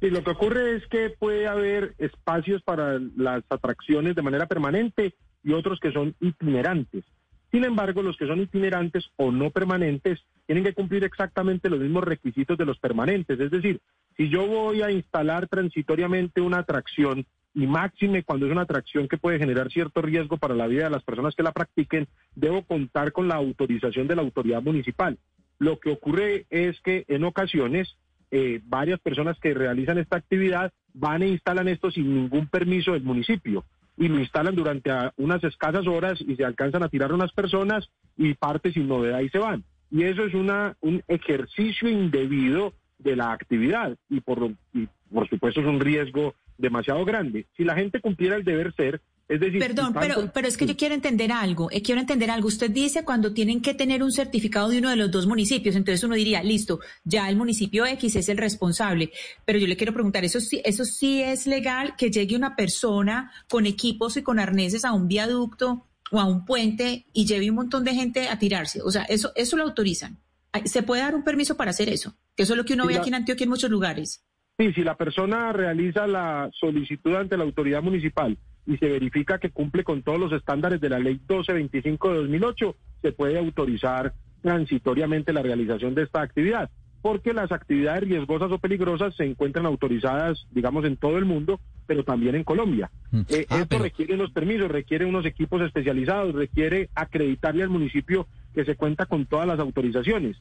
Sí, 0.00 0.10
lo 0.10 0.22
que 0.22 0.30
ocurre 0.30 0.76
es 0.76 0.86
que 0.86 1.10
puede 1.10 1.48
haber 1.48 1.94
espacios 1.98 2.62
para 2.62 3.00
las 3.16 3.42
atracciones 3.50 4.14
de 4.14 4.22
manera 4.22 4.46
permanente 4.46 5.14
y 5.42 5.52
otros 5.52 5.80
que 5.80 5.90
son 5.90 6.14
itinerantes. 6.20 7.04
Sin 7.50 7.64
embargo, 7.64 8.02
los 8.02 8.16
que 8.16 8.26
son 8.26 8.40
itinerantes 8.40 9.10
o 9.16 9.32
no 9.32 9.50
permanentes 9.50 10.20
tienen 10.46 10.64
que 10.64 10.74
cumplir 10.74 11.04
exactamente 11.04 11.70
los 11.70 11.80
mismos 11.80 12.04
requisitos 12.04 12.58
de 12.58 12.66
los 12.66 12.78
permanentes. 12.78 13.40
Es 13.40 13.50
decir, 13.50 13.80
si 14.16 14.28
yo 14.28 14.46
voy 14.46 14.82
a 14.82 14.90
instalar 14.90 15.48
transitoriamente 15.48 16.40
una 16.40 16.58
atracción 16.58 17.24
y 17.54 17.66
máxime 17.66 18.22
cuando 18.22 18.46
es 18.46 18.52
una 18.52 18.62
atracción 18.62 19.08
que 19.08 19.16
puede 19.16 19.38
generar 19.38 19.70
cierto 19.70 20.02
riesgo 20.02 20.36
para 20.36 20.54
la 20.54 20.66
vida 20.66 20.84
de 20.84 20.90
las 20.90 21.02
personas 21.04 21.34
que 21.34 21.42
la 21.42 21.52
practiquen, 21.52 22.06
debo 22.34 22.62
contar 22.62 23.12
con 23.12 23.28
la 23.28 23.36
autorización 23.36 24.06
de 24.06 24.16
la 24.16 24.22
autoridad 24.22 24.62
municipal. 24.62 25.18
Lo 25.58 25.78
que 25.80 25.90
ocurre 25.90 26.46
es 26.50 26.78
que 26.82 27.04
en 27.08 27.24
ocasiones 27.24 27.96
eh, 28.30 28.60
varias 28.64 29.00
personas 29.00 29.38
que 29.40 29.54
realizan 29.54 29.98
esta 29.98 30.16
actividad 30.16 30.72
van 30.92 31.22
e 31.22 31.28
instalan 31.28 31.68
esto 31.68 31.90
sin 31.90 32.14
ningún 32.14 32.46
permiso 32.46 32.92
del 32.92 33.02
municipio 33.02 33.64
y 33.98 34.08
lo 34.08 34.18
instalan 34.18 34.54
durante 34.54 34.90
unas 35.16 35.42
escasas 35.44 35.86
horas 35.86 36.18
y 36.20 36.36
se 36.36 36.44
alcanzan 36.44 36.82
a 36.82 36.88
tirar 36.88 37.12
unas 37.12 37.32
personas 37.32 37.90
y 38.16 38.34
parte 38.34 38.72
sin 38.72 38.88
novedad 38.88 39.20
y 39.20 39.28
se 39.28 39.38
van 39.38 39.64
y 39.90 40.04
eso 40.04 40.24
es 40.24 40.34
una, 40.34 40.76
un 40.80 41.02
ejercicio 41.08 41.88
indebido 41.88 42.74
de 42.98 43.16
la 43.16 43.32
actividad 43.32 43.96
y 44.08 44.20
por, 44.20 44.50
y 44.74 44.88
por 45.12 45.28
supuesto 45.28 45.60
es 45.60 45.66
un 45.66 45.80
riesgo 45.80 46.34
demasiado 46.58 47.04
grande. 47.04 47.46
Si 47.56 47.64
la 47.64 47.74
gente 47.74 48.00
cumpliera 48.00 48.36
el 48.36 48.44
deber 48.44 48.74
ser, 48.74 49.00
es 49.28 49.40
decir... 49.40 49.58
Perdón, 49.58 49.92
pero, 49.92 50.30
pero 50.32 50.48
es 50.48 50.56
que 50.56 50.66
yo 50.66 50.76
quiero 50.76 50.94
entender 50.94 51.30
algo, 51.32 51.70
eh, 51.70 51.82
quiero 51.82 52.00
entender 52.00 52.30
algo. 52.30 52.48
Usted 52.48 52.70
dice 52.70 53.04
cuando 53.04 53.32
tienen 53.34 53.60
que 53.60 53.74
tener 53.74 54.02
un 54.02 54.10
certificado 54.10 54.70
de 54.70 54.78
uno 54.78 54.90
de 54.90 54.96
los 54.96 55.10
dos 55.10 55.26
municipios, 55.26 55.76
entonces 55.76 56.02
uno 56.02 56.14
diría, 56.14 56.42
listo, 56.42 56.80
ya 57.04 57.28
el 57.28 57.36
municipio 57.36 57.84
X 57.84 58.16
es 58.16 58.28
el 58.28 58.38
responsable, 58.38 59.10
pero 59.44 59.58
yo 59.58 59.66
le 59.66 59.76
quiero 59.76 59.92
preguntar, 59.92 60.24
¿eso 60.24 60.40
sí, 60.40 60.62
eso 60.64 60.84
sí 60.84 61.22
es 61.22 61.46
legal 61.46 61.94
que 61.96 62.10
llegue 62.10 62.36
una 62.36 62.56
persona 62.56 63.30
con 63.48 63.66
equipos 63.66 64.16
y 64.16 64.22
con 64.22 64.38
arneses 64.38 64.84
a 64.84 64.92
un 64.92 65.08
viaducto 65.08 65.84
o 66.10 66.20
a 66.20 66.24
un 66.24 66.44
puente 66.44 67.06
y 67.12 67.26
lleve 67.26 67.50
un 67.50 67.56
montón 67.56 67.84
de 67.84 67.94
gente 67.94 68.28
a 68.28 68.38
tirarse. 68.38 68.80
O 68.82 68.90
sea, 68.90 69.02
eso, 69.04 69.32
eso 69.34 69.56
lo 69.56 69.64
autorizan. 69.64 70.18
¿Se 70.64 70.82
puede 70.82 71.02
dar 71.02 71.14
un 71.14 71.24
permiso 71.24 71.56
para 71.56 71.70
hacer 71.70 71.88
eso? 71.90 72.14
Que 72.34 72.44
eso 72.44 72.54
es 72.54 72.56
lo 72.56 72.64
que 72.64 72.74
uno 72.74 72.86
ve 72.86 72.96
aquí 72.96 73.08
en 73.08 73.16
Antioquia 73.16 73.44
en 73.44 73.50
muchos 73.50 73.70
lugares. 73.70 74.24
Sí, 74.58 74.72
si 74.72 74.82
la 74.82 74.96
persona 74.96 75.52
realiza 75.52 76.06
la 76.06 76.50
solicitud 76.58 77.14
ante 77.14 77.36
la 77.36 77.44
autoridad 77.44 77.82
municipal 77.82 78.36
y 78.68 78.76
se 78.76 78.88
verifica 78.88 79.38
que 79.38 79.50
cumple 79.50 79.82
con 79.82 80.02
todos 80.02 80.20
los 80.20 80.32
estándares 80.32 80.80
de 80.80 80.90
la 80.90 80.98
ley 80.98 81.14
1225 81.14 82.10
de 82.10 82.16
2008, 82.18 82.76
se 83.02 83.12
puede 83.12 83.38
autorizar 83.38 84.12
transitoriamente 84.42 85.32
la 85.32 85.42
realización 85.42 85.94
de 85.94 86.02
esta 86.02 86.20
actividad 86.20 86.70
porque 87.02 87.32
las 87.32 87.52
actividades 87.52 88.02
riesgosas 88.02 88.50
o 88.50 88.58
peligrosas 88.58 89.14
se 89.14 89.24
encuentran 89.24 89.66
autorizadas, 89.66 90.46
digamos, 90.50 90.84
en 90.84 90.96
todo 90.96 91.16
el 91.18 91.24
mundo, 91.24 91.60
pero 91.86 92.04
también 92.04 92.34
en 92.34 92.44
Colombia. 92.44 92.90
Mm. 93.10 93.20
Eh, 93.28 93.46
ah, 93.48 93.60
esto 93.60 93.78
requiere 93.78 94.14
unos 94.14 94.32
permisos, 94.32 94.70
requiere 94.70 95.06
unos 95.06 95.24
equipos 95.24 95.62
especializados, 95.62 96.34
requiere 96.34 96.90
acreditarle 96.94 97.62
al 97.62 97.70
municipio 97.70 98.26
que 98.54 98.64
se 98.64 98.74
cuenta 98.74 99.06
con 99.06 99.26
todas 99.26 99.46
las 99.46 99.60
autorizaciones. 99.60 100.36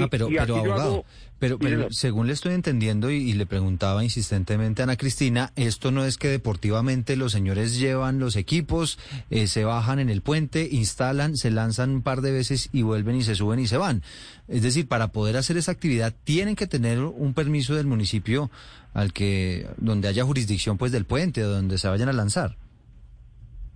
Ah, 0.00 0.08
pero, 0.10 0.28
pero 0.28 0.56
abogado, 0.56 1.04
pero, 1.38 1.58
pero 1.58 1.88
según 1.90 2.26
le 2.26 2.32
estoy 2.32 2.54
entendiendo 2.54 3.10
y, 3.10 3.32
le 3.32 3.46
preguntaba 3.46 4.02
insistentemente 4.02 4.82
a 4.82 4.84
Ana 4.84 4.96
Cristina, 4.96 5.52
esto 5.56 5.90
no 5.90 6.04
es 6.04 6.16
que 6.16 6.28
deportivamente 6.28 7.16
los 7.16 7.32
señores 7.32 7.78
llevan 7.78 8.18
los 8.18 8.36
equipos, 8.36 8.98
eh, 9.30 9.46
se 9.46 9.64
bajan 9.64 9.98
en 9.98 10.08
el 10.08 10.22
puente, 10.22 10.68
instalan, 10.70 11.36
se 11.36 11.50
lanzan 11.50 11.90
un 11.90 12.02
par 12.02 12.22
de 12.22 12.32
veces 12.32 12.70
y 12.72 12.82
vuelven 12.82 13.16
y 13.16 13.22
se 13.22 13.34
suben 13.34 13.60
y 13.60 13.66
se 13.66 13.76
van. 13.76 14.02
Es 14.48 14.62
decir, 14.62 14.88
para 14.88 15.08
poder 15.08 15.36
hacer 15.36 15.56
esa 15.56 15.72
actividad 15.72 16.14
tienen 16.24 16.56
que 16.56 16.66
tener 16.66 17.00
un 17.00 17.34
permiso 17.34 17.74
del 17.74 17.86
municipio 17.86 18.50
al 18.94 19.12
que 19.12 19.66
donde 19.76 20.08
haya 20.08 20.24
jurisdicción 20.24 20.78
pues 20.78 20.92
del 20.92 21.04
puente, 21.04 21.42
donde 21.42 21.78
se 21.78 21.88
vayan 21.88 22.08
a 22.08 22.12
lanzar. 22.12 22.56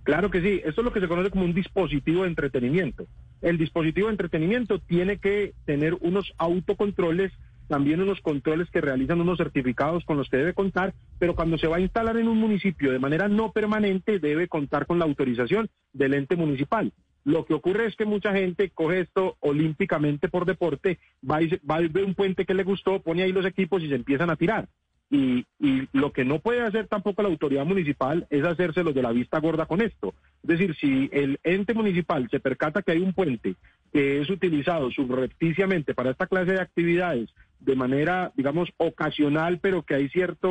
Claro 0.03 0.31
que 0.31 0.41
sí, 0.41 0.61
esto 0.65 0.81
es 0.81 0.85
lo 0.85 0.91
que 0.91 1.01
se 1.01 1.07
conoce 1.07 1.29
como 1.29 1.45
un 1.45 1.53
dispositivo 1.53 2.23
de 2.23 2.29
entretenimiento. 2.29 3.05
El 3.41 3.57
dispositivo 3.57 4.07
de 4.07 4.13
entretenimiento 4.13 4.79
tiene 4.79 5.17
que 5.17 5.53
tener 5.65 5.95
unos 6.01 6.33
autocontroles, 6.37 7.31
también 7.67 8.01
unos 8.01 8.19
controles 8.21 8.69
que 8.69 8.81
realizan 8.81 9.21
unos 9.21 9.37
certificados 9.37 10.03
con 10.03 10.17
los 10.17 10.27
que 10.29 10.37
debe 10.37 10.53
contar, 10.53 10.93
pero 11.19 11.35
cuando 11.35 11.57
se 11.57 11.67
va 11.67 11.77
a 11.77 11.81
instalar 11.81 12.17
en 12.17 12.27
un 12.27 12.37
municipio 12.37 12.91
de 12.91 12.99
manera 12.99 13.27
no 13.27 13.51
permanente 13.51 14.19
debe 14.19 14.47
contar 14.47 14.85
con 14.85 14.99
la 14.99 15.05
autorización 15.05 15.69
del 15.93 16.15
ente 16.15 16.35
municipal. 16.35 16.91
Lo 17.23 17.45
que 17.45 17.53
ocurre 17.53 17.85
es 17.85 17.95
que 17.95 18.05
mucha 18.05 18.33
gente 18.33 18.69
coge 18.69 19.01
esto 19.01 19.35
olímpicamente 19.39 20.29
por 20.29 20.45
deporte, 20.45 20.99
va 21.29 21.41
y, 21.41 21.49
va 21.69 21.75
a 21.75 21.81
ver 21.81 22.03
un 22.03 22.15
puente 22.15 22.45
que 22.45 22.53
le 22.53 22.63
gustó, 22.63 23.01
pone 23.01 23.23
ahí 23.23 23.31
los 23.31 23.45
equipos 23.45 23.83
y 23.83 23.89
se 23.89 23.95
empiezan 23.95 24.29
a 24.29 24.35
tirar. 24.35 24.67
Y, 25.11 25.45
lo 25.91 26.11
que 26.13 26.23
no 26.23 26.39
puede 26.39 26.61
hacer 26.61 26.87
tampoco 26.87 27.23
la 27.23 27.29
autoridad 27.29 27.65
municipal 27.65 28.27
es 28.29 28.43
hacerse 28.43 28.83
los 28.83 28.93
de 28.93 29.01
la 29.01 29.11
vista 29.11 29.39
gorda 29.39 29.65
con 29.65 29.81
esto. 29.81 30.13
Es 30.43 30.49
decir, 30.49 30.75
si 30.79 31.09
el 31.11 31.39
ente 31.43 31.73
municipal 31.73 32.27
se 32.29 32.39
percata 32.39 32.81
que 32.81 32.91
hay 32.91 32.99
un 32.99 33.13
puente 33.13 33.55
que 33.91 34.21
es 34.21 34.29
utilizado 34.29 34.91
subrepticiamente 34.91 35.95
para 35.95 36.11
esta 36.11 36.27
clase 36.27 36.51
de 36.51 36.61
actividades 36.61 37.29
de 37.59 37.75
manera, 37.75 38.31
digamos, 38.35 38.69
ocasional, 38.77 39.59
pero 39.59 39.83
que 39.83 39.95
hay 39.95 40.09
cierta 40.09 40.47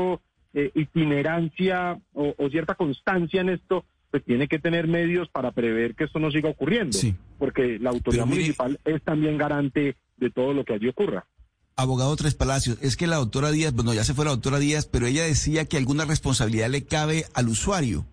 eh, 0.54 0.70
itinerancia 0.74 1.98
o, 2.12 2.34
cierta 2.50 2.74
constancia 2.74 3.40
en 3.40 3.50
esto, 3.50 3.84
pues 4.10 4.24
tiene 4.24 4.48
que 4.48 4.58
tener 4.58 4.88
medios 4.88 5.28
para 5.28 5.52
prever 5.52 5.94
que 5.94 6.04
esto 6.04 6.18
no 6.18 6.30
siga 6.30 6.50
ocurriendo. 6.50 6.98
Porque 7.38 7.78
la 7.78 7.90
autoridad 7.90 8.26
municipal 8.26 8.78
es 8.84 9.02
también 9.02 9.38
garante 9.38 9.96
de 10.16 10.30
todo 10.30 10.52
lo 10.52 10.64
que 10.64 10.74
allí 10.74 10.88
ocurra 10.88 11.26
abogado 11.78 12.16
Tres 12.16 12.34
Palacios, 12.34 12.76
es 12.80 12.96
que 12.96 13.06
la 13.06 13.16
doctora 13.16 13.52
Díaz, 13.52 13.72
bueno, 13.72 13.94
ya 13.94 14.04
se 14.04 14.12
fue 14.12 14.24
la 14.24 14.32
doctora 14.32 14.58
Díaz, 14.58 14.86
pero 14.86 15.06
ella 15.06 15.22
decía 15.22 15.64
que 15.64 15.76
alguna 15.76 16.04
responsabilidad 16.04 16.68
le 16.68 16.84
cabe 16.84 17.26
al 17.34 17.48
usuario. 17.48 18.04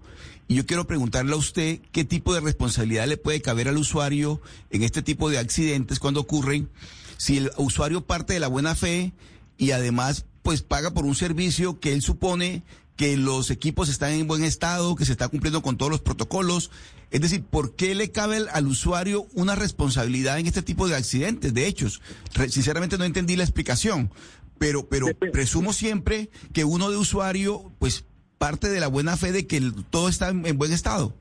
Y 0.48 0.54
yo 0.54 0.68
quiero 0.68 0.86
preguntarle 0.86 1.34
a 1.34 1.38
usted 1.38 1.80
qué 1.92 2.06
tipo 2.06 2.36
de 2.36 2.42
responsabilidad 2.42 3.08
le 3.08 3.18
puede 3.18 3.42
caber 3.42 3.68
al 3.68 3.78
usuario 3.78 4.40
en 4.70 4.84
este 4.84 5.02
tipo 5.02 5.32
de 5.32 5.40
accidentes 5.40 5.98
cuando 5.98 6.20
ocurren, 6.20 6.70
si 7.18 7.38
el 7.38 7.52
usuario 7.58 8.06
parte 8.06 8.34
de 8.34 8.40
la 8.40 8.48
buena 8.48 8.76
fe 8.76 9.14
y 9.58 9.72
además 9.72 10.26
pues 10.44 10.62
paga 10.62 10.92
por 10.92 11.06
un 11.06 11.16
servicio 11.16 11.80
que 11.80 11.94
él 11.94 12.04
supone 12.04 12.62
que 12.96 13.18
los 13.18 13.52
equipos 13.52 13.90
están 13.90 14.12
en 14.14 14.28
buen 14.28 14.44
estado, 14.44 14.96
que 14.96 15.06
se 15.06 15.12
está 15.12 15.28
cumpliendo 15.28 15.62
con 15.62 15.78
todos 15.78 15.92
los 15.92 16.02
protocolos. 16.02 16.72
Es 17.12 17.22
decir, 17.22 17.44
¿por 17.44 17.76
qué 17.76 17.94
le 17.96 18.12
cabe 18.12 18.38
al, 18.52 18.68
usuario 18.68 19.26
una 19.34 19.56
responsabilidad 19.56 20.40
en 20.40 20.48
este 20.48 20.62
tipo 20.62 20.88
de 20.88 20.96
accidentes, 20.96 21.54
de 21.54 21.68
hechos? 21.68 22.02
sinceramente 22.50 22.98
no 22.98 23.04
entendí 23.04 23.36
la 23.36 23.44
explicación, 23.44 24.12
pero, 24.58 24.88
pero 24.88 25.08
presumo 25.32 25.74
siempre 25.74 26.30
que 26.54 26.64
uno 26.64 26.90
de 26.90 26.98
usuario, 26.98 27.72
pues 27.80 28.06
parte 28.38 28.70
de 28.70 28.80
la 28.80 28.88
buena 28.88 29.18
fe 29.18 29.32
de 29.32 29.48
que 29.48 29.62
todo 29.90 30.10
está 30.10 30.30
en, 30.30 30.58
buen 30.58 30.72
estado. 30.72 31.14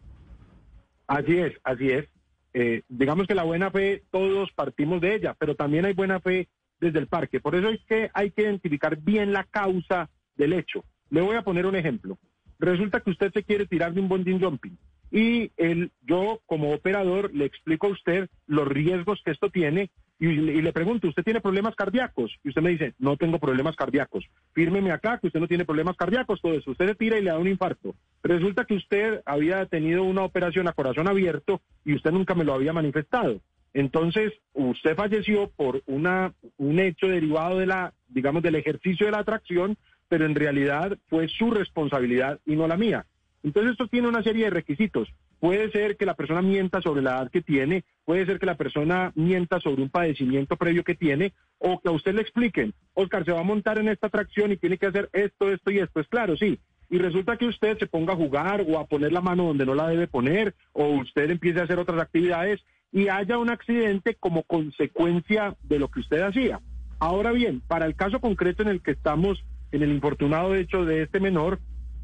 Así 1.07 1.37
es, 1.37 1.53
así 1.65 1.91
es. 1.91 2.07
Eh, 2.55 2.83
digamos 2.89 3.27
que 3.27 3.35
la 3.35 3.43
buena 3.43 3.71
fe 3.71 4.05
todos 4.11 4.53
partimos 4.53 5.01
de 5.01 5.17
ella, 5.17 5.35
pero 5.39 5.57
también 5.57 5.85
hay 5.85 5.93
buena 5.93 6.21
fe 6.21 6.49
desde 6.81 7.01
el 7.01 7.09
parque. 7.09 7.41
Por 7.41 7.57
eso 7.57 7.69
es 7.69 7.81
que 7.87 8.11
hay 8.15 8.31
que 8.31 8.43
identificar 8.43 8.97
bien 8.97 9.33
la 9.33 9.45
causa 9.45 10.09
del 10.37 10.53
hecho. 10.53 10.85
Le 11.11 11.21
voy 11.21 11.37
a 11.37 11.43
poner 11.43 11.67
un 11.67 11.77
ejemplo. 11.77 12.19
Resulta 12.59 13.01
que 13.01 13.11
usted 13.11 13.33
se 13.33 13.43
quiere 13.43 13.67
tirar 13.67 13.93
de 13.93 14.01
un 14.01 14.09
bonding 14.09 14.41
jumping 14.41 14.77
y 15.11 15.51
el, 15.57 15.91
yo 16.03 16.41
como 16.47 16.73
operador 16.73 17.33
le 17.35 17.45
explico 17.45 17.87
a 17.89 17.91
usted 17.91 18.29
los 18.47 18.67
riesgos 18.67 19.21
que 19.25 19.31
esto 19.33 19.51
tiene 19.51 19.91
y, 20.19 20.27
le- 20.29 20.63
le 20.63 20.73
pregunto, 20.73 21.09
¿usted 21.09 21.23
tiene 21.25 21.41
problemas 21.41 21.75
cardíacos? 21.75 22.33
Y 22.43 22.49
usted 22.49 22.63
me 22.63 22.71
dice, 22.71 22.95
no 22.99 23.17
tengo 23.17 23.39
problemas 23.39 23.77
cardíacos. 23.77 24.25
Fírmeme 24.55 24.93
acá 24.93 25.19
que 25.19 25.27
usted 25.27 25.41
no 25.41 25.49
tiene 25.49 25.65
problemas 25.65 25.97
cardíacos, 25.97 26.41
todo 26.41 26.55
eso. 26.55 26.71
Usted 26.71 26.87
se 26.89 26.95
tira 26.95 27.19
y 27.19 27.23
le 27.23 27.31
da 27.31 27.39
un 27.39 27.49
infarto. 27.49 27.95
Resulta 28.23 28.65
que 28.65 28.75
usted 28.75 29.21
había 29.27 29.67
tenido 29.67 30.05
una 30.05 30.23
operación 30.23 30.69
a 30.69 30.73
corazón 30.73 31.09
abierto 31.09 31.61
y 31.85 31.95
usted 31.95 32.13
nunca 32.13 32.35
me 32.35 32.45
lo 32.45 32.55
había 32.55 32.73
manifestado. 32.73 33.41
Entonces, 33.73 34.33
usted 34.53 34.95
falleció 34.97 35.51
por 35.57 35.83
una, 35.87 36.33
un 36.59 36.79
hecho 36.79 37.09
derivado 37.09 37.59
de 37.59 37.67
la, 37.67 37.93
digamos, 38.09 38.43
del 38.45 38.55
ejercicio 38.55 39.07
de 39.07 39.13
la 39.13 39.19
atracción, 39.19 39.77
pero 40.09 40.27
en 40.27 40.35
realidad 40.35 40.99
fue 41.09 41.29
su 41.29 41.51
responsabilidad 41.51 42.41
y 42.47 42.57
no 42.57 42.67
la 42.67 42.77
mía. 42.77 43.07
Entonces 43.43 43.73
esto 43.73 43.87
tiene 43.89 44.09
una 44.09 44.23
serie 44.23 44.45
de 44.45 44.51
requisitos. 44.51 45.13
Puede 45.39 45.71
ser 45.71 45.97
que 45.99 46.07
la 46.07 46.15
persona 46.15 46.41
mienta 46.41 46.81
sobre 46.81 47.03
la 47.03 47.19
edad 47.19 47.31
que 47.31 47.43
tiene, 47.43 47.85
puede 48.07 48.25
ser 48.25 48.39
que 48.39 48.47
la 48.47 48.57
persona 48.57 49.13
mienta 49.15 49.61
sobre 49.61 49.83
un 49.83 49.91
padecimiento 49.91 50.57
previo 50.57 50.85
que 50.85 50.95
tiene, 50.95 51.35
o 51.59 51.81
que 51.81 51.91
a 51.91 51.93
usted 51.93 52.15
le 52.15 52.23
expliquen, 52.23 52.73
Oscar, 52.95 53.25
se 53.25 53.33
va 53.33 53.41
a 53.41 53.45
montar 53.45 53.79
en 53.79 53.89
esta 53.89 54.07
atracción 54.07 54.53
y 54.53 54.57
tiene 54.57 54.79
que 54.79 54.87
hacer 54.87 55.11
esto, 55.13 55.51
esto 55.51 55.71
y 55.71 55.81
esto. 55.81 56.01
Es 56.01 56.09
claro, 56.09 56.37
sí. 56.37 56.59
Y 56.89 56.99
resulta 56.99 57.37
que 57.37 57.47
usted 57.47 57.79
se 57.79 57.87
ponga 57.87 58.15
a 58.15 58.17
jugar 58.17 58.65
o 58.67 58.79
a 58.79 58.87
poner 58.87 59.13
la 59.13 59.21
mano 59.21 59.45
donde 59.45 59.67
no 59.67 59.75
la 59.75 59.89
debe 59.89 60.07
poner, 60.07 60.55
o 60.73 60.87
usted 60.89 61.31
empiece 61.31 61.61
a 61.61 61.65
hacer 61.65 61.79
otras 61.79 62.01
actividades 62.01 62.65
y 62.93 63.09
haya 63.09 63.37
un 63.39 63.51
accidente 63.51 64.15
como 64.15 64.45
consecuencia 64.45 65.57
de 65.65 65.79
lo 65.79 65.89
que 65.89 66.01
usted 66.01 66.23
hacía. 66.23 66.61
Ahora 67.01 67.33
bien, 67.33 67.61
para 67.61 67.87
el 67.87 67.97
caso 67.97 68.21
concreto 68.21 68.63
en 68.63 68.69
el 68.69 68.81
que 68.81 68.93
estamos, 68.93 69.45
en 69.75 69.83
el 69.83 69.91
infortunado 69.91 70.55
hecho 70.55 70.85
de 70.85 71.03
este 71.03 71.19
menor, 71.19 71.59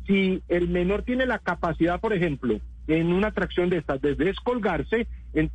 si 0.06 0.42
el 0.48 0.68
menor 0.68 1.02
tiene 1.02 1.24
la 1.24 1.38
capacidad, 1.38 2.00
por 2.00 2.12
ejemplo, 2.12 2.60
en 2.88 3.12
una 3.12 3.28
atracción 3.28 3.70
de 3.70 3.78
estas, 3.78 4.00
de 4.00 4.16
descolgarse, 4.16 5.06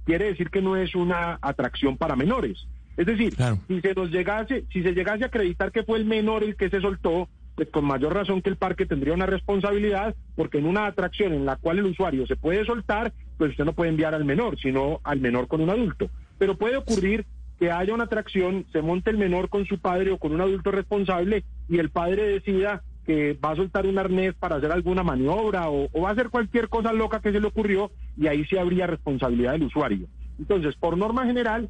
quiere 0.05 0.25
decir 0.25 0.49
que 0.49 0.61
no 0.61 0.77
es 0.77 0.95
una 0.95 1.37
atracción 1.41 1.97
para 1.97 2.15
menores. 2.15 2.67
Es 2.95 3.05
decir, 3.05 3.35
si 3.67 3.81
se 3.81 3.93
nos 3.93 4.09
llegase, 4.11 4.63
si 4.71 4.81
se 4.81 4.93
llegase 4.93 5.25
a 5.25 5.27
acreditar 5.27 5.73
que 5.73 5.83
fue 5.83 5.97
el 5.97 6.05
menor 6.05 6.45
el 6.45 6.55
que 6.55 6.69
se 6.69 6.79
soltó, 6.79 7.27
pues 7.55 7.67
con 7.69 7.83
mayor 7.83 8.13
razón 8.13 8.41
que 8.41 8.49
el 8.49 8.55
parque 8.55 8.85
tendría 8.85 9.13
una 9.13 9.25
responsabilidad, 9.25 10.15
porque 10.35 10.59
en 10.59 10.65
una 10.65 10.85
atracción 10.85 11.33
en 11.33 11.45
la 11.45 11.57
cual 11.57 11.79
el 11.79 11.85
usuario 11.85 12.25
se 12.27 12.37
puede 12.37 12.65
soltar, 12.65 13.11
pues 13.37 13.51
usted 13.51 13.65
no 13.65 13.73
puede 13.73 13.89
enviar 13.89 14.15
al 14.15 14.23
menor, 14.23 14.57
sino 14.57 15.01
al 15.03 15.19
menor 15.19 15.49
con 15.49 15.59
un 15.59 15.69
adulto. 15.69 16.09
Pero 16.37 16.57
puede 16.57 16.77
ocurrir 16.77 17.25
que 17.59 17.71
haya 17.71 17.93
una 17.93 18.05
atracción, 18.05 18.65
se 18.71 18.81
monte 18.81 19.09
el 19.09 19.17
menor 19.17 19.49
con 19.49 19.65
su 19.65 19.79
padre 19.79 20.11
o 20.11 20.17
con 20.17 20.33
un 20.33 20.41
adulto 20.41 20.71
responsable 20.71 21.43
y 21.69 21.79
el 21.79 21.89
padre 21.89 22.23
decida 22.23 22.83
que 23.05 23.33
va 23.33 23.51
a 23.51 23.55
soltar 23.55 23.85
un 23.85 23.99
arnés 23.99 24.33
para 24.33 24.55
hacer 24.55 24.71
alguna 24.71 25.03
maniobra 25.03 25.69
o, 25.69 25.89
va 26.01 26.09
a 26.09 26.11
hacer 26.13 26.29
cualquier 26.29 26.69
cosa 26.69 26.91
loca 26.91 27.21
que 27.21 27.31
se 27.31 27.39
le 27.39 27.47
ocurrió 27.47 27.91
y 28.17 28.27
ahí 28.27 28.45
sí 28.45 28.57
habría 28.57 28.87
responsabilidad 28.87 29.53
del 29.53 29.63
usuario. 29.63 30.07
Entonces, 30.39 30.75
por 30.75 30.97
norma 30.97 31.25
general, 31.25 31.69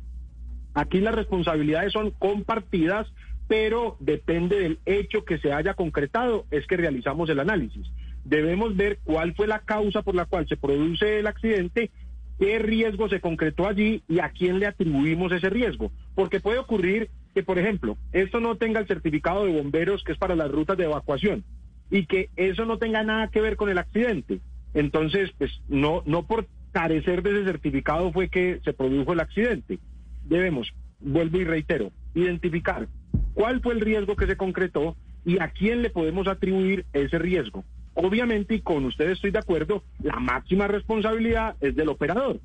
Aquí 0.76 1.00
las 1.00 1.16
responsabilidades 1.16 1.94
son 1.94 2.12
compartidas, 2.12 3.08
pero 3.48 3.96
depende 4.02 4.60
del 4.60 4.80
hecho 4.86 5.24
que 5.24 5.38
se 5.40 5.54
haya 5.54 5.74
concretado, 5.74 6.46
es 6.52 6.68
que 6.68 6.76
realizamos 6.76 7.30
el 7.30 7.40
análisis. 7.40 7.88
Debemos 8.26 8.76
ver 8.76 9.00
cuál 9.06 9.34
fue 9.36 9.48
la 9.48 9.60
causa 9.60 10.02
por 10.02 10.16
la 10.16 10.26
cual 10.26 10.48
se 10.50 10.58
produce 10.58 11.20
el 11.20 11.28
accidente, 11.28 11.92
qué 12.40 12.60
riesgo 12.60 13.10
se 13.10 13.22
concretó 13.22 13.68
allí 13.68 14.04
y 14.08 14.20
a 14.20 14.30
quién 14.30 14.60
le 14.60 14.68
atribuimos 14.68 15.32
ese 15.32 15.50
riesgo. 15.50 15.92
Porque 16.14 16.40
puede 16.40 16.60
ocurrir 16.60 17.10
que, 17.34 17.44
por 17.44 17.60
ejemplo, 17.60 17.98
esto 18.12 18.40
no 18.40 18.56
tenga 18.56 18.80
el 18.80 18.88
certificado 18.88 19.46
de 19.46 19.54
bomberos 19.54 20.04
que 20.04 20.12
es 20.12 20.18
para 20.18 20.36
las 20.36 20.52
rutas 20.52 20.78
de 20.78 20.86
evacuación 20.86 21.44
y 21.92 22.06
que 22.06 22.30
eso 22.36 22.66
no 22.66 22.78
tenga 22.78 23.04
nada 23.04 23.30
que 23.30 23.42
ver 23.42 23.56
con 23.56 23.70
el 23.70 23.78
accidente. 23.78 24.40
Entonces, 24.74 25.32
pues 25.38 25.52
no, 25.70 26.04
no 26.06 26.26
por 26.26 26.48
carecer 26.72 27.24
de 27.24 27.32
ese 27.32 27.46
certificado 27.46 28.12
fue 28.12 28.30
que 28.30 28.60
se 28.64 28.74
produjo 28.74 29.14
el 29.14 29.20
accidente 29.22 29.80
debemos, 30.26 30.74
vuelvo 31.00 31.38
y 31.38 31.46
reitero, 31.46 31.92
identificar 32.14 32.88
cuál 33.34 33.62
fue 33.62 33.74
el 33.74 33.82
riesgo 33.82 34.16
que 34.16 34.28
se 34.28 34.38
concretó 34.38 34.96
y 35.24 35.40
a 35.40 35.50
quién 35.50 35.82
le 35.82 35.90
podemos 35.90 36.28
atribuir 36.28 36.86
ese 36.94 37.18
riesgo. 37.18 37.64
Obviamente, 37.96 38.56
y 38.56 38.62
con 38.62 38.86
ustedes 38.86 39.14
estoy 39.14 39.32
de 39.32 39.40
acuerdo, 39.40 39.84
la 40.04 40.20
máxima 40.20 40.68
responsabilidad 40.68 41.56
es 41.62 41.76
del 41.76 41.90
operador, 41.90 42.40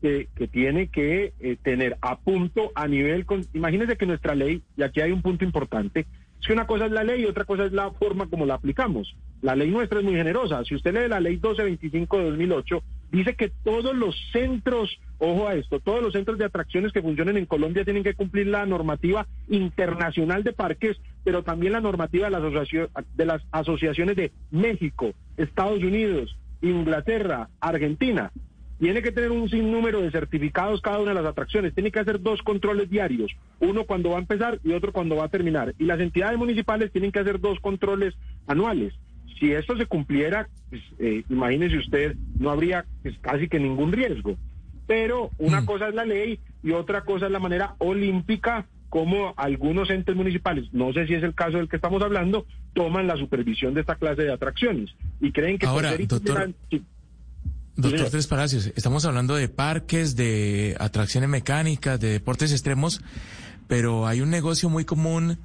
que, 0.00 0.28
tiene 0.50 0.88
que 0.88 1.32
eh, 1.40 1.56
tener 1.62 1.96
a 2.00 2.18
punto 2.18 2.72
a 2.74 2.88
nivel... 2.88 3.26
Con, 3.26 3.44
imagínense 3.52 3.96
que 3.96 4.06
nuestra 4.06 4.34
ley, 4.34 4.62
y 4.76 4.82
aquí 4.82 5.00
hay 5.00 5.12
un 5.12 5.22
punto 5.22 5.44
importante, 5.44 6.06
que 6.46 6.52
una 6.52 6.66
cosa 6.66 6.86
es 6.86 6.92
la 6.92 7.04
ley 7.04 7.22
y 7.22 7.26
otra 7.26 7.44
cosa 7.44 7.64
es 7.64 7.72
la 7.72 7.90
forma 7.92 8.26
como 8.26 8.46
la 8.46 8.54
aplicamos. 8.54 9.14
La 9.42 9.54
ley 9.56 9.70
nuestra 9.70 9.98
es 10.00 10.04
muy 10.04 10.14
generosa. 10.14 10.64
Si 10.64 10.74
usted 10.74 10.92
lee 10.94 11.08
la 11.08 11.20
ley 11.20 11.34
1225 11.34 12.18
de 12.18 12.24
2008, 12.30 12.82
dice 13.12 13.34
que 13.34 13.50
todos 13.64 13.94
los 13.94 14.16
centros, 14.32 14.98
ojo 15.18 15.46
a 15.48 15.54
esto, 15.54 15.80
todos 15.80 16.02
los 16.02 16.12
centros 16.12 16.38
de 16.38 16.44
atracciones 16.44 16.92
que 16.92 17.02
funcionen 17.02 17.36
en 17.36 17.46
Colombia 17.46 17.84
tienen 17.84 18.02
que 18.04 18.14
cumplir 18.14 18.46
la 18.48 18.66
normativa 18.66 19.26
internacional 19.48 20.42
de 20.44 20.52
parques, 20.52 20.96
pero 21.24 21.42
también 21.42 21.72
la 21.72 21.80
normativa 21.80 22.26
de 22.26 22.30
las, 22.32 22.42
asociacio- 22.42 22.90
de 23.16 23.24
las 23.26 23.42
asociaciones 23.52 24.16
de 24.16 24.32
México, 24.50 25.12
Estados 25.36 25.82
Unidos, 25.82 26.36
Inglaterra, 26.60 27.48
Argentina. 27.60 28.30
Tiene 28.82 29.00
que 29.00 29.12
tener 29.12 29.30
un 29.30 29.48
sinnúmero 29.48 30.00
de 30.02 30.10
certificados 30.10 30.80
cada 30.80 30.98
una 30.98 31.10
de 31.12 31.22
las 31.22 31.30
atracciones. 31.30 31.72
Tiene 31.72 31.92
que 31.92 32.00
hacer 32.00 32.20
dos 32.20 32.42
controles 32.42 32.90
diarios, 32.90 33.30
uno 33.60 33.84
cuando 33.84 34.10
va 34.10 34.16
a 34.16 34.20
empezar 34.22 34.58
y 34.64 34.72
otro 34.72 34.90
cuando 34.92 35.14
va 35.14 35.26
a 35.26 35.28
terminar. 35.28 35.72
Y 35.78 35.84
las 35.84 36.00
entidades 36.00 36.36
municipales 36.36 36.90
tienen 36.90 37.12
que 37.12 37.20
hacer 37.20 37.38
dos 37.38 37.60
controles 37.60 38.12
anuales. 38.48 38.92
Si 39.38 39.52
esto 39.52 39.76
se 39.76 39.86
cumpliera, 39.86 40.48
pues, 40.68 40.82
eh, 40.98 41.22
imagínese 41.30 41.78
usted, 41.78 42.16
no 42.40 42.50
habría 42.50 42.84
pues, 43.04 43.14
casi 43.20 43.46
que 43.46 43.60
ningún 43.60 43.92
riesgo. 43.92 44.36
Pero 44.88 45.30
una 45.38 45.64
cosa 45.64 45.86
es 45.86 45.94
la 45.94 46.04
ley 46.04 46.40
y 46.64 46.72
otra 46.72 47.02
cosa 47.04 47.26
es 47.26 47.32
la 47.32 47.38
manera 47.38 47.76
olímpica 47.78 48.66
como 48.88 49.32
algunos 49.36 49.90
entes 49.90 50.16
municipales, 50.16 50.66
no 50.72 50.92
sé 50.92 51.06
si 51.06 51.14
es 51.14 51.22
el 51.22 51.34
caso 51.34 51.56
del 51.56 51.68
que 51.68 51.76
estamos 51.76 52.02
hablando, 52.02 52.46
toman 52.74 53.06
la 53.06 53.16
supervisión 53.16 53.72
de 53.72 53.80
esta 53.80 53.94
clase 53.94 54.22
de 54.22 54.32
atracciones 54.32 54.90
y 55.20 55.30
creen 55.32 55.56
que 55.56 55.64
Ahora, 55.66 55.96
doctor- 55.96 56.52
sí. 56.68 56.82
Doctor. 57.90 58.10
Tres 58.10 58.26
Palacios, 58.26 58.70
estamos 58.76 59.04
hablando 59.04 59.34
de 59.34 59.48
parques, 59.48 60.16
de 60.16 60.76
atracciones 60.78 61.28
mecánicas, 61.28 61.98
de 62.00 62.08
deportes 62.10 62.52
extremos, 62.52 63.00
pero 63.68 64.06
hay 64.06 64.20
un 64.20 64.30
negocio 64.30 64.68
muy 64.68 64.84
común 64.84 65.38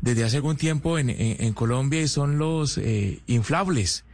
desde 0.00 0.24
hace 0.24 0.36
algún 0.36 0.56
tiempo 0.56 0.98
en, 0.98 1.10
en- 1.10 1.36
en 1.42 1.52
Colombia 1.52 2.00
y 2.02 2.08
son 2.08 2.38
los 2.38 2.78
eh, 2.78 3.20
inflables. 3.26 4.04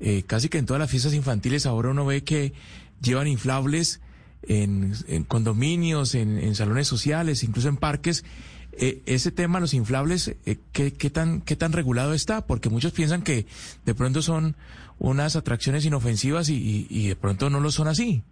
Eh, 0.00 0.24
casi 0.26 0.48
que 0.48 0.58
en 0.58 0.66
todas 0.66 0.80
las 0.80 0.90
fiestas 0.90 1.14
infantiles 1.14 1.66
ahora 1.66 1.90
uno 1.90 2.04
ve 2.04 2.24
que 2.24 2.52
llevan 3.00 3.26
inflables 3.28 4.00
en, 4.42 4.92
en 5.08 5.24
condominios, 5.24 6.14
en, 6.14 6.54
salones 6.54 6.88
sociales, 6.88 7.42
incluso 7.44 7.68
en 7.68 7.76
parques. 7.76 8.24
Eh, 8.76 9.02
ese 9.06 9.30
tema, 9.30 9.60
los 9.60 9.72
inflables, 9.72 10.34
¿qué, 10.72 10.92
qué 10.92 11.10
tan, 11.10 11.40
¿qué 11.42 11.54
tan 11.54 11.72
regulado 11.72 12.12
está? 12.12 12.44
Porque 12.44 12.68
muchos 12.70 12.92
piensan 12.92 13.22
que 13.22 13.46
de 13.84 13.94
pronto 13.94 14.20
son 14.20 14.56
unas 14.98 15.36
atracciones 15.36 15.84
inofensivas 15.84 16.48
y, 16.48 16.86
y- 16.88 17.08
de 17.08 17.16
pronto 17.16 17.50
no 17.50 17.60
lo 17.60 17.70
son 17.70 17.88
así. 17.88 18.22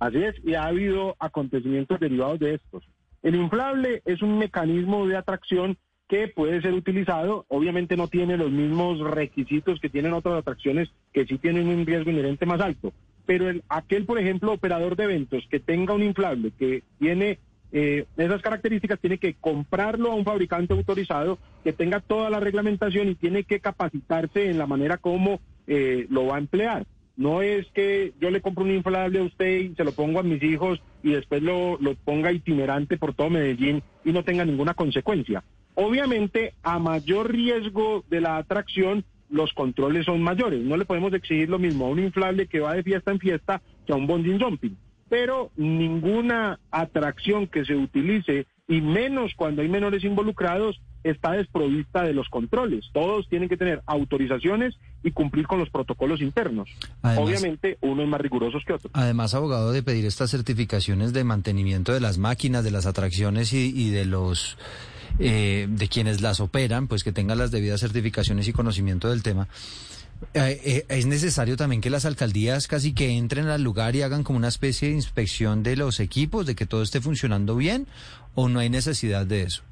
Así 0.00 0.18
es, 0.22 0.34
y 0.44 0.54
ha 0.54 0.64
habido 0.66 1.16
acontecimientos 1.18 1.98
derivados 2.00 2.38
de 2.40 2.54
estos. 2.54 2.84
El 3.22 3.36
inflable 3.36 4.02
es 4.04 4.20
un 4.22 4.38
mecanismo 4.38 5.06
de 5.06 5.16
atracción 5.16 5.78
que 6.08 6.28
puede 6.28 6.60
ser 6.60 6.74
utilizado, 6.74 7.46
obviamente 7.48 7.96
no 7.96 8.08
tiene 8.08 8.36
los 8.36 8.50
mismos 8.50 9.00
requisitos 9.00 9.80
que 9.80 9.88
tienen 9.88 10.12
otras 10.12 10.34
atracciones 10.40 10.90
que 11.14 11.24
sí 11.26 11.38
tienen 11.38 11.68
un 11.68 11.86
riesgo 11.86 12.10
inherente 12.10 12.44
más 12.44 12.60
alto, 12.60 12.92
pero 13.24 13.48
el, 13.48 13.64
aquel, 13.70 14.04
por 14.04 14.18
ejemplo, 14.18 14.52
operador 14.52 14.96
de 14.96 15.04
eventos 15.04 15.44
que 15.50 15.60
tenga 15.60 15.94
un 15.94 16.02
inflable 16.02 16.50
que 16.58 16.82
tiene 16.98 17.38
eh, 17.76 18.06
esas 18.16 18.40
características, 18.40 19.00
tiene 19.00 19.18
que 19.18 19.34
comprarlo 19.34 20.12
a 20.12 20.14
un 20.14 20.24
fabricante 20.24 20.72
autorizado 20.72 21.40
que 21.64 21.72
tenga 21.72 21.98
toda 21.98 22.30
la 22.30 22.38
reglamentación 22.38 23.08
y 23.08 23.16
tiene 23.16 23.42
que 23.42 23.58
capacitarse 23.58 24.48
en 24.48 24.58
la 24.58 24.68
manera 24.68 24.96
como 24.96 25.40
eh, 25.66 26.06
lo 26.08 26.26
va 26.26 26.36
a 26.36 26.38
emplear. 26.38 26.86
No 27.16 27.42
es 27.42 27.66
que 27.74 28.12
yo 28.20 28.30
le 28.30 28.40
compro 28.40 28.62
un 28.62 28.70
inflable 28.70 29.18
a 29.18 29.24
usted 29.24 29.58
y 29.58 29.74
se 29.74 29.82
lo 29.82 29.90
pongo 29.90 30.20
a 30.20 30.22
mis 30.22 30.40
hijos 30.44 30.80
y 31.02 31.10
después 31.10 31.42
lo, 31.42 31.80
ponga 32.04 32.30
itinerante 32.30 32.96
por 32.96 33.12
todo 33.12 33.28
Medellín 33.28 33.82
y 34.04 34.12
no 34.12 34.22
tenga 34.22 34.44
ninguna 34.44 34.74
consecuencia. 34.74 35.42
Obviamente, 35.74 36.54
a 36.62 36.78
mayor 36.78 37.32
riesgo 37.32 38.04
de 38.08 38.20
la 38.20 38.36
atracción, 38.36 39.04
los 39.30 39.52
controles 39.52 40.06
son 40.06 40.22
mayores. 40.22 40.60
No 40.62 40.76
le 40.76 40.84
podemos 40.84 41.12
exigir 41.12 41.48
lo 41.48 41.58
mismo 41.58 41.86
a 41.86 41.90
un 41.90 41.98
inflable 41.98 42.46
que 42.46 42.60
va 42.60 42.74
de 42.74 42.84
fiesta 42.84 43.10
en 43.10 43.18
fiesta 43.18 43.60
que 43.84 43.92
a 43.92 43.96
un 43.96 44.06
bonding 44.06 44.38
jumping. 44.38 44.76
Pero 45.14 45.52
ninguna 45.56 46.58
atracción 46.72 47.46
que 47.46 47.64
se 47.64 47.76
utilice, 47.76 48.48
y 48.66 48.80
menos 48.80 49.30
cuando 49.36 49.62
hay 49.62 49.68
menores 49.68 50.02
involucrados, 50.02 50.80
está 51.04 51.30
desprovista 51.34 52.02
de 52.02 52.14
los 52.14 52.28
controles. 52.28 52.86
Todos 52.92 53.28
tienen 53.28 53.48
que 53.48 53.56
tener 53.56 53.80
autorizaciones 53.86 54.74
y 55.04 55.12
cumplir 55.12 55.46
con 55.46 55.60
los 55.60 55.70
protocolos 55.70 56.20
internos. 56.20 56.68
Además- 57.02 57.28
Obviamente, 57.28 57.78
unos 57.80 58.08
más 58.08 58.20
rigurosos 58.20 58.64
que 58.66 58.72
otros. 58.72 58.90
Además, 58.92 59.34
abogado, 59.34 59.70
de 59.70 59.84
pedir 59.84 60.04
estas 60.04 60.32
certificaciones 60.32 61.12
de 61.12 61.22
mantenimiento 61.22 61.92
de 61.92 62.00
las 62.00 62.18
máquinas, 62.18 62.64
de 62.64 62.72
las 62.72 62.84
atracciones 62.86 63.52
y, 63.52 63.72
y 63.72 63.90
de 63.90 64.06
los 64.06 64.58
eh, 65.20 65.68
de 65.70 65.88
quienes 65.88 66.22
las 66.22 66.40
operan, 66.40 66.88
pues 66.88 67.04
que 67.04 67.12
tengan 67.12 67.38
las 67.38 67.52
debidas 67.52 67.80
certificaciones 67.80 68.48
y 68.48 68.52
conocimiento 68.52 69.10
del 69.10 69.22
tema. 69.22 69.46
Eh, 70.34 70.60
eh, 70.64 70.84
es 70.88 71.06
necesario 71.06 71.56
también 71.56 71.80
que 71.80 71.90
las 71.90 72.06
alcaldías 72.06 72.66
casi 72.66 72.94
que 72.94 73.10
entren 73.10 73.46
al 73.46 73.62
lugar 73.62 73.94
y 73.94 74.02
hagan 74.02 74.24
como 74.24 74.38
una 74.38 74.48
especie 74.48 74.88
de 74.88 74.94
inspección 74.94 75.62
de 75.62 75.76
los 75.76 76.00
equipos, 76.00 76.46
de 76.46 76.54
que 76.54 76.66
todo 76.66 76.82
esté 76.82 77.00
funcionando 77.00 77.56
bien, 77.56 77.86
o 78.34 78.48
no 78.48 78.58
hay 78.58 78.70
necesidad 78.70 79.26
de 79.26 79.42
eso. 79.42 79.62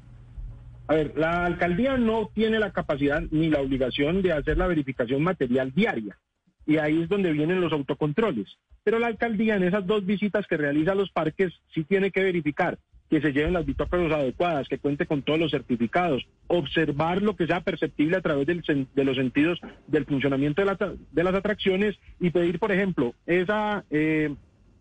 A 0.87 0.95
ver, 0.95 1.13
la 1.17 1.45
alcaldía 1.45 1.97
no 1.97 2.29
tiene 2.33 2.59
la 2.59 2.71
capacidad 2.71 3.21
ni 3.31 3.49
la 3.49 3.61
obligación 3.61 4.21
de 4.21 4.33
hacer 4.33 4.57
la 4.57 4.67
verificación 4.67 5.23
material 5.23 5.71
diaria. 5.73 6.17
Y 6.65 6.77
ahí 6.77 7.01
es 7.01 7.09
donde 7.09 7.31
vienen 7.31 7.61
los 7.61 7.73
autocontroles. 7.73 8.47
Pero 8.83 8.99
la 8.99 9.07
alcaldía 9.07 9.55
en 9.55 9.63
esas 9.63 9.85
dos 9.85 10.05
visitas 10.05 10.45
que 10.47 10.57
realiza 10.57 10.91
a 10.91 10.95
los 10.95 11.11
parques 11.11 11.53
sí 11.73 11.83
tiene 11.83 12.11
que 12.11 12.23
verificar 12.23 12.77
que 13.09 13.21
se 13.21 13.31
lleven 13.31 13.53
las 13.53 13.65
bitácoras 13.65 14.11
adecuadas, 14.11 14.67
que 14.67 14.79
cuente 14.79 15.05
con 15.05 15.21
todos 15.21 15.39
los 15.39 15.51
certificados, 15.51 16.25
observar 16.47 17.21
lo 17.21 17.35
que 17.35 17.45
sea 17.47 17.61
perceptible 17.61 18.17
a 18.17 18.21
través 18.21 18.47
del 18.47 18.63
de 18.95 19.03
los 19.03 19.15
sentidos 19.17 19.59
del 19.87 20.05
funcionamiento 20.05 20.61
de, 20.61 20.65
la- 20.65 20.93
de 21.11 21.23
las 21.23 21.35
atracciones 21.35 21.95
y 22.19 22.29
pedir, 22.31 22.57
por 22.59 22.71
ejemplo, 22.71 23.13
esa, 23.27 23.83
eh, 23.91 24.33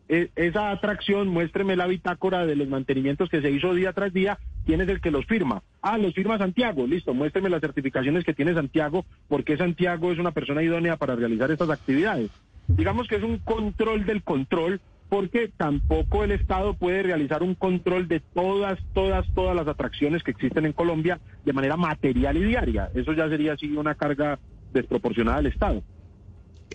e- 0.09 0.31
esa 0.37 0.71
atracción, 0.71 1.29
muéstreme 1.29 1.77
la 1.77 1.87
bitácora 1.87 2.47
de 2.47 2.57
los 2.57 2.69
mantenimientos 2.69 3.29
que 3.29 3.41
se 3.43 3.51
hizo 3.51 3.75
día 3.75 3.93
tras 3.93 4.13
día, 4.13 4.39
quién 4.65 4.81
es 4.81 4.89
el 4.89 5.01
que 5.01 5.11
los 5.11 5.27
firma. 5.27 5.63
Ah, 5.83 5.99
los 5.99 6.15
firma 6.15 6.39
Santiago, 6.39 6.87
listo, 6.87 7.13
muéstreme 7.15 7.51
las 7.51 7.61
certificaciones 7.61 8.25
que 8.25 8.35
tiene 8.35 8.55
Santiago, 8.55 9.05
porque 9.29 9.57
Santiago 9.57 10.11
es 10.13 10.19
una 10.19 10.33
persona 10.33 10.63
idónea 10.63 10.97
para 10.97 11.17
realizar 11.17 11.51
estas 11.51 11.71
actividades. 11.71 12.31
Digamos 12.69 13.09
que 13.09 13.17
es 13.17 13.23
un 13.23 13.39
control 13.39 14.05
del 14.07 14.23
control, 14.23 14.81
porque 15.13 15.53
tampoco 15.55 16.25
el 16.25 16.31
Estado 16.31 16.73
puede 16.73 17.03
realizar 17.03 17.43
un 17.43 17.55
control 17.55 18.09
de 18.09 18.21
todas, 18.21 18.79
todas, 18.95 19.27
todas 19.35 19.55
las 19.55 19.69
atracciones 19.69 20.23
que 20.23 20.31
existen 20.31 20.65
en 20.65 20.73
Colombia 20.73 21.21
de 21.45 21.53
manera 21.53 21.77
material 21.77 22.39
y 22.39 22.45
diaria. 22.45 22.89
Eso 22.95 23.13
ya 23.13 23.29
sería 23.29 23.53
así 23.53 23.77
una 23.77 23.95
carga 23.95 24.39
desproporcionada 24.73 25.37
del 25.37 25.49
Estado. 25.49 25.83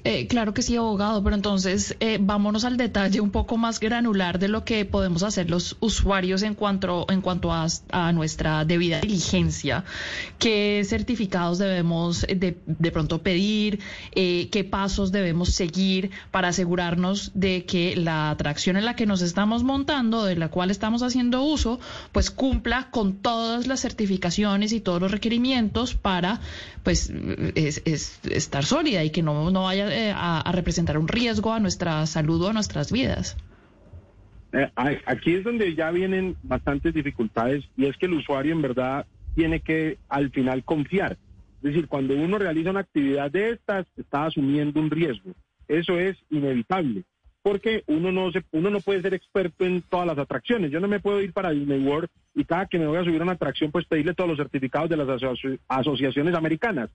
Eh, 0.03 0.27
claro 0.27 0.53
que 0.53 0.61
sí, 0.61 0.75
abogado, 0.75 1.23
pero 1.23 1.35
entonces 1.35 1.95
eh, 1.99 2.17
vámonos 2.19 2.65
al 2.65 2.77
detalle 2.77 3.21
un 3.21 3.31
poco 3.31 3.57
más 3.57 3.79
granular 3.79 4.39
de 4.39 4.47
lo 4.47 4.63
que 4.63 4.85
podemos 4.85 5.23
hacer 5.23 5.49
los 5.49 5.77
usuarios 5.79 6.43
en 6.43 6.55
cuanto, 6.55 7.05
en 7.09 7.21
cuanto 7.21 7.51
a, 7.51 7.67
nuestra 8.13 8.63
debida 8.65 9.01
diligencia. 9.01 9.83
¿Qué 10.39 10.83
certificados 10.85 11.57
debemos 11.57 12.21
de, 12.27 12.53
pronto 12.91 13.21
pedir? 13.21 13.79
Eh, 14.15 14.49
¿Qué 14.51 14.63
pasos 14.63 15.11
debemos 15.11 15.49
seguir 15.49 16.11
para 16.31 16.49
asegurarnos 16.49 17.31
de 17.33 17.65
que 17.65 17.95
la 17.95 18.29
atracción 18.29 18.77
en 18.77 18.85
la 18.85 18.95
que 18.95 19.05
nos 19.05 19.21
estamos 19.21 19.63
montando, 19.63 20.23
de 20.25 20.35
la 20.35 20.49
cual 20.49 20.71
estamos 20.71 21.01
haciendo 21.03 21.43
uso, 21.43 21.79
pues 22.11 22.31
cumpla 22.31 22.89
con 22.91 23.15
todas 23.17 23.67
las 23.67 23.81
certificaciones 23.81 24.73
y 24.73 24.79
todos 24.79 25.01
los 25.01 25.11
requerimientos 25.11 25.95
para 25.95 26.39
pues 26.83 27.11
es, 27.55 27.81
es- 27.85 28.19
estar 28.29 28.65
sólida 28.65 29.03
y 29.03 29.09
que 29.09 29.21
no, 29.21 29.51
no 29.51 29.63
vaya 29.63 29.86
eh, 29.91 30.11
a, 30.15 30.41
a 30.41 30.51
representar 30.51 30.97
un 30.97 31.07
riesgo 31.07 31.53
a 31.53 31.59
nuestra 31.59 32.05
salud 32.05 32.41
o 32.43 32.49
a 32.49 32.53
nuestras 32.53 32.91
vidas. 32.91 33.37
Eh, 34.53 34.69
aquí 35.05 35.33
es 35.35 35.43
donde 35.43 35.75
ya 35.75 35.91
vienen 35.91 36.35
bastantes 36.43 36.93
dificultades 36.93 37.65
y 37.75 37.85
es 37.85 37.97
que 37.97 38.05
el 38.05 38.13
usuario 38.13 38.53
en 38.53 38.61
verdad 38.61 39.05
tiene 39.35 39.59
que 39.59 39.97
al 40.09 40.31
final 40.31 40.63
confiar. 40.63 41.17
Es 41.57 41.73
decir, 41.73 41.87
cuando 41.87 42.15
uno 42.15 42.37
realiza 42.37 42.69
una 42.69 42.79
actividad 42.81 43.29
de 43.29 43.51
estas, 43.51 43.85
está 43.97 44.25
asumiendo 44.25 44.79
un 44.79 44.89
riesgo. 44.89 45.31
Eso 45.67 45.99
es 45.99 46.15
inevitable, 46.29 47.03
porque 47.41 47.83
uno 47.87 48.11
no 48.11 48.31
se, 48.31 48.43
uno 48.51 48.69
no 48.69 48.79
puede 48.79 49.01
ser 49.01 49.13
experto 49.13 49.65
en 49.65 49.81
todas 49.81 50.07
las 50.07 50.17
atracciones. 50.17 50.71
Yo 50.71 50.79
no 50.79 50.87
me 50.87 50.99
puedo 51.01 51.21
ir 51.21 51.33
para 51.33 51.51
Disney 51.51 51.79
World 51.85 52.09
y 52.33 52.45
cada 52.45 52.67
que 52.67 52.79
me 52.79 52.87
voy 52.87 52.97
a 52.97 53.03
subir 53.03 53.19
a 53.19 53.23
una 53.23 53.33
atracción, 53.33 53.71
pues 53.71 53.85
pedirle 53.85 54.13
todos 54.13 54.29
los 54.29 54.37
certificados 54.37 54.89
de 54.89 54.97
las 54.97 55.07
asoci- 55.07 55.59
asociaciones 55.67 56.35
americanas. 56.35 56.89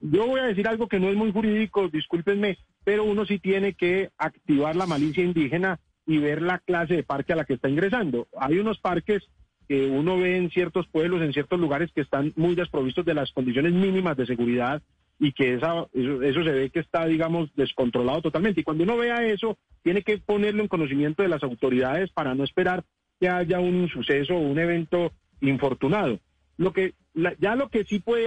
Yo 0.00 0.26
voy 0.26 0.40
a 0.40 0.44
decir 0.46 0.66
algo 0.66 0.88
que 0.88 0.98
no 1.00 1.08
es 1.10 1.16
muy 1.16 1.30
jurídico, 1.32 1.88
discúlpenme, 1.88 2.58
pero 2.84 3.04
uno 3.04 3.26
sí 3.26 3.38
tiene 3.38 3.74
que 3.74 4.10
activar 4.18 4.74
la 4.76 4.86
malicia 4.86 5.22
indígena 5.24 5.78
y 6.06 6.18
ver 6.18 6.40
la 6.42 6.58
clase 6.58 6.94
de 6.96 7.02
parque 7.02 7.32
a 7.32 7.36
la 7.36 7.44
que 7.44 7.54
está 7.54 7.68
ingresando. 7.68 8.26
Hay 8.38 8.58
unos 8.58 8.78
parques 8.78 9.22
que 9.68 9.86
uno 9.86 10.18
ve 10.18 10.36
en 10.36 10.50
ciertos 10.50 10.88
pueblos, 10.88 11.22
en 11.22 11.32
ciertos 11.32 11.60
lugares 11.60 11.92
que 11.94 12.00
están 12.00 12.32
muy 12.36 12.54
desprovistos 12.54 13.04
de 13.04 13.14
las 13.14 13.30
condiciones 13.32 13.72
mínimas 13.72 14.16
de 14.16 14.26
seguridad 14.26 14.82
y 15.18 15.32
que 15.32 15.54
esa, 15.54 15.86
eso, 15.92 16.22
eso 16.22 16.42
se 16.44 16.50
ve 16.50 16.70
que 16.70 16.80
está, 16.80 17.06
digamos, 17.06 17.54
descontrolado 17.54 18.22
totalmente. 18.22 18.62
Y 18.62 18.64
cuando 18.64 18.84
uno 18.84 18.96
vea 18.96 19.24
eso, 19.26 19.58
tiene 19.82 20.02
que 20.02 20.18
ponerlo 20.18 20.62
en 20.62 20.68
conocimiento 20.68 21.22
de 21.22 21.28
las 21.28 21.42
autoridades 21.42 22.10
para 22.10 22.34
no 22.34 22.42
esperar 22.42 22.84
que 23.20 23.28
haya 23.28 23.60
un 23.60 23.88
suceso 23.90 24.34
o 24.34 24.40
un 24.40 24.58
evento 24.58 25.12
infortunado. 25.42 26.18
Lo 26.56 26.72
que, 26.72 26.94
la- 27.12 27.36
ya 27.38 27.54
lo 27.54 27.68
que 27.68 27.84
sí 27.84 27.98
puede 28.00 28.26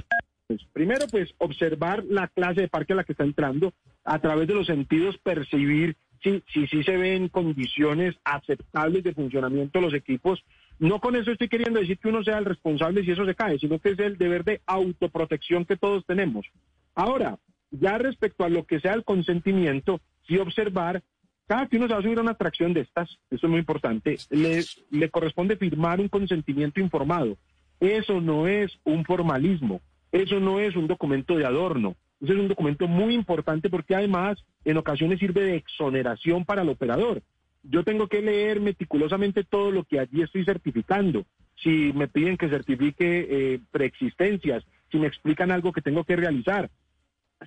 primero, 0.72 1.06
pues 1.10 1.34
observar 1.38 2.04
la 2.04 2.28
clase 2.28 2.62
de 2.62 2.68
parque 2.68 2.92
a 2.92 2.96
la 2.96 3.04
que 3.04 3.12
está 3.12 3.24
entrando, 3.24 3.72
a 4.04 4.18
través 4.18 4.46
de 4.46 4.54
los 4.54 4.66
sentidos 4.66 5.18
percibir 5.18 5.96
si 6.22 6.42
si, 6.52 6.66
si 6.66 6.82
se 6.82 6.96
ven 6.96 7.28
condiciones 7.28 8.16
aceptables 8.24 9.04
de 9.04 9.14
funcionamiento 9.14 9.78
de 9.78 9.84
los 9.84 9.94
equipos. 9.94 10.42
No 10.78 11.00
con 11.00 11.16
eso 11.16 11.30
estoy 11.30 11.48
queriendo 11.48 11.80
decir 11.80 11.98
que 11.98 12.08
uno 12.08 12.24
sea 12.24 12.38
el 12.38 12.46
responsable 12.46 13.04
si 13.04 13.10
eso 13.10 13.26
se 13.26 13.34
cae, 13.34 13.58
sino 13.58 13.78
que 13.78 13.90
es 13.90 13.98
el 13.98 14.18
deber 14.18 14.44
de 14.44 14.60
autoprotección 14.66 15.64
que 15.64 15.76
todos 15.76 16.04
tenemos. 16.06 16.46
Ahora, 16.94 17.38
ya 17.70 17.98
respecto 17.98 18.44
a 18.44 18.48
lo 18.48 18.64
que 18.64 18.80
sea 18.80 18.94
el 18.94 19.04
consentimiento, 19.04 20.00
sí 20.26 20.38
observar, 20.38 21.02
cada 21.46 21.66
que 21.66 21.76
uno 21.76 21.86
se 21.86 21.92
va 21.92 21.98
a 21.98 22.02
subir 22.02 22.18
a 22.18 22.22
una 22.22 22.32
atracción 22.32 22.72
de 22.72 22.80
estas, 22.80 23.10
eso 23.30 23.46
es 23.46 23.50
muy 23.50 23.58
importante, 23.60 24.16
le, 24.30 24.64
le 24.90 25.10
corresponde 25.10 25.56
firmar 25.56 26.00
un 26.00 26.08
consentimiento 26.08 26.80
informado. 26.80 27.36
Eso 27.80 28.20
no 28.20 28.48
es 28.48 28.72
un 28.84 29.04
formalismo, 29.04 29.80
eso 30.14 30.38
no 30.38 30.60
es 30.60 30.76
un 30.76 30.86
documento 30.86 31.36
de 31.36 31.44
adorno, 31.44 31.96
eso 32.22 32.32
es 32.32 32.38
un 32.38 32.46
documento 32.46 32.86
muy 32.86 33.14
importante 33.14 33.68
porque 33.68 33.96
además 33.96 34.38
en 34.64 34.76
ocasiones 34.76 35.18
sirve 35.18 35.42
de 35.42 35.56
exoneración 35.56 36.44
para 36.44 36.62
el 36.62 36.68
operador. 36.68 37.20
Yo 37.64 37.82
tengo 37.82 38.06
que 38.06 38.22
leer 38.22 38.60
meticulosamente 38.60 39.42
todo 39.42 39.72
lo 39.72 39.82
que 39.82 39.98
allí 39.98 40.22
estoy 40.22 40.44
certificando. 40.44 41.26
Si 41.56 41.92
me 41.94 42.06
piden 42.06 42.36
que 42.36 42.48
certifique 42.48 43.26
eh, 43.28 43.60
preexistencias, 43.72 44.64
si 44.92 44.98
me 44.98 45.08
explican 45.08 45.50
algo 45.50 45.72
que 45.72 45.82
tengo 45.82 46.04
que 46.04 46.14
realizar, 46.14 46.70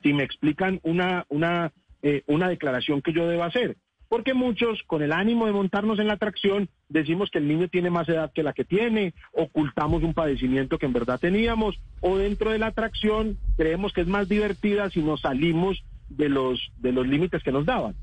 si 0.04 0.12
me 0.12 0.24
explican 0.24 0.82
una, 0.84 1.26
una, 1.30 1.72
eh, 2.02 2.24
una 2.26 2.50
declaración 2.50 3.02
que 3.02 3.14
yo 3.14 3.28
debo 3.28 3.44
hacer. 3.44 3.78
Porque 4.10 4.34
muchos, 4.34 4.82
con 4.88 5.02
el 5.02 5.12
ánimo 5.12 5.46
de 5.46 5.52
montarnos 5.52 6.00
en 6.00 6.08
la 6.08 6.14
atracción, 6.14 6.70
decimos 6.88 7.30
que 7.30 7.40
el 7.40 7.48
niño 7.48 7.68
tiene 7.68 7.90
más 7.90 8.08
edad 8.08 8.32
que 8.34 8.44
la 8.44 8.54
que 8.54 8.64
tiene, 8.64 9.14
ocultamos 9.34 10.04
un 10.04 10.14
padecimiento 10.14 10.78
que 10.78 10.86
en 10.86 10.94
verdad 10.94 11.20
teníamos, 11.20 11.80
o 12.00 12.18
dentro 12.18 12.52
de 12.52 12.60
la 12.60 12.68
atracción 12.68 13.38
creemos 13.58 13.92
que 13.94 14.02
es 14.02 14.08
más 14.08 14.30
divertida 14.30 14.90
si 14.90 15.02
nos 15.02 15.22
salimos 15.22 15.84
de 16.10 16.30
los, 16.30 16.72
de 16.78 16.92
los 16.92 17.08
límites 17.08 17.44
que 17.44 17.52
nos 17.52 17.66
daban. 17.66 17.96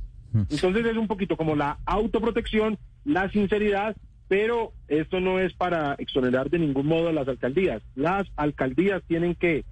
Entonces 0.51 0.85
es 0.85 0.97
un 0.97 1.07
poquito 1.07 1.37
como 1.37 1.55
la 1.55 1.79
autoprotección, 1.87 2.77
la 3.05 3.31
sinceridad, 3.31 3.97
pero 4.27 4.73
esto 4.89 5.21
no 5.21 5.39
es 5.39 5.55
para 5.55 5.95
exonerar 5.95 6.51
de 6.51 6.59
ningún 6.59 6.87
modo 6.87 7.09
a 7.09 7.13
las 7.13 7.29
alcaldías. 7.29 7.83
Las 7.95 8.27
alcaldías 8.37 9.03
tienen 9.07 9.37
que 9.37 9.65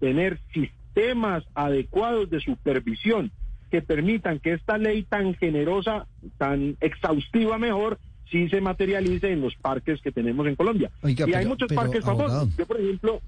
tener 0.00 0.40
sistemas 0.52 1.44
adecuados 1.54 2.28
de 2.30 2.40
supervisión 2.40 3.30
que 3.70 3.82
permitan 3.82 4.38
que 4.38 4.52
esta 4.54 4.78
ley 4.78 5.02
tan 5.04 5.34
generosa, 5.34 6.06
tan 6.38 6.76
exhaustiva 6.80 7.58
mejor, 7.58 7.98
sí 8.30 8.48
se 8.48 8.60
materialice 8.60 9.32
en 9.32 9.40
los 9.40 9.54
parques 9.56 10.00
que 10.02 10.12
tenemos 10.12 10.46
en 10.46 10.56
Colombia. 10.56 10.90
Oiga, 11.02 11.28
y 11.28 11.34
hay 11.34 11.46
muchos 11.46 11.68
pero, 11.68 11.82
parques 11.82 12.04
abogado. 12.04 12.40
famosos. 12.40 12.56
Yo, 12.56 12.66
por 12.66 12.80
ejemplo, 12.80 13.20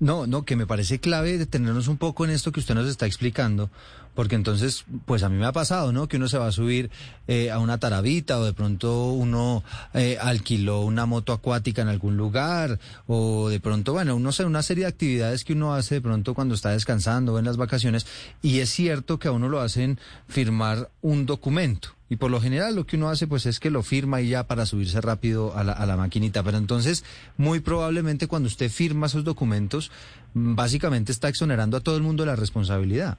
No, 0.00 0.26
no, 0.26 0.44
que 0.44 0.56
me 0.56 0.66
parece 0.66 0.98
clave 0.98 1.38
detenernos 1.38 1.88
un 1.88 1.96
poco 1.96 2.24
en 2.24 2.30
esto 2.32 2.52
que 2.52 2.60
usted 2.60 2.74
nos 2.74 2.88
está 2.88 3.06
explicando, 3.06 3.70
porque 4.14 4.34
entonces, 4.34 4.84
pues 5.06 5.22
a 5.22 5.28
mí 5.28 5.36
me 5.36 5.46
ha 5.46 5.52
pasado, 5.52 5.92
¿no? 5.92 6.06
Que 6.08 6.16
uno 6.18 6.28
se 6.28 6.38
va 6.38 6.48
a 6.48 6.52
subir 6.52 6.90
eh, 7.28 7.50
a 7.50 7.58
una 7.58 7.78
tarabita 7.78 8.38
o 8.38 8.44
de 8.44 8.52
pronto 8.52 9.12
uno 9.12 9.64
eh, 9.94 10.18
alquiló 10.20 10.80
una 10.82 11.06
moto 11.06 11.32
acuática 11.32 11.82
en 11.82 11.88
algún 11.88 12.16
lugar 12.16 12.78
o 13.06 13.48
de 13.48 13.60
pronto, 13.60 13.92
bueno, 13.92 14.16
uno 14.16 14.32
sé, 14.32 14.44
una 14.44 14.62
serie 14.62 14.84
de 14.84 14.90
actividades 14.90 15.44
que 15.44 15.54
uno 15.54 15.72
hace 15.74 15.96
de 15.96 16.00
pronto 16.02 16.34
cuando 16.34 16.54
está 16.54 16.70
descansando 16.70 17.34
o 17.34 17.38
en 17.38 17.46
las 17.46 17.56
vacaciones 17.56 18.06
y 18.42 18.58
es 18.58 18.68
cierto 18.70 19.18
que 19.18 19.28
a 19.28 19.32
uno 19.32 19.48
lo 19.48 19.60
hacen 19.60 19.98
firmar 20.28 20.90
un 21.00 21.24
documento. 21.26 21.90
Y 22.12 22.16
por 22.16 22.30
lo 22.30 22.42
general 22.42 22.76
lo 22.76 22.84
que 22.84 22.96
uno 22.96 23.08
hace 23.08 23.26
pues 23.26 23.46
es 23.46 23.58
que 23.58 23.70
lo 23.70 23.82
firma 23.82 24.20
y 24.20 24.28
ya 24.28 24.46
para 24.46 24.66
subirse 24.66 25.00
rápido 25.00 25.56
a 25.56 25.64
la, 25.64 25.72
a 25.72 25.86
la 25.86 25.96
maquinita. 25.96 26.42
Pero 26.42 26.58
entonces, 26.58 27.06
muy 27.38 27.60
probablemente 27.60 28.26
cuando 28.26 28.48
usted 28.48 28.68
firma 28.68 29.06
esos 29.06 29.24
documentos, 29.24 29.90
básicamente 30.34 31.10
está 31.10 31.30
exonerando 31.30 31.78
a 31.78 31.80
todo 31.80 31.96
el 31.96 32.02
mundo 32.02 32.24
de 32.24 32.26
la 32.26 32.36
responsabilidad. 32.36 33.16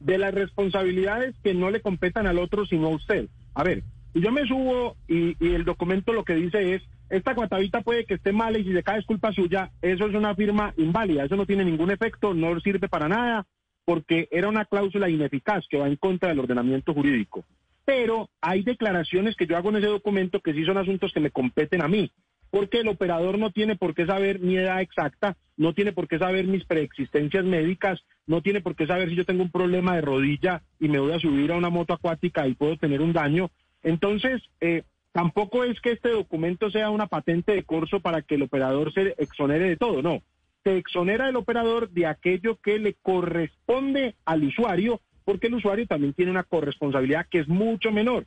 de 0.00 0.16
las 0.16 0.32
responsabilidades 0.32 1.34
que 1.44 1.52
no 1.52 1.70
le 1.70 1.82
competan 1.82 2.26
al 2.26 2.38
otro 2.38 2.64
sino 2.64 2.86
a 2.86 2.96
usted. 2.96 3.28
A 3.52 3.62
ver, 3.62 3.82
yo 4.14 4.32
me 4.32 4.46
subo 4.46 4.96
y, 5.06 5.36
el 5.44 5.66
documento 5.66 6.14
lo 6.14 6.24
que 6.24 6.34
dice 6.34 6.76
es, 6.76 6.82
esta 7.10 7.34
guatavita 7.34 7.82
puede 7.82 8.06
que 8.06 8.14
esté 8.14 8.32
mal 8.32 8.56
y 8.56 8.64
si 8.64 8.72
se 8.72 8.82
cae 8.82 9.00
es 9.00 9.04
culpa 9.04 9.34
suya, 9.34 9.70
eso 9.82 10.06
es 10.06 10.14
una 10.14 10.34
firma 10.34 10.72
inválida, 10.78 11.24
eso 11.26 11.36
no 11.36 11.44
tiene 11.44 11.62
ningún 11.62 11.90
efecto, 11.90 12.32
no 12.32 12.58
sirve 12.60 12.88
para 12.88 13.06
nada, 13.06 13.46
porque 13.84 14.28
era 14.30 14.48
una 14.48 14.64
cláusula 14.64 15.10
ineficaz 15.10 15.66
que 15.68 15.76
va 15.76 15.88
en 15.88 15.96
contra 15.96 16.30
del 16.30 16.38
ordenamiento 16.38 16.94
jurídico. 16.94 17.44
Pero 17.88 18.28
hay 18.42 18.64
declaraciones 18.64 19.34
que 19.34 19.46
yo 19.46 19.56
hago 19.56 19.70
en 19.70 19.76
ese 19.76 19.86
documento 19.86 20.40
que 20.40 20.52
sí 20.52 20.62
son 20.66 20.76
asuntos 20.76 21.10
que 21.10 21.20
me 21.20 21.30
competen 21.30 21.80
a 21.80 21.88
mí. 21.88 22.12
porque 22.50 22.80
el 22.80 22.88
operador 22.88 23.38
no 23.38 23.50
tiene 23.50 23.76
por 23.76 23.94
qué 23.94 24.06
saber 24.06 24.40
mi 24.40 24.56
edad 24.56 24.80
exacta, 24.80 25.36
no 25.56 25.74
tiene 25.74 25.92
por 25.92 26.08
qué 26.08 26.18
saber 26.18 26.46
mis 26.46 26.64
preexistencias 26.64 27.44
médicas, 27.44 28.00
no 28.26 28.40
tiene 28.40 28.62
por 28.62 28.74
qué 28.74 28.86
saber 28.86 29.10
si 29.10 29.16
yo 29.16 29.26
tengo 29.26 29.42
un 29.42 29.50
problema 29.50 29.94
de 29.94 30.00
rodilla 30.00 30.62
y 30.80 30.88
me 30.88 30.98
voy 30.98 31.12
a 31.12 31.18
subir 31.18 31.52
a 31.52 31.56
una 31.56 31.68
moto 31.68 31.92
acuática 31.92 32.48
y 32.48 32.54
puedo 32.54 32.78
tener 32.78 33.02
un 33.02 33.12
daño. 33.12 33.50
Entonces, 33.82 34.40
eh, 34.62 34.84
tampoco 35.12 35.62
es 35.64 35.78
que 35.82 35.92
este 35.92 36.08
documento 36.08 36.70
sea 36.70 36.88
una 36.88 37.06
patente 37.06 37.52
de 37.52 37.64
corso 37.64 38.00
para 38.00 38.22
que 38.22 38.36
el 38.36 38.42
operador 38.42 38.94
se 38.94 39.14
exonere 39.18 39.68
de 39.68 39.76
todo, 39.76 40.00
no. 40.00 40.22
Se 40.64 40.78
exonera 40.78 41.28
el 41.28 41.36
operador 41.36 41.90
de 41.90 42.06
aquello 42.06 42.56
que 42.62 42.78
le 42.78 42.94
corresponde 42.94 44.14
al 44.24 44.44
usuario, 44.44 45.02
porque 45.28 45.48
el 45.48 45.56
usuario 45.56 45.86
también 45.86 46.14
tiene 46.14 46.30
una 46.30 46.42
corresponsabilidad 46.42 47.26
que 47.28 47.40
es 47.40 47.48
mucho 47.48 47.92
menor. 47.92 48.24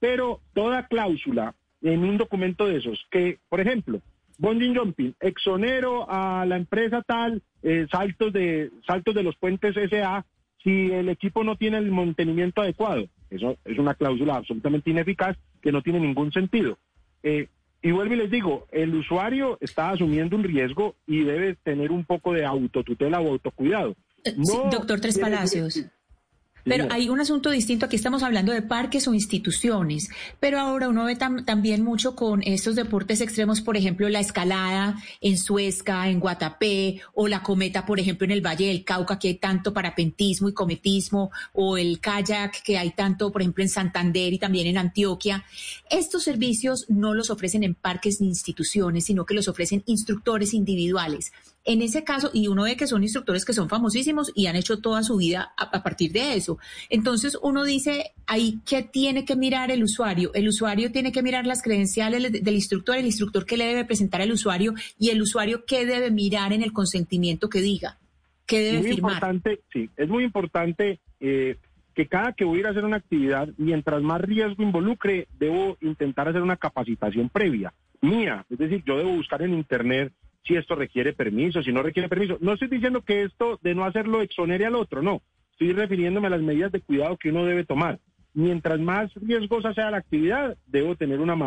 Pero 0.00 0.40
toda 0.54 0.86
cláusula 0.86 1.54
en 1.82 2.04
un 2.04 2.16
documento 2.16 2.66
de 2.66 2.78
esos, 2.78 3.06
que, 3.10 3.38
por 3.50 3.60
ejemplo, 3.60 4.00
bonding 4.38 4.74
jumping, 4.74 5.12
exonero 5.20 6.10
a 6.10 6.46
la 6.46 6.56
empresa 6.56 7.02
tal, 7.02 7.42
eh, 7.62 7.86
saltos 7.90 8.32
de 8.32 8.70
saltos 8.86 9.14
de 9.14 9.24
los 9.24 9.36
puentes 9.36 9.76
SA, 9.76 10.24
si 10.64 10.90
el 10.90 11.10
equipo 11.10 11.44
no 11.44 11.56
tiene 11.56 11.76
el 11.76 11.90
mantenimiento 11.90 12.62
adecuado. 12.62 13.04
Eso 13.28 13.58
es 13.66 13.78
una 13.78 13.92
cláusula 13.92 14.36
absolutamente 14.36 14.88
ineficaz 14.88 15.36
que 15.60 15.70
no 15.70 15.82
tiene 15.82 16.00
ningún 16.00 16.32
sentido. 16.32 16.78
Eh, 17.22 17.48
y 17.82 17.90
vuelvo 17.90 18.14
y 18.14 18.16
les 18.16 18.30
digo, 18.30 18.66
el 18.72 18.94
usuario 18.94 19.58
está 19.60 19.90
asumiendo 19.90 20.34
un 20.34 20.44
riesgo 20.44 20.94
y 21.06 21.24
debe 21.24 21.56
tener 21.56 21.92
un 21.92 22.06
poco 22.06 22.32
de 22.32 22.46
autotutela 22.46 23.20
o 23.20 23.32
autocuidado. 23.32 23.94
Sí, 24.24 24.58
doctor 24.72 24.98
Tres 24.98 25.18
Palacios. 25.18 25.74
decir- 25.74 25.97
Pero 26.68 26.86
hay 26.92 27.08
un 27.08 27.20
asunto 27.20 27.50
distinto. 27.50 27.86
Aquí 27.86 27.96
estamos 27.96 28.22
hablando 28.22 28.52
de 28.52 28.62
parques 28.62 29.08
o 29.08 29.14
instituciones, 29.14 30.08
pero 30.40 30.58
ahora 30.58 30.88
uno 30.88 31.04
ve 31.04 31.16
tam- 31.18 31.44
también 31.44 31.82
mucho 31.84 32.14
con 32.14 32.42
estos 32.42 32.76
deportes 32.76 33.20
extremos, 33.20 33.60
por 33.60 33.76
ejemplo, 33.76 34.08
la 34.08 34.20
escalada 34.20 34.96
en 35.20 35.38
Suezca, 35.38 36.08
en 36.08 36.20
Guatapé, 36.20 37.00
o 37.14 37.28
la 37.28 37.42
cometa, 37.42 37.86
por 37.86 38.00
ejemplo, 38.00 38.24
en 38.24 38.30
el 38.32 38.44
Valle 38.44 38.68
del 38.68 38.84
Cauca, 38.84 39.18
que 39.18 39.28
hay 39.28 39.34
tanto 39.36 39.72
parapentismo 39.72 40.48
y 40.48 40.52
cometismo, 40.54 41.30
o 41.52 41.76
el 41.76 42.00
kayak, 42.00 42.62
que 42.62 42.78
hay 42.78 42.90
tanto, 42.90 43.32
por 43.32 43.42
ejemplo, 43.42 43.62
en 43.62 43.70
Santander 43.70 44.32
y 44.32 44.38
también 44.38 44.66
en 44.66 44.78
Antioquia. 44.78 45.44
Estos 45.90 46.24
servicios 46.24 46.86
no 46.88 47.14
los 47.14 47.30
ofrecen 47.30 47.64
en 47.64 47.74
parques 47.74 48.20
ni 48.20 48.28
instituciones, 48.28 49.04
sino 49.04 49.24
que 49.24 49.34
los 49.34 49.48
ofrecen 49.48 49.82
instructores 49.86 50.54
individuales. 50.54 51.32
En 51.68 51.82
ese 51.82 52.02
caso, 52.02 52.30
y 52.32 52.48
uno 52.48 52.62
ve 52.64 52.76
que 52.76 52.86
son 52.86 53.02
instructores 53.02 53.44
que 53.44 53.52
son 53.52 53.68
famosísimos 53.68 54.32
y 54.34 54.46
han 54.46 54.56
hecho 54.56 54.78
toda 54.80 55.02
su 55.02 55.16
vida 55.18 55.52
a, 55.56 55.64
a 55.64 55.82
partir 55.82 56.10
de 56.12 56.34
eso. 56.34 56.58
Entonces 56.88 57.38
uno 57.42 57.64
dice, 57.64 58.12
ahí, 58.26 58.58
¿qué 58.66 58.82
tiene 58.82 59.24
que 59.24 59.36
mirar 59.36 59.70
el 59.70 59.82
usuario? 59.84 60.32
El 60.34 60.48
usuario 60.48 60.90
tiene 60.90 61.12
que 61.12 61.22
mirar 61.22 61.46
las 61.46 61.62
credenciales 61.62 62.32
de- 62.32 62.40
del 62.40 62.54
instructor, 62.54 62.96
el 62.96 63.06
instructor 63.06 63.44
que 63.44 63.56
le 63.56 63.66
debe 63.66 63.84
presentar 63.84 64.20
al 64.22 64.32
usuario 64.32 64.72
y 64.98 65.10
el 65.10 65.20
usuario 65.20 65.64
qué 65.66 65.84
debe 65.84 66.10
mirar 66.10 66.52
en 66.52 66.62
el 66.62 66.72
consentimiento 66.72 67.48
que 67.48 67.60
diga, 67.60 67.98
qué 68.46 68.60
debe 68.60 68.78
muy 68.78 68.88
firmar. 68.92 69.12
importante, 69.12 69.60
sí, 69.72 69.90
es 69.96 70.08
muy 70.08 70.24
importante 70.24 71.00
eh, 71.20 71.56
que 71.94 72.06
cada 72.06 72.32
que 72.32 72.44
voy 72.44 72.58
a 72.58 72.60
ir 72.60 72.66
a 72.68 72.70
hacer 72.70 72.84
una 72.84 72.96
actividad, 72.96 73.48
mientras 73.58 74.00
más 74.02 74.20
riesgo 74.22 74.62
involucre, 74.62 75.26
debo 75.38 75.76
intentar 75.82 76.28
hacer 76.28 76.40
una 76.42 76.56
capacitación 76.56 77.28
previa 77.28 77.74
mía. 78.00 78.46
Es 78.48 78.58
decir, 78.58 78.82
yo 78.86 78.96
debo 78.96 79.10
buscar 79.16 79.42
en 79.42 79.52
internet 79.54 80.12
si 80.48 80.56
esto 80.56 80.74
requiere 80.74 81.12
permiso, 81.12 81.62
si 81.62 81.70
no 81.70 81.82
requiere 81.82 82.08
permiso. 82.08 82.38
No 82.40 82.54
estoy 82.54 82.68
diciendo 82.68 83.02
que 83.02 83.24
esto 83.24 83.60
de 83.62 83.74
no 83.74 83.84
hacerlo 83.84 84.22
exonere 84.22 84.64
al 84.64 84.74
otro, 84.74 85.02
no. 85.02 85.20
Estoy 85.52 85.72
refiriéndome 85.72 86.28
a 86.28 86.30
las 86.30 86.42
medidas 86.42 86.72
de 86.72 86.80
cuidado 86.80 87.18
que 87.18 87.28
uno 87.28 87.44
debe 87.44 87.64
tomar. 87.64 88.00
Mientras 88.32 88.80
más 88.80 89.12
riesgosa 89.14 89.74
sea 89.74 89.90
la 89.90 89.98
actividad, 89.98 90.56
debo 90.66 90.96
tener 90.96 91.20
un 91.20 91.38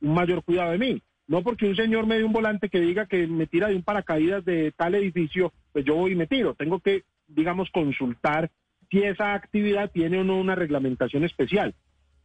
mayor 0.00 0.42
cuidado 0.44 0.72
de 0.72 0.78
mí. 0.78 1.02
No 1.26 1.42
porque 1.42 1.66
un 1.66 1.76
señor 1.76 2.06
me 2.06 2.18
dé 2.18 2.24
un 2.24 2.32
volante 2.32 2.68
que 2.68 2.80
diga 2.80 3.06
que 3.06 3.26
me 3.26 3.46
tira 3.46 3.68
de 3.68 3.76
un 3.76 3.82
paracaídas 3.82 4.44
de 4.44 4.72
tal 4.72 4.94
edificio, 4.94 5.52
pues 5.72 5.84
yo 5.84 5.94
voy 5.94 6.12
y 6.12 6.16
me 6.16 6.26
tiro. 6.26 6.54
Tengo 6.54 6.80
que, 6.80 7.04
digamos, 7.26 7.70
consultar 7.70 8.50
si 8.90 9.02
esa 9.02 9.32
actividad 9.32 9.90
tiene 9.90 10.18
o 10.18 10.24
no 10.24 10.36
una 10.36 10.54
reglamentación 10.54 11.24
especial. 11.24 11.74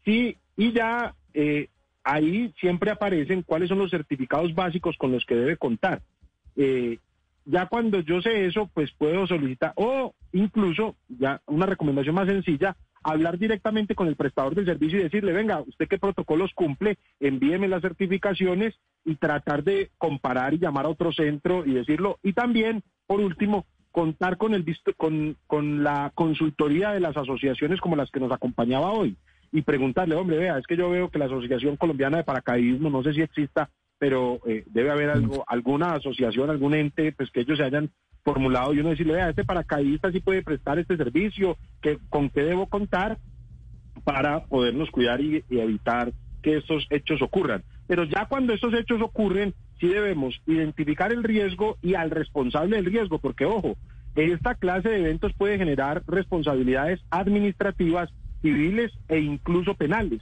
Sí, 0.04 0.36
y 0.58 0.74
ya 0.74 1.16
eh, 1.34 1.70
ahí 2.04 2.54
siempre 2.60 2.92
aparecen 2.92 3.44
cuáles 3.44 3.70
son 3.70 3.80
los 3.80 3.92
certificados 3.92 4.54
básicos 4.54 4.98
con 4.98 5.12
los 5.12 5.26
que 5.26 5.36
debe 5.36 5.58
contar. 5.58 6.02
Eh, 6.56 6.98
ya 7.46 7.66
cuando 7.68 8.00
yo 8.02 8.22
sé 8.22 8.46
eso, 8.46 8.70
pues 8.74 8.92
puedo 8.92 9.26
solicitar, 9.28 9.74
o 9.76 10.14
incluso, 10.34 10.96
ya 11.08 11.42
una 11.48 11.66
recomendación 11.66 12.16
más 12.16 12.28
sencilla, 12.28 12.76
hablar 13.02 13.38
directamente 13.38 13.96
con 13.96 14.08
el 14.08 14.16
prestador 14.16 14.56
del 14.56 14.66
servicio 14.66 15.00
y 15.00 15.04
decirle, 15.04 15.32
venga, 15.32 15.62
usted 15.62 15.88
qué 15.88 15.98
protocolos 15.98 16.54
cumple, 16.54 16.98
envíeme 17.20 17.68
las 17.68 17.82
certificaciones 17.82 18.76
y 19.06 19.16
tratar 19.16 19.64
de 19.64 19.90
comparar 19.98 20.54
y 20.54 20.60
llamar 20.60 20.86
a 20.86 20.90
otro 20.90 21.12
centro 21.12 21.66
y 21.66 21.74
decirlo. 21.74 22.20
Y 22.24 22.34
también, 22.34 22.84
por 23.08 23.22
último, 23.22 23.66
contar 23.92 24.38
con, 24.38 24.54
el, 24.54 24.66
con, 24.98 25.38
con 25.48 25.84
la 25.84 26.12
consultoría 26.14 26.92
de 26.92 27.00
las 27.00 27.18
asociaciones 27.18 27.80
como 27.80 27.96
las 27.96 28.12
que 28.12 28.20
nos 28.20 28.32
acompañaba 28.32 28.92
hoy 28.92 29.16
y 29.52 29.62
preguntarle, 29.62 30.16
hombre, 30.16 30.38
vea, 30.38 30.58
es 30.58 30.68
que 30.68 30.78
yo 30.78 30.90
veo 30.90 31.10
que 31.10 31.20
la 31.20 31.26
Asociación 31.26 31.78
Colombiana 31.78 32.18
de 32.18 32.24
Paracaidismo, 32.24 32.90
no 32.90 33.04
sé 33.04 33.14
si 33.14 33.22
exista, 33.22 33.70
pero 33.98 34.40
eh, 34.46 34.64
debe 34.68 34.92
haber 34.92 35.10
algo, 35.10 35.44
alguna 35.48 35.94
asociación, 35.94 36.50
algún 36.50 36.74
ente, 36.74 37.12
pues 37.12 37.32
que 37.32 37.42
ellos 37.42 37.58
se 37.58 37.66
hayan 37.66 37.90
formulado 38.24 38.74
y 38.74 38.80
uno 38.80 38.90
decirle, 38.90 39.14
vea, 39.14 39.30
este 39.30 39.46
paracaidista 39.46 40.12
sí 40.12 40.20
puede 40.20 40.44
prestar 40.44 40.80
este 40.80 40.98
servicio, 40.98 41.58
que, 41.82 41.98
¿con 42.10 42.30
qué 42.30 42.44
debo 42.44 42.68
contar 42.68 43.18
para 44.04 44.46
podernos 44.46 44.90
cuidar 44.92 45.22
y, 45.22 45.44
y 45.50 45.60
evitar 45.60 46.12
que 46.42 46.58
estos 46.58 46.86
hechos 46.90 47.22
ocurran? 47.22 47.64
Pero 47.88 48.04
ya 48.04 48.28
cuando 48.28 48.54
estos 48.54 48.74
hechos 48.74 49.02
ocurren, 49.02 49.54
sí 49.80 49.88
debemos 49.88 50.40
identificar 50.46 51.12
el 51.12 51.24
riesgo 51.24 51.78
y 51.82 51.96
al 51.96 52.12
responsable 52.12 52.76
del 52.76 52.86
riesgo, 52.86 53.20
porque 53.20 53.46
ojo, 53.46 53.78
esta 54.16 54.56
clase 54.56 54.90
de 54.90 55.00
eventos 55.00 55.34
puede 55.34 55.58
generar 55.58 56.04
responsabilidades 56.08 57.00
administrativas, 57.10 58.10
civiles 58.42 58.92
e 59.08 59.20
incluso 59.20 59.76
penales. 59.76 60.22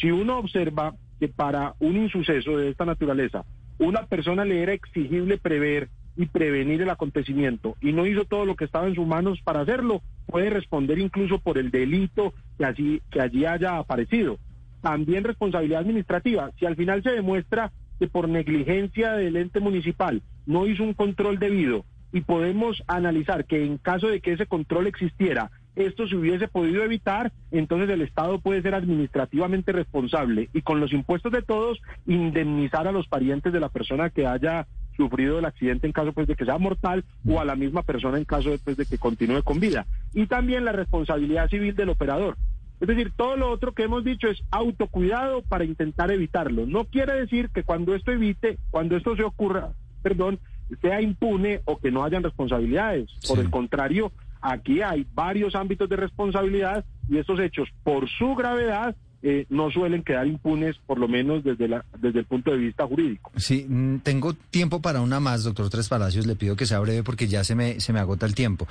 Si 0.00 0.10
uno 0.10 0.38
observa 0.38 0.94
que 1.18 1.28
para 1.28 1.74
un 1.80 1.96
insuceso 1.96 2.56
de 2.56 2.70
esta 2.70 2.84
naturaleza, 2.84 3.44
una 3.78 4.06
persona 4.06 4.44
le 4.44 4.62
era 4.62 4.72
exigible 4.72 5.38
prever 5.38 5.88
y 6.16 6.26
prevenir 6.26 6.82
el 6.82 6.90
acontecimiento 6.90 7.76
y 7.80 7.92
no 7.92 8.06
hizo 8.06 8.24
todo 8.24 8.46
lo 8.46 8.56
que 8.56 8.64
estaba 8.64 8.86
en 8.86 8.94
sus 8.94 9.06
manos 9.06 9.40
para 9.42 9.60
hacerlo, 9.60 10.02
puede 10.26 10.50
responder 10.50 10.98
incluso 10.98 11.38
por 11.38 11.58
el 11.58 11.70
delito 11.70 12.32
que 12.58 12.64
allí, 12.64 13.02
que 13.10 13.20
allí 13.20 13.44
haya 13.44 13.78
aparecido. 13.78 14.38
También 14.80 15.24
responsabilidad 15.24 15.80
administrativa. 15.80 16.50
Si 16.58 16.66
al 16.66 16.76
final 16.76 17.02
se 17.02 17.10
demuestra 17.10 17.72
que 17.98 18.08
por 18.08 18.28
negligencia 18.28 19.12
del 19.12 19.36
ente 19.36 19.60
municipal 19.60 20.22
no 20.46 20.66
hizo 20.66 20.84
un 20.84 20.94
control 20.94 21.38
debido 21.38 21.84
y 22.12 22.20
podemos 22.22 22.82
analizar 22.86 23.44
que 23.44 23.64
en 23.64 23.78
caso 23.78 24.08
de 24.08 24.20
que 24.20 24.32
ese 24.32 24.46
control 24.46 24.86
existiera, 24.86 25.50
esto 25.76 26.08
se 26.08 26.16
hubiese 26.16 26.48
podido 26.48 26.82
evitar, 26.82 27.32
entonces 27.50 27.88
el 27.90 28.00
Estado 28.00 28.40
puede 28.40 28.62
ser 28.62 28.74
administrativamente 28.74 29.72
responsable 29.72 30.48
y 30.52 30.62
con 30.62 30.80
los 30.80 30.92
impuestos 30.92 31.30
de 31.32 31.42
todos 31.42 31.80
indemnizar 32.06 32.88
a 32.88 32.92
los 32.92 33.06
parientes 33.06 33.52
de 33.52 33.60
la 33.60 33.68
persona 33.68 34.10
que 34.10 34.26
haya 34.26 34.66
sufrido 34.96 35.38
el 35.38 35.44
accidente 35.44 35.86
en 35.86 35.92
caso 35.92 36.12
pues 36.12 36.26
de 36.26 36.34
que 36.34 36.46
sea 36.46 36.56
mortal 36.56 37.04
o 37.28 37.38
a 37.38 37.44
la 37.44 37.54
misma 37.54 37.82
persona 37.82 38.16
en 38.16 38.24
caso 38.24 38.50
pues, 38.64 38.78
de 38.78 38.86
que 38.86 38.98
continúe 38.98 39.42
con 39.42 39.60
vida. 39.60 39.86
Y 40.14 40.26
también 40.26 40.64
la 40.64 40.72
responsabilidad 40.72 41.50
civil 41.50 41.76
del 41.76 41.90
operador. 41.90 42.36
Es 42.80 42.88
decir, 42.88 43.12
todo 43.16 43.36
lo 43.36 43.50
otro 43.50 43.72
que 43.72 43.84
hemos 43.84 44.04
dicho 44.04 44.28
es 44.28 44.42
autocuidado 44.50 45.42
para 45.42 45.64
intentar 45.64 46.10
evitarlo. 46.10 46.66
No 46.66 46.84
quiere 46.84 47.14
decir 47.14 47.50
que 47.50 47.62
cuando 47.62 47.94
esto 47.94 48.12
evite, 48.12 48.58
cuando 48.70 48.96
esto 48.96 49.16
se 49.16 49.22
ocurra, 49.22 49.72
perdón, 50.02 50.38
sea 50.82 51.00
impune 51.00 51.60
o 51.64 51.78
que 51.78 51.90
no 51.90 52.04
hayan 52.04 52.22
responsabilidades. 52.22 53.10
Por 53.26 53.38
el 53.38 53.50
contrario, 53.50 54.12
aquí 54.52 54.82
hay 54.82 55.06
varios 55.14 55.54
ámbitos 55.54 55.88
de 55.88 55.96
responsabilidad 55.96 56.84
y 57.08 57.18
estos 57.18 57.40
hechos, 57.40 57.68
por 57.82 58.08
su 58.08 58.34
gravedad, 58.34 58.94
eh, 59.22 59.46
no 59.48 59.70
suelen 59.70 60.02
quedar 60.02 60.26
impunes, 60.26 60.76
por 60.86 60.98
lo 60.98 61.08
menos 61.08 61.42
desde, 61.42 61.68
la, 61.68 61.84
desde 61.98 62.20
el 62.20 62.26
punto 62.26 62.52
de 62.52 62.58
vista 62.58 62.86
jurídico. 62.86 63.32
Sí, 63.36 63.66
mm, 63.68 63.98
tengo 63.98 64.34
tiempo 64.34 64.80
para 64.80 65.00
una 65.00 65.20
más, 65.20 65.42
doctor 65.42 65.68
Tres 65.68 65.88
Palacios. 65.88 66.26
Le 66.26 66.36
pido 66.36 66.54
que 66.54 66.66
sea 66.66 66.78
breve 66.80 67.02
porque 67.02 67.26
ya 67.26 67.42
se 67.42 67.54
me, 67.54 67.80
se 67.80 67.92
me 67.92 67.98
agota 67.98 68.26
el 68.26 68.34
tiempo. 68.34 68.68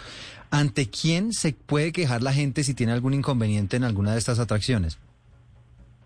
¿Ante 0.51 0.89
quién 0.89 1.33
se 1.33 1.53
puede 1.53 1.91
quejar 1.91 2.23
la 2.23 2.31
gente 2.31 2.63
si 2.63 2.73
tiene 2.73 2.93
algún 2.93 3.13
inconveniente 3.13 3.75
en 3.75 3.83
alguna 3.83 4.13
de 4.13 4.19
estas 4.19 4.39
atracciones? 4.39 4.99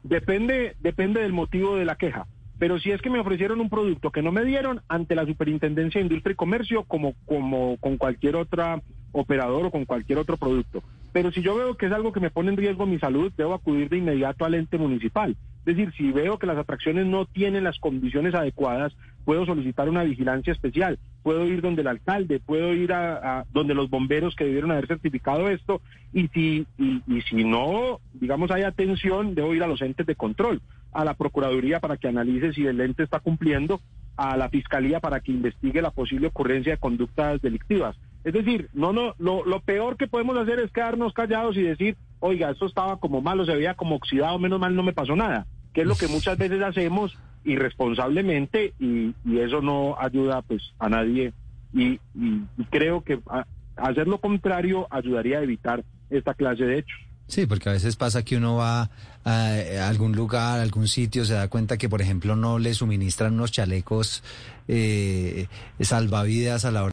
Depende, 0.03 0.75
depende 0.79 1.21
del 1.21 1.33
motivo 1.33 1.75
de 1.75 1.85
la 1.85 1.95
queja. 1.95 2.25
Pero 2.57 2.79
si 2.79 2.91
es 2.91 3.01
que 3.01 3.09
me 3.09 3.19
ofrecieron 3.19 3.61
un 3.61 3.69
producto 3.69 4.11
que 4.11 4.21
no 4.21 4.31
me 4.31 4.43
dieron 4.43 4.81
ante 4.87 5.15
la 5.15 5.25
Superintendencia 5.25 5.99
de 5.99 6.07
Industria 6.07 6.33
y 6.33 6.35
Comercio, 6.35 6.83
como, 6.83 7.13
como 7.25 7.77
con 7.77 7.97
cualquier 7.97 8.35
otra 8.35 8.81
operador 9.11 9.65
o 9.65 9.71
con 9.71 9.85
cualquier 9.85 10.19
otro 10.19 10.37
producto. 10.37 10.83
Pero 11.11 11.31
si 11.31 11.41
yo 11.41 11.55
veo 11.55 11.75
que 11.75 11.87
es 11.87 11.91
algo 11.91 12.11
que 12.11 12.19
me 12.19 12.29
pone 12.29 12.49
en 12.49 12.57
riesgo 12.57 12.85
mi 12.85 12.99
salud, 12.99 13.31
debo 13.35 13.53
acudir 13.53 13.89
de 13.89 13.97
inmediato 13.97 14.45
al 14.45 14.53
ente 14.53 14.77
municipal. 14.77 15.35
Es 15.65 15.75
decir, 15.75 15.91
si 15.97 16.11
veo 16.11 16.39
que 16.39 16.47
las 16.47 16.57
atracciones 16.57 17.05
no 17.05 17.25
tienen 17.25 17.63
las 17.63 17.79
condiciones 17.79 18.33
adecuadas, 18.33 18.95
puedo 19.25 19.45
solicitar 19.45 19.89
una 19.89 20.03
vigilancia 20.03 20.53
especial, 20.53 20.97
puedo 21.21 21.45
ir 21.45 21.61
donde 21.61 21.81
el 21.81 21.87
alcalde, 21.87 22.39
puedo 22.39 22.73
ir 22.73 22.93
a, 22.93 23.45
donde 23.51 23.75
los 23.75 23.89
bomberos 23.89 24.35
que 24.35 24.45
debieron 24.45 24.71
haber 24.71 24.87
certificado 24.87 25.49
esto, 25.49 25.81
y 26.13 26.27
si, 26.29 26.65
y, 26.77 27.03
y 27.07 27.21
si 27.21 27.43
no, 27.43 27.99
digamos, 28.13 28.49
hay 28.51 28.63
atención, 28.63 29.35
debo 29.35 29.53
ir 29.53 29.61
a 29.61 29.67
los 29.67 29.81
entes 29.81 30.05
de 30.07 30.15
control. 30.15 30.61
a 30.91 31.05
la 31.05 31.13
Procuraduría 31.13 31.79
para 31.79 31.97
que 31.97 32.07
analice 32.07 32.53
si 32.53 32.65
el 32.65 32.81
ente 32.81 33.03
está 33.03 33.19
cumpliendo, 33.19 33.79
a 34.17 34.35
la 34.37 34.49
Fiscalía 34.49 34.99
para 34.99 35.19
que 35.19 35.31
investigue 35.31 35.81
la 35.81 35.91
posible 35.91 36.27
ocurrencia 36.27 36.73
de 36.73 36.77
conductas 36.77 37.41
delictivas. 37.41 37.95
Es 38.23 38.33
decir, 38.33 38.69
no, 38.73 38.91
no, 38.93 39.15
lo, 39.17 39.45
lo 39.45 39.61
peor 39.61 39.95
que 39.97 40.07
podemos 40.07 40.37
hacer 40.37 40.59
es 40.59 40.71
quedarnos 40.71 41.13
callados 41.13 41.55
y 41.57 41.61
decir, 41.61 41.95
oiga, 42.19 42.51
esto 42.51 42.65
estaba 42.65 42.99
como 42.99 43.21
malo, 43.21 43.45
se 43.45 43.55
veía 43.55 43.75
como 43.75 43.95
oxidado, 43.95 44.37
menos 44.39 44.59
mal 44.59 44.75
no 44.75 44.83
me 44.83 44.93
pasó 44.93 45.15
nada, 45.15 45.47
que 45.73 45.81
es 45.81 45.87
lo 45.87 45.95
que 45.95 46.07
muchas 46.07 46.37
veces 46.37 46.61
hacemos 46.61 47.17
irresponsablemente 47.45 48.73
y, 48.79 49.13
y 49.25 49.39
eso 49.39 49.61
no 49.61 49.95
ayuda 49.99 50.41
pues 50.41 50.61
a 50.79 50.89
nadie 50.89 51.33
y, 51.73 51.93
y- 52.15 52.43
y 52.57 52.63
creo 52.69 53.01
que 53.03 53.19
a- 53.29 53.45
hacer 53.77 54.07
lo 54.07 54.19
contrario 54.19 54.87
ayudaría 54.91 55.39
a 55.39 55.43
evitar 55.43 55.83
esta 56.09 56.33
clase 56.33 56.63
de 56.65 56.79
hechos. 56.79 56.99
Sí, 57.27 57.45
porque 57.45 57.69
a 57.69 57.73
veces 57.73 57.95
pasa 57.95 58.23
que 58.25 58.37
uno 58.37 58.55
va 58.55 58.89
a, 59.23 59.53
a 59.83 59.87
algún 59.87 60.13
lugar, 60.13 60.57
a 60.59 60.63
algún 60.63 60.87
sitio, 60.87 61.25
se 61.25 61.35
da 61.35 61.47
cuenta 61.47 61.77
que, 61.77 61.87
por 61.87 62.01
ejemplo, 62.01 62.35
no 62.35 62.57
le 62.57 62.73
suministran 62.73 63.35
unos 63.35 63.51
chalecos 63.51 64.23
eh, 64.67 65.45
salvavidas 65.79 66.65
a 66.65 66.71
la 66.71 66.83
hora 66.83 66.87